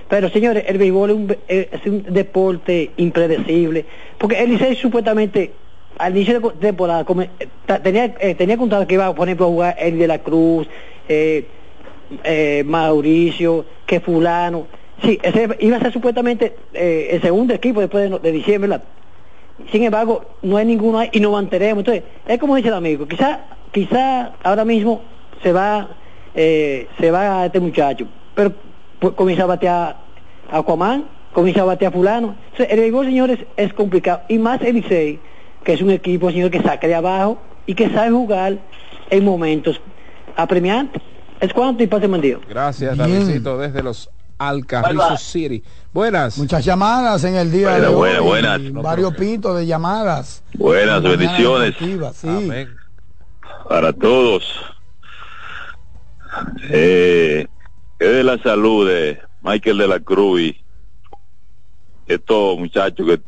Pero 0.10 0.30
señores, 0.30 0.66
el 0.68 0.78
béisbol 0.78 1.10
es 1.10 1.16
un, 1.16 1.38
eh, 1.48 1.70
es 1.72 2.14
deporte 2.14 2.92
impredecible, 2.98 3.86
porque 4.18 4.42
el 4.42 4.52
Licey 4.52 4.76
supuestamente 4.76 5.54
al 5.98 6.16
inicio 6.16 6.40
de 6.40 6.50
temporada 6.52 7.06
eh, 7.08 7.80
tenía 7.84 8.16
eh, 8.20 8.36
tenía 8.36 8.58
contado 8.58 8.88
que 8.88 8.96
iba, 8.96 9.14
por 9.14 9.28
ejemplo, 9.28 9.46
a 9.46 9.50
jugar 9.50 9.76
el 9.80 10.00
de 10.00 10.08
la 10.08 10.20
Cruz, 10.20 10.68
eh, 11.08 11.46
eh, 12.24 12.64
Mauricio, 12.66 13.66
que 13.86 14.00
fulano. 14.00 14.68
Sí, 15.04 15.20
ese 15.22 15.50
iba 15.60 15.78
a 15.78 15.80
ser 15.80 15.92
supuestamente 15.92 16.56
eh, 16.74 17.10
el 17.12 17.22
segundo 17.22 17.54
equipo 17.54 17.80
después 17.80 18.10
de, 18.10 18.20
de 18.20 18.32
diciembre. 18.32 18.80
Sin 19.72 19.84
embargo, 19.84 20.26
no 20.42 20.58
hay 20.58 20.66
ninguno 20.66 21.00
ahí 21.00 21.10
y 21.12 21.20
no 21.20 21.32
mantenemos. 21.32 21.80
Entonces, 21.80 22.04
es 22.28 22.40
como 22.40 22.56
dice 22.56 22.70
el 22.70 22.76
amigo, 22.76 23.08
quizá, 23.08 23.42
quizá 23.72 24.34
ahora 24.44 24.66
mismo 24.66 25.02
se 25.44 25.52
va, 25.52 25.90
eh, 26.36 26.88
se 27.00 27.12
va 27.12 27.46
este 27.46 27.60
muchacho, 27.60 28.08
pero 28.36 28.54
pues, 29.00 29.14
comienza 29.14 29.44
a 29.44 29.48
batear 29.48 29.98
a 30.52 30.58
Aquaman, 30.58 31.06
comienza 31.34 31.62
a 31.62 31.66
batear 31.66 31.92
a 31.92 31.96
fulano. 31.96 32.36
Entonces, 32.52 32.68
el 32.70 32.80
béisbol, 32.80 33.06
señores, 33.06 33.40
es 33.58 33.74
complicado. 33.74 34.22
Y 34.28 34.38
más 34.38 34.62
el 34.62 34.76
Licey, 34.76 35.20
que 35.64 35.74
es 35.74 35.82
un 35.82 35.92
equipo, 35.92 36.32
señor, 36.32 36.52
que 36.52 36.62
saca 36.62 36.88
de 36.88 36.96
abajo 36.96 37.40
y 37.66 37.74
que 37.74 37.90
sabe 37.90 38.12
jugar 38.12 38.58
en 39.10 39.26
momentos 39.26 39.82
apremiantes. 40.36 41.02
Es 41.42 41.52
cuanto 41.54 41.84
y 41.84 41.88
pase 41.88 42.06
buen 42.06 42.22
día. 42.22 42.38
Gracias, 42.48 42.96
Bien. 42.96 43.10
Davidcito, 43.10 43.58
desde 43.58 43.82
los 43.82 44.10
Alcarrizos 44.38 45.22
City. 45.22 45.64
Buenas. 45.92 46.38
Muchas 46.38 46.64
llamadas 46.64 47.24
en 47.24 47.36
el 47.36 47.52
día 47.52 47.80
de 47.80 47.88
hoy. 47.88 47.96
buenas, 47.96 48.22
buenas. 48.22 48.74
Varios 48.74 49.16
pitos 49.16 49.58
de 49.58 49.66
llamadas. 49.66 50.44
Buenas, 50.54 51.02
bendiciones 51.02 51.74
deportiva, 51.74 52.14
sí. 52.14 52.28
Amén. 52.28 52.70
para 53.68 53.92
todos. 53.92 54.44
Eh, 56.70 57.48
que 58.00 58.06
de 58.06 58.24
la 58.24 58.38
salud 58.38 58.88
de 58.88 59.20
Michael 59.42 59.80
de 59.80 59.88
la 59.88 60.00
Cruz 60.00 60.42
y 60.42 60.64
estos 62.06 62.60
muchachos 62.60 63.06
que, 63.06 63.22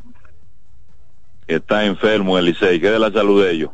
que 1.48 1.56
están 1.56 1.86
enfermos 1.86 2.34
en 2.34 2.46
el 2.46 2.54
Licey, 2.54 2.80
que 2.80 2.92
de 2.92 3.00
la 3.00 3.12
salud 3.12 3.44
de 3.44 3.52
ellos. 3.52 3.72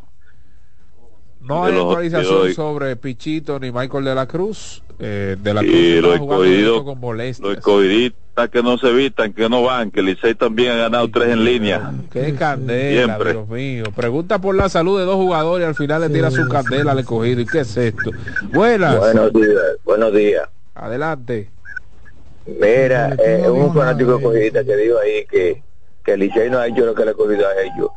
No 1.41 1.63
hay 1.65 1.77
actualización 1.77 2.53
sobre 2.53 2.95
Pichito 2.95 3.59
ni 3.59 3.71
Michael 3.71 4.03
de 4.05 4.15
la 4.15 4.27
Cruz. 4.27 4.83
Eh, 5.01 5.37
de 5.41 5.53
la 5.53 5.63
Y 5.63 5.67
Cruz 5.67 5.77
está 5.79 6.01
los 6.07 6.17
jugando 6.19 6.43
escogidos- 6.45 6.73
mucho 6.73 6.85
con 6.85 6.99
molestias. 6.99 7.47
Los 7.47 7.57
escogidistas 7.57 8.49
que 8.49 8.61
no 8.63 8.77
se 8.77 8.89
evitan, 8.89 9.33
que 9.33 9.47
no 9.49 9.63
van, 9.63 9.91
que 9.91 10.01
el 10.01 10.07
Licey 10.07 10.35
también 10.35 10.73
ha 10.73 10.77
ganado 10.77 11.09
tres 11.09 11.29
en 11.29 11.45
línea. 11.45 11.91
Qué 12.11 12.35
candela, 12.35 13.05
Siempre. 13.15 13.31
Dios 13.33 13.47
mío. 13.47 13.83
Pregunta 13.95 14.39
por 14.39 14.55
la 14.55 14.67
salud 14.67 14.99
de 14.99 15.05
dos 15.05 15.15
jugadores 15.15 15.65
y 15.65 15.67
al 15.69 15.75
final 15.75 16.01
le 16.01 16.09
tira 16.09 16.29
su 16.31 16.47
candela 16.49 16.91
al 16.91 16.99
escogido. 16.99 17.39
¿Y 17.41 17.45
qué 17.45 17.61
es 17.61 17.77
esto? 17.77 18.11
Buenas. 18.51 18.97
Buenos 18.97 19.31
días, 19.33 19.61
buenos 19.85 20.13
días. 20.13 20.49
Adelante. 20.75 21.49
Mira, 22.45 23.15
eh, 23.23 23.43
un 23.49 23.73
fanático 23.73 24.17
escogidista 24.17 24.63
que 24.63 24.75
dijo 24.75 24.97
ahí 24.99 25.25
que, 25.29 25.61
que 26.03 26.13
el 26.13 26.19
Licey 26.19 26.49
no 26.49 26.57
ha 26.57 26.67
hecho 26.67 26.85
lo 26.85 26.93
que 26.95 27.03
el 27.03 27.09
escogido 27.09 27.45
ha 27.47 27.61
hecho. 27.61 27.91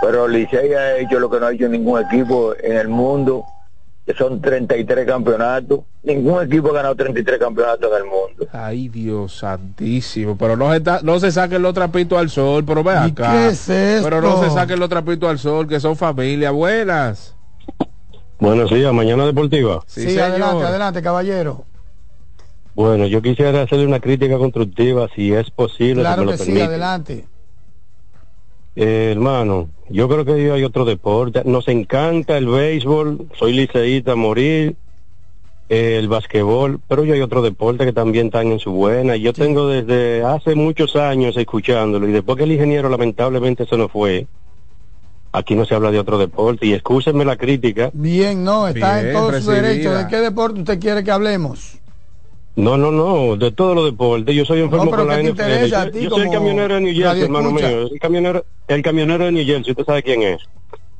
Pero 0.00 0.28
Licey 0.28 0.72
ha 0.74 0.96
hecho 0.98 1.18
lo 1.18 1.30
que 1.30 1.40
no 1.40 1.46
ha 1.46 1.52
hecho 1.52 1.68
ningún 1.68 2.00
equipo 2.00 2.54
en 2.62 2.76
el 2.76 2.88
mundo, 2.88 3.44
que 4.06 4.14
son 4.14 4.40
33 4.40 5.06
campeonatos. 5.06 5.80
Ningún 6.02 6.44
equipo 6.44 6.70
ha 6.70 6.74
ganado 6.74 6.94
33 6.94 7.38
campeonatos 7.38 7.90
en 7.90 7.96
el 7.96 8.04
mundo. 8.04 8.46
Ay, 8.52 8.88
Dios 8.88 9.32
santísimo. 9.38 10.36
Pero 10.36 10.56
no 10.56 10.72
se, 10.72 10.80
ta- 10.80 11.00
no 11.02 11.18
se 11.18 11.32
saquen 11.32 11.62
los 11.62 11.74
trapitos 11.74 12.18
al 12.18 12.30
sol. 12.30 12.64
Pero 12.64 12.84
ve 12.84 12.92
acá. 12.92 13.32
qué 13.32 13.48
es 13.48 13.68
esto? 13.68 14.08
Pero 14.08 14.20
no 14.20 14.42
se 14.42 14.50
saquen 14.50 14.78
los 14.78 14.88
trapitos 14.88 15.28
al 15.28 15.38
sol, 15.38 15.66
que 15.66 15.80
son 15.80 15.96
familia. 15.96 16.50
Buenas. 16.52 17.34
Buenos 18.38 18.70
días, 18.70 18.92
mañana 18.92 19.24
deportiva. 19.24 19.82
Sí, 19.86 20.18
adelante, 20.18 20.62
adelante, 20.64 21.02
caballero. 21.02 21.64
Bueno, 22.74 23.06
yo 23.06 23.22
quisiera 23.22 23.62
hacerle 23.62 23.86
una 23.86 24.00
crítica 24.00 24.36
constructiva, 24.36 25.08
si 25.16 25.32
es 25.32 25.50
posible. 25.50 25.94
si 25.94 26.00
Claro 26.02 26.22
me 26.24 26.32
lo 26.32 26.32
que 26.32 26.44
sí, 26.44 26.60
adelante. 26.60 27.26
Eh, 28.76 29.12
hermano, 29.12 29.70
yo 29.88 30.06
creo 30.06 30.24
que 30.26 30.52
hay 30.52 30.62
otro 30.62 30.84
deporte. 30.84 31.42
Nos 31.46 31.66
encanta 31.68 32.36
el 32.36 32.46
béisbol, 32.46 33.28
soy 33.38 33.54
liceísta 33.54 34.12
a 34.12 34.16
morir, 34.16 34.76
eh, 35.70 35.96
el 35.98 36.08
basquetbol, 36.08 36.80
pero 36.86 37.02
yo 37.02 37.14
hay 37.14 37.22
otro 37.22 37.40
deporte 37.40 37.86
que 37.86 37.94
también 37.94 38.26
están 38.26 38.48
en 38.48 38.58
su 38.58 38.72
buena. 38.72 39.16
Yo 39.16 39.32
tengo 39.32 39.66
desde 39.66 40.22
hace 40.22 40.54
muchos 40.54 40.94
años 40.94 41.38
escuchándolo 41.38 42.06
y 42.06 42.12
después 42.12 42.36
que 42.36 42.44
el 42.44 42.52
ingeniero 42.52 42.90
lamentablemente 42.90 43.64
se 43.66 43.78
nos 43.78 43.90
fue, 43.90 44.26
aquí 45.32 45.54
no 45.54 45.64
se 45.64 45.74
habla 45.74 45.90
de 45.90 45.98
otro 45.98 46.18
deporte 46.18 46.66
y 46.66 46.74
excúsenme 46.74 47.24
la 47.24 47.36
crítica. 47.36 47.90
Bien, 47.94 48.44
no, 48.44 48.68
está 48.68 49.00
Bien, 49.00 49.08
en 49.08 49.12
todo 49.14 49.40
su 49.40 49.50
derecho. 49.50 49.94
¿De 49.94 50.06
qué 50.06 50.16
deporte 50.18 50.60
usted 50.60 50.78
quiere 50.78 51.02
que 51.02 51.10
hablemos? 51.10 51.78
No, 52.56 52.76
no, 52.78 52.90
no, 52.90 53.36
de 53.36 53.52
todos 53.52 53.74
los 53.76 53.84
deportes. 53.84 54.34
Yo 54.34 54.44
soy 54.46 54.60
enfermo 54.60 54.86
No, 54.86 54.90
pero 54.90 55.02
con 55.02 55.10
la 55.10 55.16
¿qué 55.18 55.22
te 55.24 55.30
NFL. 55.32 55.42
interesa 55.42 55.82
a 55.82 55.84
Yo, 55.86 55.90
ti 55.92 56.00
yo 56.04 56.10
soy 56.10 56.22
el 56.22 56.30
camionero 56.30 56.74
de 56.74 56.80
New 56.80 56.94
Jersey, 56.94 57.22
hermano 57.22 57.48
escucha? 57.48 57.68
mío. 57.68 57.88
El 57.92 58.00
camionero, 58.00 58.46
el 58.68 58.82
camionero 58.82 59.24
de 59.26 59.32
New 59.32 59.44
Jersey, 59.44 59.70
usted 59.72 59.84
sabe 59.84 60.02
quién 60.02 60.22
es. 60.22 60.38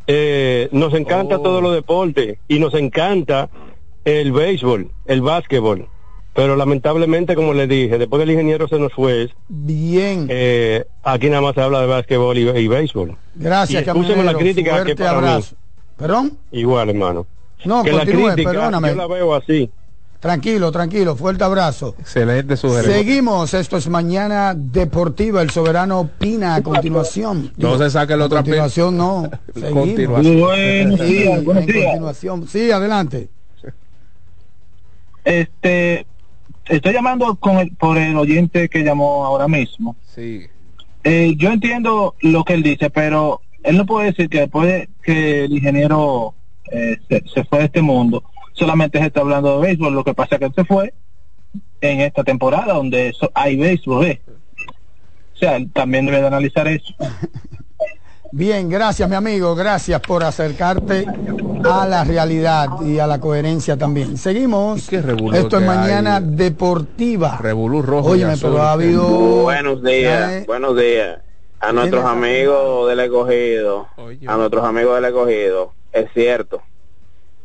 Eh, 0.07 0.69
nos 0.73 0.93
Oh. 0.93 0.97
encanta 0.97 1.39
todos 1.39 1.63
los 1.63 1.75
deportes 1.75 2.39
y 2.47 2.59
nos 2.59 2.75
encanta 2.75 3.49
el 4.05 4.33
béisbol, 4.33 4.91
el 5.07 5.21
básquetbol. 5.23 5.89
Pero 6.35 6.55
lamentablemente, 6.55 7.35
como 7.35 7.55
le 7.55 7.67
dije, 7.67 7.97
después 7.97 8.21
que 8.21 8.25
el 8.25 8.31
ingeniero 8.33 8.69
se 8.69 8.79
nos 8.79 8.93
fue, 8.93 9.31
Bien. 9.49 10.27
eh, 10.29 10.85
aquí 11.03 11.31
nada 11.31 11.41
más 11.41 11.55
se 11.55 11.63
habla 11.63 11.81
de 11.81 11.87
básquetbol 11.87 12.37
y, 12.37 12.43
y 12.47 12.69
béisbol. 12.69 13.17
Gracias, 13.35 13.83
y 13.83 13.89
escúcheme 13.89 14.23
la 14.23 14.33
camionero. 14.33 14.39
crítica 14.41 14.85
que 14.85 14.95
para 14.95 15.21
mí. 15.39 15.45
¿Perdón? 15.97 16.39
igual, 16.53 16.91
hermano. 16.91 17.27
No, 17.65 17.83
que 17.83 17.93
la 17.93 18.05
crítica, 18.05 18.35
perdóname. 18.53 18.89
yo 18.91 18.95
la 18.97 19.07
veo 19.07 19.35
así. 19.35 19.71
Tranquilo, 20.31 20.73
tranquilo, 20.73 21.15
fuerte 21.15 21.45
abrazo. 21.45 21.95
Excelente 22.01 22.57
sugerencia. 22.57 22.95
Seguimos, 22.97 23.55
esto 23.55 23.77
es 23.77 23.87
Mañana 23.89 24.55
Deportiva, 24.57 25.41
el 25.41 25.51
soberano 25.51 26.01
opina 26.01 26.57
a 26.57 26.63
continuación. 26.65 27.53
No 27.57 27.79
se 27.79 27.89
saque 27.91 28.15
el 28.15 28.23
A 28.23 28.25
otro 28.25 28.39
continuación 28.39 28.97
no. 28.97 29.31
Continuación. 29.73 30.41
Buenos 30.41 30.99
Sí, 31.01 31.07
días, 31.07 31.45
buenos 31.45 31.63
en 31.63 31.73
días. 31.73 31.85
continuación. 31.87 32.49
Sí, 32.49 32.71
adelante. 32.73 33.29
Este, 35.25 36.07
estoy 36.65 36.93
llamando 36.93 37.37
con 37.37 37.59
el- 37.59 37.71
por 37.77 37.97
el 37.97 38.17
oyente 38.17 38.69
que 38.69 38.83
llamó 38.83 39.25
ahora 39.27 39.47
mismo. 39.47 39.95
Sí. 40.13 40.43
Eh, 41.05 41.35
yo 41.37 41.51
entiendo 41.53 42.17
lo 42.21 42.43
que 42.43 42.55
él 42.55 42.65
dice, 42.65 42.91
pero 42.91 43.43
él 43.63 43.77
no 43.77 43.87
puede 43.87 44.07
decir 44.09 44.29
que 44.29 44.41
después 44.41 44.67
de 44.67 44.89
que 45.05 45.45
el 45.45 45.53
ingeniero 45.53 46.35
eh, 46.73 46.97
se, 47.09 47.23
se 47.33 47.45
fue 47.45 47.61
de 47.61 47.65
este 47.67 47.81
mundo, 47.81 48.25
solamente 48.57 48.99
se 48.99 49.07
está 49.07 49.21
hablando 49.21 49.61
de 49.61 49.67
béisbol. 49.69 49.95
Lo 49.95 50.03
que 50.05 50.15
pasa 50.15 50.35
es 50.37 50.39
que 50.41 50.45
él 50.47 50.53
se 50.55 50.65
fue 50.65 50.93
en 51.81 52.01
esta 52.01 52.25
temporada 52.25 52.75
donde 52.75 53.13
so- 53.13 53.31
hay 53.35 53.57
béisbol. 53.57 54.07
¿eh? 54.07 54.23
O 55.35 55.39
sea, 55.39 55.57
él 55.57 55.71
también 55.73 56.07
debe 56.07 56.21
de 56.21 56.27
analizar 56.27 56.67
eso. 56.67 56.93
Bien, 58.33 58.69
gracias 58.69 59.09
mi 59.09 59.15
amigo, 59.15 59.55
gracias 59.55 60.01
por 60.01 60.25
acercarte 60.25 61.07
a 61.65 61.87
la 61.87 62.03
realidad 62.05 62.69
y 62.85 62.99
a 62.99 63.07
la 63.07 63.21
coherencia 63.21 63.77
también. 63.77 64.17
Seguimos. 64.19 64.89
revolú 64.91 65.37
Esto 65.37 65.59
es 65.59 65.65
Mañana 65.67 66.17
hay? 66.17 66.25
Deportiva. 66.27 67.39
Revolú 67.41 67.83
rojo. 67.83 68.09
azul. 68.33 68.51
pero 68.51 68.63
ha 68.63 68.73
habido... 68.73 69.07
Buenos 69.43 69.83
días, 69.83 70.31
Eh, 70.33 70.45
buenos 70.47 70.77
días. 70.77 71.21
A 71.61 71.73
nuestros 71.73 72.03
¿Tienes- 72.05 72.19
amigos 72.19 72.89
del 72.89 73.01
escogido, 73.01 73.87
a 74.27 74.37
nuestros 74.37 74.65
amigos 74.65 74.97
del 74.97 75.05
escogido, 75.07 75.73
es 75.93 76.07
cierto. 76.13 76.61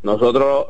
Nosotros 0.03 0.65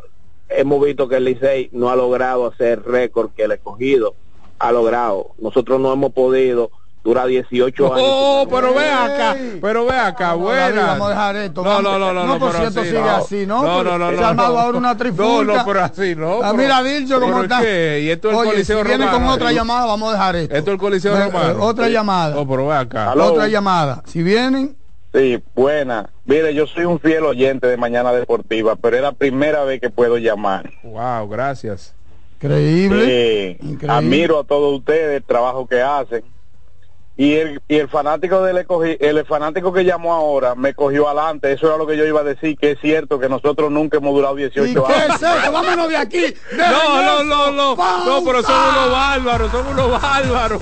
hemos 0.55 0.83
visto 0.83 1.07
que 1.07 1.15
el 1.17 1.25
Licey 1.25 1.69
no 1.73 1.89
ha 1.89 1.95
logrado 1.95 2.47
hacer 2.47 2.83
récord 2.83 3.31
que 3.35 3.43
el 3.43 3.51
escogido 3.51 4.15
ha 4.59 4.71
logrado. 4.71 5.27
Nosotros 5.39 5.79
no 5.79 5.91
hemos 5.93 6.11
podido 6.13 6.71
durar 7.03 7.25
18 7.27 7.93
años. 7.95 8.07
Oh, 8.11 8.45
pero 8.47 8.75
ve 8.75 8.87
acá, 8.87 9.35
pero 9.59 9.85
ve 9.85 9.97
acá, 9.97 10.35
buena. 10.35 10.85
vamos 10.85 11.07
a 11.07 11.09
dejar 11.09 11.35
esto. 11.37 11.63
No, 11.63 11.81
no, 11.81 11.97
no, 11.97 12.13
no, 12.13 12.25
No, 12.25 12.33
no, 12.33 12.39
por 12.39 12.51
cierto, 12.53 12.83
sigue 12.83 13.01
no. 13.01 13.09
así, 13.09 13.45
¿no? 13.47 13.63
No, 13.63 13.83
no, 13.83 13.97
no, 13.97 14.09
Se 14.11 14.17
no, 14.17 14.25
ha 14.25 14.29
armado 14.29 14.53
no. 14.53 14.59
ahora 14.59 14.77
una 14.77 14.91
No, 14.93 14.97
trifulca. 14.97 15.53
no, 15.57 15.65
pero 15.65 15.83
así 15.83 16.15
no. 16.15 16.41
Ah, 16.43 16.53
mira, 16.53 16.83
Dilcho, 16.83 17.19
cómo 17.19 17.33
¿pero 17.33 17.43
está. 17.43 17.59
qué? 17.61 18.01
¿Y 18.03 18.09
esto 18.11 18.27
es 18.29 18.33
el 18.35 18.39
Oye, 18.41 18.51
Coliseo 18.51 18.81
si 18.83 18.87
viene 18.87 19.05
con 19.05 19.13
Romano? 19.13 19.33
otra 19.33 19.51
llamada, 19.51 19.85
vamos 19.87 20.09
a 20.09 20.11
dejar 20.11 20.35
esto. 20.35 20.55
Esto 20.55 20.69
es 20.69 20.73
el 20.75 20.79
Coliseo 20.79 21.15
Romano. 21.25 21.49
eh, 21.49 21.55
Otra 21.59 21.89
llamada. 21.89 22.37
Oh, 22.37 22.47
pero 22.47 22.67
ve 22.67 22.75
acá. 22.75 23.13
Otra 23.17 23.47
llamada. 23.47 24.03
Si 24.05 24.21
vienen, 24.21 24.77
Sí, 25.13 25.43
buena. 25.55 26.09
Mire, 26.25 26.53
yo 26.53 26.67
soy 26.67 26.85
un 26.85 26.99
fiel 26.99 27.25
oyente 27.25 27.67
de 27.67 27.75
Mañana 27.77 28.13
Deportiva, 28.13 28.75
pero 28.77 28.95
es 28.95 29.01
la 29.01 29.11
primera 29.11 29.63
vez 29.65 29.81
que 29.81 29.89
puedo 29.89 30.17
llamar. 30.17 30.69
Wow, 30.83 31.27
gracias. 31.27 31.93
Increíble. 32.41 33.57
Sí, 33.59 33.77
admiro 33.87 34.39
a 34.39 34.43
todos 34.45 34.79
ustedes 34.79 35.17
el 35.17 35.23
trabajo 35.23 35.67
que 35.67 35.81
hacen. 35.81 36.23
Y 37.17 37.33
el, 37.35 37.61
y 37.67 37.75
el 37.75 37.87
fanático 37.89 38.41
del 38.41 38.65
el 38.99 39.25
fanático 39.25 39.71
que 39.73 39.83
llamó 39.83 40.13
ahora 40.13 40.55
me 40.55 40.73
cogió 40.73 41.07
adelante. 41.07 41.51
Eso 41.51 41.67
era 41.67 41.77
lo 41.77 41.85
que 41.85 41.97
yo 41.97 42.05
iba 42.05 42.21
a 42.21 42.23
decir, 42.23 42.57
que 42.57 42.71
es 42.71 42.79
cierto 42.79 43.19
que 43.19 43.27
nosotros 43.29 43.69
nunca 43.69 43.97
hemos 43.97 44.15
durado 44.15 44.35
18 44.35 44.65
¿Y 44.65 44.73
qué 44.73 44.79
años. 44.93 45.21
es 45.21 45.21
eso? 45.21 45.51
Vámonos 45.51 45.89
de 45.89 45.97
aquí. 45.97 46.23
No, 46.57 47.01
no, 47.03 47.23
no, 47.23 47.51
no. 47.51 47.75
No, 47.75 48.23
pero 48.25 48.41
son 48.41 48.55
unos 48.69 48.91
bárbaros, 48.91 49.51
son 49.51 49.67
unos 49.67 50.01
bárbaros. 50.01 50.61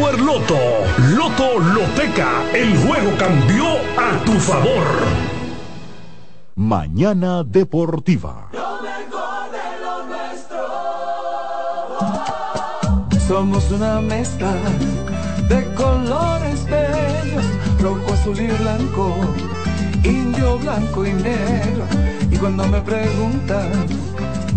Loto. 0.09 0.57
Loto 1.15 1.59
Loteca. 1.59 2.43
El 2.53 2.75
juego 2.77 3.11
cambió 3.17 3.65
a 3.97 4.23
tu 4.25 4.33
favor. 4.33 4.83
Mañana 6.55 7.43
Deportiva. 7.43 8.49
Somos 13.27 13.71
una 13.71 14.01
mezcla 14.01 14.53
de 15.47 15.63
colores 15.75 16.65
bellos, 16.65 17.45
rojo, 17.79 18.13
azul 18.13 18.39
y 18.39 18.47
blanco, 18.47 19.15
indio, 20.03 20.57
blanco 20.57 21.05
y 21.05 21.13
negro. 21.13 21.85
Y 22.29 22.35
cuando 22.37 22.67
me 22.67 22.81
preguntan 22.81 23.71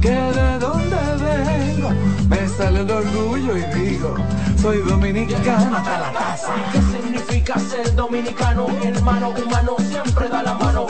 que 0.00 0.10
de 0.10 0.58
dónde 0.58 0.96
vengo, 1.20 1.90
me 2.28 2.48
sale 2.48 2.80
el 2.80 2.90
orgullo 2.90 3.56
y 3.56 3.62
digo, 3.78 4.16
soy 4.64 4.78
dominicano 4.78 5.76
hasta 5.76 5.98
la 6.00 6.10
casa. 6.10 6.54
¿Qué 6.72 6.80
significa 6.80 7.58
ser 7.58 7.94
dominicano? 7.94 8.66
Hermano 8.82 9.28
humano 9.28 9.76
siempre 9.90 10.26
da 10.26 10.42
la 10.42 10.54
mano. 10.54 10.86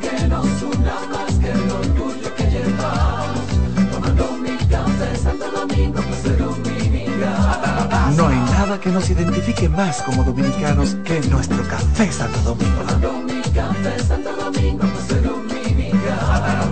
Que 0.00 0.28
nos 0.28 0.62
una 0.62 0.94
más 1.10 1.34
que 1.40 1.50
el 1.50 1.70
orgullo 1.72 2.34
que 2.36 2.44
llevamos. 2.44 3.46
Tomando 3.90 4.32
mi 4.34 4.56
café 4.68 5.16
Santo 5.16 5.50
Domingo, 5.50 6.00
pues 6.06 6.20
soy 6.22 6.36
dominicano. 6.36 8.14
No 8.16 8.28
hay 8.28 8.38
nada 8.56 8.78
que 8.80 8.90
nos 8.90 9.10
identifique 9.10 9.68
más 9.68 10.02
como 10.02 10.22
dominicanos 10.22 10.94
que 11.02 11.20
nuestro 11.22 11.64
café 11.64 12.12
Santo 12.12 12.38
Domingo. 12.42 12.80
Tomando 12.82 13.12
mi 13.24 13.42
café 13.50 13.98
Santo 14.06 14.36
Domingo, 14.36 14.86
pues 14.86 15.06
soy 15.08 15.20
dominicano. 15.20 16.70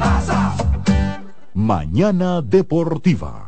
Mañana 1.55 2.43
Deportiva. 2.43 3.48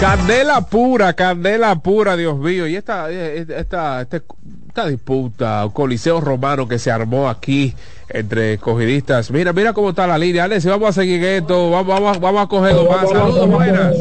Candela 0.00 0.62
pura, 0.62 1.12
candela 1.12 1.76
pura, 1.76 2.16
Dios 2.16 2.38
mío. 2.38 2.66
Y 2.66 2.74
esta, 2.74 3.10
esta, 3.10 4.00
esta, 4.00 4.22
esta 4.66 4.86
disputa, 4.86 5.68
coliseo 5.74 6.22
romano 6.22 6.66
que 6.66 6.78
se 6.78 6.90
armó 6.90 7.28
aquí 7.28 7.74
entre 8.08 8.54
escogidistas. 8.54 9.30
Mira, 9.30 9.52
mira 9.52 9.74
cómo 9.74 9.90
está 9.90 10.06
la 10.06 10.16
línea. 10.16 10.44
Alex, 10.44 10.64
vamos 10.64 10.88
a 10.88 10.92
seguir 11.02 11.22
esto, 11.22 11.70
vamos, 11.70 12.00
vamos, 12.00 12.18
vamos 12.18 12.42
a 12.42 12.46
cogerlo 12.46 12.90
más. 12.90 13.10
Saludos, 13.10 13.46
buenas. 13.50 13.96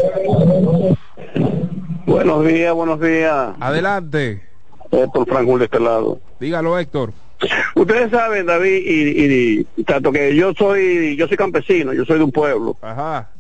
Buenos 2.06 2.46
días, 2.46 2.74
buenos 2.74 3.02
días. 3.02 3.50
Adelante. 3.60 4.42
Héctor 4.92 5.28
Franco 5.28 5.58
de 5.58 5.66
este 5.66 5.82
lado. 5.82 6.22
Dígalo, 6.40 6.80
Héctor. 6.80 7.12
Ustedes 7.76 8.10
saben, 8.10 8.46
David, 8.46 8.84
y, 8.86 9.66
y, 9.76 9.84
tanto 9.84 10.14
que 10.14 10.34
yo 10.34 10.54
soy, 10.54 11.18
yo 11.18 11.28
soy 11.28 11.36
campesino, 11.36 11.92
yo 11.92 12.06
soy 12.06 12.20
de 12.20 12.24
un 12.24 12.32
pueblo. 12.32 12.78
Ajá. 12.82 13.32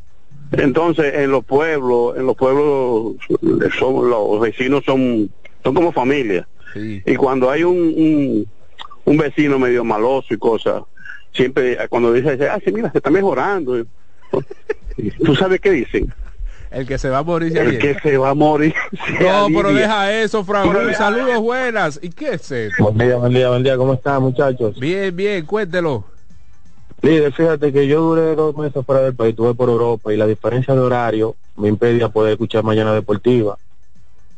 Entonces, 0.51 1.13
en 1.15 1.31
los 1.31 1.45
pueblos, 1.45 2.17
en 2.17 2.25
los 2.25 2.35
pueblos, 2.35 3.15
son, 3.77 4.09
los 4.09 4.39
vecinos 4.39 4.83
son, 4.85 5.29
son 5.63 5.73
como 5.73 5.91
familia. 5.91 6.47
Y 6.75 7.15
cuando 7.15 7.49
hay 7.49 7.63
un, 7.63 7.77
un, 7.77 8.47
un, 9.05 9.17
vecino 9.17 9.57
medio 9.57 9.83
maloso 9.83 10.33
y 10.33 10.37
cosas, 10.37 10.83
siempre 11.33 11.77
cuando 11.89 12.13
dice, 12.13 12.47
ah, 12.47 12.59
sí, 12.63 12.71
mira, 12.71 12.91
se 12.91 12.99
está 12.99 13.09
mejorando. 13.09 13.83
¿Tú 15.25 15.35
sabes 15.35 15.59
qué 15.61 15.71
dicen? 15.71 16.13
El 16.71 16.85
que 16.85 16.99
se 16.99 17.09
va 17.09 17.19
a 17.19 17.23
morir. 17.23 17.57
El 17.57 17.79
que 17.79 17.95
se 17.99 18.17
va 18.17 18.29
a 18.29 18.35
morir. 18.35 18.75
No, 19.19 19.47
pero 19.47 19.73
deja 19.73 20.13
eso, 20.13 20.43
Frank. 20.43 20.93
Saludos 20.95 21.39
buenas. 21.39 21.99
¿Y 22.01 22.09
qué 22.09 22.33
es 22.33 22.51
eso? 22.51 22.83
Buen 22.83 22.97
día, 22.97 23.15
buen 23.15 23.33
día, 23.33 23.49
buen 23.49 23.63
día. 23.63 23.77
¿Cómo 23.77 23.93
están, 23.93 24.21
muchachos? 24.21 24.79
Bien, 24.79 25.15
bien, 25.15 25.45
cuéntelo. 25.45 26.05
Líder, 27.01 27.31
fíjate 27.31 27.71
que 27.71 27.87
yo 27.87 28.01
duré 28.01 28.35
dos 28.35 28.55
meses 28.57 28.85
fuera 28.85 29.01
del 29.01 29.15
país, 29.15 29.31
estuve 29.31 29.53
por 29.53 29.69
Europa 29.69 30.13
y 30.13 30.17
la 30.17 30.27
diferencia 30.27 30.73
de 30.73 30.81
horario 30.81 31.35
me 31.55 31.69
impedía 31.69 32.09
poder 32.09 32.33
escuchar 32.33 32.63
Mañana 32.63 32.93
Deportiva. 32.93 33.57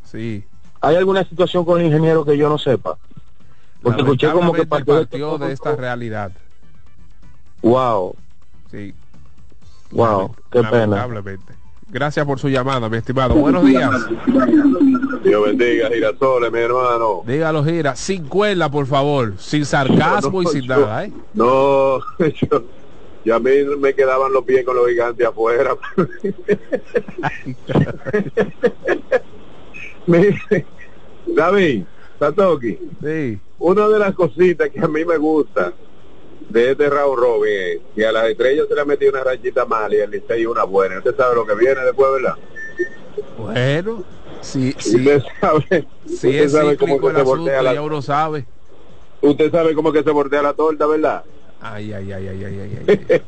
Sí. 0.05 0.43
¿Hay 0.79 0.95
alguna 0.95 1.23
situación 1.23 1.65
con 1.65 1.79
el 1.79 1.87
ingeniero 1.87 2.23
que 2.23 2.37
yo 2.37 2.49
no 2.49 2.57
sepa? 2.57 2.97
Porque 3.81 4.01
escuché 4.01 4.31
como 4.31 4.53
que 4.53 4.65
partió, 4.65 4.95
partió 4.95 5.37
de, 5.39 5.53
esta 5.53 5.75
realidad. 5.75 6.31
Wow. 7.61 8.15
Sí. 8.69 8.93
Wow, 9.91 10.35
qué 10.51 10.63
pena. 10.63 11.07
Gracias 11.91 12.25
por 12.25 12.39
su 12.39 12.47
llamada, 12.47 12.87
mi 12.87 12.95
estimado. 12.97 13.35
Buenos 13.35 13.65
días. 13.65 13.91
Dios 15.23 15.43
bendiga, 15.45 15.89
Girasoles, 15.89 16.49
mi 16.49 16.59
hermano. 16.59 17.21
Dígalo, 17.27 17.65
Gira. 17.65 17.97
Sin 17.97 18.29
cuela, 18.29 18.71
por 18.71 18.85
favor. 18.85 19.33
Sin 19.37 19.65
sarcasmo 19.65 20.41
y 20.41 20.47
sin 20.47 20.67
nada, 20.67 21.03
¿eh? 21.05 21.11
No, 21.33 21.99
yo, 22.19 22.63
yo, 23.25 23.35
a 23.35 23.39
mí 23.39 23.51
me 23.77 23.93
quedaban 23.93 24.31
los 24.31 24.45
pies 24.45 24.63
con 24.63 24.77
los 24.77 24.87
gigantes 24.87 25.27
afuera. 25.27 25.75
David, 31.35 31.83
Satoki. 32.19 32.79
Sí. 33.03 33.37
Una 33.59 33.89
de 33.89 33.99
las 33.99 34.15
cositas 34.15 34.69
que 34.69 34.79
a 34.79 34.87
mí 34.87 35.03
me 35.03 35.17
gusta 35.17 35.73
de 36.49 36.71
este 36.71 36.89
Raúl 36.89 37.17
Robin 37.17 37.81
que 37.95 38.05
a 38.05 38.11
las 38.11 38.29
estrellas 38.29 38.67
se 38.67 38.75
le 38.75 38.81
ha 38.81 38.85
metido 38.85 39.11
una 39.11 39.23
rachita 39.23 39.65
mal 39.65 39.93
y 39.93 39.97
el 39.97 40.11
Licey 40.11 40.45
una 40.45 40.63
buena. 40.63 40.97
Usted 40.97 41.15
sabe 41.15 41.35
lo 41.35 41.45
que 41.45 41.55
viene 41.55 41.81
después, 41.81 42.11
¿verdad? 42.13 42.35
Bueno, 43.37 44.03
sí, 44.41 44.75
sí. 44.77 44.97
Usted 44.97 45.21
sabe, 45.39 45.87
sí 46.05 46.13
usted 46.13 46.29
es 46.29 46.51
sabe 46.51 46.77
cómo 46.77 46.99
que 46.99 47.07
el 47.07 47.15
se 47.15 47.21
voltea 47.23 47.61
la... 47.61 47.73
ya 47.73 47.81
uno 47.81 48.01
sabe. 48.01 48.45
usted 49.21 49.51
sabe 49.51 49.73
cómo 49.73 49.91
que 49.91 50.03
se 50.03 50.11
bordea 50.11 50.41
la 50.41 50.53
torta, 50.53 50.85
¿verdad? 50.85 51.23
Ay, 51.61 51.93
ay, 51.93 52.11
ay, 52.11 52.27
ay, 52.27 52.43
ay, 52.43 52.59
ay, 52.59 53.03
ay. 53.09 53.21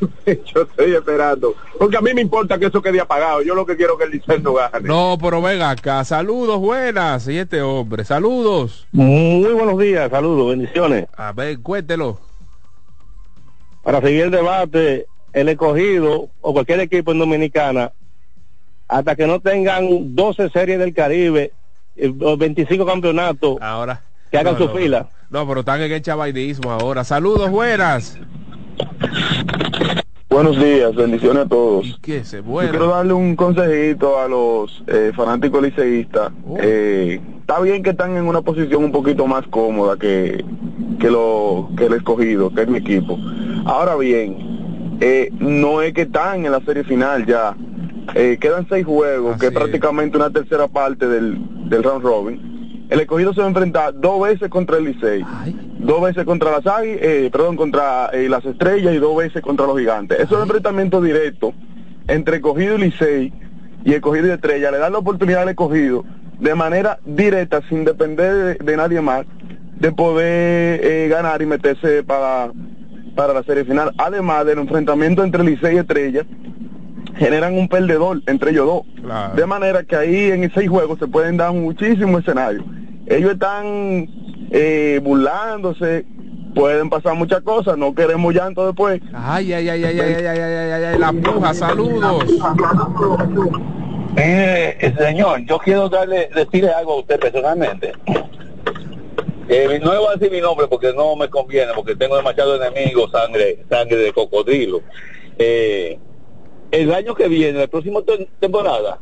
yo 0.54 0.62
estoy 0.62 0.94
esperando. 0.94 1.54
Porque 1.78 1.96
a 1.96 2.00
mí 2.00 2.14
me 2.14 2.20
importa 2.22 2.58
que 2.58 2.66
eso 2.66 2.80
quede 2.80 3.00
apagado. 3.00 3.42
Yo 3.42 3.54
lo 3.54 3.66
que 3.66 3.76
quiero 3.76 3.94
es 3.94 3.98
que 3.98 4.04
el 4.04 4.10
Licey 4.12 4.40
no 4.40 4.54
gane. 4.54 4.88
No, 4.88 5.18
pero 5.20 5.42
venga 5.42 5.70
acá. 5.70 6.04
Saludos, 6.04 6.58
buenas. 6.58 7.26
Y 7.28 7.38
este 7.38 7.60
hombre, 7.62 8.04
saludos. 8.04 8.86
Muy 8.92 9.52
buenos 9.52 9.78
días, 9.78 10.10
saludos, 10.10 10.50
bendiciones. 10.50 11.06
A 11.16 11.32
ver, 11.32 11.60
cuéntelo. 11.60 12.29
Para 13.90 14.06
seguir 14.06 14.22
el 14.22 14.30
debate, 14.30 15.06
el 15.32 15.48
escogido 15.48 16.28
o 16.40 16.52
cualquier 16.52 16.78
equipo 16.78 17.10
en 17.10 17.18
Dominicana, 17.18 17.90
hasta 18.86 19.16
que 19.16 19.26
no 19.26 19.40
tengan 19.40 20.14
12 20.14 20.48
series 20.50 20.78
del 20.78 20.94
Caribe, 20.94 21.50
eh, 21.96 22.14
o 22.20 22.36
25 22.36 22.86
campeonatos, 22.86 23.60
ahora 23.60 24.00
que 24.30 24.38
hagan 24.38 24.52
no, 24.52 24.58
su 24.60 24.66
no. 24.66 24.74
fila. 24.76 25.08
No, 25.28 25.44
pero 25.44 25.58
están 25.58 25.80
en 25.80 25.90
el 25.90 26.02
chavainismo 26.02 26.70
ahora. 26.70 27.02
Saludos, 27.02 27.50
buenas. 27.50 28.16
Buenos 30.30 30.60
días, 30.60 30.94
bendiciones 30.94 31.44
a 31.44 31.48
todos. 31.48 31.98
¿Qué 32.00 32.22
se 32.22 32.36
Yo 32.36 32.44
bueno? 32.44 32.70
quiero 32.70 32.86
darle 32.86 33.12
un 33.14 33.34
consejito 33.34 34.20
a 34.20 34.28
los 34.28 34.82
eh, 34.86 35.10
fanáticos 35.14 35.60
liceístas. 35.60 36.30
Eh, 36.60 37.20
está 37.40 37.60
bien 37.60 37.82
que 37.82 37.90
están 37.90 38.16
en 38.16 38.24
una 38.28 38.40
posición 38.40 38.84
un 38.84 38.92
poquito 38.92 39.26
más 39.26 39.44
cómoda 39.48 39.96
que, 39.96 40.44
que, 41.00 41.10
lo, 41.10 41.68
que 41.76 41.86
el 41.86 41.94
escogido, 41.94 42.54
que 42.54 42.62
es 42.62 42.68
mi 42.68 42.78
equipo. 42.78 43.18
Ahora 43.64 43.96
bien, 43.96 44.98
eh, 45.00 45.30
no 45.40 45.82
es 45.82 45.92
que 45.94 46.02
están 46.02 46.46
en 46.46 46.52
la 46.52 46.60
serie 46.60 46.84
final 46.84 47.26
ya. 47.26 47.56
Eh, 48.14 48.38
quedan 48.40 48.68
seis 48.68 48.86
juegos, 48.86 49.36
que 49.36 49.46
es 49.46 49.52
prácticamente 49.52 50.16
una 50.16 50.30
tercera 50.30 50.68
parte 50.68 51.08
del, 51.08 51.38
del 51.68 51.82
round 51.82 52.04
robin. 52.04 52.49
El 52.90 52.98
escogido 52.98 53.32
se 53.32 53.40
va 53.40 53.46
a 53.46 53.50
enfrentar 53.50 53.94
dos 53.94 54.20
veces 54.20 54.48
contra 54.48 54.76
el 54.78 54.84
Licey, 54.84 55.24
dos 55.78 56.02
veces 56.02 56.24
contra 56.24 56.50
las 56.50 56.66
Águilas, 56.66 56.98
eh, 57.00 57.28
perdón, 57.32 57.56
contra 57.56 58.10
eh, 58.12 58.28
las 58.28 58.44
Estrellas 58.44 58.92
y 58.92 58.98
dos 58.98 59.16
veces 59.16 59.42
contra 59.42 59.64
los 59.64 59.78
Gigantes. 59.78 60.18
Eso 60.18 60.34
es 60.34 60.36
un 60.38 60.42
enfrentamiento 60.42 61.00
directo 61.00 61.54
entre 62.08 62.36
escogido 62.36 62.76
y 62.76 62.80
Licey 62.80 63.32
y 63.84 63.92
escogido 63.94 64.26
y 64.26 64.30
Estrella. 64.30 64.72
Le 64.72 64.78
dan 64.78 64.92
la 64.92 64.98
oportunidad 64.98 65.42
al 65.42 65.50
escogido 65.50 66.04
de 66.40 66.54
manera 66.56 66.98
directa, 67.04 67.60
sin 67.68 67.84
depender 67.84 68.58
de, 68.58 68.64
de 68.64 68.76
nadie 68.76 69.00
más, 69.00 69.24
de 69.78 69.92
poder 69.92 70.80
eh, 70.84 71.08
ganar 71.08 71.40
y 71.42 71.46
meterse 71.46 72.02
para, 72.02 72.50
para 73.14 73.32
la 73.32 73.44
serie 73.44 73.64
final. 73.64 73.92
Además 73.98 74.44
del 74.46 74.58
enfrentamiento 74.58 75.22
entre 75.22 75.44
Licey 75.44 75.76
y 75.76 75.78
Estrella, 75.78 76.26
generan 77.16 77.54
un 77.54 77.68
perdedor 77.68 78.20
entre 78.26 78.50
ellos 78.50 78.66
dos. 78.66 79.36
De 79.36 79.46
manera 79.46 79.84
que 79.84 79.94
ahí 79.94 80.30
en 80.32 80.50
seis 80.52 80.68
juegos 80.68 80.98
se 80.98 81.06
pueden 81.06 81.36
dar 81.36 81.52
muchísimos 81.52 82.22
escenarios. 82.22 82.64
Ellos 83.10 83.32
están 83.32 84.08
eh, 84.52 85.00
burlándose, 85.02 86.06
pueden 86.54 86.88
pasar 86.88 87.16
muchas 87.16 87.40
cosas, 87.42 87.76
no 87.76 87.92
queremos 87.92 88.32
llanto 88.32 88.64
después. 88.66 89.00
Ay, 89.12 89.52
ay, 89.52 89.68
ay, 89.68 89.84
ay, 89.84 89.98
ay, 90.00 90.14
ay, 90.14 90.26
ay, 90.26 90.38
ay, 90.38 90.70
ay, 90.72 90.84
ay, 90.84 90.98
la 90.98 91.12
puja, 91.12 91.52
saludos. 91.52 92.24
Eh, 94.16 94.94
señor, 94.96 95.40
yo 95.44 95.58
quiero 95.58 95.88
darle, 95.88 96.30
decirle 96.34 96.70
algo 96.70 96.92
a 96.94 96.98
usted 97.00 97.18
personalmente. 97.18 97.92
Eh, 99.48 99.80
no 99.82 99.92
le 99.92 99.98
voy 99.98 100.08
a 100.08 100.16
decir 100.16 100.30
mi 100.30 100.40
nombre 100.40 100.68
porque 100.68 100.92
no 100.92 101.16
me 101.16 101.28
conviene, 101.28 101.72
porque 101.74 101.96
tengo 101.96 102.16
demasiados 102.16 102.60
enemigos, 102.64 103.10
sangre, 103.10 103.64
sangre 103.68 103.96
de 103.96 104.12
cocodrilo. 104.12 104.82
Eh, 105.36 105.98
el 106.70 106.94
año 106.94 107.16
que 107.16 107.26
viene, 107.26 107.58
la 107.58 107.66
próxima 107.66 108.02
te- 108.02 108.28
temporada, 108.38 109.00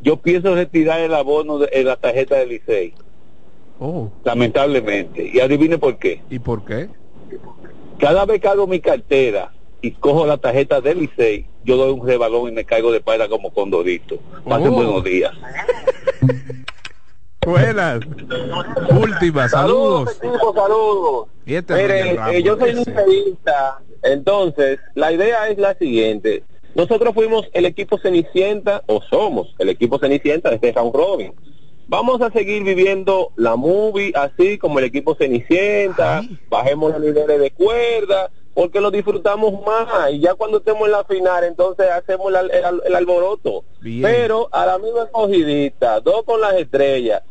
yo 0.00 0.16
pienso 0.16 0.54
retirar 0.54 1.00
el 1.00 1.12
abono 1.12 1.58
de 1.58 1.84
la 1.84 1.96
tarjeta 1.96 2.36
del 2.36 2.48
Licey. 2.50 2.94
Oh. 3.80 4.10
Lamentablemente. 4.24 5.30
Y 5.32 5.40
adivine 5.40 5.78
por 5.78 5.98
qué. 5.98 6.22
¿Y 6.30 6.38
por 6.38 6.64
qué? 6.64 6.88
Cada 7.98 8.24
vez 8.24 8.40
que 8.40 8.48
hago 8.48 8.66
mi 8.66 8.80
cartera 8.80 9.52
y 9.80 9.90
cojo 9.92 10.26
la 10.26 10.36
tarjeta 10.38 10.80
del 10.80 11.00
Licey, 11.00 11.46
yo 11.64 11.76
doy 11.76 11.92
un 11.92 12.06
rebalón 12.06 12.48
y 12.48 12.52
me 12.52 12.64
caigo 12.64 12.90
de 12.92 12.98
espalda 12.98 13.28
como 13.28 13.52
condorito. 13.52 14.18
Pasen 14.48 14.68
Oh. 14.68 14.72
buenos 14.72 15.04
días. 15.04 15.32
Buenas. 17.44 18.00
Última, 18.90 19.48
saludos. 19.50 20.18
saludos. 20.54 21.28
Y 21.44 21.54
este 21.56 21.74
Miren, 21.74 22.16
eh, 22.32 22.42
yo 22.42 22.56
soy 22.58 22.72
liceísta, 22.72 23.80
entonces 24.02 24.78
la 24.94 25.12
idea 25.12 25.48
es 25.48 25.58
la 25.58 25.74
siguiente. 25.74 26.42
Nosotros 26.74 27.12
fuimos 27.14 27.46
el 27.52 27.66
equipo 27.66 27.98
Cenicienta, 27.98 28.82
o 28.86 29.02
somos 29.02 29.54
el 29.58 29.68
equipo 29.68 29.98
Cenicienta 29.98 30.48
de 30.48 30.54
este 30.56 30.72
round 30.72 30.94
robin. 30.94 31.34
Vamos 31.86 32.20
a 32.22 32.30
seguir 32.30 32.62
viviendo 32.64 33.32
la 33.36 33.56
movie 33.56 34.12
así 34.14 34.56
como 34.58 34.78
el 34.78 34.86
equipo 34.86 35.14
Cenicienta, 35.14 36.22
bajemos 36.48 36.92
los 36.92 37.00
niveles 37.00 37.38
de 37.40 37.50
cuerda, 37.50 38.30
porque 38.54 38.80
lo 38.80 38.90
disfrutamos 38.90 39.52
más 39.66 40.10
y 40.12 40.20
ya 40.20 40.34
cuando 40.34 40.58
estemos 40.58 40.86
en 40.86 40.92
la 40.92 41.04
final 41.04 41.44
entonces 41.44 41.86
hacemos 41.90 42.28
el, 42.28 42.36
al- 42.36 42.50
el 42.50 42.64
al- 42.64 42.82
el 42.86 42.94
alboroto. 42.94 43.64
Bien. 43.80 44.02
Pero 44.02 44.48
a 44.52 44.64
la 44.64 44.78
misma 44.78 45.02
escogidita, 45.04 46.00
dos 46.00 46.22
con 46.24 46.40
las 46.40 46.54
estrellas, 46.54 47.22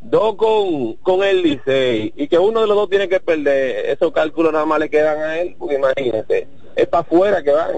dos 0.00 0.34
con, 0.34 0.94
con 0.96 1.22
el 1.22 1.42
Licey 1.42 2.12
y 2.16 2.26
que 2.26 2.38
uno 2.38 2.62
de 2.62 2.66
los 2.66 2.76
dos 2.76 2.88
tiene 2.90 3.08
que 3.08 3.20
perder, 3.20 3.90
esos 3.90 4.10
cálculos 4.12 4.52
nada 4.52 4.64
más 4.66 4.80
le 4.80 4.90
quedan 4.90 5.18
a 5.18 5.38
él, 5.38 5.54
porque 5.58 5.76
imagínate, 5.76 6.48
es 6.74 6.86
para 6.88 7.02
afuera 7.02 7.42
que 7.42 7.52
van. 7.52 7.72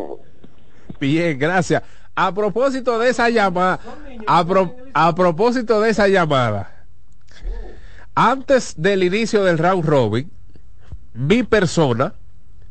Bien, 1.00 1.38
gracias. 1.38 1.82
A 2.14 2.32
propósito 2.34 2.98
de 2.98 3.08
esa 3.10 3.30
llamada, 3.30 3.80
a, 4.26 4.44
pro- 4.44 4.76
a 4.92 5.14
propósito 5.14 5.80
de 5.80 5.90
esa 5.90 6.08
llamada, 6.08 6.84
antes 8.14 8.74
del 8.76 9.02
inicio 9.02 9.44
del 9.44 9.56
round 9.58 9.84
robin, 9.84 10.30
mi 11.14 11.42
persona 11.42 12.14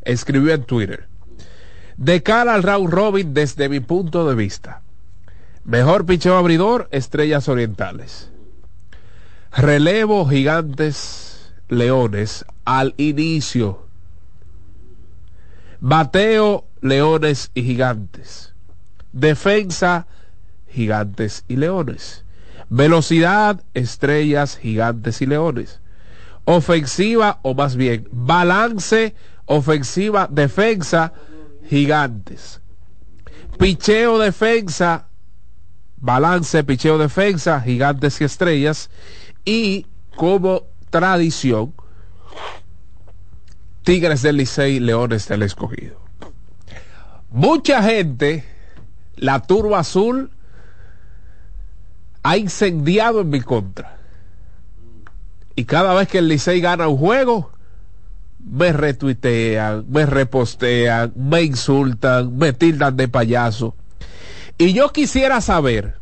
escribió 0.03 0.53
en 0.53 0.63
Twitter, 0.63 1.07
de 1.97 2.21
cara 2.21 2.53
al 2.53 2.61
round 2.63 2.89
robin 2.93 3.33
desde 3.33 3.67
mi 3.67 3.79
punto 3.79 4.27
de 4.29 4.35
vista, 4.35 4.81
mejor 5.65 6.05
picheo 6.05 6.37
abridor, 6.37 6.87
estrellas 6.91 7.47
orientales. 7.49 8.29
Relevo 9.51 10.27
gigantes, 10.29 11.51
leones 11.67 12.45
al 12.63 12.93
inicio. 12.97 13.85
Bateo, 15.79 16.65
leones 16.81 17.51
y 17.53 17.63
gigantes. 17.63 18.50
Defensa, 19.11 20.07
gigantes 20.69 21.45
y 21.47 21.57
leones. 21.57 22.23
Velocidad, 22.69 23.61
estrellas, 23.73 24.57
gigantes 24.57 25.21
y 25.21 25.25
leones. 25.25 25.81
Ofensiva, 26.45 27.39
o 27.43 27.53
más 27.53 27.75
bien, 27.75 28.07
balance, 28.11 29.13
ofensiva, 29.45 30.27
defensa, 30.31 31.13
gigantes. 31.69 32.61
Picheo, 33.59 34.17
defensa, 34.17 35.07
balance, 35.97 36.63
picheo, 36.63 36.97
defensa, 36.97 37.61
gigantes 37.61 38.21
y 38.21 38.23
estrellas. 38.23 38.89
Y 39.45 39.85
como 40.15 40.63
tradición, 40.89 41.73
Tigres 43.83 44.21
del 44.21 44.37
Licey, 44.37 44.79
Leones 44.79 45.27
del 45.27 45.41
Escogido. 45.41 45.99
Mucha 47.31 47.81
gente, 47.81 48.45
la 49.15 49.39
turba 49.41 49.79
azul, 49.79 50.31
ha 52.23 52.37
incendiado 52.37 53.21
en 53.21 53.29
mi 53.29 53.41
contra. 53.41 53.97
Y 55.55 55.65
cada 55.65 55.93
vez 55.93 56.07
que 56.07 56.19
el 56.19 56.27
Licey 56.27 56.61
gana 56.61 56.87
un 56.87 56.97
juego, 56.97 57.51
me 58.39 58.73
retuitean, 58.73 59.85
me 59.89 60.05
repostean, 60.05 61.13
me 61.15 61.43
insultan, 61.43 62.37
me 62.37 62.53
tildan 62.53 62.95
de 62.97 63.07
payaso. 63.07 63.75
Y 64.57 64.73
yo 64.73 64.89
quisiera 64.89 65.41
saber 65.41 65.99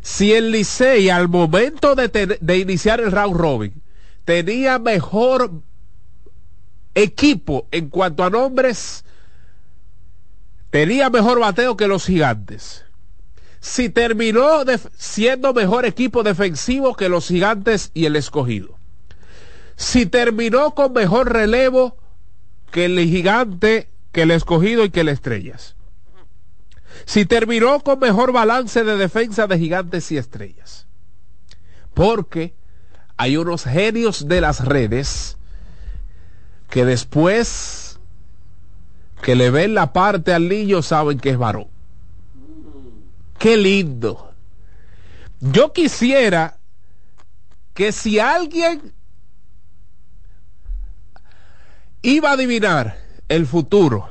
si 0.00 0.32
el 0.32 0.50
Licey 0.50 1.10
al 1.10 1.28
momento 1.28 1.94
de, 1.94 2.38
de 2.40 2.58
iniciar 2.58 3.00
el 3.00 3.12
round 3.12 3.36
robin 3.36 3.82
tenía 4.24 4.78
mejor 4.78 5.50
equipo 6.94 7.66
en 7.70 7.88
cuanto 7.88 8.24
a 8.24 8.30
nombres, 8.30 9.04
tenía 10.70 11.10
mejor 11.10 11.40
bateo 11.40 11.76
que 11.76 11.88
los 11.88 12.06
gigantes. 12.06 12.84
Si 13.60 13.88
terminó 13.88 14.64
siendo 14.96 15.52
mejor 15.54 15.86
equipo 15.86 16.22
defensivo 16.22 16.94
que 16.94 17.08
los 17.08 17.28
gigantes 17.28 17.90
y 17.94 18.06
el 18.06 18.16
escogido. 18.16 18.78
Si 19.76 20.06
terminó 20.06 20.74
con 20.74 20.92
mejor 20.92 21.32
relevo 21.32 21.96
que 22.70 22.86
el 22.86 22.98
gigante, 23.00 23.88
que 24.12 24.22
el 24.22 24.30
escogido 24.30 24.84
y 24.84 24.90
que 24.90 25.00
el 25.00 25.08
estrellas. 25.08 25.76
Si 27.04 27.26
terminó 27.26 27.80
con 27.80 27.98
mejor 27.98 28.32
balance 28.32 28.84
de 28.84 28.96
defensa 28.96 29.46
de 29.46 29.58
gigantes 29.58 30.10
y 30.12 30.16
estrellas. 30.16 30.86
Porque 31.94 32.54
hay 33.16 33.36
unos 33.36 33.64
genios 33.64 34.28
de 34.28 34.40
las 34.40 34.64
redes 34.64 35.36
que 36.68 36.84
después 36.84 37.85
que 39.22 39.34
le 39.34 39.50
ven 39.50 39.74
la 39.74 39.92
parte 39.92 40.32
al 40.32 40.48
niño 40.48 40.82
saben 40.82 41.18
que 41.18 41.30
es 41.30 41.38
varón. 41.38 41.68
Qué 43.38 43.56
lindo. 43.56 44.32
Yo 45.40 45.72
quisiera 45.72 46.58
que 47.74 47.92
si 47.92 48.18
alguien 48.18 48.92
iba 52.02 52.30
a 52.30 52.32
adivinar 52.32 52.96
el 53.28 53.46
futuro 53.46 54.08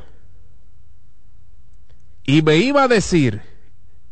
y 2.24 2.42
me 2.42 2.58
iba 2.58 2.84
a 2.84 2.88
decir 2.88 3.42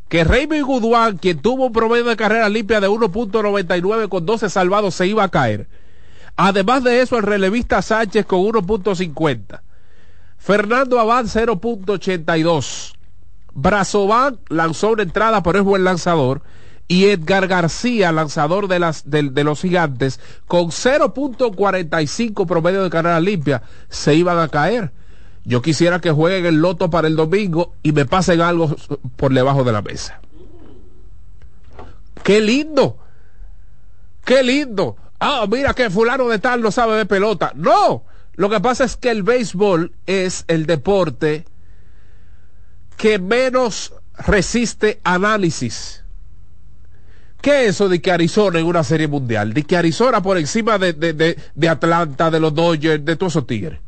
que 0.09 0.23
Raymond 0.23 0.63
Goodwan, 0.63 1.17
quien 1.17 1.41
tuvo 1.41 1.67
un 1.67 1.73
promedio 1.73 2.05
de 2.05 2.15
carrera 2.15 2.47
limpia 2.49 2.79
de 2.79 2.87
1.99 2.87 4.09
con 4.09 4.25
12 4.25 4.49
salvados, 4.49 4.93
se 4.95 5.07
iba 5.07 5.23
a 5.23 5.29
caer. 5.29 5.67
Además 6.35 6.83
de 6.83 7.01
eso, 7.01 7.17
el 7.17 7.23
relevista 7.23 7.81
Sánchez 7.81 8.25
con 8.25 8.41
1.50. 8.41 9.61
Fernando 10.43 10.99
Abad 10.99 11.23
0.82. 11.23 12.95
Brazovan 13.53 14.39
lanzó 14.49 14.89
una 14.89 15.03
entrada, 15.03 15.41
pero 15.41 15.59
es 15.59 15.63
buen 15.63 15.85
lanzador. 15.85 16.41
Y 16.89 17.05
Edgar 17.05 17.47
García, 17.47 18.11
lanzador 18.11 18.67
de, 18.67 18.77
las, 18.77 19.09
de, 19.09 19.43
los 19.45 19.61
gigantes, 19.61 20.19
con 20.45 20.65
0.45 20.65 22.45
promedio 22.45 22.83
de 22.83 22.89
carrera 22.89 23.21
limpia, 23.21 23.61
se 23.87 24.15
iban 24.15 24.37
a 24.37 24.49
caer. 24.49 24.91
Yo 25.45 25.61
quisiera 25.61 26.01
que 26.01 26.11
jueguen 26.11 26.45
el 26.45 26.55
loto 26.55 26.89
para 26.89 27.07
el 27.07 27.15
domingo 27.15 27.75
y 27.81 27.93
me 27.93 28.05
pasen 28.05 28.41
algo 28.41 28.75
por 29.15 29.33
debajo 29.33 29.63
de 29.63 29.71
la 29.71 29.81
mesa. 29.81 30.19
¡Qué 32.21 32.41
lindo! 32.41 32.97
¡Qué 34.25 34.43
lindo! 34.43 34.97
Ah, 35.21 35.45
mira 35.49 35.73
que 35.73 35.89
fulano 35.89 36.27
de 36.27 36.39
tal 36.39 36.61
no 36.61 36.69
sabe 36.69 36.97
de 36.97 37.05
pelota. 37.05 37.53
No, 37.55 38.03
lo 38.35 38.49
que 38.49 38.59
pasa 38.59 38.83
es 38.83 38.97
que 38.97 39.11
el 39.11 39.23
béisbol 39.23 39.93
es 40.05 40.45
el 40.47 40.65
deporte 40.65 41.45
que 42.97 43.19
menos 43.19 43.93
resiste 44.17 44.99
análisis. 45.03 46.03
¿Qué 47.41 47.65
es 47.65 47.71
eso 47.71 47.89
de 47.89 48.01
que 48.01 48.11
Arizona 48.11 48.59
en 48.59 48.65
una 48.65 48.83
serie 48.83 49.07
mundial? 49.07 49.53
De 49.53 49.63
que 49.63 49.75
Arizona 49.75 50.21
por 50.21 50.37
encima 50.37 50.77
de, 50.77 50.93
de, 50.93 51.13
de, 51.13 51.37
de 51.53 51.69
Atlanta, 51.69 52.31
de 52.31 52.39
los 52.39 52.55
Dodgers, 52.55 53.03
de 53.03 53.15
todos 53.17 53.33
esos 53.33 53.45
tigres. 53.45 53.79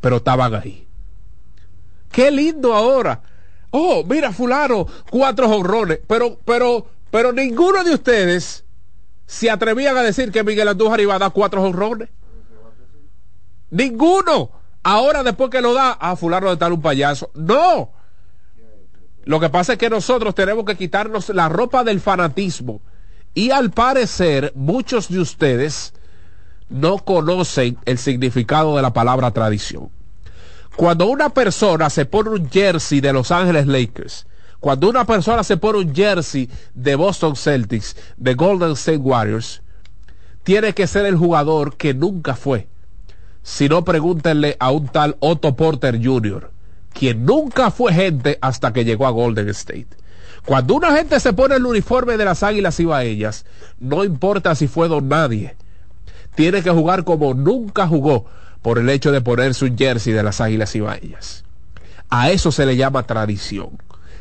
Pero 0.00 0.18
estaban 0.18 0.54
ahí. 0.54 0.86
Qué 2.12 2.30
lindo 2.30 2.74
ahora. 2.74 3.20
Oh, 3.70 4.04
mira, 4.04 4.32
fulano, 4.32 4.86
cuatro 5.10 5.48
honrones. 5.48 5.98
Pero, 6.06 6.38
pero, 6.44 6.86
pero 7.10 7.32
ninguno 7.32 7.84
de 7.84 7.94
ustedes 7.94 8.64
se 9.26 9.50
atrevían 9.50 9.96
a 9.96 10.02
decir 10.02 10.30
que 10.30 10.44
Miguel 10.44 10.68
Andújar 10.68 11.00
iba 11.00 11.16
a 11.16 11.18
dar 11.18 11.32
cuatro 11.32 11.62
honrones. 11.62 12.08
Ninguno. 13.70 14.50
Ahora 14.82 15.22
después 15.22 15.50
que 15.50 15.60
lo 15.60 15.74
da, 15.74 15.92
a 15.92 16.16
fulano 16.16 16.50
de 16.50 16.56
tal 16.56 16.72
un 16.72 16.82
payaso. 16.82 17.30
No. 17.34 17.90
Lo 19.24 19.40
que 19.40 19.50
pasa 19.50 19.74
es 19.74 19.78
que 19.78 19.90
nosotros 19.90 20.34
tenemos 20.34 20.64
que 20.64 20.76
quitarnos 20.76 21.28
la 21.30 21.48
ropa 21.48 21.84
del 21.84 22.00
fanatismo. 22.00 22.80
Y 23.34 23.50
al 23.50 23.70
parecer, 23.70 24.52
muchos 24.54 25.08
de 25.08 25.20
ustedes 25.20 25.92
no 26.70 26.98
conocen 26.98 27.78
el 27.84 27.98
significado 27.98 28.76
de 28.76 28.82
la 28.82 28.92
palabra 28.92 29.30
tradición. 29.30 29.90
Cuando 30.76 31.06
una 31.06 31.30
persona 31.30 31.90
se 31.90 32.06
pone 32.06 32.30
un 32.30 32.48
jersey 32.48 33.00
de 33.00 33.12
Los 33.12 33.30
Ángeles 33.30 33.66
Lakers, 33.66 34.26
cuando 34.60 34.88
una 34.88 35.04
persona 35.04 35.44
se 35.44 35.56
pone 35.56 35.78
un 35.78 35.94
jersey 35.94 36.48
de 36.74 36.96
Boston 36.96 37.36
Celtics, 37.36 37.96
de 38.16 38.34
Golden 38.34 38.72
State 38.72 38.98
Warriors, 38.98 39.62
tiene 40.42 40.72
que 40.72 40.86
ser 40.86 41.06
el 41.06 41.16
jugador 41.16 41.76
que 41.76 41.94
nunca 41.94 42.34
fue. 42.34 42.68
Si 43.50 43.66
no, 43.66 43.82
pregúntenle 43.82 44.58
a 44.60 44.70
un 44.70 44.88
tal 44.88 45.16
Otto 45.20 45.56
Porter 45.56 45.98
Jr., 46.04 46.50
quien 46.92 47.24
nunca 47.24 47.70
fue 47.70 47.94
gente 47.94 48.36
hasta 48.42 48.74
que 48.74 48.84
llegó 48.84 49.06
a 49.06 49.10
Golden 49.10 49.48
State. 49.48 49.88
Cuando 50.44 50.74
una 50.74 50.94
gente 50.94 51.18
se 51.18 51.32
pone 51.32 51.56
el 51.56 51.64
uniforme 51.64 52.18
de 52.18 52.26
las 52.26 52.42
Águilas 52.42 52.78
Ibaeñas, 52.78 53.46
no 53.80 54.04
importa 54.04 54.54
si 54.54 54.68
fue 54.68 54.86
don 54.88 55.08
nadie, 55.08 55.56
tiene 56.34 56.62
que 56.62 56.70
jugar 56.70 57.04
como 57.04 57.32
nunca 57.32 57.88
jugó 57.88 58.26
por 58.60 58.78
el 58.78 58.90
hecho 58.90 59.12
de 59.12 59.22
ponerse 59.22 59.64
un 59.64 59.78
jersey 59.78 60.12
de 60.12 60.22
las 60.22 60.42
Águilas 60.42 60.74
Ibaeñas. 60.76 61.44
A 62.10 62.30
eso 62.30 62.52
se 62.52 62.66
le 62.66 62.76
llama 62.76 63.06
tradición. 63.06 63.78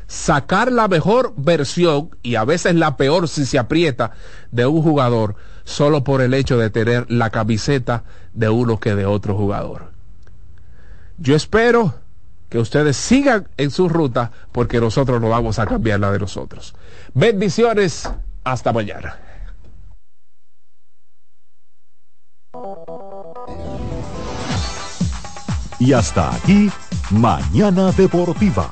Sacar 0.07 0.71
la 0.71 0.87
mejor 0.87 1.33
versión 1.35 2.11
y 2.23 2.35
a 2.35 2.45
veces 2.45 2.75
la 2.75 2.95
peor 2.95 3.27
si 3.27 3.45
se 3.45 3.59
aprieta 3.59 4.11
de 4.51 4.65
un 4.65 4.81
jugador 4.81 5.35
solo 5.67 6.01
por 6.01 6.21
el 6.21 6.33
hecho 6.33 6.57
de 6.57 6.69
tener 6.69 7.11
la 7.11 7.29
camiseta 7.29 8.05
de 8.33 8.47
uno 8.47 8.79
que 8.79 8.95
de 8.95 9.05
otro 9.05 9.35
jugador. 9.35 9.91
Yo 11.17 11.35
espero 11.35 11.93
que 12.47 12.57
ustedes 12.57 12.95
sigan 12.95 13.49
en 13.57 13.69
su 13.69 13.89
ruta 13.89 14.31
porque 14.53 14.79
nosotros 14.79 15.19
no 15.19 15.27
vamos 15.27 15.59
a 15.59 15.65
cambiar 15.65 15.99
la 15.99 16.09
de 16.13 16.19
nosotros. 16.19 16.73
Bendiciones, 17.13 18.09
hasta 18.45 18.71
mañana. 18.71 19.19
Y 25.79 25.91
hasta 25.91 26.33
aquí, 26.33 26.71
Mañana 27.11 27.91
Deportiva. 27.91 28.71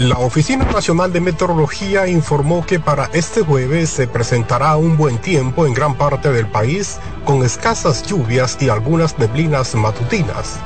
La 0.00 0.16
Oficina 0.16 0.64
Nacional 0.64 1.12
de 1.12 1.20
Meteorología 1.20 2.08
informó 2.08 2.64
que 2.64 2.80
para 2.80 3.10
este 3.12 3.42
jueves 3.42 3.90
se 3.90 4.08
presentará 4.08 4.74
un 4.76 4.96
buen 4.96 5.18
tiempo 5.18 5.66
en 5.66 5.74
gran 5.74 5.94
parte 5.94 6.32
del 6.32 6.46
país, 6.46 6.98
con 7.26 7.44
escasas 7.44 8.02
lluvias 8.04 8.56
y 8.62 8.70
algunas 8.70 9.18
neblinas 9.18 9.74
matutinas. 9.74 10.58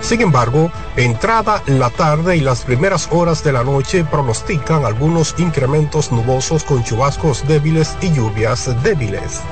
Sin 0.00 0.22
embargo, 0.22 0.72
entrada 0.96 1.62
la 1.66 1.90
tarde 1.90 2.38
y 2.38 2.40
las 2.40 2.64
primeras 2.64 3.10
horas 3.12 3.44
de 3.44 3.52
la 3.52 3.62
noche 3.62 4.04
pronostican 4.04 4.86
algunos 4.86 5.34
incrementos 5.36 6.10
nubosos 6.10 6.64
con 6.64 6.82
chubascos 6.82 7.46
débiles 7.46 7.94
y 8.00 8.10
lluvias 8.14 8.70
débiles. 8.82 9.42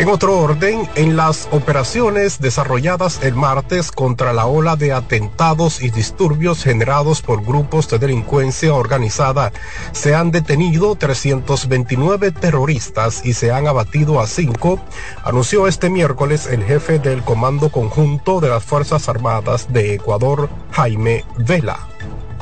En 0.00 0.08
otro 0.08 0.38
orden, 0.38 0.88
en 0.94 1.14
las 1.14 1.46
operaciones 1.50 2.40
desarrolladas 2.40 3.22
el 3.22 3.34
martes 3.34 3.92
contra 3.92 4.32
la 4.32 4.46
ola 4.46 4.74
de 4.74 4.94
atentados 4.94 5.82
y 5.82 5.90
disturbios 5.90 6.64
generados 6.64 7.20
por 7.20 7.44
grupos 7.44 7.86
de 7.90 7.98
delincuencia 7.98 8.72
organizada, 8.72 9.52
se 9.92 10.14
han 10.14 10.30
detenido 10.30 10.94
329 10.94 12.30
terroristas 12.30 13.26
y 13.26 13.34
se 13.34 13.52
han 13.52 13.66
abatido 13.66 14.20
a 14.20 14.26
5, 14.26 14.80
anunció 15.22 15.66
este 15.66 15.90
miércoles 15.90 16.46
el 16.46 16.64
jefe 16.64 16.98
del 16.98 17.22
Comando 17.22 17.68
Conjunto 17.68 18.40
de 18.40 18.48
las 18.48 18.64
Fuerzas 18.64 19.06
Armadas 19.06 19.70
de 19.70 19.96
Ecuador, 19.96 20.48
Jaime 20.72 21.26
Vela. 21.36 21.78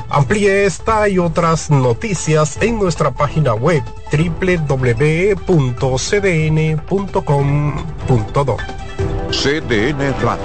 Amplíe 0.09 0.65
esta 0.65 1.07
y 1.07 1.19
otras 1.19 1.69
noticias 1.69 2.57
en 2.61 2.79
nuestra 2.79 3.11
página 3.11 3.53
web 3.53 3.83
www.cdn.com.do. 4.11 5.37
CDN 9.31 10.13
Radio. 10.21 10.43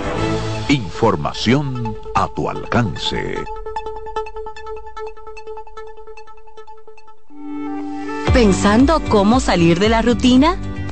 Información 0.69 1.97
a 2.15 2.29
tu 2.29 2.51
alcance. 2.51 3.37
¿Pensando 8.33 9.01
cómo 9.09 9.41
salir 9.41 9.79
de 9.79 9.89
la 9.89 10.03
rutina? 10.03 10.59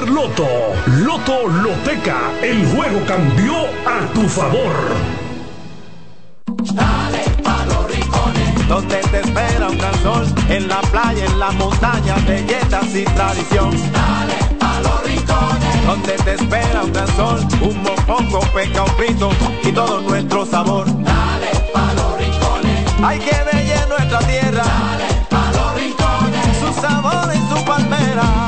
Loto. 0.00 0.48
Loto 0.86 1.46
Loteca. 1.48 2.32
El 2.42 2.66
juego 2.66 3.00
cambió 3.06 3.54
a 3.86 4.12
tu 4.12 4.22
favor. 4.28 4.72
Dale 6.72 7.24
pa' 7.42 7.64
los 7.66 7.90
rincones. 7.90 8.68
Donde 8.68 8.96
te 8.96 9.20
espera 9.20 9.68
un 9.68 9.78
gran 9.78 10.02
sol, 10.02 10.26
en 10.48 10.68
la 10.68 10.80
playa, 10.80 11.24
en 11.26 11.38
la 11.38 11.50
montaña, 11.52 12.16
belletas 12.26 12.94
y 12.94 13.04
tradición. 13.04 13.70
Dale 13.92 14.38
pa' 14.58 14.80
los 14.80 15.04
rincones. 15.04 15.86
Donde 15.86 16.12
te 16.24 16.34
espera 16.34 16.82
un 16.84 16.92
gran 16.92 17.08
sol, 17.16 17.40
un 17.60 17.82
mopongo, 17.82 18.40
peca, 18.54 18.84
un 18.84 18.90
frito 18.96 19.30
y 19.62 19.72
todo 19.72 20.00
nuestro 20.00 20.46
sabor. 20.46 20.86
Dale 20.86 21.50
pa' 21.72 21.92
los 21.94 22.18
rincones. 22.18 22.92
Hay 23.04 23.18
que 23.18 23.36
bella 23.52 23.86
nuestra 23.86 24.18
tierra. 24.20 24.51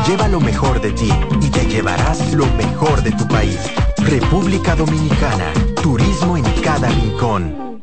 Lleva 0.06 0.28
lo 0.28 0.38
mejor 0.38 0.82
de 0.82 0.92
ti 0.92 1.08
y 1.40 1.48
te 1.48 1.64
llevarás 1.66 2.34
lo 2.34 2.44
mejor 2.56 3.02
de 3.02 3.10
tu 3.12 3.26
país. 3.26 3.58
República 3.96 4.76
Dominicana. 4.76 5.50
Turismo 5.82 6.36
en 6.36 6.44
cada 6.60 6.88
rincón. 6.88 7.82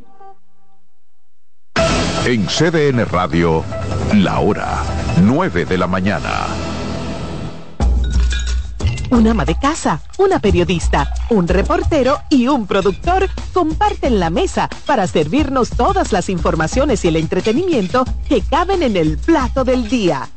En 2.25 2.45
CDN 2.45 3.05
Radio, 3.07 3.63
la 4.13 4.39
hora 4.39 4.83
9 5.23 5.65
de 5.65 5.77
la 5.79 5.87
mañana. 5.87 6.45
Un 9.09 9.27
ama 9.27 9.43
de 9.43 9.57
casa, 9.59 10.01
una 10.19 10.39
periodista, 10.39 11.11
un 11.31 11.47
reportero 11.47 12.19
y 12.29 12.47
un 12.47 12.67
productor 12.67 13.29
comparten 13.51 14.19
la 14.19 14.29
mesa 14.29 14.69
para 14.85 15.07
servirnos 15.07 15.71
todas 15.71 16.11
las 16.11 16.29
informaciones 16.29 17.03
y 17.03 17.07
el 17.07 17.15
entretenimiento 17.15 18.05
que 18.29 18.41
caben 18.41 18.83
en 18.83 18.95
el 18.95 19.17
plato 19.17 19.63
del 19.63 19.89
día. 19.89 20.29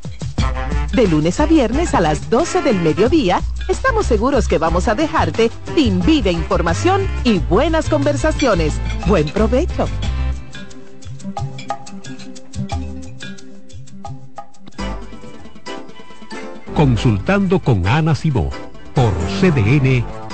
De 0.93 1.07
lunes 1.07 1.39
a 1.39 1.45
viernes 1.45 1.93
a 1.93 2.01
las 2.01 2.29
12 2.29 2.61
del 2.61 2.79
mediodía, 2.81 3.41
estamos 3.67 4.05
seguros 4.05 4.47
que 4.47 4.57
vamos 4.57 4.87
a 4.87 4.95
dejarte 4.95 5.51
sin 5.75 5.99
vida, 6.01 6.31
información 6.31 7.07
y 7.23 7.39
buenas 7.39 7.89
conversaciones. 7.89 8.79
Buen 9.07 9.29
provecho. 9.29 9.87
Consultando 16.75 17.59
con 17.59 17.87
Ana 17.87 18.15
Simó 18.15 18.49
por 18.93 19.13
CDN. 19.39 20.24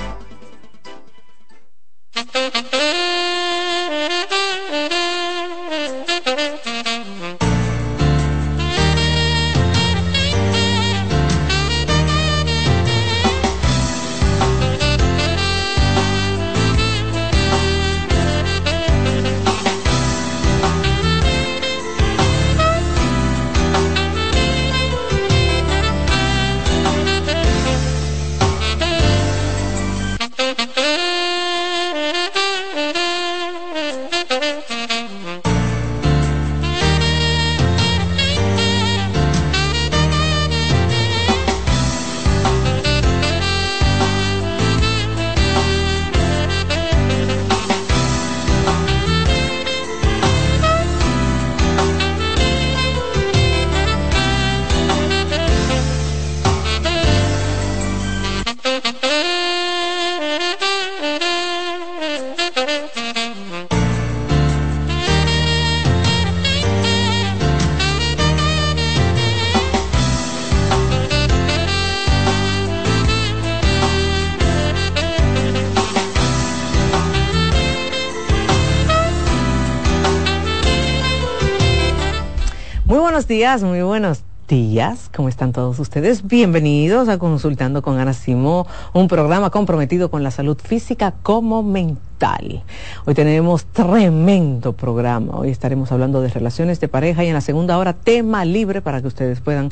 Días. 84.52 85.08
¿Cómo 85.16 85.30
están 85.30 85.52
todos 85.52 85.78
ustedes? 85.78 86.26
Bienvenidos 86.26 87.08
a 87.08 87.16
Consultando 87.16 87.80
con 87.80 87.98
Ana 87.98 88.12
Simó, 88.12 88.66
un 88.92 89.08
programa 89.08 89.48
comprometido 89.48 90.10
con 90.10 90.22
la 90.22 90.30
salud 90.30 90.58
física 90.62 91.14
como 91.22 91.62
mental. 91.62 92.62
Hoy 93.06 93.14
tenemos 93.14 93.64
tremendo 93.64 94.74
programa. 94.74 95.38
Hoy 95.38 95.48
estaremos 95.48 95.90
hablando 95.90 96.20
de 96.20 96.28
relaciones 96.28 96.80
de 96.80 96.88
pareja 96.88 97.24
y 97.24 97.28
en 97.28 97.34
la 97.34 97.40
segunda 97.40 97.78
hora 97.78 97.94
tema 97.94 98.44
libre 98.44 98.82
para 98.82 99.00
que 99.00 99.08
ustedes 99.08 99.40
puedan 99.40 99.70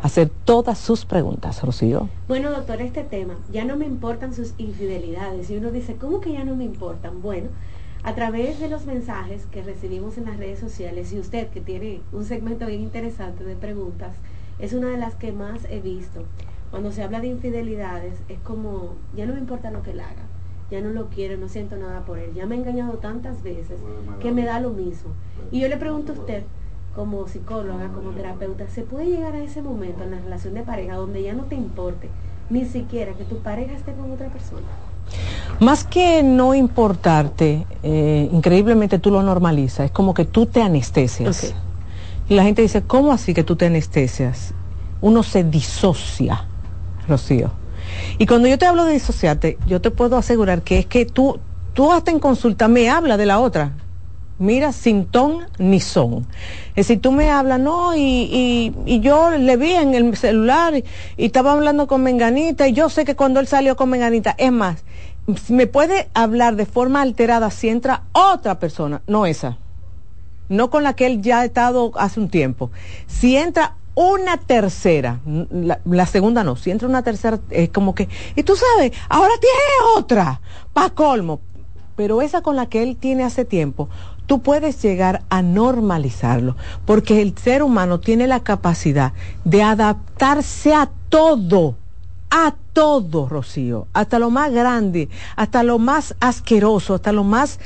hacer 0.00 0.30
todas 0.46 0.78
sus 0.78 1.04
preguntas. 1.04 1.62
Rocío. 1.62 2.08
Bueno, 2.26 2.52
doctor, 2.52 2.80
este 2.80 3.04
tema, 3.04 3.34
ya 3.52 3.66
no 3.66 3.76
me 3.76 3.84
importan 3.84 4.32
sus 4.32 4.54
infidelidades. 4.56 5.50
Y 5.50 5.58
uno 5.58 5.70
dice, 5.70 5.96
¿cómo 5.96 6.22
que 6.22 6.32
ya 6.32 6.42
no 6.42 6.56
me 6.56 6.64
importan? 6.64 7.20
Bueno, 7.20 7.48
a 8.04 8.14
través 8.16 8.58
de 8.58 8.68
los 8.68 8.84
mensajes 8.84 9.46
que 9.46 9.62
recibimos 9.62 10.18
en 10.18 10.24
las 10.24 10.36
redes 10.36 10.58
sociales 10.58 11.12
y 11.12 11.20
usted 11.20 11.48
que 11.48 11.60
tiene 11.60 12.00
un 12.10 12.24
segmento 12.24 12.66
bien 12.66 12.80
interesante 12.80 13.44
de 13.44 13.54
preguntas, 13.54 14.16
es 14.58 14.72
una 14.72 14.88
de 14.88 14.96
las 14.96 15.14
que 15.14 15.30
más 15.30 15.64
he 15.70 15.80
visto. 15.80 16.24
Cuando 16.72 16.90
se 16.90 17.02
habla 17.04 17.20
de 17.20 17.28
infidelidades 17.28 18.14
es 18.28 18.40
como, 18.40 18.96
ya 19.14 19.24
no 19.24 19.34
me 19.34 19.40
importa 19.40 19.70
lo 19.70 19.82
que 19.82 19.92
él 19.92 20.00
haga, 20.00 20.24
ya 20.70 20.80
no 20.80 20.90
lo 20.90 21.10
quiero, 21.10 21.36
no 21.36 21.48
siento 21.48 21.76
nada 21.76 22.00
por 22.04 22.18
él, 22.18 22.34
ya 22.34 22.44
me 22.44 22.56
ha 22.56 22.58
engañado 22.58 22.94
tantas 22.94 23.42
veces 23.44 23.78
que 24.20 24.32
me 24.32 24.44
da 24.44 24.58
lo 24.58 24.70
mismo. 24.70 25.12
Y 25.52 25.60
yo 25.60 25.68
le 25.68 25.76
pregunto 25.76 26.12
a 26.12 26.16
usted, 26.16 26.42
como 26.96 27.28
psicóloga, 27.28 27.88
como 27.88 28.10
terapeuta, 28.10 28.68
se 28.68 28.82
puede 28.82 29.06
llegar 29.06 29.34
a 29.34 29.44
ese 29.44 29.62
momento 29.62 30.02
en 30.02 30.10
la 30.10 30.18
relación 30.18 30.54
de 30.54 30.62
pareja 30.62 30.96
donde 30.96 31.22
ya 31.22 31.34
no 31.34 31.44
te 31.44 31.54
importe 31.54 32.08
ni 32.50 32.64
siquiera 32.64 33.12
que 33.12 33.24
tu 33.24 33.38
pareja 33.38 33.74
esté 33.74 33.92
con 33.92 34.10
otra 34.10 34.28
persona. 34.28 34.66
Más 35.60 35.84
que 35.84 36.22
no 36.22 36.54
importarte, 36.54 37.66
eh, 37.82 38.28
increíblemente 38.32 38.98
tú 38.98 39.10
lo 39.10 39.22
normalizas, 39.22 39.86
es 39.86 39.90
como 39.92 40.14
que 40.14 40.24
tú 40.24 40.46
te 40.46 40.62
anestesias. 40.62 41.54
Y 42.28 42.34
la 42.34 42.42
gente 42.42 42.62
dice, 42.62 42.82
¿cómo 42.82 43.12
así 43.12 43.34
que 43.34 43.44
tú 43.44 43.56
te 43.56 43.66
anestesias? 43.66 44.54
Uno 45.00 45.22
se 45.22 45.44
disocia, 45.44 46.46
Rocío. 47.08 47.50
Y 48.18 48.26
cuando 48.26 48.48
yo 48.48 48.58
te 48.58 48.66
hablo 48.66 48.84
de 48.84 48.94
disociarte, 48.94 49.58
yo 49.66 49.80
te 49.80 49.90
puedo 49.90 50.16
asegurar 50.16 50.62
que 50.62 50.78
es 50.78 50.86
que 50.86 51.06
tú, 51.06 51.38
tú 51.74 51.92
hasta 51.92 52.10
en 52.10 52.18
consulta 52.18 52.68
me 52.68 52.90
hablas 52.90 53.18
de 53.18 53.26
la 53.26 53.38
otra. 53.38 53.72
Mira, 54.38 54.72
sin 54.72 55.04
ton 55.04 55.46
ni 55.58 55.78
son. 55.78 56.26
Es 56.70 56.88
decir, 56.88 57.00
tú 57.00 57.12
me 57.12 57.30
hablas, 57.30 57.60
no, 57.60 57.94
y, 57.94 58.00
y, 58.00 58.74
y 58.86 59.00
yo 59.00 59.30
le 59.30 59.56
vi 59.56 59.72
en 59.72 59.94
el 59.94 60.16
celular 60.16 60.74
y, 60.74 60.84
y 61.16 61.26
estaba 61.26 61.52
hablando 61.52 61.86
con 61.86 62.02
Menganita 62.02 62.66
y 62.66 62.72
yo 62.72 62.88
sé 62.88 63.04
que 63.04 63.14
cuando 63.14 63.38
él 63.38 63.46
salió 63.46 63.76
con 63.76 63.90
Menganita, 63.90 64.34
es 64.38 64.50
más, 64.50 64.84
me 65.48 65.66
puede 65.66 66.08
hablar 66.14 66.56
de 66.56 66.66
forma 66.66 67.02
alterada 67.02 67.50
si 67.50 67.68
entra 67.68 68.04
otra 68.12 68.58
persona, 68.58 69.02
no 69.06 69.26
esa, 69.26 69.58
no 70.48 70.70
con 70.70 70.82
la 70.82 70.94
que 70.94 71.06
él 71.06 71.22
ya 71.22 71.40
ha 71.40 71.44
estado 71.44 71.92
hace 71.96 72.20
un 72.20 72.28
tiempo. 72.28 72.70
Si 73.06 73.36
entra 73.36 73.76
una 73.94 74.36
tercera, 74.38 75.20
la, 75.24 76.06
segunda 76.06 76.44
no, 76.44 76.56
si 76.56 76.70
entra 76.70 76.88
una 76.88 77.02
tercera, 77.02 77.38
es 77.50 77.68
como 77.68 77.94
que, 77.94 78.08
y 78.36 78.42
tú 78.42 78.54
sabes, 78.56 78.92
ahora 79.08 79.34
tiene 79.40 79.96
otra, 79.96 80.40
pa' 80.72 80.90
colmo, 80.90 81.40
pero 81.94 82.22
esa 82.22 82.40
con 82.40 82.56
la 82.56 82.66
que 82.66 82.82
él 82.82 82.96
tiene 82.96 83.22
hace 83.22 83.44
tiempo, 83.44 83.88
tú 84.26 84.40
puedes 84.40 84.80
llegar 84.82 85.22
a 85.28 85.42
normalizarlo, 85.42 86.56
porque 86.86 87.20
el 87.20 87.36
ser 87.36 87.62
humano 87.62 88.00
tiene 88.00 88.26
la 88.26 88.40
capacidad 88.40 89.12
de 89.44 89.62
adaptarse 89.62 90.74
a 90.74 90.90
todo, 91.10 91.76
a 92.34 92.54
todo, 92.72 93.28
Rocío, 93.28 93.88
hasta 93.92 94.18
lo 94.18 94.30
más 94.30 94.50
grande, 94.50 95.10
hasta 95.36 95.62
lo 95.62 95.78
más 95.78 96.14
asqueroso, 96.18 96.94
hasta 96.94 97.12
lo 97.12 97.24
más 97.24 97.60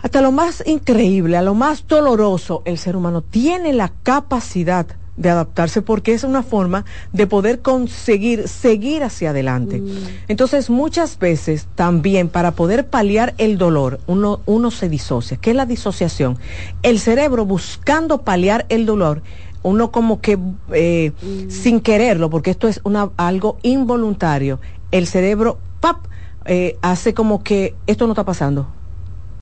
hasta 0.00 0.20
lo 0.20 0.30
más 0.30 0.62
increíble, 0.64 1.36
a 1.36 1.42
lo 1.42 1.54
más 1.54 1.84
doloroso, 1.88 2.62
el 2.64 2.78
ser 2.78 2.94
humano 2.94 3.20
tiene 3.20 3.72
la 3.72 3.92
capacidad 4.04 4.86
de 5.16 5.30
adaptarse 5.30 5.82
porque 5.82 6.14
es 6.14 6.22
una 6.22 6.44
forma 6.44 6.84
de 7.12 7.26
poder 7.26 7.60
conseguir 7.60 8.46
seguir 8.46 9.02
hacia 9.02 9.30
adelante. 9.30 9.80
Mm. 9.80 9.96
Entonces, 10.28 10.70
muchas 10.70 11.18
veces 11.18 11.66
también 11.74 12.28
para 12.28 12.52
poder 12.52 12.86
paliar 12.86 13.34
el 13.38 13.58
dolor, 13.58 13.98
uno, 14.06 14.40
uno 14.46 14.70
se 14.70 14.88
disocia. 14.88 15.36
¿Qué 15.36 15.50
es 15.50 15.56
la 15.56 15.66
disociación? 15.66 16.38
El 16.82 17.00
cerebro 17.00 17.44
buscando 17.44 18.22
paliar 18.22 18.64
el 18.68 18.86
dolor, 18.86 19.22
uno 19.62 19.90
como 19.90 20.20
que 20.20 20.38
eh, 20.72 21.12
sin 21.48 21.80
quererlo, 21.80 22.30
porque 22.30 22.50
esto 22.50 22.68
es 22.68 22.80
una, 22.84 23.10
algo 23.16 23.58
involuntario, 23.62 24.60
el 24.90 25.06
cerebro 25.06 25.58
¡pap! 25.80 26.06
Eh, 26.44 26.78
hace 26.80 27.12
como 27.12 27.42
que 27.42 27.74
esto 27.86 28.06
no 28.06 28.12
está 28.12 28.24
pasando, 28.24 28.66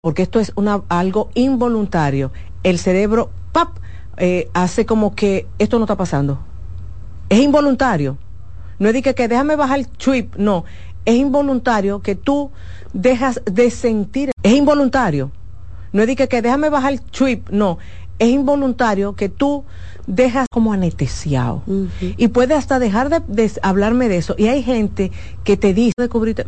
porque 0.01 0.23
esto 0.23 0.41
es 0.41 0.53
una, 0.57 0.83
algo 0.89 1.31
involuntario. 1.35 2.33
El 2.63 2.79
cerebro 2.79 3.31
¡pap! 3.53 3.79
eh, 4.17 4.49
hace 4.55 4.87
como 4.87 5.15
que 5.15 5.47
esto 5.59 5.79
no 5.79 5.85
está 5.85 5.97
pasando. 5.97 6.39
Es 7.29 7.41
involuntario. 7.41 8.19
No 8.79 8.89
es 8.89 8.95
de 8.95 9.03
que, 9.03 9.15
que 9.15 9.29
déjame 9.29 9.57
bajar 9.57 9.79
el 9.79 9.93
chip, 9.97 10.37
no. 10.37 10.65
Es 11.05 11.17
involuntario 11.17 12.01
que 12.01 12.15
tú 12.15 12.51
dejas 12.93 13.41
de 13.45 13.71
sentir. 13.71 14.31
Es 14.43 14.53
involuntario. 14.53 15.31
No 15.93 16.03
es 16.03 16.09
de 16.09 16.17
que, 16.17 16.29
que 16.29 16.43
déjame 16.43 16.69
bajar 16.69 16.93
el 16.93 17.05
chip, 17.11 17.49
no. 17.51 17.79
Es 18.19 18.29
involuntario 18.29 19.15
que 19.15 19.29
tú 19.29 19.65
dejas 20.07 20.47
como 20.51 20.73
anestesiado. 20.73 21.63
Y 22.17 22.29
puede 22.29 22.55
hasta 22.55 22.79
dejar 22.79 23.09
de, 23.09 23.21
de 23.29 23.51
hablarme 23.63 24.09
de 24.09 24.19
eso. 24.19 24.35
Y 24.39 24.47
hay 24.47 24.63
gente 24.63 25.13
que 25.45 25.57
te 25.57 25.75
dice, 25.75 25.93
descubrirte, 25.99 26.45